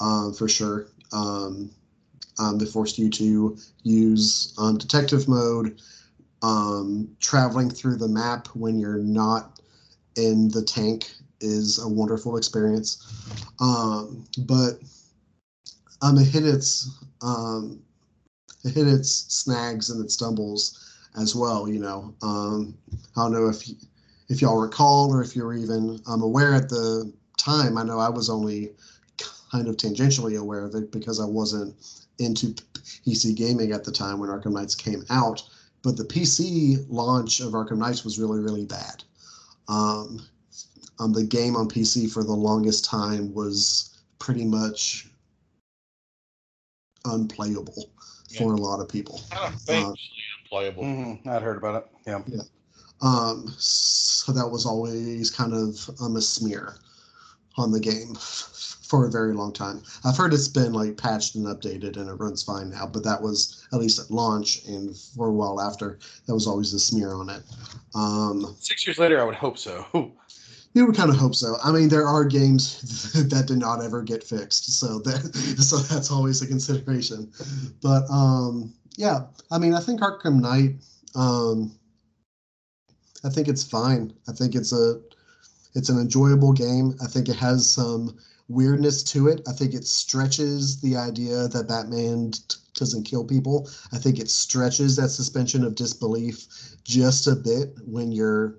um, 0.00 0.32
for 0.32 0.48
sure. 0.48 0.86
Um, 1.12 1.70
um, 2.38 2.58
they 2.58 2.66
forced 2.66 2.98
you 2.98 3.08
to 3.10 3.56
use 3.82 4.54
um, 4.58 4.76
detective 4.76 5.28
mode, 5.28 5.80
um, 6.42 7.08
traveling 7.20 7.70
through 7.70 7.96
the 7.96 8.08
map 8.08 8.48
when 8.48 8.78
you're 8.78 8.98
not 8.98 9.60
in 10.16 10.48
the 10.50 10.62
tank 10.62 11.12
is 11.40 11.78
a 11.78 11.88
wonderful 11.88 12.36
experience. 12.36 13.04
Um, 13.60 14.24
but 14.38 14.80
um, 16.02 16.18
it 16.18 16.26
hit 16.26 16.44
its 16.44 16.90
um, 17.22 17.80
it 18.64 18.74
hit 18.74 18.86
its 18.86 19.10
snags 19.10 19.90
and 19.90 20.02
its 20.04 20.14
stumbles 20.14 20.78
as 21.20 21.34
well. 21.34 21.68
You 21.68 21.80
know, 21.80 22.14
um, 22.22 22.74
I 23.16 23.22
don't 23.22 23.32
know 23.32 23.48
if 23.48 23.66
y- 23.66 23.74
if 24.34 24.42
y'all 24.42 24.60
recall 24.60 25.14
or 25.14 25.22
if 25.22 25.36
you're 25.36 25.54
even 25.54 26.00
um, 26.08 26.22
aware 26.22 26.54
at 26.54 26.68
the 26.68 27.12
time. 27.38 27.78
I 27.78 27.84
know 27.84 28.00
I 28.00 28.08
was 28.08 28.28
only 28.28 28.72
kind 29.50 29.68
of 29.68 29.76
tangentially 29.76 30.38
aware 30.38 30.64
of 30.64 30.74
it 30.74 30.90
because 30.90 31.20
I 31.20 31.24
wasn't 31.24 31.74
into 32.18 32.48
PC 33.06 33.36
gaming 33.36 33.70
at 33.70 33.84
the 33.84 33.92
time 33.92 34.18
when 34.18 34.28
Arkham 34.28 34.52
Knights 34.52 34.74
came 34.74 35.04
out. 35.08 35.42
But 35.82 35.96
the 35.96 36.04
PC 36.04 36.84
launch 36.88 37.40
of 37.40 37.52
Arkham 37.52 37.78
Knights 37.78 38.04
was 38.04 38.18
really, 38.18 38.40
really 38.40 38.64
bad. 38.64 39.04
Um, 39.68 40.26
um, 40.98 41.12
the 41.12 41.24
game 41.24 41.54
on 41.54 41.68
PC 41.68 42.12
for 42.12 42.24
the 42.24 42.32
longest 42.32 42.84
time 42.84 43.32
was 43.34 44.02
pretty 44.18 44.44
much 44.44 45.08
unplayable 47.04 47.90
for 48.36 48.54
a 48.54 48.56
lot 48.56 48.80
of 48.80 48.88
people. 48.88 49.20
Kind 49.30 49.54
of 49.54 49.60
famously 49.62 49.98
unplayable. 50.42 50.82
Mhm, 50.82 51.26
I'd 51.26 51.42
heard 51.42 51.58
about 51.58 51.84
it. 51.84 51.88
Yeah. 52.06 52.42
Um, 53.04 53.54
so 53.58 54.32
that 54.32 54.48
was 54.48 54.64
always 54.64 55.30
kind 55.30 55.52
of 55.52 55.90
um, 56.00 56.16
a 56.16 56.22
smear 56.22 56.76
on 57.56 57.70
the 57.70 57.78
game 57.78 58.14
for 58.14 59.06
a 59.06 59.10
very 59.10 59.34
long 59.34 59.52
time. 59.52 59.82
I've 60.04 60.16
heard 60.16 60.32
it's 60.32 60.48
been 60.48 60.72
like 60.72 60.96
patched 60.96 61.34
and 61.34 61.46
updated 61.46 61.96
and 61.96 62.08
it 62.08 62.14
runs 62.14 62.42
fine 62.42 62.70
now, 62.70 62.86
but 62.86 63.04
that 63.04 63.20
was 63.20 63.66
at 63.72 63.78
least 63.78 63.98
at 63.98 64.10
launch 64.10 64.64
and 64.66 64.96
for 64.96 65.28
a 65.28 65.32
while 65.32 65.60
after, 65.60 65.98
that 66.26 66.34
was 66.34 66.46
always 66.46 66.72
a 66.72 66.78
smear 66.78 67.14
on 67.14 67.28
it. 67.28 67.42
Um, 67.94 68.56
Six 68.58 68.86
years 68.86 68.98
later, 68.98 69.20
I 69.20 69.24
would 69.24 69.34
hope 69.34 69.58
so. 69.58 69.84
you 70.74 70.86
would 70.86 70.96
kind 70.96 71.10
of 71.10 71.16
hope 71.16 71.34
so. 71.34 71.56
I 71.62 71.72
mean, 71.72 71.88
there 71.88 72.06
are 72.06 72.24
games 72.24 73.12
that 73.28 73.46
did 73.46 73.58
not 73.58 73.82
ever 73.82 74.02
get 74.02 74.24
fixed, 74.24 74.78
so 74.78 74.98
that 75.00 75.34
so 75.62 75.76
that's 75.76 76.10
always 76.10 76.40
a 76.42 76.46
consideration. 76.46 77.30
But 77.82 78.04
um, 78.10 78.74
yeah, 78.96 79.26
I 79.50 79.58
mean, 79.58 79.74
I 79.74 79.80
think 79.80 80.00
Arkham 80.00 80.40
Knight. 80.40 80.76
Um, 81.14 81.78
I 83.24 83.30
think 83.30 83.48
it's 83.48 83.64
fine. 83.64 84.12
I 84.28 84.32
think 84.32 84.54
it's 84.54 84.72
a 84.72 85.00
it's 85.74 85.88
an 85.88 85.98
enjoyable 85.98 86.52
game. 86.52 86.94
I 87.02 87.06
think 87.06 87.28
it 87.28 87.36
has 87.36 87.68
some 87.68 88.16
weirdness 88.48 89.02
to 89.02 89.28
it. 89.28 89.40
I 89.48 89.52
think 89.52 89.74
it 89.74 89.86
stretches 89.86 90.80
the 90.80 90.96
idea 90.96 91.48
that 91.48 91.66
Batman 91.68 92.32
t- 92.32 92.56
doesn't 92.74 93.04
kill 93.04 93.24
people. 93.24 93.68
I 93.92 93.98
think 93.98 94.18
it 94.20 94.30
stretches 94.30 94.94
that 94.96 95.08
suspension 95.08 95.64
of 95.64 95.74
disbelief 95.74 96.46
just 96.84 97.26
a 97.26 97.34
bit 97.34 97.74
when 97.86 98.12
you're 98.12 98.56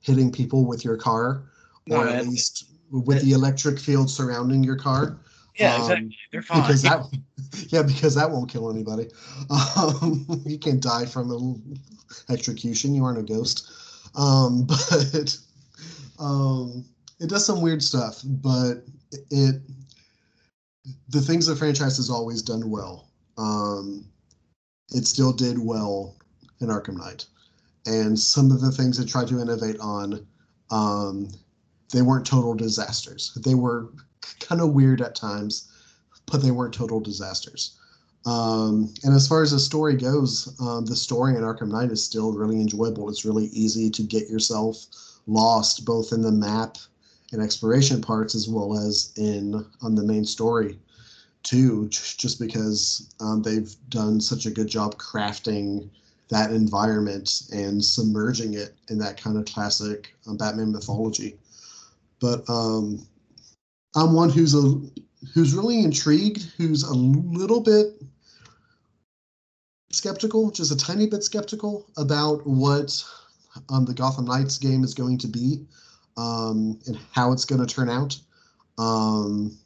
hitting 0.00 0.30
people 0.30 0.64
with 0.64 0.84
your 0.84 0.96
car, 0.96 1.42
No, 1.86 1.96
or 1.96 2.08
at 2.08 2.26
least 2.26 2.70
with 2.90 3.22
the 3.22 3.32
electric 3.32 3.78
field 3.78 4.08
surrounding 4.08 4.62
your 4.62 4.76
car. 4.76 5.18
Yeah, 5.58 5.74
Um, 5.74 5.80
exactly. 5.82 6.18
They're 6.32 6.42
fine. 6.42 6.62
Because 6.62 6.82
that, 6.82 7.06
yeah, 7.68 7.82
because 7.82 8.14
that 8.14 8.30
won't 8.30 8.50
kill 8.50 8.70
anybody. 8.70 9.08
Um, 9.50 10.26
you 10.46 10.58
can't 10.58 10.82
die 10.82 11.06
from 11.06 11.30
an 11.30 11.80
electrocution. 12.28 12.94
You 12.94 13.04
aren't 13.04 13.18
a 13.18 13.22
ghost. 13.22 13.70
Um, 14.14 14.64
but 14.66 15.36
um, 16.18 16.84
it 17.20 17.28
does 17.28 17.46
some 17.46 17.60
weird 17.60 17.82
stuff. 17.82 18.20
But 18.24 18.84
it, 19.30 19.60
the 21.08 21.20
things 21.20 21.46
the 21.46 21.56
franchise 21.56 21.96
has 21.96 22.10
always 22.10 22.42
done 22.42 22.70
well. 22.70 23.08
Um, 23.38 24.06
it 24.90 25.06
still 25.06 25.32
did 25.32 25.58
well 25.58 26.16
in 26.60 26.68
Arkham 26.68 26.98
Knight, 26.98 27.26
and 27.86 28.18
some 28.18 28.50
of 28.50 28.60
the 28.60 28.70
things 28.70 28.98
it 28.98 29.08
tried 29.08 29.28
to 29.28 29.40
innovate 29.40 29.78
on, 29.80 30.26
um, 30.70 31.30
they 31.92 32.02
weren't 32.02 32.26
total 32.26 32.54
disasters. 32.54 33.36
They 33.44 33.54
were 33.54 33.88
kind 34.40 34.60
of 34.60 34.72
weird 34.72 35.00
at 35.00 35.14
times, 35.14 35.70
but 36.26 36.42
they 36.42 36.50
weren't 36.50 36.74
total 36.74 37.00
disasters. 37.00 37.76
Um, 38.26 38.94
and 39.04 39.14
as 39.14 39.28
far 39.28 39.42
as 39.42 39.50
the 39.50 39.58
story 39.58 39.96
goes, 39.96 40.54
um, 40.60 40.86
the 40.86 40.96
story 40.96 41.36
in 41.36 41.42
Arkham 41.42 41.68
Knight 41.68 41.90
is 41.90 42.02
still 42.02 42.32
really 42.32 42.60
enjoyable. 42.60 43.10
It's 43.10 43.24
really 43.24 43.46
easy 43.46 43.90
to 43.90 44.02
get 44.02 44.30
yourself 44.30 44.86
lost 45.26 45.84
both 45.84 46.12
in 46.12 46.22
the 46.22 46.32
map 46.32 46.78
and 47.32 47.42
exploration 47.42 48.00
parts 48.00 48.34
as 48.34 48.48
well 48.48 48.78
as 48.78 49.12
in 49.16 49.64
on 49.82 49.94
the 49.94 50.02
main 50.02 50.24
story 50.24 50.78
too 51.42 51.88
just 51.88 52.40
because 52.40 53.14
um, 53.20 53.42
they've 53.42 53.74
done 53.90 54.20
such 54.20 54.46
a 54.46 54.50
good 54.50 54.68
job 54.68 54.96
crafting 54.96 55.88
that 56.30 56.50
environment 56.50 57.42
and 57.52 57.84
submerging 57.84 58.54
it 58.54 58.74
in 58.88 58.98
that 58.98 59.20
kind 59.20 59.36
of 59.36 59.44
classic 59.44 60.14
um, 60.26 60.36
batman 60.36 60.72
mythology 60.72 61.36
but 62.20 62.48
um, 62.48 63.06
i'm 63.94 64.14
one 64.14 64.30
who's 64.30 64.54
a 64.54 64.80
who's 65.32 65.54
really 65.54 65.80
intrigued 65.80 66.52
who's 66.56 66.82
a 66.82 66.92
little 66.92 67.60
bit 67.60 68.02
skeptical 69.90 70.50
just 70.50 70.72
a 70.72 70.76
tiny 70.76 71.06
bit 71.06 71.22
skeptical 71.22 71.86
about 71.96 72.44
what 72.46 73.04
um, 73.68 73.84
the 73.84 73.94
gotham 73.94 74.24
knights 74.24 74.58
game 74.58 74.82
is 74.82 74.94
going 74.94 75.16
to 75.18 75.28
be 75.28 75.64
um, 76.16 76.78
and 76.86 76.98
how 77.12 77.32
it's 77.32 77.44
going 77.44 77.64
to 77.64 77.74
turn 77.74 77.88
out 77.88 78.18
um, 78.78 79.56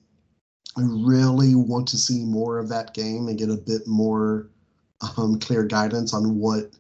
I 0.77 0.83
really 0.83 1.55
want 1.55 1.89
to 1.89 1.97
see 1.97 2.25
more 2.25 2.59
of 2.59 2.69
that 2.69 2.95
game 2.95 3.27
and 3.27 3.39
get 3.39 3.51
a 3.51 3.57
bit 3.57 3.87
more 3.87 4.49
um, 5.17 5.39
clear 5.41 5.65
guidance 5.65 6.15
on 6.15 6.39
what 6.39 6.71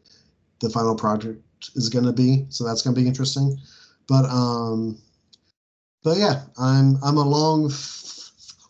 the 0.61 0.71
final 0.71 0.95
project 0.95 1.43
is 1.75 1.89
going 1.89 2.05
to 2.05 2.13
be. 2.13 2.47
So 2.49 2.65
that's 2.65 2.83
going 2.83 2.95
to 2.95 3.01
be 3.01 3.09
interesting. 3.09 3.57
But 4.07 4.25
um, 4.27 4.99
but 6.05 6.17
yeah, 6.17 6.43
I'm 6.59 6.97
I'm 7.03 7.17
along 7.17 7.71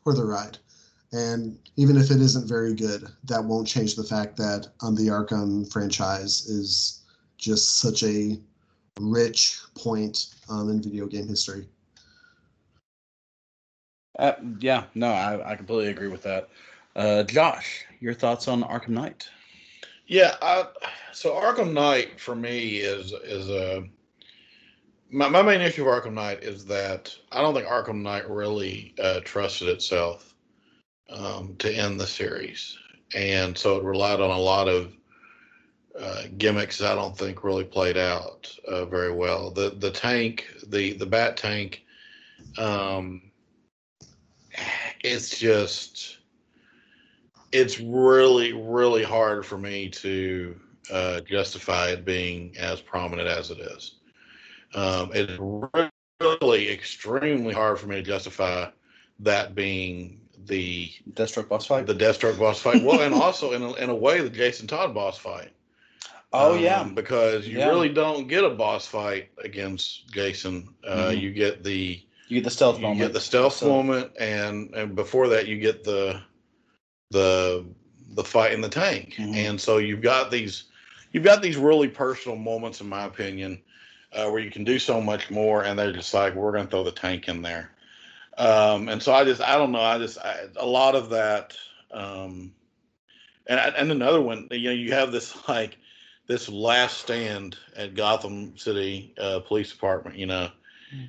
f- 0.07 0.15
for 0.15 0.15
the 0.15 0.25
ride, 0.25 0.59
and 1.13 1.59
even 1.77 1.97
if 1.97 2.11
it 2.11 2.21
isn't 2.21 2.49
very 2.49 2.75
good, 2.75 3.09
that 3.25 3.45
won't 3.45 3.67
change 3.67 3.95
the 3.95 4.05
fact 4.05 4.37
that 4.37 4.69
um, 4.83 4.95
the 4.95 5.09
Arkham 5.09 5.71
franchise 5.73 6.47
is 6.49 7.03
just 7.37 7.79
such 7.79 8.03
a 8.03 8.39
rich 9.01 9.61
point 9.75 10.35
um, 10.51 10.71
in 10.71 10.83
video 10.83 11.07
game 11.07 11.29
history. 11.29 11.67
Uh, 14.19 14.33
yeah, 14.61 14.85
no, 14.95 15.09
I, 15.09 15.53
I 15.53 15.57
completely 15.57 15.89
agree 15.89 16.09
with 16.09 16.23
that. 16.23 16.49
Uh, 16.97 17.23
Josh, 17.23 17.85
your 18.01 18.15
thoughts 18.15 18.49
on 18.49 18.63
Arkham 18.65 18.89
Knight? 18.89 19.29
Yeah, 20.09 20.37
I, 20.43 20.67
so 21.13 21.35
Arkham 21.35 21.73
Knight 21.73 22.21
for 22.21 22.35
me 22.35 22.79
is 22.79 23.13
is 23.13 23.49
a 23.49 23.89
my, 25.11 25.29
my 25.29 25.43
main 25.43 25.61
issue 25.61 25.85
with 25.85 25.95
Arkham 25.95 26.15
Knight 26.15 26.43
is 26.43 26.65
that 26.67 27.15
I 27.33 27.41
don't 27.41 27.55
think 27.55 27.67
Arkham 27.67 28.03
Knight 28.03 28.29
really 28.29 28.95
uh, 29.03 29.21
trusted 29.25 29.69
itself 29.69 30.35
um, 31.11 31.57
to 31.59 31.73
end 31.73 31.99
the 31.99 32.07
series, 32.07 32.77
and 33.15 33.57
so 33.57 33.77
it 33.77 33.85
relied 33.85 34.21
on 34.21 34.31
a 34.31 34.39
lot 34.39 34.69
of 34.69 34.93
uh, 35.99 36.25
gimmicks 36.37 36.81
I 36.81 36.95
don't 36.95 37.17
think 37.17 37.43
really 37.43 37.65
played 37.65 37.97
out 37.97 38.55
uh, 38.67 38.85
very 38.85 39.13
well. 39.13 39.51
The 39.51 39.71
the 39.71 39.91
tank, 39.91 40.47
the 40.67 40.93
the 40.93 41.07
bat 41.07 41.37
tank, 41.37 41.85
um, 42.59 43.23
it's 45.03 45.39
just 45.39 46.19
it's 47.51 47.81
really 47.81 48.53
really 48.53 49.03
hard 49.03 49.47
for 49.47 49.57
me 49.57 49.89
to 49.89 50.61
uh, 50.93 51.21
justify 51.21 51.89
it 51.89 52.05
being 52.05 52.55
as 52.59 52.81
prominent 52.81 53.29
as 53.29 53.51
it 53.51 53.59
is. 53.59 53.98
Um, 54.75 55.11
it's 55.15 55.39
really 56.21 56.71
extremely 56.71 57.55
hard 57.55 57.79
for 57.79 57.87
me 57.87 57.97
to 57.97 58.03
justify 58.03 58.69
that 59.21 59.55
being 59.55 60.21
the 60.47 60.91
Deathstroke 61.13 61.49
boss 61.49 61.67
fight? 61.67 61.87
the 61.87 61.95
Deathstroke 61.95 62.39
boss 62.39 62.61
fight. 62.61 62.83
Well, 62.83 63.01
and 63.03 63.15
also 63.23 63.53
in 63.53 63.63
a, 63.63 63.73
in 63.75 63.91
a 63.91 63.95
way 63.95 64.21
the 64.21 64.31
Jason 64.31 64.67
Todd 64.67 64.95
boss 64.95 65.19
fight. 65.19 65.51
oh, 66.33 66.55
Um, 66.55 66.61
yeah. 66.63 66.85
because 66.85 67.47
you 67.47 67.59
Yeah. 67.59 67.69
really 67.69 67.89
don't 67.89 68.29
get 68.29 68.45
a 68.45 68.51
boss 68.51 68.87
fight 68.87 69.31
against 69.43 70.09
Jason. 70.13 70.69
Uh, 70.87 71.09
Mhm. 71.11 71.21
You 71.21 71.33
get 71.33 71.65
the 71.65 72.03
You 72.29 72.37
get 72.37 72.45
the 72.45 72.51
stealth 72.51 72.77
you 72.77 72.83
moment. 72.83 73.01
You 73.01 73.07
get 73.07 73.13
the 73.15 73.21
stealth 73.21 73.55
So- 73.55 73.69
moment, 73.69 74.13
and 74.19 74.75
and 74.75 74.95
before 74.95 75.29
that 75.29 75.47
you 75.49 75.59
get 75.59 75.83
the 75.85 76.21
the 77.11 77.65
the 78.15 78.25
fight 78.25 78.53
in 78.53 78.61
the 78.61 78.69
tank, 78.69 79.15
Mhm. 79.19 79.35
and 79.35 79.61
so 79.61 79.79
you've 79.79 80.03
got 80.03 80.31
these 80.31 80.65
you've 81.13 81.25
got 81.25 81.41
these 81.43 81.57
really 81.57 81.89
personal 81.89 82.37
moments, 82.37 82.81
in 82.81 82.89
my 82.89 83.05
opinion, 83.05 83.61
uh, 84.13 84.29
where 84.31 84.41
you 84.41 84.51
can 84.51 84.65
do 84.65 84.79
so 84.79 85.01
much 85.01 85.31
more, 85.31 85.65
and 85.65 85.79
they're 85.79 85.93
just 85.93 86.15
like 86.15 86.35
we're 86.35 86.53
going 86.53 86.65
to 86.65 86.71
throw 86.71 86.85
the 86.85 86.93
tank 86.93 87.29
in 87.29 87.43
there, 87.43 87.71
um, 88.37 88.89
and 88.89 89.03
so 89.03 89.13
I 89.13 89.25
just 89.25 89.41
I 89.41 89.57
don't 89.57 89.73
know 89.73 89.81
I 89.81 89.99
just 89.99 90.19
I, 90.19 90.47
a 90.57 90.67
lot 90.67 90.95
of 90.95 91.11
that, 91.11 91.57
um, 91.91 92.53
and 93.47 93.61
and 93.61 93.91
another 93.91 94.21
one 94.21 94.49
you 94.51 94.71
know 94.71 94.75
you 94.75 94.93
have 94.93 95.13
this 95.13 95.37
like 95.49 95.77
this 96.29 96.49
last 96.49 96.99
stand 96.99 97.57
at 97.75 97.95
Gotham 97.95 98.57
City 98.57 99.15
uh, 99.19 99.41
Police 99.41 99.73
Department, 99.73 100.17
you 100.17 100.27
know, 100.27 100.51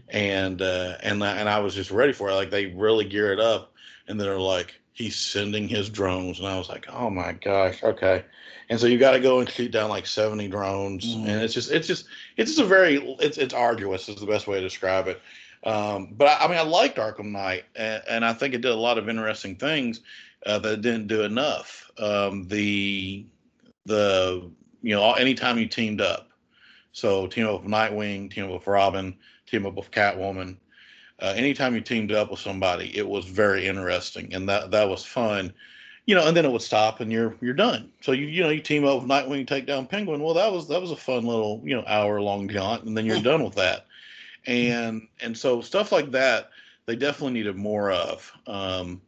and 0.07 0.61
uh, 0.61 0.97
and 1.03 1.21
and 1.21 1.49
I 1.49 1.59
was 1.59 1.75
just 1.75 1.91
ready 1.91 2.13
for 2.13 2.29
it. 2.29 2.33
Like 2.33 2.49
they 2.49 2.67
really 2.67 3.05
gear 3.05 3.31
it 3.31 3.39
up, 3.39 3.73
and 4.07 4.19
they're 4.19 4.39
like, 4.39 4.79
he's 4.99 5.15
sending 5.15 5.67
his 5.69 5.89
drones, 5.89 6.39
and 6.39 6.47
I 6.47 6.57
was 6.57 6.67
like, 6.67 6.85
oh 6.91 7.09
my 7.09 7.31
gosh, 7.31 7.81
okay. 7.81 8.25
And 8.69 8.77
so 8.79 8.85
you 8.85 8.99
got 8.99 9.11
to 9.11 9.19
go 9.21 9.39
and 9.39 9.49
shoot 9.49 9.71
down 9.71 9.89
like 9.89 10.05
seventy 10.05 10.49
drones, 10.49 11.15
Mhm. 11.15 11.27
and 11.27 11.41
it's 11.41 11.53
just 11.53 11.71
it's 11.71 11.87
just 11.87 12.05
it's 12.37 12.51
just 12.51 12.61
a 12.61 12.65
very 12.65 12.97
it's 13.19 13.37
it's 13.37 13.53
arduous 13.53 14.09
is 14.09 14.17
the 14.17 14.25
best 14.27 14.45
way 14.45 14.57
to 14.57 14.61
describe 14.61 15.07
it. 15.07 15.21
Um, 15.63 16.09
but 16.11 16.27
I, 16.27 16.45
I 16.45 16.47
mean, 16.49 16.57
I 16.57 16.61
liked 16.61 16.97
Arkham 16.97 17.31
Knight, 17.31 17.63
and, 17.75 18.03
and 18.09 18.25
I 18.25 18.33
think 18.33 18.53
it 18.53 18.61
did 18.61 18.71
a 18.71 18.75
lot 18.75 18.97
of 18.97 19.09
interesting 19.09 19.55
things 19.55 20.01
uh, 20.45 20.59
that 20.59 20.73
it 20.73 20.81
didn't 20.81 21.07
do 21.07 21.23
enough. 21.23 21.89
Um, 21.97 22.47
the 22.47 23.25
the 23.85 24.51
you 24.83 24.95
know 24.95 25.13
anytime 25.13 25.57
you 25.57 25.65
teamed 25.67 26.01
up, 26.01 26.27
so 26.91 27.25
team 27.25 27.47
up 27.47 27.63
with 27.63 27.71
Nightwing, 27.71 28.29
team 28.31 28.45
up 28.45 28.51
with 28.51 28.67
Robin, 28.67 29.15
team 29.47 29.65
up 29.65 29.75
with 29.75 29.91
Catwoman. 29.91 30.57
Uh, 31.21 31.33
anytime 31.35 31.75
you 31.75 31.81
teamed 31.81 32.11
up 32.11 32.31
with 32.31 32.39
somebody, 32.39 32.95
it 32.97 33.07
was 33.07 33.25
very 33.25 33.67
interesting, 33.67 34.33
and 34.33 34.47
that 34.49 34.71
that 34.71 34.89
was 34.89 35.03
fun. 35.03 35.53
You 36.05 36.15
know, 36.15 36.27
and 36.27 36.35
then 36.35 36.45
it 36.45 36.51
would 36.51 36.61
stop, 36.61 37.01
and 37.01 37.11
you're 37.11 37.35
you're 37.41 37.53
done. 37.53 37.91
So 38.01 38.13
you 38.13 38.25
you 38.27 38.41
know 38.41 38.49
you 38.49 38.61
team 38.61 38.85
up 38.85 39.01
with 39.01 39.09
Nightwing, 39.09 39.47
take 39.47 39.65
down 39.65 39.85
Penguin. 39.85 40.21
Well, 40.21 40.33
that 40.33 40.51
was 40.51 40.67
that 40.69 40.81
was 40.81 40.91
a 40.91 40.95
fun 40.95 41.25
little 41.25 41.61
you 41.63 41.75
know 41.75 41.83
hour 41.87 42.21
long 42.21 42.47
jaunt, 42.47 42.83
and 42.83 42.97
then 42.97 43.05
you're 43.05 43.21
done 43.21 43.43
with 43.43 43.55
that. 43.55 43.85
And 44.47 45.07
and 45.21 45.37
so 45.37 45.61
stuff 45.61 45.91
like 45.91 46.11
that, 46.11 46.49
they 46.85 46.95
definitely 46.95 47.33
needed 47.33 47.55
more 47.55 47.91
of. 47.91 48.31
Um, 48.47 49.01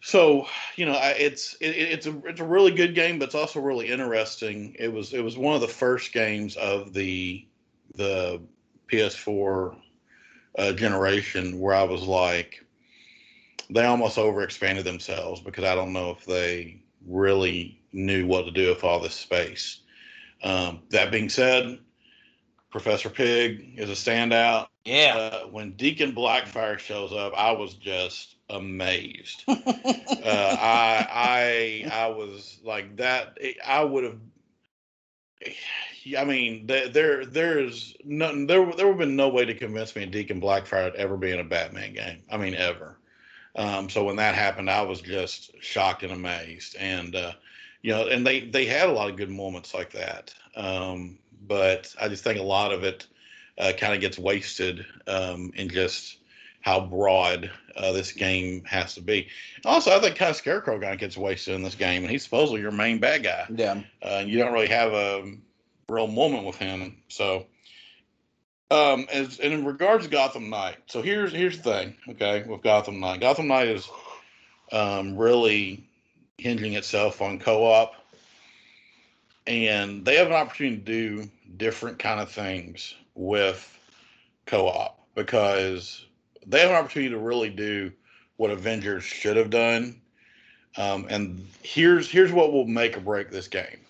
so 0.00 0.48
you 0.76 0.86
know, 0.86 0.94
I, 0.94 1.10
it's 1.10 1.54
it, 1.60 1.76
it's 1.76 2.06
a 2.06 2.18
it's 2.26 2.40
a 2.40 2.44
really 2.44 2.72
good 2.72 2.94
game, 2.94 3.18
but 3.18 3.26
it's 3.26 3.34
also 3.34 3.60
really 3.60 3.88
interesting. 3.88 4.74
It 4.78 4.92
was 4.92 5.12
it 5.12 5.22
was 5.22 5.36
one 5.36 5.54
of 5.54 5.60
the 5.60 5.68
first 5.68 6.12
games 6.12 6.56
of 6.56 6.92
the 6.92 7.46
the 7.94 8.40
PS4 8.90 9.76
uh, 10.60 10.72
generation 10.72 11.58
where 11.58 11.74
I 11.74 11.84
was 11.84 12.02
like, 12.02 12.64
they 13.70 13.84
almost 13.84 14.18
overexpanded 14.18 14.84
themselves 14.84 15.40
because 15.40 15.64
I 15.64 15.74
don't 15.74 15.92
know 15.92 16.10
if 16.10 16.24
they 16.26 16.82
really 17.06 17.80
knew 17.92 18.26
what 18.26 18.44
to 18.44 18.50
do 18.50 18.68
with 18.68 18.84
all 18.84 19.00
this 19.00 19.14
space. 19.14 19.80
Um, 20.42 20.80
that 20.90 21.10
being 21.10 21.28
said, 21.28 21.78
Professor 22.70 23.08
Pig 23.08 23.74
is 23.76 23.88
a 23.88 23.94
standout. 23.94 24.68
Yeah. 24.84 25.16
Uh, 25.16 25.46
when 25.46 25.72
Deacon 25.72 26.12
Blackfire 26.12 26.78
shows 26.78 27.12
up, 27.12 27.32
I 27.36 27.52
was 27.52 27.74
just 27.74 28.36
amazed. 28.50 29.44
uh, 29.48 29.54
I 30.24 31.06
I 31.10 31.90
I 31.92 32.06
was 32.08 32.58
like 32.64 32.96
that. 32.96 33.38
I 33.66 33.82
would 33.82 34.04
have. 34.04 34.18
I 36.18 36.24
mean, 36.24 36.66
there 36.66 36.88
there 36.88 37.26
there's 37.26 37.96
nothing. 38.04 38.46
There 38.46 38.64
there 38.74 38.86
would 38.86 38.92
have 38.92 38.98
been 38.98 39.16
no 39.16 39.28
way 39.28 39.44
to 39.44 39.54
convince 39.54 39.94
me 39.94 40.06
Deacon 40.06 40.40
Blackfire 40.40 40.94
ever 40.94 41.16
be 41.16 41.30
in 41.30 41.40
a 41.40 41.44
Batman 41.44 41.92
game. 41.94 42.22
I 42.30 42.36
mean, 42.36 42.54
ever. 42.54 42.96
Um, 43.56 43.90
so 43.90 44.04
when 44.04 44.16
that 44.16 44.34
happened, 44.34 44.70
I 44.70 44.82
was 44.82 45.00
just 45.00 45.50
shocked 45.60 46.02
and 46.02 46.12
amazed. 46.12 46.76
And 46.78 47.14
uh, 47.16 47.32
you 47.82 47.92
know, 47.92 48.06
and 48.06 48.26
they 48.26 48.40
they 48.40 48.64
had 48.64 48.88
a 48.88 48.92
lot 48.92 49.10
of 49.10 49.16
good 49.16 49.30
moments 49.30 49.74
like 49.74 49.92
that. 49.92 50.34
Um, 50.56 51.18
but 51.46 51.94
I 52.00 52.08
just 52.08 52.24
think 52.24 52.38
a 52.38 52.42
lot 52.42 52.72
of 52.72 52.84
it 52.84 53.06
uh, 53.58 53.72
kind 53.78 53.94
of 53.94 54.00
gets 54.00 54.18
wasted 54.18 54.84
um, 55.06 55.52
in 55.54 55.68
just 55.68 56.18
how 56.60 56.80
broad 56.80 57.50
uh, 57.76 57.92
this 57.92 58.12
game 58.12 58.64
has 58.64 58.94
to 58.94 59.00
be. 59.00 59.28
Also, 59.64 59.90
I 59.90 60.00
think 60.00 60.16
kind 60.16 60.30
of 60.30 60.36
Scarecrow 60.36 60.78
guy 60.78 60.96
gets 60.96 61.16
wasted 61.16 61.54
in 61.54 61.62
this 61.62 61.74
game, 61.74 62.02
and 62.02 62.10
he's 62.10 62.24
supposedly 62.24 62.60
your 62.60 62.72
main 62.72 62.98
bad 62.98 63.22
guy. 63.22 63.46
Yeah. 63.54 63.82
Uh, 64.02 64.18
and 64.20 64.28
you 64.28 64.38
don't 64.38 64.52
really 64.52 64.68
have 64.68 64.92
a 64.92 65.32
real 65.88 66.06
moment 66.06 66.44
with 66.44 66.56
him. 66.56 66.98
So, 67.08 67.46
um, 68.70 69.06
as 69.12 69.40
and 69.40 69.52
in 69.52 69.64
regards 69.64 70.04
to 70.04 70.10
Gotham 70.10 70.50
Knight, 70.50 70.76
so 70.86 71.02
here's 71.02 71.32
here's 71.32 71.56
the 71.58 71.62
thing, 71.62 71.96
okay, 72.10 72.44
with 72.46 72.62
Gotham 72.62 73.00
Knight. 73.00 73.20
Gotham 73.20 73.48
Knight 73.48 73.68
is 73.68 73.88
um, 74.70 75.16
really 75.16 75.88
hinging 76.38 76.74
itself 76.74 77.20
on 77.20 77.38
co-op, 77.38 77.94
and 79.46 80.04
they 80.04 80.16
have 80.16 80.28
an 80.28 80.34
opportunity 80.34 80.76
to 80.78 80.84
do 80.84 81.30
different 81.56 81.98
kind 81.98 82.20
of 82.20 82.30
things 82.30 82.94
with 83.14 83.78
co-op 84.46 84.98
because 85.14 86.06
they 86.50 86.60
have 86.60 86.70
an 86.70 86.76
opportunity 86.76 87.10
to 87.10 87.18
really 87.18 87.50
do 87.50 87.92
what 88.36 88.50
Avengers 88.50 89.04
should 89.04 89.36
have 89.36 89.50
done. 89.50 90.00
Um, 90.76 91.06
and 91.08 91.46
here's 91.62 92.10
here's 92.10 92.32
what 92.32 92.52
will 92.52 92.66
make 92.66 92.96
or 92.96 93.00
break 93.00 93.30
this 93.30 93.48
game. 93.48 93.80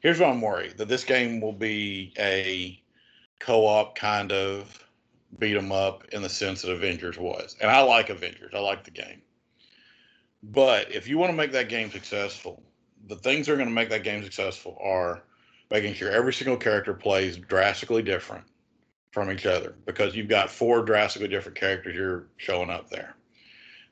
Here's 0.00 0.20
what 0.20 0.30
I'm 0.30 0.40
worried 0.40 0.78
that 0.78 0.88
this 0.88 1.04
game 1.04 1.40
will 1.40 1.52
be 1.52 2.12
a 2.18 2.80
co-op 3.40 3.96
kind 3.96 4.32
of 4.32 4.84
beat 5.38 5.56
'em 5.56 5.72
up 5.72 6.04
in 6.12 6.22
the 6.22 6.28
sense 6.28 6.62
that 6.62 6.70
Avengers 6.70 7.18
was. 7.18 7.56
And 7.60 7.70
I 7.70 7.80
like 7.80 8.10
Avengers. 8.10 8.52
I 8.54 8.60
like 8.60 8.84
the 8.84 8.90
game. 8.90 9.22
But 10.42 10.92
if 10.92 11.08
you 11.08 11.18
want 11.18 11.30
to 11.30 11.36
make 11.36 11.52
that 11.52 11.68
game 11.68 11.90
successful, 11.90 12.62
the 13.06 13.16
things 13.16 13.46
that 13.46 13.52
are 13.52 13.56
going 13.56 13.68
to 13.68 13.74
make 13.74 13.90
that 13.90 14.04
game 14.04 14.22
successful 14.22 14.78
are 14.80 15.24
making 15.70 15.94
sure 15.94 16.10
every 16.10 16.32
single 16.32 16.56
character 16.56 16.94
plays 16.94 17.36
drastically 17.36 18.02
different 18.02 18.44
from 19.18 19.32
each 19.32 19.46
other 19.46 19.74
because 19.84 20.14
you've 20.14 20.28
got 20.28 20.50
four 20.50 20.82
drastically 20.82 21.28
different 21.28 21.58
characters 21.58 21.94
you're 21.96 22.26
showing 22.36 22.70
up 22.70 22.88
there. 22.88 23.16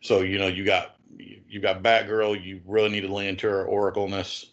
So 0.00 0.20
you 0.20 0.38
know 0.38 0.46
you 0.46 0.64
got 0.64 0.96
you 1.18 1.60
got 1.60 1.82
Batgirl. 1.82 2.44
You 2.44 2.60
really 2.66 2.90
need 2.90 3.00
to 3.02 3.14
lean 3.14 3.28
into 3.28 3.48
her 3.48 3.64
oracleness. 3.64 4.46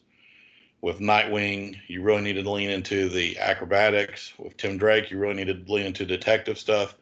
With 0.81 0.99
Nightwing, 0.99 1.77
you 1.87 2.01
really 2.01 2.21
need 2.21 2.43
to 2.43 2.51
lean 2.51 2.69
into 2.69 3.07
the 3.07 3.37
acrobatics. 3.39 4.33
With 4.37 4.57
Tim 4.57 4.77
Drake, 4.77 5.11
you 5.11 5.17
really 5.17 5.35
need 5.35 5.47
to 5.47 5.71
lean 5.71 5.85
into 5.85 6.05
detective 6.05 6.57
stuff. 6.57 6.95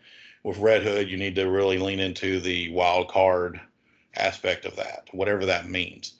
With 0.44 0.58
Red 0.58 0.84
Hood, 0.84 1.10
you 1.10 1.18
need 1.18 1.36
to 1.36 1.50
really 1.50 1.80
lean 1.80 2.00
into 2.00 2.40
the 2.40 2.70
wild 2.72 3.08
card 3.08 3.60
aspect 4.16 4.66
of 4.66 4.76
that, 4.76 5.08
whatever 5.12 5.46
that 5.48 5.70
means. 5.70 6.14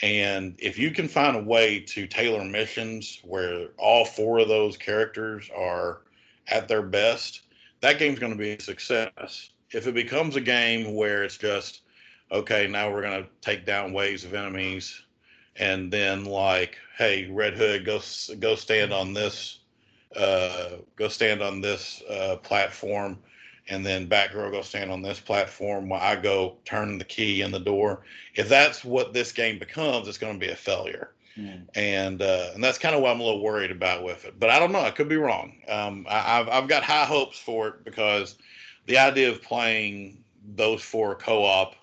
And 0.00 0.54
if 0.58 0.78
you 0.78 0.90
can 0.90 1.08
find 1.08 1.36
a 1.36 1.42
way 1.42 1.80
to 1.80 2.06
tailor 2.06 2.44
missions 2.44 3.20
where 3.24 3.68
all 3.76 4.04
four 4.04 4.38
of 4.38 4.48
those 4.48 4.76
characters 4.76 5.50
are 5.54 6.00
at 6.48 6.68
their 6.68 6.82
best, 6.82 7.42
that 7.80 7.98
game's 7.98 8.18
going 8.18 8.32
to 8.32 8.38
be 8.38 8.52
a 8.52 8.60
success. 8.60 9.50
If 9.70 9.86
it 9.86 9.94
becomes 9.94 10.36
a 10.36 10.40
game 10.40 10.94
where 10.94 11.24
it's 11.24 11.38
just, 11.38 11.82
okay, 12.30 12.66
now 12.66 12.90
we're 12.90 13.02
going 13.02 13.22
to 13.22 13.28
take 13.40 13.66
down 13.66 13.92
waves 13.92 14.24
of 14.24 14.34
enemies, 14.34 15.02
and 15.56 15.92
then 15.92 16.24
like, 16.24 16.76
hey, 16.96 17.28
Red 17.30 17.54
Hood, 17.54 17.84
go 17.84 18.00
go 18.38 18.54
stand 18.54 18.92
on 18.92 19.12
this, 19.12 19.58
uh, 20.16 20.76
go 20.96 21.08
stand 21.08 21.42
on 21.42 21.60
this 21.60 22.02
uh, 22.08 22.36
platform, 22.36 23.18
and 23.68 23.84
then 23.84 24.08
Batgirl 24.08 24.50
go 24.50 24.62
stand 24.62 24.90
on 24.90 25.02
this 25.02 25.20
platform 25.20 25.88
while 25.88 26.00
I 26.00 26.16
go 26.16 26.56
turn 26.64 26.98
the 26.98 27.04
key 27.04 27.42
in 27.42 27.50
the 27.50 27.60
door. 27.60 28.02
If 28.34 28.48
that's 28.48 28.84
what 28.84 29.12
this 29.12 29.32
game 29.32 29.58
becomes, 29.58 30.08
it's 30.08 30.18
going 30.18 30.38
to 30.38 30.46
be 30.46 30.52
a 30.52 30.56
failure 30.56 31.12
Mm. 31.38 31.66
and 31.74 32.20
uh, 32.20 32.50
and 32.54 32.62
that's 32.62 32.76
kind 32.76 32.94
of 32.94 33.00
what 33.00 33.10
I'm 33.10 33.20
a 33.20 33.24
little 33.24 33.40
worried 33.40 33.70
about 33.70 34.04
with 34.04 34.26
it. 34.26 34.38
But 34.38 34.50
I 34.50 34.58
don't 34.58 34.70
know. 34.70 34.80
I 34.80 34.90
could 34.90 35.08
be 35.08 35.16
wrong. 35.16 35.54
Um, 35.66 36.06
I, 36.08 36.40
I've 36.40 36.48
I've 36.48 36.68
got 36.68 36.82
high 36.82 37.06
hopes 37.06 37.38
for 37.38 37.68
it 37.68 37.84
because 37.84 38.36
the 38.86 38.98
idea 38.98 39.30
of 39.30 39.40
playing 39.40 40.22
those 40.56 40.82
four 40.82 41.14
co-op, 41.14 41.74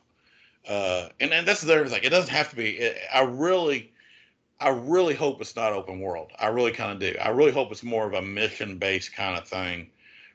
uh, 0.68 1.10
and 1.20 1.34
and 1.34 1.48
that's 1.48 1.62
the 1.62 1.74
other 1.74 1.88
thing. 1.88 2.02
It 2.04 2.10
doesn't 2.10 2.34
have 2.34 2.52
to 2.52 2.56
be. 2.56 2.78
It, 2.78 3.00
I 3.12 3.22
really, 3.22 3.92
I 4.60 4.70
really 4.70 5.16
hope 5.16 5.42
it's 5.42 5.56
not 5.56 5.74
open 5.74 6.00
world. 6.00 6.32
I 6.38 6.48
really 6.48 6.72
kind 6.72 6.92
of 6.92 7.00
do. 7.00 7.18
I 7.20 7.30
really 7.30 7.52
hope 7.52 7.72
it's 7.72 7.84
more 7.84 8.06
of 8.06 8.14
a 8.14 8.22
mission 8.22 8.78
based 8.78 9.16
kind 9.16 9.36
of 9.36 9.48
thing, 9.48 9.90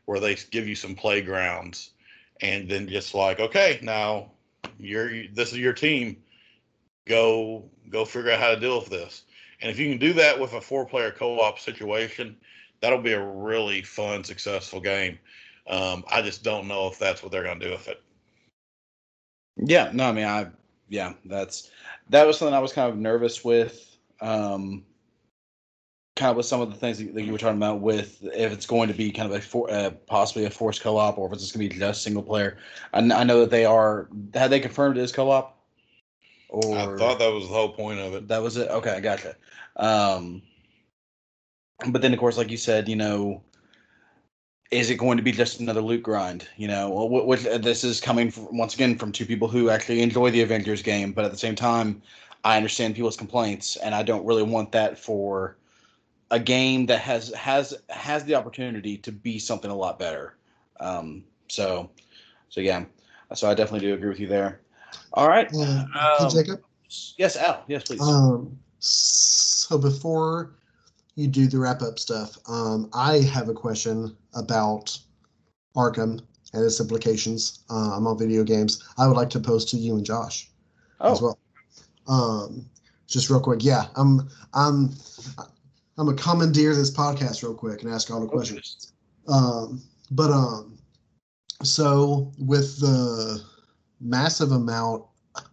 where 0.07 0.19
they 0.19 0.35
give 0.51 0.67
you 0.67 0.75
some 0.75 0.97
playgrounds, 0.97 1.91
and 2.41 2.69
then 2.69 2.89
just 2.89 3.15
like, 3.15 3.39
okay, 3.39 3.79
now 3.81 4.33
you're 4.77 5.29
this 5.29 5.53
is 5.53 5.59
your 5.59 5.73
team 5.73 6.17
go 7.07 7.65
go 7.91 8.05
figure 8.05 8.31
out 8.31 8.41
how 8.41 8.51
to 8.51 8.61
deal 8.61 8.79
with 8.79 8.89
this. 8.89 9.25
And 9.61 9.71
if 9.71 9.79
you 9.79 9.89
can 9.89 9.99
do 9.99 10.13
that 10.15 10.39
with 10.39 10.53
a 10.53 10.61
four 10.61 10.87
player 10.87 11.11
co 11.11 11.39
op 11.41 11.59
situation, 11.59 12.37
that'll 12.81 13.01
be 13.01 13.13
a 13.13 13.25
really 13.25 13.83
fun, 13.83 14.25
successful 14.25 14.81
game. 14.81 15.19
Um, 15.67 16.05
I 16.11 16.23
just 16.23 16.43
don't 16.43 16.69
know 16.69 16.87
if 16.89 16.99
that's 16.99 17.23
what 17.23 17.33
they're 17.33 17.45
going 17.45 17.61
to 17.61 17.67
do 17.67 17.73
with 17.73 17.89
it. 17.89 18.03
Yeah, 19.57 19.91
no, 19.93 20.09
I 20.09 20.13
mean, 20.13 20.27
I, 20.27 20.49
yeah, 20.89 21.15
that's 21.25 21.71
that 22.11 22.27
was 22.27 22.39
something 22.39 22.55
I 22.55 22.59
was 22.59 22.73
kind 22.73 22.91
of 22.91 22.99
nervous 22.99 23.45
with, 23.45 23.97
um, 24.21 24.85
kind 26.17 26.31
of 26.31 26.37
with 26.37 26.47
some 26.47 26.61
of 26.61 26.71
the 26.71 26.77
things 26.77 26.99
that 26.99 27.25
you 27.25 27.33
were 27.33 27.39
talking 27.39 27.57
about 27.57 27.81
with 27.81 28.23
if 28.35 28.53
it's 28.53 28.67
going 28.67 28.89
to 28.89 28.95
be 28.95 29.11
kind 29.11 29.33
of 29.33 29.39
a 29.39 29.41
for, 29.41 29.71
uh, 29.71 29.91
possibly 30.07 30.45
a 30.45 30.51
forced 30.51 30.83
co-op 30.83 31.17
or 31.17 31.29
if 31.29 31.33
it's 31.33 31.43
just 31.43 31.55
going 31.55 31.69
to 31.69 31.75
be 31.75 31.81
just 31.81 32.03
single 32.03 32.23
player. 32.23 32.59
I, 32.93 32.99
I 32.99 33.25
know 33.25 33.41
that 33.41 33.51
they 33.51 33.65
are. 33.65 34.09
Had 34.35 34.51
they 34.51 34.61
confirmed 34.61 34.99
it 34.99 35.03
is 35.03 35.13
co-op? 35.13 35.57
Or 36.55 36.77
I 36.77 36.99
thought 36.99 37.19
that 37.19 37.33
was 37.33 37.49
the 37.49 37.53
whole 37.53 37.71
point 37.71 37.99
of 37.99 38.15
it. 38.15 38.29
that 38.29 38.41
was 38.41 38.57
it. 38.57 38.71
Okay, 38.71 38.91
I 38.91 39.01
gotcha. 39.01 39.35
Um, 39.75 40.41
but 41.89 42.01
then, 42.01 42.13
of 42.13 42.21
course, 42.21 42.39
like 42.39 42.51
you 42.51 42.57
said, 42.57 42.89
you 42.89 42.95
know, 42.95 43.43
is 44.71 44.89
it 44.89 44.95
going 44.95 45.17
to 45.17 45.23
be 45.23 45.33
just 45.33 45.59
another 45.59 45.81
loot 45.81 46.05
grind? 46.05 46.47
You 46.57 46.69
know, 46.69 47.09
wh- 47.09 47.27
which 47.27 47.45
uh, 47.45 47.59
this 47.59 47.83
is 47.83 48.01
coming 48.01 48.31
from, 48.31 48.57
once 48.57 48.75
again 48.75 48.97
from 48.97 49.11
two 49.11 49.27
people 49.27 49.49
who 49.49 49.69
actually 49.69 50.01
enjoy 50.01 50.31
the 50.31 50.43
Avengers 50.43 50.81
game, 50.81 51.13
but 51.13 51.25
at 51.25 51.33
the 51.33 51.37
same 51.37 51.57
time, 51.57 52.01
I 52.45 52.57
understand 52.57 52.95
people's 52.95 53.17
complaints, 53.17 53.75
and 53.77 53.93
I 53.93 54.05
don't 54.05 54.25
really 54.25 54.45
want 54.45 54.71
that 54.73 54.97
for 54.97 55.57
a 56.31 56.39
game 56.39 56.87
that 56.87 57.01
has 57.01 57.35
has 57.35 57.75
has 57.91 58.25
the 58.25 58.37
opportunity 58.37 58.97
to 58.99 59.11
be 59.11 59.41
something 59.41 59.73
a 59.73 59.77
lot 59.77 59.99
better. 59.99 60.37
Um, 60.79 61.25
so, 61.49 61.91
so 62.49 62.61
yeah, 62.61 62.85
so 63.35 63.51
I 63.51 63.55
definitely 63.55 63.89
do 63.89 63.95
agree 63.95 64.11
with 64.11 64.21
you 64.21 64.29
there. 64.29 64.61
All 65.13 65.29
right. 65.29 65.49
Uh, 65.55 65.85
Um, 66.21 66.31
Jacob. 66.31 66.63
Yes, 67.19 67.37
Al. 67.37 67.65
Yes, 67.67 67.85
please. 67.85 68.01
Um, 68.01 68.59
so 68.79 69.79
before 69.79 70.57
you 71.17 71.29
do 71.29 71.47
the 71.47 71.59
wrap 71.59 71.83
up 71.83 71.99
stuff, 71.99 72.39
um, 72.49 72.91
I 72.93 73.19
have 73.21 73.49
a 73.49 73.55
question 73.55 74.17
about 74.35 74.97
Arkham 75.77 76.21
and 76.53 76.65
its 76.65 76.81
implications 76.81 77.61
um, 77.71 78.07
on 78.07 78.19
video 78.19 78.45
games. 78.45 78.83
I 78.99 79.07
would 79.07 79.17
like 79.17 79.31
to 79.31 79.41
pose 79.41 79.65
to 79.67 79.77
you 79.77 79.97
and 79.97 80.05
Josh 80.05 80.51
as 81.01 81.21
oh, 81.21 81.25
well. 81.25 81.39
Um, 82.07 82.71
just 83.07 83.31
real 83.31 83.41
quick, 83.41 83.63
yeah, 83.63 83.87
I'm 83.97 84.29
I'm 84.53 84.91
I'm 85.99 86.09
a 86.09 86.15
commandeer 86.15 86.75
this 86.75 86.91
podcast 86.91 87.43
real 87.43 87.55
quick 87.55 87.83
and 87.83 87.93
ask 87.93 88.11
all 88.11 88.21
the 88.21 88.27
questions. 88.27 88.93
Um, 89.29 89.83
but 90.11 90.31
um, 90.31 90.79
so 91.63 92.33
with 92.39 92.79
the 92.81 93.43
massive 94.05 94.53
amount 94.53 95.05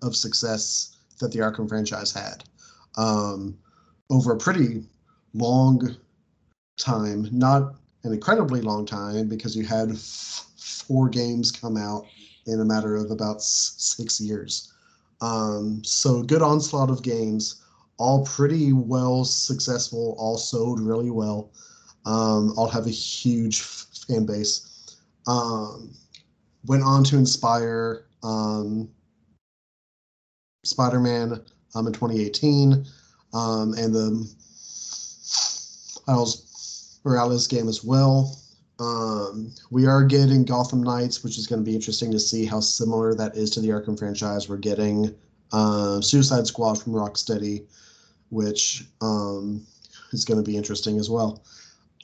of 0.04 0.16
success 0.16 0.98
that 1.20 1.32
the 1.32 1.40
Arkham 1.40 1.68
franchise 1.68 2.12
had 2.12 2.44
um, 2.98 3.58
over 4.10 4.34
a 4.34 4.38
pretty 4.38 4.84
long 5.34 5.96
time, 6.78 7.28
not 7.32 7.76
an 8.04 8.14
incredibly 8.14 8.62
long 8.62 8.86
time, 8.86 9.28
because 9.28 9.56
you 9.56 9.66
had 9.66 9.92
f- 9.92 10.46
four 10.58 11.08
games 11.10 11.52
come 11.52 11.78
out 11.78 12.06
in 12.48 12.60
a 12.60 12.66
matter 12.66 12.96
of 12.96 13.12
about 13.12 13.38
s- 13.38 13.76
six 13.78 14.20
years. 14.20 14.74
Um, 15.22 15.84
so 15.84 16.24
good 16.24 16.42
onslaught 16.42 16.90
of 16.90 17.04
games, 17.04 17.64
all 17.98 18.26
pretty 18.26 18.74
well 18.74 19.24
successful, 19.24 20.16
all 20.18 20.38
sold 20.38 20.80
really 20.80 21.12
well, 21.12 21.52
um, 22.06 22.54
all 22.58 22.68
have 22.68 22.88
a 22.88 22.92
huge 22.92 23.60
f- 23.60 23.88
fan 24.08 24.26
base. 24.26 24.98
Um, 25.28 25.94
went 26.66 26.84
on 26.84 27.04
to 27.06 27.18
inspire 27.18 28.06
um, 28.24 28.90
Spider-Man 30.64 31.42
um, 31.76 31.88
in 31.88 31.94
2018, 31.94 32.86
um, 33.34 33.74
and 33.74 33.94
the 33.94 34.36
Miles 36.08 37.00
Morales 37.04 37.48
game 37.48 37.68
as 37.68 37.84
well. 37.84 38.38
Um, 38.80 39.54
we 39.70 39.86
are 39.86 40.04
getting 40.04 40.44
Gotham 40.44 40.82
Knights, 40.82 41.24
which 41.24 41.38
is 41.38 41.48
going 41.48 41.64
to 41.64 41.66
be 41.66 41.76
interesting 41.76 42.12
to 42.12 42.20
see 42.20 42.46
how 42.46 42.60
similar 42.60 43.14
that 43.16 43.36
is 43.36 43.52
to 43.52 43.62
the 43.62 43.70
Arkham 43.70 43.98
franchise. 43.98 44.50
We're 44.50 44.58
getting 44.58 45.16
uh, 45.52 46.02
Suicide 46.02 46.48
Squad 46.48 46.82
from 46.82 46.94
Rocksteady, 46.94 47.66
which 48.30 48.86
um, 49.02 49.66
is 50.12 50.26
going 50.26 50.44
to 50.44 50.50
be 50.50 50.58
interesting 50.58 50.98
as 50.98 51.10
well. 51.10 51.44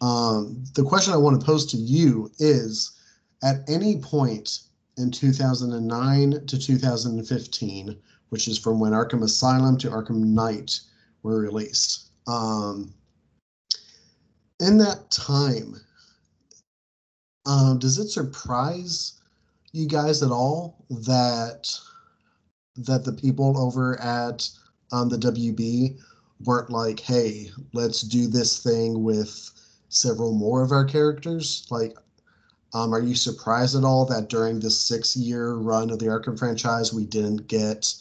Um, 0.01 0.63
the 0.75 0.83
question 0.83 1.13
I 1.13 1.17
want 1.17 1.39
to 1.39 1.45
pose 1.45 1.65
to 1.67 1.77
you 1.77 2.31
is 2.37 2.91
at 3.43 3.67
any 3.67 3.99
point 3.99 4.59
in 4.97 5.11
2009 5.11 6.45
to 6.47 6.57
2015, 6.57 7.97
which 8.29 8.47
is 8.47 8.57
from 8.57 8.79
when 8.79 8.93
Arkham 8.93 9.23
Asylum 9.23 9.77
to 9.77 9.89
Arkham 9.89 10.23
Knight 10.23 10.79
were 11.23 11.39
released. 11.39 12.09
Um, 12.25 12.93
in 14.59 14.77
that 14.79 15.09
time, 15.11 15.75
um, 17.45 17.79
does 17.79 17.97
it 17.97 18.09
surprise 18.09 19.13
you 19.71 19.87
guys 19.87 20.23
at 20.23 20.31
all 20.31 20.85
that 20.89 21.69
that 22.75 23.03
the 23.03 23.13
people 23.13 23.57
over 23.57 23.99
at 23.99 24.49
um, 24.91 25.09
the 25.09 25.17
WB 25.17 25.99
weren't 26.43 26.69
like, 26.69 26.99
"Hey, 26.99 27.51
let's 27.73 28.01
do 28.01 28.27
this 28.27 28.59
thing 28.59 29.03
with 29.03 29.51
several 29.89 30.33
more 30.33 30.63
of 30.63 30.71
our 30.71 30.85
characters"? 30.85 31.65
Like, 31.69 31.95
um, 32.73 32.93
are 32.93 33.01
you 33.01 33.15
surprised 33.15 33.75
at 33.75 33.83
all 33.83 34.05
that 34.05 34.29
during 34.29 34.59
this 34.59 34.79
six-year 34.79 35.53
run 35.53 35.89
of 35.89 35.99
the 35.99 36.07
Arkham 36.07 36.37
franchise, 36.37 36.93
we 36.93 37.05
didn't 37.05 37.47
get, 37.47 37.93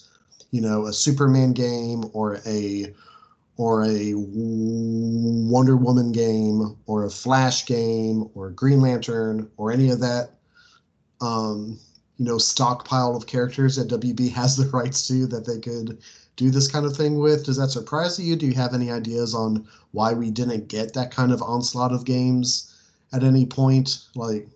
you 0.51 0.61
know, 0.61 0.87
a 0.87 0.93
Superman 0.93 1.53
game 1.53 2.05
or 2.13 2.41
a 2.47 2.93
or 3.59 3.85
a 3.85 4.13
Wonder 4.15 5.77
Woman 5.77 6.13
game 6.13 6.77
or 6.87 7.05
a 7.05 7.11
Flash 7.11 7.65
game 7.65 8.29
or 8.35 8.49
a 8.49 8.53
Green 8.53 8.81
Lantern 8.81 9.51
or 9.57 9.73
any 9.73 9.89
of 9.89 10.01
that, 10.01 10.31
um, 11.23 11.79
you 12.19 12.27
know, 12.27 12.37
stockpile 12.37 13.17
of 13.17 13.27
characters 13.27 13.77
that 13.77 13.89
WB 13.89 14.31
has 14.33 14.57
the 14.57 14.69
rights 14.69 15.09
to 15.09 15.27
that 15.29 15.47
they 15.47 15.59
could 15.59 15.99
do 16.37 16.51
this 16.51 16.69
kind 16.71 16.85
of 16.85 16.95
thing 16.95 17.19
with? 17.19 17.47
Does 17.47 17.57
that 17.57 17.71
surprise 17.71 18.21
you? 18.21 18.37
Do 18.37 18.47
you 18.47 18.55
have 18.55 18.75
any 18.75 18.91
ideas 18.91 19.35
on 19.35 19.67
why 19.93 20.13
we 20.13 20.31
didn't 20.31 20.69
get 20.69 20.93
that 20.93 21.11
kind 21.11 21.33
of 21.33 21.41
onslaught 21.41 21.93
of 21.93 22.05
games 22.05 22.75
at 23.15 23.25
any 23.25 23.47
point? 23.47 24.05
Like, 24.15 24.47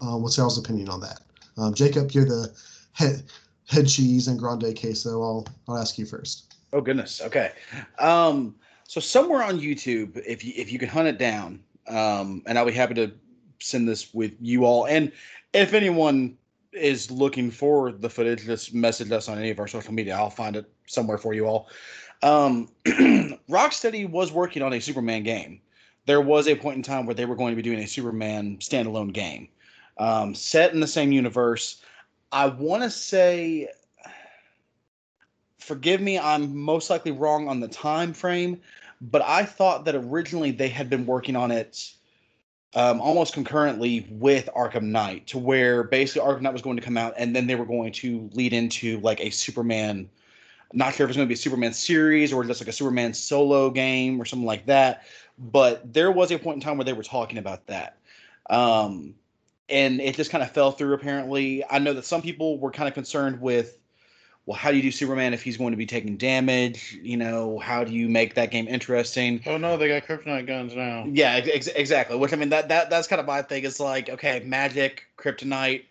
uh, 0.00 0.16
what's 0.16 0.36
y'all's 0.36 0.58
opinion 0.58 0.88
on 0.88 1.00
that? 1.00 1.20
Um, 1.56 1.74
Jacob, 1.74 2.12
you're 2.12 2.24
the 2.24 2.52
head 2.92 3.22
head 3.68 3.88
cheese 3.88 4.28
and 4.28 4.38
grande 4.38 4.78
queso. 4.78 5.22
I'll 5.22 5.46
I'll 5.68 5.78
ask 5.78 5.98
you 5.98 6.06
first. 6.06 6.54
Oh 6.72 6.80
goodness. 6.80 7.20
Okay. 7.22 7.52
Um, 7.98 8.54
so 8.86 9.00
somewhere 9.00 9.42
on 9.42 9.60
YouTube, 9.60 10.22
if 10.26 10.44
you 10.44 10.52
if 10.56 10.72
you 10.72 10.78
can 10.78 10.88
hunt 10.88 11.08
it 11.08 11.18
down, 11.18 11.60
um, 11.88 12.42
and 12.46 12.58
I'll 12.58 12.66
be 12.66 12.72
happy 12.72 12.94
to 12.94 13.12
send 13.60 13.88
this 13.88 14.12
with 14.14 14.32
you 14.40 14.64
all. 14.64 14.86
And 14.86 15.12
if 15.52 15.74
anyone 15.74 16.36
is 16.72 17.10
looking 17.10 17.50
for 17.50 17.92
the 17.92 18.08
footage, 18.08 18.44
just 18.44 18.74
message 18.74 19.10
us 19.10 19.28
on 19.28 19.38
any 19.38 19.50
of 19.50 19.58
our 19.58 19.68
social 19.68 19.92
media. 19.92 20.16
I'll 20.16 20.30
find 20.30 20.56
it 20.56 20.70
somewhere 20.86 21.18
for 21.18 21.34
you 21.34 21.46
all. 21.46 21.68
Um, 22.22 22.68
Rocksteady 22.86 24.08
was 24.08 24.32
working 24.32 24.62
on 24.62 24.72
a 24.72 24.80
Superman 24.80 25.22
game. 25.22 25.60
There 26.06 26.20
was 26.20 26.48
a 26.48 26.56
point 26.56 26.76
in 26.76 26.82
time 26.82 27.06
where 27.06 27.14
they 27.14 27.26
were 27.26 27.36
going 27.36 27.52
to 27.52 27.56
be 27.56 27.62
doing 27.62 27.80
a 27.80 27.86
Superman 27.86 28.56
standalone 28.58 29.12
game, 29.12 29.48
um, 29.98 30.34
set 30.34 30.72
in 30.72 30.80
the 30.80 30.86
same 30.86 31.12
universe. 31.12 31.82
I 32.32 32.46
want 32.46 32.82
to 32.82 32.90
say 32.90 33.68
forgive 35.68 36.00
me 36.00 36.18
i'm 36.18 36.56
most 36.56 36.88
likely 36.88 37.12
wrong 37.12 37.46
on 37.46 37.60
the 37.60 37.68
time 37.68 38.14
frame 38.14 38.58
but 39.02 39.20
i 39.22 39.44
thought 39.44 39.84
that 39.84 39.94
originally 39.94 40.50
they 40.50 40.68
had 40.68 40.88
been 40.88 41.04
working 41.04 41.36
on 41.36 41.50
it 41.50 41.92
um, 42.74 43.00
almost 43.00 43.34
concurrently 43.34 44.06
with 44.10 44.48
arkham 44.56 44.84
knight 44.84 45.26
to 45.26 45.38
where 45.38 45.82
basically 45.82 46.26
arkham 46.26 46.40
knight 46.40 46.54
was 46.54 46.62
going 46.62 46.76
to 46.76 46.82
come 46.82 46.96
out 46.96 47.12
and 47.18 47.36
then 47.36 47.46
they 47.46 47.54
were 47.54 47.66
going 47.66 47.92
to 47.92 48.30
lead 48.32 48.54
into 48.54 48.98
like 49.00 49.20
a 49.20 49.28
superman 49.28 50.08
not 50.72 50.94
sure 50.94 51.04
if 51.04 51.10
it's 51.10 51.16
going 51.16 51.26
to 51.26 51.28
be 51.28 51.34
a 51.34 51.36
superman 51.36 51.74
series 51.74 52.32
or 52.32 52.44
just 52.44 52.62
like 52.62 52.68
a 52.68 52.72
superman 52.72 53.12
solo 53.12 53.68
game 53.68 54.20
or 54.20 54.24
something 54.24 54.46
like 54.46 54.64
that 54.64 55.02
but 55.38 55.92
there 55.92 56.10
was 56.10 56.30
a 56.30 56.38
point 56.38 56.56
in 56.56 56.60
time 56.62 56.78
where 56.78 56.84
they 56.84 56.94
were 56.94 57.02
talking 57.02 57.36
about 57.36 57.66
that 57.66 57.98
um, 58.48 59.14
and 59.68 60.00
it 60.00 60.16
just 60.16 60.30
kind 60.30 60.42
of 60.42 60.50
fell 60.50 60.72
through 60.72 60.94
apparently 60.94 61.64
i 61.70 61.78
know 61.78 61.92
that 61.92 62.04
some 62.04 62.22
people 62.22 62.58
were 62.58 62.70
kind 62.70 62.88
of 62.88 62.94
concerned 62.94 63.40
with 63.40 63.78
well, 64.48 64.56
how 64.56 64.70
do 64.70 64.78
you 64.78 64.82
do 64.82 64.90
Superman 64.90 65.34
if 65.34 65.42
he's 65.42 65.58
going 65.58 65.72
to 65.72 65.76
be 65.76 65.84
taking 65.84 66.16
damage? 66.16 66.98
You 67.02 67.18
know, 67.18 67.58
how 67.58 67.84
do 67.84 67.92
you 67.92 68.08
make 68.08 68.32
that 68.36 68.50
game 68.50 68.66
interesting? 68.66 69.42
Oh 69.44 69.58
no, 69.58 69.76
they 69.76 69.88
got 69.88 70.06
kryptonite 70.06 70.46
guns 70.46 70.74
now. 70.74 71.04
Yeah, 71.06 71.34
ex- 71.34 71.66
exactly. 71.66 72.16
Which 72.16 72.32
I 72.32 72.36
mean, 72.36 72.48
that 72.48 72.70
that 72.70 72.88
that's 72.88 73.06
kind 73.06 73.20
of 73.20 73.26
my 73.26 73.42
thing. 73.42 73.64
It's 73.64 73.78
like, 73.78 74.08
okay, 74.08 74.40
magic, 74.46 75.04
kryptonite, 75.18 75.84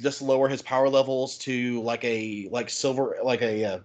just 0.00 0.22
lower 0.22 0.48
his 0.48 0.62
power 0.62 0.88
levels 0.88 1.36
to 1.40 1.82
like 1.82 2.02
a 2.02 2.48
like 2.50 2.70
silver, 2.70 3.18
like 3.22 3.42
a 3.42 3.62
uh, 3.62 3.78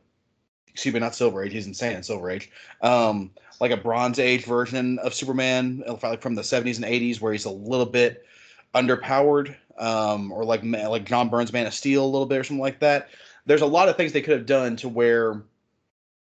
excuse 0.69 0.93
me, 0.93 1.01
not 1.01 1.13
silver 1.13 1.43
age. 1.43 1.51
He's 1.51 1.67
insane 1.67 1.97
in 1.97 2.03
silver 2.03 2.29
age. 2.29 2.49
Um, 2.81 3.31
like 3.59 3.71
a 3.71 3.77
bronze 3.77 4.19
age 4.19 4.45
version 4.45 4.99
of 4.99 5.13
Superman, 5.13 5.83
like 6.01 6.21
from 6.21 6.35
the 6.35 6.45
seventies 6.45 6.77
and 6.77 6.85
eighties, 6.85 7.19
where 7.19 7.33
he's 7.33 7.43
a 7.43 7.51
little 7.51 7.85
bit 7.85 8.25
underpowered, 8.73 9.56
um, 9.77 10.31
or 10.31 10.45
like 10.45 10.64
like 10.64 11.06
John 11.06 11.30
Byrne's 11.30 11.53
Man 11.53 11.68
of 11.68 11.73
Steel, 11.73 12.03
a 12.03 12.07
little 12.07 12.26
bit 12.26 12.39
or 12.39 12.44
something 12.44 12.61
like 12.61 12.80
that 12.80 13.10
there's 13.48 13.61
a 13.61 13.65
lot 13.65 13.89
of 13.89 13.95
things 13.95 14.11
they 14.11 14.22
could 14.22 14.38
have 14.38 14.45
done 14.45 14.76
to 14.76 14.89
where 14.89 15.41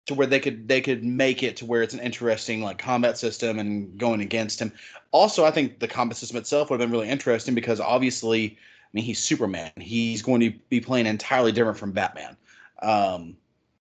to 0.06 0.14
where 0.14 0.26
they 0.26 0.38
could 0.38 0.68
they 0.68 0.80
could 0.80 1.02
make 1.02 1.42
it 1.42 1.56
to 1.56 1.66
where 1.66 1.82
it's 1.82 1.94
an 1.94 2.00
interesting 2.00 2.62
like 2.62 2.78
combat 2.78 3.18
system 3.18 3.58
and 3.58 3.98
going 3.98 4.20
against 4.20 4.60
him. 4.60 4.72
Also, 5.10 5.44
I 5.44 5.50
think 5.50 5.80
the 5.80 5.88
combat 5.88 6.18
system 6.18 6.36
itself 6.36 6.70
would 6.70 6.78
have 6.80 6.88
been 6.88 6.96
really 6.96 7.10
interesting 7.10 7.54
because 7.54 7.80
obviously, 7.80 8.56
I 8.56 8.88
mean, 8.92 9.04
he's 9.04 9.18
Superman. 9.18 9.72
He's 9.78 10.22
going 10.22 10.40
to 10.40 10.50
be 10.68 10.80
playing 10.80 11.06
entirely 11.06 11.50
different 11.50 11.78
from 11.78 11.92
Batman. 11.92 12.36
Um, 12.82 13.36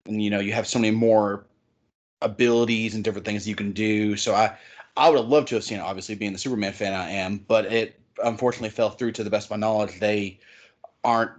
and 0.06 0.22
you 0.22 0.32
know, 0.32 0.40
you 0.40 0.54
have 0.54 0.68
so 0.68 0.80
many 0.80 0.92
more 0.92 1.46
abilities 2.22 2.96
and 2.96 3.04
different 3.04 3.26
things 3.26 3.48
you 3.48 3.56
can 3.56 3.74
do. 3.74 4.18
So 4.18 4.34
I 4.34 4.58
I 4.98 5.10
would 5.10 5.20
have 5.20 5.30
loved 5.30 5.50
to 5.50 5.56
have 5.56 5.64
seen 5.64 5.78
it, 5.78 5.82
obviously 5.82 6.16
being 6.16 6.34
the 6.34 6.40
Superman 6.40 6.74
fan 6.74 6.94
I 6.94 7.12
am, 7.12 7.38
but 7.38 7.72
it 7.72 8.00
unfortunately 8.24 8.70
fell 8.70 8.90
through 8.90 9.14
to 9.14 9.24
the 9.24 9.30
best 9.30 9.48
of 9.48 9.52
my 9.52 9.58
knowledge. 9.58 10.00
They 10.00 10.40
aren't 11.04 11.32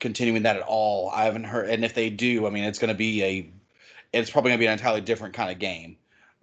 continuing 0.00 0.42
that 0.44 0.56
at 0.56 0.62
all. 0.62 1.10
I 1.10 1.24
haven't 1.24 1.44
heard, 1.44 1.68
and 1.68 1.84
if 1.84 1.94
they 1.94 2.10
do, 2.10 2.46
I 2.46 2.50
mean, 2.50 2.64
it's 2.64 2.78
going 2.78 2.88
to 2.88 2.94
be 2.94 3.22
a, 3.22 3.50
it's 4.12 4.30
probably 4.30 4.50
going 4.50 4.58
to 4.58 4.62
be 4.62 4.66
an 4.66 4.72
entirely 4.72 5.00
different 5.00 5.34
kind 5.34 5.50
of 5.50 5.58
game 5.58 5.96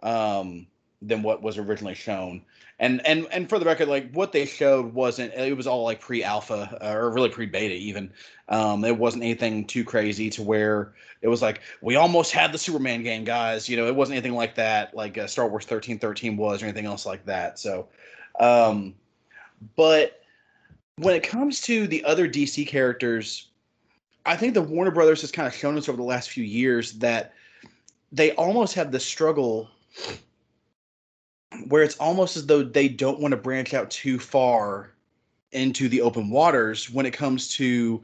um, 0.04 0.68
than 1.02 1.24
what 1.24 1.42
was 1.42 1.58
originally 1.58 1.96
shown. 1.96 2.44
And 2.80 3.04
and 3.08 3.26
and 3.32 3.50
for 3.50 3.58
the 3.58 3.66
record, 3.66 3.88
like 3.88 4.12
what 4.14 4.32
they 4.32 4.46
showed 4.46 4.94
wasn't. 4.94 5.34
It 5.34 5.58
was 5.58 5.66
all 5.66 5.84
like 5.84 6.00
pre-alpha 6.00 6.78
or 6.80 7.10
really 7.10 7.30
pre-beta 7.30 7.74
even. 7.74 8.14
Um, 8.50 8.86
it 8.86 8.96
wasn't 8.96 9.24
anything 9.24 9.66
too 9.66 9.84
crazy 9.84 10.30
to 10.30 10.44
where 10.44 10.94
it 11.24 11.28
was 11.28 11.42
like 11.42 11.62
we 11.82 11.96
almost 11.96 12.32
had 12.32 12.52
the 12.52 12.60
Superman 12.60 13.02
game, 13.02 13.24
guys. 13.24 13.68
You 13.68 13.78
know, 13.78 13.88
it 13.88 13.96
wasn't 13.96 14.18
anything 14.18 14.36
like 14.36 14.54
that, 14.56 14.96
like 14.96 15.18
uh, 15.18 15.26
Star 15.26 15.48
Wars 15.48 15.66
thirteen 15.66 15.98
thirteen 15.98 16.38
was, 16.38 16.62
or 16.62 16.66
anything 16.66 16.86
else 16.86 17.04
like 17.04 17.26
that. 17.26 17.58
So, 17.58 17.88
um, 18.40 18.94
but 19.76 20.22
when 20.98 21.16
it 21.16 21.24
comes 21.24 21.62
to 21.62 21.88
the 21.88 22.04
other 22.04 22.28
DC 22.28 22.68
characters, 22.68 23.48
I 24.26 24.36
think 24.36 24.54
the 24.54 24.62
Warner 24.62 24.92
Brothers 24.92 25.22
has 25.22 25.32
kind 25.32 25.48
of 25.48 25.54
shown 25.54 25.78
us 25.78 25.88
over 25.88 25.98
the 25.98 26.04
last 26.04 26.30
few 26.30 26.44
years 26.44 26.94
that 26.94 27.34
they 28.12 28.32
almost 28.34 28.74
have 28.76 28.92
the 28.92 29.00
struggle 29.00 29.70
where 31.68 31.84
it's 31.84 31.98
almost 31.98 32.36
as 32.36 32.46
though 32.46 32.64
they 32.64 32.88
don't 32.88 33.20
want 33.20 33.32
to 33.32 33.38
branch 33.38 33.74
out 33.74 33.90
too 33.90 34.20
far 34.20 34.92
into 35.52 35.88
the 35.88 36.02
open 36.02 36.30
waters 36.30 36.90
when 36.90 37.06
it 37.06 37.12
comes 37.12 37.48
to 37.48 38.04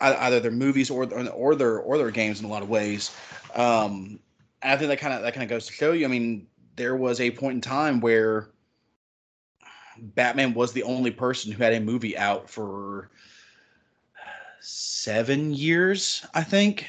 either 0.00 0.40
their 0.40 0.50
movies 0.50 0.90
or 0.90 1.04
or 1.30 1.54
their 1.54 1.78
or 1.78 1.96
their 1.96 2.10
games 2.10 2.40
in 2.40 2.46
a 2.46 2.48
lot 2.48 2.62
of 2.62 2.68
ways. 2.68 3.10
Um, 3.54 4.18
and 4.62 4.72
I 4.72 4.76
think 4.76 4.88
that 4.88 4.98
kind 4.98 5.14
of 5.14 5.22
that 5.22 5.34
kind 5.34 5.44
of 5.44 5.48
goes 5.48 5.66
to 5.66 5.72
show 5.72 5.92
you. 5.92 6.04
I 6.04 6.08
mean, 6.08 6.46
there 6.76 6.96
was 6.96 7.20
a 7.20 7.30
point 7.30 7.54
in 7.54 7.60
time 7.60 8.00
where 8.00 8.50
Batman 9.98 10.54
was 10.54 10.72
the 10.72 10.82
only 10.82 11.10
person 11.10 11.52
who 11.52 11.62
had 11.62 11.72
a 11.72 11.80
movie 11.80 12.16
out 12.16 12.48
for 12.48 13.10
seven 14.60 15.52
years, 15.52 16.26
I 16.34 16.42
think. 16.42 16.86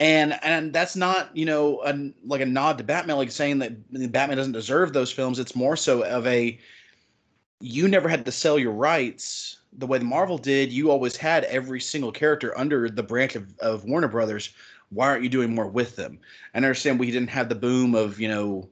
And 0.00 0.38
and 0.44 0.72
that's 0.72 0.94
not 0.94 1.36
you 1.36 1.44
know 1.44 1.82
a, 1.82 2.12
like 2.24 2.40
a 2.40 2.46
nod 2.46 2.78
to 2.78 2.84
Batman, 2.84 3.16
like 3.16 3.30
saying 3.30 3.58
that 3.58 4.12
Batman 4.12 4.36
doesn't 4.36 4.52
deserve 4.52 4.92
those 4.92 5.10
films. 5.10 5.38
It's 5.38 5.56
more 5.56 5.76
so 5.76 6.04
of 6.04 6.26
a 6.26 6.58
you 7.60 7.88
never 7.88 8.08
had 8.08 8.24
to 8.24 8.32
sell 8.32 8.58
your 8.58 8.72
rights 8.72 9.58
the 9.72 9.86
way 9.86 9.98
the 9.98 10.04
Marvel 10.04 10.38
did. 10.38 10.72
You 10.72 10.90
always 10.90 11.16
had 11.16 11.44
every 11.44 11.80
single 11.80 12.12
character 12.12 12.56
under 12.56 12.88
the 12.88 13.02
branch 13.02 13.34
of, 13.34 13.58
of 13.58 13.84
Warner 13.84 14.08
Brothers. 14.08 14.50
Why 14.90 15.08
aren't 15.08 15.24
you 15.24 15.28
doing 15.28 15.54
more 15.54 15.66
with 15.66 15.96
them? 15.96 16.20
And 16.54 16.64
I 16.64 16.68
understand 16.68 16.98
we 16.98 17.10
didn't 17.10 17.30
have 17.30 17.48
the 17.48 17.54
boom 17.54 17.94
of 17.94 18.20
you 18.20 18.28
know 18.28 18.68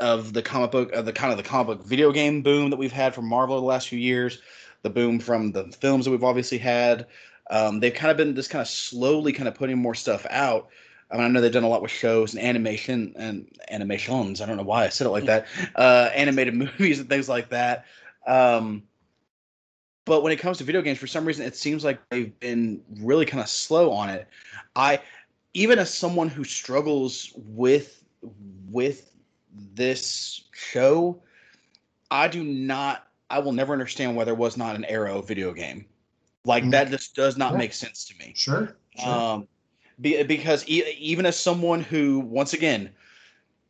of 0.00 0.32
the 0.32 0.42
comic 0.42 0.70
book 0.70 0.92
of 0.92 1.04
the 1.04 1.12
kind 1.12 1.30
of 1.30 1.36
the 1.36 1.44
comic 1.44 1.66
book 1.66 1.86
video 1.86 2.10
game 2.10 2.42
boom 2.42 2.70
that 2.70 2.76
we've 2.78 2.92
had 2.92 3.14
from 3.14 3.26
Marvel 3.26 3.60
the 3.60 3.66
last 3.66 3.88
few 3.88 3.98
years, 3.98 4.40
the 4.82 4.90
boom 4.90 5.20
from 5.20 5.52
the 5.52 5.64
films 5.80 6.04
that 6.04 6.10
we've 6.10 6.24
obviously 6.24 6.58
had. 6.58 7.06
Um, 7.50 7.80
they've 7.80 7.94
kind 7.94 8.10
of 8.10 8.16
been 8.16 8.34
just 8.34 8.50
kind 8.50 8.62
of 8.62 8.68
slowly 8.68 9.32
kind 9.32 9.48
of 9.48 9.54
putting 9.54 9.78
more 9.78 9.94
stuff 9.94 10.26
out. 10.30 10.68
I 11.10 11.16
mean, 11.16 11.24
I 11.24 11.28
know 11.28 11.40
they've 11.40 11.52
done 11.52 11.64
a 11.64 11.68
lot 11.68 11.82
with 11.82 11.90
shows 11.90 12.34
and 12.34 12.42
animation 12.42 13.12
and 13.16 13.48
animations. 13.70 14.40
I 14.40 14.46
don't 14.46 14.56
know 14.56 14.62
why 14.62 14.84
I 14.84 14.88
said 14.88 15.06
it 15.06 15.10
like 15.10 15.24
that. 15.24 15.46
Uh, 15.74 16.10
animated 16.14 16.54
movies 16.78 17.00
and 17.00 17.08
things 17.08 17.28
like 17.28 17.50
that. 17.50 17.84
Um, 18.26 18.84
but 20.04 20.22
when 20.22 20.32
it 20.32 20.38
comes 20.38 20.58
to 20.58 20.64
video 20.64 20.82
games, 20.82 20.98
for 20.98 21.06
some 21.06 21.24
reason, 21.24 21.44
it 21.44 21.56
seems 21.56 21.84
like 21.84 22.00
they've 22.10 22.38
been 22.40 22.82
really 23.00 23.26
kind 23.26 23.42
of 23.42 23.48
slow 23.48 23.90
on 23.90 24.08
it. 24.08 24.28
I, 24.76 25.00
even 25.54 25.78
as 25.78 25.92
someone 25.92 26.28
who 26.28 26.44
struggles 26.44 27.32
with 27.34 28.04
with 28.70 29.09
this 29.54 30.42
show, 30.52 31.22
I 32.10 32.28
do 32.28 32.42
not. 32.44 33.06
I 33.30 33.38
will 33.38 33.52
never 33.52 33.72
understand 33.72 34.16
why 34.16 34.24
there 34.24 34.34
was 34.34 34.56
not 34.56 34.74
an 34.76 34.84
Arrow 34.86 35.22
video 35.22 35.52
game. 35.52 35.86
Like 36.44 36.64
Mhm. 36.64 36.70
that 36.72 36.90
just 36.90 37.14
does 37.14 37.36
not 37.36 37.52
Yeah. 37.52 37.58
make 37.58 37.72
sense 37.72 38.04
to 38.06 38.16
me. 38.18 38.32
Sure. 38.34 38.76
sure. 38.98 39.12
Um, 39.12 39.48
be, 40.00 40.22
because 40.24 40.66
e- 40.68 40.96
even 40.98 41.26
as 41.26 41.38
someone 41.38 41.80
who, 41.82 42.20
once 42.20 42.54
again, 42.54 42.90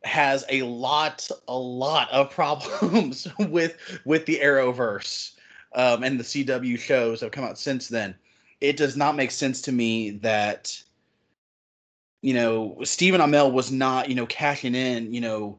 has 0.05 0.44
a 0.48 0.62
lot, 0.62 1.28
a 1.48 1.57
lot 1.59 2.11
of 2.11 2.31
problems 2.31 3.27
with 3.39 3.77
with 4.05 4.24
the 4.27 4.39
Arrowverse 4.43 5.32
um, 5.74 6.02
and 6.05 6.19
the 6.19 6.24
CW 6.24 6.78
shows 6.78 7.20
that 7.20 7.27
have 7.27 7.32
come 7.32 7.44
out 7.44 7.59
since 7.59 7.89
then, 7.89 8.15
it 8.61 8.77
does 8.77 8.97
not 8.97 9.16
make 9.16 9.31
sense 9.31 9.61
to 9.62 9.73
me 9.73 10.11
that 10.11 10.82
you 12.23 12.32
know 12.35 12.78
Stephen 12.85 13.20
Amell 13.20 13.52
was 13.52 13.70
not 13.70 14.09
you 14.09 14.15
know 14.15 14.27
cashing 14.27 14.74
in 14.74 15.12
you 15.12 15.20
know 15.20 15.59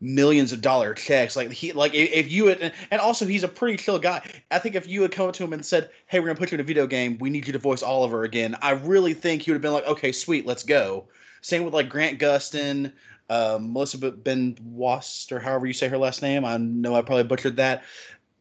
millions 0.00 0.52
of 0.52 0.60
dollar 0.60 0.94
checks. 0.94 1.36
Like 1.36 1.50
he 1.50 1.72
like 1.72 1.94
if, 1.94 2.30
you 2.30 2.46
had 2.46 2.72
and 2.90 3.00
also 3.00 3.26
he's 3.26 3.42
a 3.42 3.48
pretty 3.48 3.76
chill 3.76 3.98
guy. 3.98 4.22
I 4.50 4.58
think 4.58 4.74
if 4.74 4.86
you 4.86 5.02
had 5.02 5.12
come 5.12 5.28
up 5.28 5.34
to 5.34 5.44
him 5.44 5.52
and 5.52 5.64
said 5.64 5.90
hey 6.06 6.20
we're 6.20 6.26
gonna 6.26 6.38
put 6.38 6.50
you 6.50 6.56
in 6.56 6.60
a 6.60 6.64
video 6.64 6.86
game. 6.86 7.18
We 7.18 7.30
need 7.30 7.46
you 7.46 7.52
to 7.52 7.58
voice 7.58 7.82
oliver 7.82 8.24
again 8.24 8.56
i 8.62 8.70
really 8.70 9.14
think 9.14 9.42
he 9.42 9.50
would 9.50 9.56
have 9.56 9.62
been 9.62 9.72
like 9.72 9.86
okay 9.86 10.12
sweet 10.12 10.46
let's 10.46 10.62
go. 10.62 11.08
Same 11.40 11.64
with 11.64 11.74
like 11.74 11.88
grant 11.88 12.18
gustin 12.18 12.92
um, 13.30 13.72
melissa 13.72 13.98
ben 13.98 14.56
wast 14.62 15.32
or 15.32 15.38
however 15.38 15.66
you 15.66 15.72
say 15.72 15.88
her 15.88 15.98
last 15.98 16.22
name. 16.22 16.44
I 16.44 16.56
know 16.56 16.94
i 16.94 17.02
probably 17.02 17.24
butchered 17.24 17.56
that. 17.56 17.84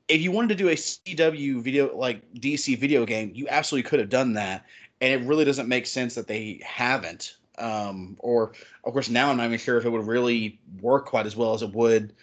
If 0.08 0.22
you 0.22 0.32
wanted 0.32 0.50
to 0.50 0.56
do 0.56 0.70
a 0.70 0.74
cw 0.74 1.62
video 1.62 1.96
like 1.96 2.22
dc 2.36 2.78
video 2.80 3.06
game 3.06 3.32
you 3.34 3.48
absolutely 3.50 3.90
could 3.90 4.00
have 4.00 4.10
done 4.10 4.34
that 4.34 4.66
and 5.02 5.14
it 5.14 5.28
really 5.28 5.46
doesn't 5.46 5.68
make 5.68 5.86
sense 5.86 6.16
that 6.16 6.28
they 6.28 6.62
haven't 6.64 7.36
um, 7.58 8.16
or 8.20 8.54
of 8.84 8.94
course 8.94 9.10
now 9.10 9.30
i'm 9.30 9.38
not 9.38 9.46
even 9.46 9.58
sure 9.58 9.78
if 9.78 9.86
it 9.86 9.90
would 9.90 10.06
really 10.06 10.60
work 10.82 11.06
quite 11.06 11.26
as 11.26 11.36
well 11.36 11.54
as 11.54 11.62
it 11.62 11.74
would 11.74 12.14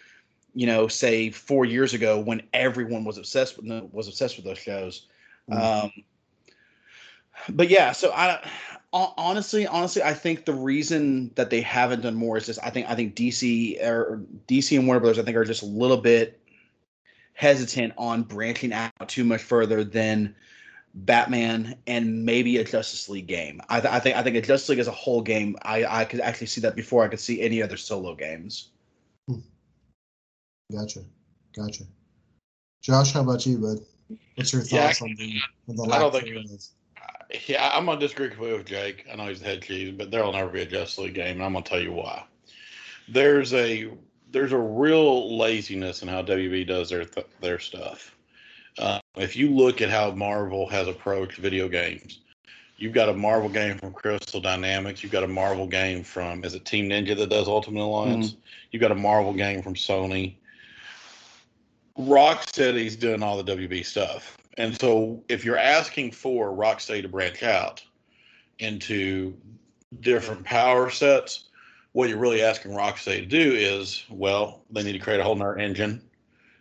you 0.53 0.65
know 0.65 0.87
say 0.87 1.29
four 1.29 1.65
years 1.65 1.93
ago 1.93 2.19
when 2.19 2.41
everyone 2.53 3.03
was 3.03 3.17
obsessed 3.17 3.57
with 3.57 3.65
was 3.91 4.07
obsessed 4.07 4.37
with 4.37 4.45
those 4.45 4.57
shows 4.57 5.07
Mhm. 5.49 5.83
um, 5.85 5.91
but 7.49 7.69
yeah 7.69 7.91
so 7.91 8.11
i 8.13 8.39
honestly 8.93 9.67
honestly 9.67 10.01
i 10.01 10.13
think 10.13 10.45
the 10.45 10.53
reason 10.53 11.29
that 11.35 11.49
they 11.49 11.61
haven't 11.61 12.01
done 12.01 12.15
more 12.15 12.37
is 12.37 12.45
just 12.45 12.59
i 12.63 12.69
think 12.69 12.89
i 12.89 12.95
think 12.95 13.15
dc 13.15 13.83
or 13.83 14.21
dc 14.47 14.77
and 14.77 14.87
warner 14.87 15.01
brothers 15.01 15.19
i 15.19 15.23
think 15.23 15.35
are 15.35 15.43
just 15.43 15.63
a 15.63 15.67
little 15.67 15.97
bit 15.97 16.39
hesitant 17.33 17.93
on 17.97 18.23
branching 18.23 18.71
out 18.71 18.91
too 19.07 19.25
much 19.25 19.41
further 19.41 19.83
than 19.83 20.33
Batman 20.95 21.75
and 21.87 22.25
maybe 22.25 22.57
a 22.57 22.63
Justice 22.63 23.09
League 23.09 23.27
game. 23.27 23.61
I, 23.67 23.81
th- 23.81 23.93
I 23.93 23.99
think 23.99 24.15
I 24.15 24.23
think 24.23 24.37
a 24.37 24.41
Justice 24.41 24.69
League 24.69 24.79
as 24.79 24.87
a 24.87 24.91
whole 24.91 25.21
game. 25.21 25.57
I 25.63 25.85
I 25.85 26.05
could 26.05 26.21
actually 26.21 26.47
see 26.47 26.61
that 26.61 26.75
before 26.75 27.03
I 27.03 27.09
could 27.09 27.19
see 27.19 27.41
any 27.41 27.61
other 27.61 27.77
solo 27.77 28.15
games. 28.15 28.69
Hmm. 29.27 29.39
Gotcha. 30.71 31.01
Gotcha. 31.55 31.83
Josh, 32.81 33.13
how 33.13 33.21
about 33.21 33.45
you, 33.45 33.57
bud? 33.57 33.79
What's 34.35 34.53
your 34.53 34.63
Yeah, 34.63 34.87
thoughts 34.87 35.01
on 35.01 35.15
the, 35.17 35.39
on 35.67 35.75
the 35.75 35.83
I 35.83 35.87
lack 35.87 35.99
don't 35.99 36.11
think 36.11 36.25
thereof? 36.25 36.49
Yeah, 37.47 37.69
I'm 37.73 37.85
gonna 37.85 37.99
disagree 37.99 38.29
with 38.37 38.65
Jake. 38.65 39.05
I 39.11 39.15
know 39.15 39.27
he's 39.27 39.39
the 39.41 39.47
head 39.47 39.63
cheese, 39.63 39.93
but 39.97 40.11
there'll 40.11 40.31
never 40.31 40.49
be 40.49 40.61
a 40.61 40.65
Justice 40.65 40.99
League 40.99 41.15
game, 41.15 41.37
and 41.37 41.43
I'm 41.43 41.53
gonna 41.53 41.65
tell 41.65 41.81
you 41.81 41.91
why. 41.91 42.23
There's 43.09 43.53
a 43.53 43.89
there's 44.31 44.51
a 44.53 44.57
real 44.57 45.37
laziness 45.37 46.03
in 46.03 46.07
how 46.07 46.21
WB 46.21 46.67
does 46.67 46.89
their 46.89 47.05
th- 47.05 47.27
their 47.41 47.59
stuff. 47.59 48.14
Uh, 48.77 48.99
if 49.15 49.35
you 49.35 49.49
look 49.49 49.81
at 49.81 49.89
how 49.89 50.11
Marvel 50.11 50.67
has 50.67 50.87
approached 50.87 51.37
video 51.37 51.67
games, 51.67 52.19
you've 52.77 52.93
got 52.93 53.09
a 53.09 53.13
Marvel 53.13 53.49
game 53.49 53.77
from 53.77 53.93
Crystal 53.93 54.41
Dynamics, 54.41 55.01
you've 55.01 55.11
got 55.11 55.23
a 55.23 55.27
Marvel 55.27 55.67
game 55.67 56.03
from 56.03 56.43
is 56.43 56.53
it 56.55 56.65
Team 56.65 56.89
Ninja 56.89 57.15
that 57.17 57.29
does 57.29 57.47
Ultimate 57.47 57.83
Alliance, 57.83 58.35
you've 58.71 58.81
got 58.81 58.91
a 58.91 58.95
Marvel 58.95 59.33
game 59.33 59.61
from 59.61 59.75
Sony. 59.75 60.35
Rocksteady's 61.97 62.97
doing 62.97 63.23
all 63.23 63.41
the 63.41 63.55
WB 63.55 63.85
stuff. 63.85 64.37
And 64.57 64.79
so 64.79 65.23
if 65.29 65.45
you're 65.45 65.57
asking 65.57 66.11
for 66.11 66.51
Rocksteady 66.51 67.01
to 67.01 67.09
branch 67.09 67.43
out 67.43 67.83
into 68.59 69.33
different 70.01 70.43
power 70.43 70.89
sets, 70.89 71.45
what 71.93 72.09
you're 72.09 72.17
really 72.17 72.41
asking 72.41 72.71
Rocksteady 72.71 73.19
to 73.19 73.25
do 73.25 73.53
is, 73.53 74.03
well, 74.09 74.61
they 74.69 74.83
need 74.83 74.93
to 74.93 74.99
create 74.99 75.21
a 75.21 75.23
whole 75.23 75.35
nother 75.35 75.57
engine. 75.57 76.01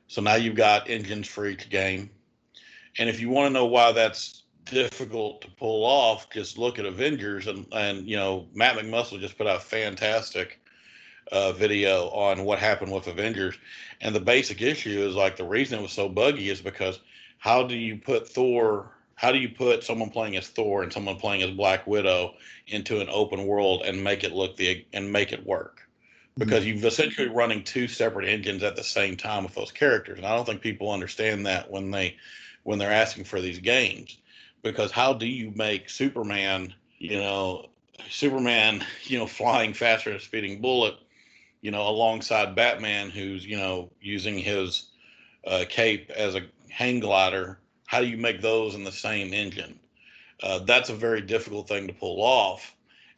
So 0.08 0.20
now 0.20 0.34
you've 0.34 0.54
got 0.54 0.88
engines 0.88 1.28
for 1.28 1.46
each 1.46 1.68
game. 1.70 2.10
And 2.98 3.08
if 3.08 3.20
you 3.20 3.28
want 3.28 3.48
to 3.48 3.52
know 3.52 3.66
why 3.66 3.92
that's 3.92 4.42
difficult 4.64 5.42
to 5.42 5.50
pull 5.50 5.84
off, 5.84 6.30
just 6.30 6.58
look 6.58 6.78
at 6.78 6.86
Avengers 6.86 7.46
and 7.46 7.66
and 7.72 8.08
you 8.08 8.16
know, 8.16 8.46
Matt 8.54 8.76
McMuscle 8.76 9.20
just 9.20 9.36
put 9.36 9.46
out 9.46 9.56
a 9.56 9.60
fantastic 9.60 10.60
uh, 11.32 11.52
video 11.52 12.08
on 12.10 12.44
what 12.44 12.58
happened 12.58 12.92
with 12.92 13.06
Avengers. 13.06 13.56
And 14.00 14.14
the 14.14 14.20
basic 14.20 14.62
issue 14.62 15.00
is 15.00 15.14
like 15.14 15.36
the 15.36 15.44
reason 15.44 15.78
it 15.78 15.82
was 15.82 15.92
so 15.92 16.08
buggy 16.08 16.50
is 16.50 16.60
because 16.60 17.00
how 17.38 17.62
do 17.62 17.74
you 17.74 17.96
put 17.96 18.28
Thor? 18.28 18.90
How 19.16 19.32
do 19.32 19.38
you 19.38 19.48
put 19.48 19.84
someone 19.84 20.10
playing 20.10 20.36
as 20.36 20.48
Thor 20.48 20.82
and 20.82 20.92
someone 20.92 21.16
playing 21.16 21.42
as 21.42 21.50
Black 21.50 21.86
Widow 21.86 22.34
into 22.66 23.00
an 23.00 23.08
open 23.10 23.46
world 23.46 23.82
and 23.84 24.02
make 24.02 24.24
it 24.24 24.32
look 24.32 24.56
the 24.56 24.84
and 24.92 25.10
make 25.10 25.32
it 25.32 25.46
work? 25.46 25.83
Because 26.36 26.66
you've 26.66 26.84
essentially 26.84 27.28
running 27.28 27.62
two 27.62 27.86
separate 27.86 28.28
engines 28.28 28.64
at 28.64 28.74
the 28.74 28.82
same 28.82 29.16
time 29.16 29.44
with 29.44 29.54
those 29.54 29.70
characters, 29.70 30.18
and 30.18 30.26
I 30.26 30.34
don't 30.34 30.44
think 30.44 30.60
people 30.60 30.90
understand 30.90 31.46
that 31.46 31.70
when 31.70 31.90
they 31.90 32.16
when 32.64 32.78
they're 32.78 32.92
asking 32.92 33.24
for 33.24 33.40
these 33.40 33.60
games. 33.60 34.18
Because 34.62 34.90
how 34.90 35.12
do 35.12 35.26
you 35.26 35.52
make 35.54 35.88
Superman, 35.90 36.74
you 36.98 37.18
know, 37.18 37.66
Superman, 38.10 38.84
you 39.04 39.18
know, 39.18 39.26
flying 39.26 39.74
faster 39.74 40.10
than 40.10 40.16
a 40.16 40.20
speeding 40.20 40.60
bullet, 40.60 40.94
you 41.60 41.70
know, 41.70 41.86
alongside 41.86 42.56
Batman, 42.56 43.10
who's 43.10 43.46
you 43.46 43.56
know 43.56 43.90
using 44.00 44.36
his 44.38 44.88
uh, 45.46 45.64
cape 45.68 46.10
as 46.10 46.34
a 46.34 46.42
hang 46.68 47.00
glider. 47.00 47.58
How 47.86 48.00
do 48.00 48.06
you 48.06 48.16
make 48.16 48.40
those 48.40 48.74
in 48.74 48.82
the 48.82 48.92
same 48.92 49.32
engine? 49.32 49.78
Uh, 50.42 50.58
that's 50.60 50.90
a 50.90 50.94
very 50.94 51.20
difficult 51.20 51.68
thing 51.68 51.86
to 51.86 51.92
pull 51.92 52.20
off. 52.20 52.73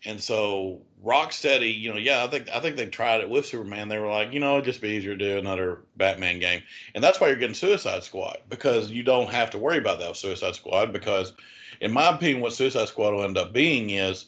And 0.07 0.21
so 0.21 0.81
Rocksteady, 1.05 1.79
you 1.79 1.93
know, 1.93 1.99
yeah, 1.99 2.25
I 2.25 2.29
think 2.29 2.49
I 2.49 2.61
think 2.61 2.77
they 2.77 2.87
tried 2.87 3.21
it 3.21 3.29
with 3.29 3.45
Superman. 3.45 3.89
They 3.89 3.99
were 3.99 4.09
like, 4.09 4.33
you 4.33 4.39
know, 4.39 4.55
it'd 4.55 4.65
just 4.65 4.81
be 4.81 4.91
easier 4.91 5.17
to 5.17 5.25
do 5.25 5.37
another 5.37 5.81
Batman 5.97 6.39
game, 6.39 6.63
and 6.95 7.03
that's 7.03 7.21
why 7.21 7.27
you're 7.27 7.37
getting 7.37 7.55
Suicide 7.55 8.05
Squad 8.05 8.39
because 8.49 8.91
you 8.91 9.03
don't 9.03 9.29
have 9.31 9.51
to 9.51 9.59
worry 9.59 9.79
about 9.79 9.99
that 9.99 10.09
with 10.09 10.17
Suicide 10.17 10.55
Squad. 10.55 10.93
Because, 10.93 11.33
in 11.81 11.93
my 11.93 12.15
opinion, 12.15 12.41
what 12.41 12.53
Suicide 12.53 12.89
Squad 12.89 13.15
will 13.15 13.25
end 13.25 13.37
up 13.37 13.53
being 13.53 13.91
is 13.91 14.27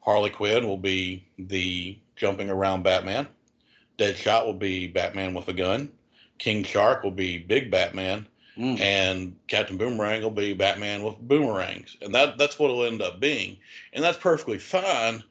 Harley 0.00 0.30
Quinn 0.30 0.66
will 0.66 0.78
be 0.78 1.26
the 1.38 1.98
jumping 2.14 2.48
around 2.48 2.84
Batman. 2.84 3.26
Deadshot 3.98 4.46
will 4.46 4.54
be 4.54 4.86
Batman 4.86 5.34
with 5.34 5.48
a 5.48 5.52
gun. 5.52 5.90
King 6.38 6.62
Shark 6.62 7.02
will 7.02 7.10
be 7.10 7.38
Big 7.38 7.70
Batman, 7.70 8.28
Mm. 8.58 8.80
and 8.80 9.36
Captain 9.48 9.76
Boomerang 9.76 10.22
will 10.22 10.30
be 10.30 10.54
Batman 10.54 11.02
with 11.02 11.18
boomerangs, 11.18 11.96
and 12.00 12.14
that 12.14 12.38
that's 12.38 12.58
what 12.58 12.70
it'll 12.70 12.84
end 12.84 13.02
up 13.02 13.20
being, 13.20 13.58
and 13.92 14.02
that's 14.02 14.16
perfectly 14.16 14.58
fine. 14.58 15.22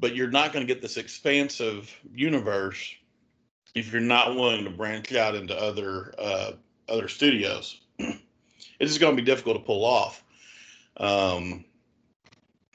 But 0.00 0.14
you're 0.14 0.30
not 0.30 0.52
going 0.52 0.66
to 0.66 0.72
get 0.72 0.82
this 0.82 0.98
expansive 0.98 1.90
universe 2.14 2.94
if 3.74 3.90
you're 3.90 4.02
not 4.02 4.34
willing 4.34 4.64
to 4.64 4.70
branch 4.70 5.14
out 5.14 5.34
into 5.34 5.56
other 5.58 6.14
uh, 6.18 6.52
other 6.88 7.08
studios. 7.08 7.80
it's 7.98 8.20
just 8.80 9.00
going 9.00 9.16
to 9.16 9.22
be 9.22 9.26
difficult 9.26 9.56
to 9.56 9.62
pull 9.62 9.84
off. 9.84 10.22
Um, 10.98 11.64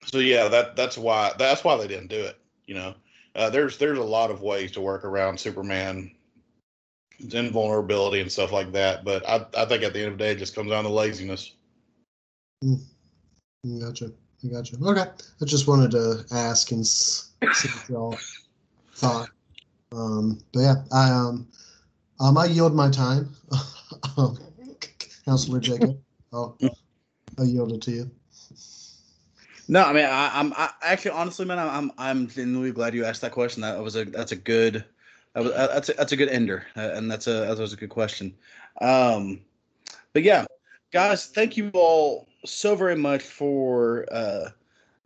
so 0.05 0.17
yeah, 0.17 0.47
that 0.47 0.75
that's 0.75 0.97
why 0.97 1.33
that's 1.37 1.63
why 1.63 1.77
they 1.77 1.87
didn't 1.87 2.09
do 2.09 2.19
it. 2.19 2.37
You 2.65 2.75
know, 2.75 2.95
uh, 3.35 3.49
there's 3.49 3.77
there's 3.77 3.99
a 3.99 4.03
lot 4.03 4.31
of 4.31 4.41
ways 4.41 4.71
to 4.71 4.81
work 4.81 5.05
around 5.05 5.39
Superman 5.39 6.11
invulnerability 7.19 8.21
and 8.21 8.31
stuff 8.31 8.51
like 8.51 8.71
that. 8.73 9.03
But 9.03 9.27
I, 9.27 9.45
I 9.57 9.65
think 9.65 9.83
at 9.83 9.93
the 9.93 9.99
end 9.99 10.13
of 10.13 10.17
the 10.17 10.23
day, 10.23 10.31
it 10.31 10.37
just 10.39 10.55
comes 10.55 10.69
down 10.69 10.83
to 10.83 10.89
laziness. 10.89 11.53
Gotcha. 13.79 14.11
I 14.43 14.47
gotcha. 14.47 14.77
Okay. 14.81 15.05
I 15.41 15.45
just 15.45 15.67
wanted 15.67 15.91
to 15.91 16.25
ask 16.31 16.71
and 16.71 16.85
see 16.85 17.29
what 17.41 17.89
y'all 17.89 18.17
thought. 18.93 19.29
Um, 19.91 20.39
but 20.53 20.59
yeah, 20.61 20.75
I 20.91 21.09
um, 21.09 21.47
um, 22.19 22.37
I 22.37 22.45
yield 22.45 22.75
my 22.75 22.89
time. 22.89 23.35
um, 24.17 24.37
Counselor 25.25 25.59
Jacob, 25.59 25.99
I'll, 26.33 26.57
I 27.37 27.43
yield 27.43 27.73
it 27.73 27.81
to 27.83 27.91
you. 27.91 28.11
No, 29.67 29.83
I 29.83 29.93
mean, 29.93 30.05
I, 30.05 30.31
I'm 30.33 30.53
I, 30.53 30.71
actually 30.81 31.11
honestly, 31.11 31.45
man, 31.45 31.59
I'm 31.59 31.91
I'm 31.97 32.27
genuinely 32.27 32.71
glad 32.71 32.95
you 32.95 33.05
asked 33.05 33.21
that 33.21 33.31
question. 33.31 33.61
That 33.61 33.81
was 33.81 33.95
a 33.95 34.05
that's 34.05 34.31
a 34.31 34.35
good 34.35 34.73
that 34.73 34.83
was 34.83 34.85
that's 35.43 35.89
a, 35.89 35.93
that's 35.93 36.11
a 36.11 36.15
good 36.15 36.29
ender, 36.29 36.65
uh, 36.75 36.91
and 36.93 37.09
that's 37.09 37.27
a 37.27 37.45
that 37.47 37.57
was 37.57 37.73
a 37.73 37.77
good 37.77 37.89
question. 37.89 38.33
Um, 38.81 39.41
but 40.13 40.23
yeah, 40.23 40.45
guys, 40.91 41.27
thank 41.27 41.57
you 41.57 41.69
all 41.73 42.27
so 42.45 42.75
very 42.75 42.95
much 42.95 43.21
for 43.21 44.05
uh, 44.11 44.49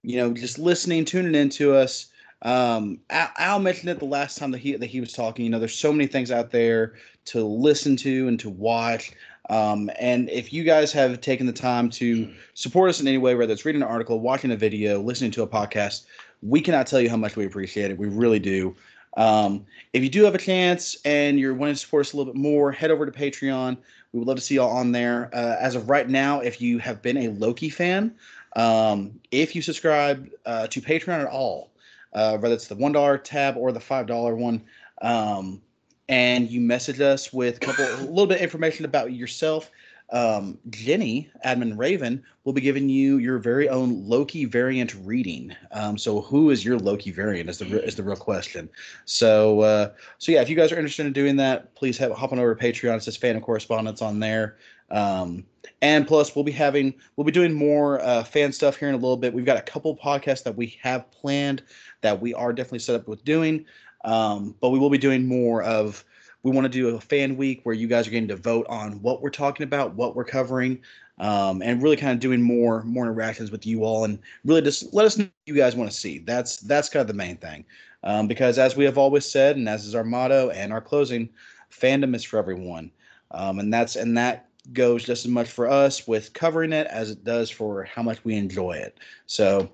you 0.03 0.17
know 0.17 0.33
just 0.33 0.59
listening, 0.59 1.05
tuning 1.05 1.35
in 1.35 1.49
to 1.49 1.75
us. 1.75 2.07
Um, 2.43 2.99
Al, 3.09 3.29
Al 3.37 3.59
mentioned 3.59 3.89
it 3.89 3.99
the 3.99 4.05
last 4.05 4.37
time 4.37 4.51
that 4.51 4.59
he 4.59 4.75
that 4.75 4.87
he 4.87 4.99
was 4.99 5.13
talking. 5.13 5.45
You 5.45 5.51
know, 5.51 5.59
there's 5.59 5.77
so 5.77 5.91
many 5.91 6.07
things 6.07 6.31
out 6.31 6.51
there 6.51 6.95
to 7.25 7.43
listen 7.43 7.95
to 7.97 8.27
and 8.27 8.39
to 8.39 8.49
watch. 8.49 9.13
Um, 9.49 9.89
and 9.99 10.29
if 10.29 10.53
you 10.53 10.63
guys 10.63 10.91
have 10.93 11.19
taken 11.19 11.45
the 11.45 11.53
time 11.53 11.89
to 11.91 12.33
support 12.53 12.89
us 12.89 13.01
in 13.01 13.07
any 13.07 13.17
way, 13.17 13.35
whether 13.35 13.51
it's 13.51 13.65
reading 13.65 13.81
an 13.81 13.87
article, 13.87 14.19
watching 14.19 14.51
a 14.51 14.55
video, 14.55 15.01
listening 15.01 15.31
to 15.31 15.43
a 15.43 15.47
podcast, 15.47 16.05
we 16.41 16.61
cannot 16.61 16.87
tell 16.87 17.01
you 17.01 17.09
how 17.09 17.17
much 17.17 17.35
we 17.35 17.45
appreciate 17.45 17.91
it. 17.91 17.97
We 17.97 18.07
really 18.07 18.39
do. 18.39 18.75
Um, 19.15 19.65
if 19.93 20.03
you 20.03 20.09
do 20.09 20.23
have 20.23 20.35
a 20.35 20.39
chance 20.39 20.97
and 21.05 21.39
you're 21.39 21.53
wanting 21.53 21.75
to 21.75 21.79
support 21.79 22.07
us 22.07 22.13
a 22.13 22.17
little 22.17 22.33
bit 22.33 22.41
more, 22.41 22.71
head 22.71 22.91
over 22.91 23.05
to 23.05 23.11
Patreon. 23.11 23.77
We 24.11 24.19
would 24.19 24.27
love 24.27 24.37
to 24.37 24.43
see 24.43 24.55
y'all 24.55 24.75
on 24.75 24.91
there. 24.91 25.29
Uh, 25.33 25.55
as 25.59 25.75
of 25.75 25.89
right 25.89 26.07
now, 26.07 26.39
if 26.39 26.61
you 26.61 26.77
have 26.79 27.01
been 27.01 27.17
a 27.17 27.29
Loki 27.29 27.69
fan, 27.69 28.13
um, 28.55 29.19
if 29.31 29.55
you 29.55 29.61
subscribe 29.61 30.29
uh, 30.45 30.67
to 30.67 30.81
Patreon 30.81 31.21
at 31.21 31.27
all, 31.27 31.71
uh, 32.13 32.37
whether 32.37 32.53
it's 32.53 32.67
the 32.67 32.75
one 32.75 32.91
dollar 32.91 33.17
tab 33.17 33.57
or 33.57 33.71
the 33.71 33.79
five 33.79 34.05
dollar 34.05 34.35
one, 34.35 34.61
um, 35.01 35.61
and 36.09 36.49
you 36.49 36.61
message 36.61 36.99
us 36.99 37.33
with 37.33 37.57
a 37.57 37.59
couple, 37.59 37.85
a 37.85 37.97
little 38.01 38.27
bit 38.27 38.37
of 38.37 38.43
information 38.43 38.85
about 38.85 39.13
yourself, 39.13 39.71
um, 40.11 40.57
Jenny, 40.69 41.29
Admin 41.45 41.77
Raven, 41.77 42.23
will 42.43 42.53
be 42.53 42.61
giving 42.61 42.89
you 42.89 43.17
your 43.17 43.39
very 43.39 43.69
own 43.69 44.07
Loki 44.07 44.45
variant 44.45 44.93
reading. 45.03 45.55
Um, 45.71 45.97
so, 45.97 46.21
who 46.21 46.49
is 46.49 46.63
your 46.63 46.77
Loki 46.77 47.11
variant? 47.11 47.49
Is 47.49 47.57
the 47.57 47.83
is 47.83 47.95
the 47.95 48.03
real 48.03 48.15
question. 48.15 48.69
So, 49.05 49.61
uh, 49.61 49.91
so 50.17 50.31
yeah, 50.31 50.41
if 50.41 50.49
you 50.49 50.55
guys 50.55 50.71
are 50.71 50.77
interested 50.77 51.05
in 51.05 51.13
doing 51.13 51.35
that, 51.37 51.73
please 51.75 51.97
have, 51.97 52.11
hop 52.11 52.31
on 52.31 52.39
over 52.39 52.53
to 52.53 52.63
Patreon. 52.63 52.97
It 52.97 53.03
says 53.03 53.17
Fan 53.17 53.35
of 53.35 53.43
Correspondence 53.43 54.01
on 54.01 54.19
there. 54.19 54.57
Um, 54.91 55.45
and 55.81 56.05
plus, 56.05 56.35
we'll 56.35 56.43
be 56.43 56.51
having 56.51 56.93
we'll 57.15 57.25
be 57.25 57.31
doing 57.31 57.53
more 57.53 58.01
uh, 58.01 58.23
fan 58.23 58.51
stuff 58.51 58.77
here 58.77 58.89
in 58.89 58.95
a 58.95 58.97
little 58.97 59.17
bit. 59.17 59.33
We've 59.33 59.45
got 59.45 59.57
a 59.57 59.61
couple 59.61 59.95
podcasts 59.97 60.43
that 60.43 60.55
we 60.55 60.77
have 60.81 61.09
planned 61.11 61.63
that 62.01 62.21
we 62.21 62.33
are 62.33 62.53
definitely 62.53 62.79
set 62.79 62.95
up 62.95 63.07
with 63.07 63.23
doing. 63.25 63.65
Um, 64.05 64.55
but 64.59 64.69
we 64.69 64.79
will 64.79 64.89
be 64.89 64.97
doing 64.97 65.25
more 65.25 65.63
of 65.63 66.03
we 66.43 66.51
want 66.51 66.65
to 66.65 66.69
do 66.69 66.95
a 66.95 66.99
fan 67.01 67.37
week 67.37 67.61
where 67.63 67.73
you 67.73 67.87
guys 67.87 68.07
are 68.07 68.11
getting 68.11 68.27
to 68.27 68.35
vote 68.35 68.65
on 68.69 69.01
what 69.01 69.21
we're 69.21 69.29
talking 69.29 69.63
about, 69.63 69.95
what 69.95 70.15
we're 70.15 70.25
covering, 70.25 70.79
um, 71.19 71.61
and 71.61 71.81
really 71.81 71.95
kind 71.95 72.11
of 72.11 72.19
doing 72.19 72.41
more 72.41 72.83
more 72.83 73.05
interactions 73.05 73.49
with 73.51 73.65
you 73.65 73.83
all, 73.83 74.03
and 74.03 74.19
really 74.45 74.61
just 74.61 74.93
let 74.93 75.05
us 75.05 75.17
know 75.17 75.27
you 75.45 75.55
guys 75.55 75.75
want 75.75 75.89
to 75.89 75.97
see. 75.97 76.19
That's 76.19 76.57
that's 76.57 76.89
kind 76.89 77.01
of 77.01 77.07
the 77.07 77.13
main 77.13 77.37
thing, 77.37 77.65
um, 78.03 78.27
because 78.27 78.59
as 78.59 78.75
we 78.75 78.85
have 78.85 78.97
always 78.97 79.25
said, 79.25 79.55
and 79.55 79.67
as 79.67 79.85
is 79.85 79.95
our 79.95 80.03
motto 80.03 80.49
and 80.49 80.73
our 80.73 80.81
closing, 80.81 81.29
fandom 81.71 82.15
is 82.15 82.23
for 82.23 82.37
everyone, 82.37 82.91
um, 83.31 83.59
and 83.59 83.73
that's 83.73 83.95
and 83.95 84.17
that 84.17 84.47
goes 84.71 85.03
just 85.03 85.25
as 85.25 85.31
much 85.31 85.49
for 85.49 85.69
us 85.69 86.07
with 86.07 86.33
covering 86.33 86.71
it 86.71 86.87
as 86.87 87.11
it 87.11 87.23
does 87.23 87.49
for 87.49 87.83
how 87.83 88.01
much 88.01 88.23
we 88.23 88.35
enjoy 88.35 88.71
it. 88.71 88.97
So 89.25 89.69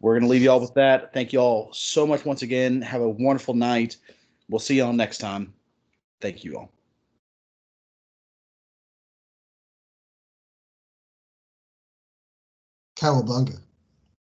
we're 0.00 0.12
going 0.12 0.24
to 0.24 0.28
leave 0.28 0.42
you 0.42 0.50
all 0.50 0.60
with 0.60 0.74
that. 0.74 1.12
Thank 1.14 1.32
you 1.32 1.38
all 1.38 1.72
so 1.72 2.06
much 2.06 2.26
once 2.26 2.42
again. 2.42 2.82
Have 2.82 3.00
a 3.00 3.08
wonderful 3.08 3.54
night. 3.54 3.96
We'll 4.50 4.60
see 4.60 4.76
y'all 4.76 4.92
next 4.92 5.18
time. 5.18 5.54
Thank 6.20 6.44
you 6.44 6.58
all. 6.58 6.72
Cowabunga. 12.96 13.60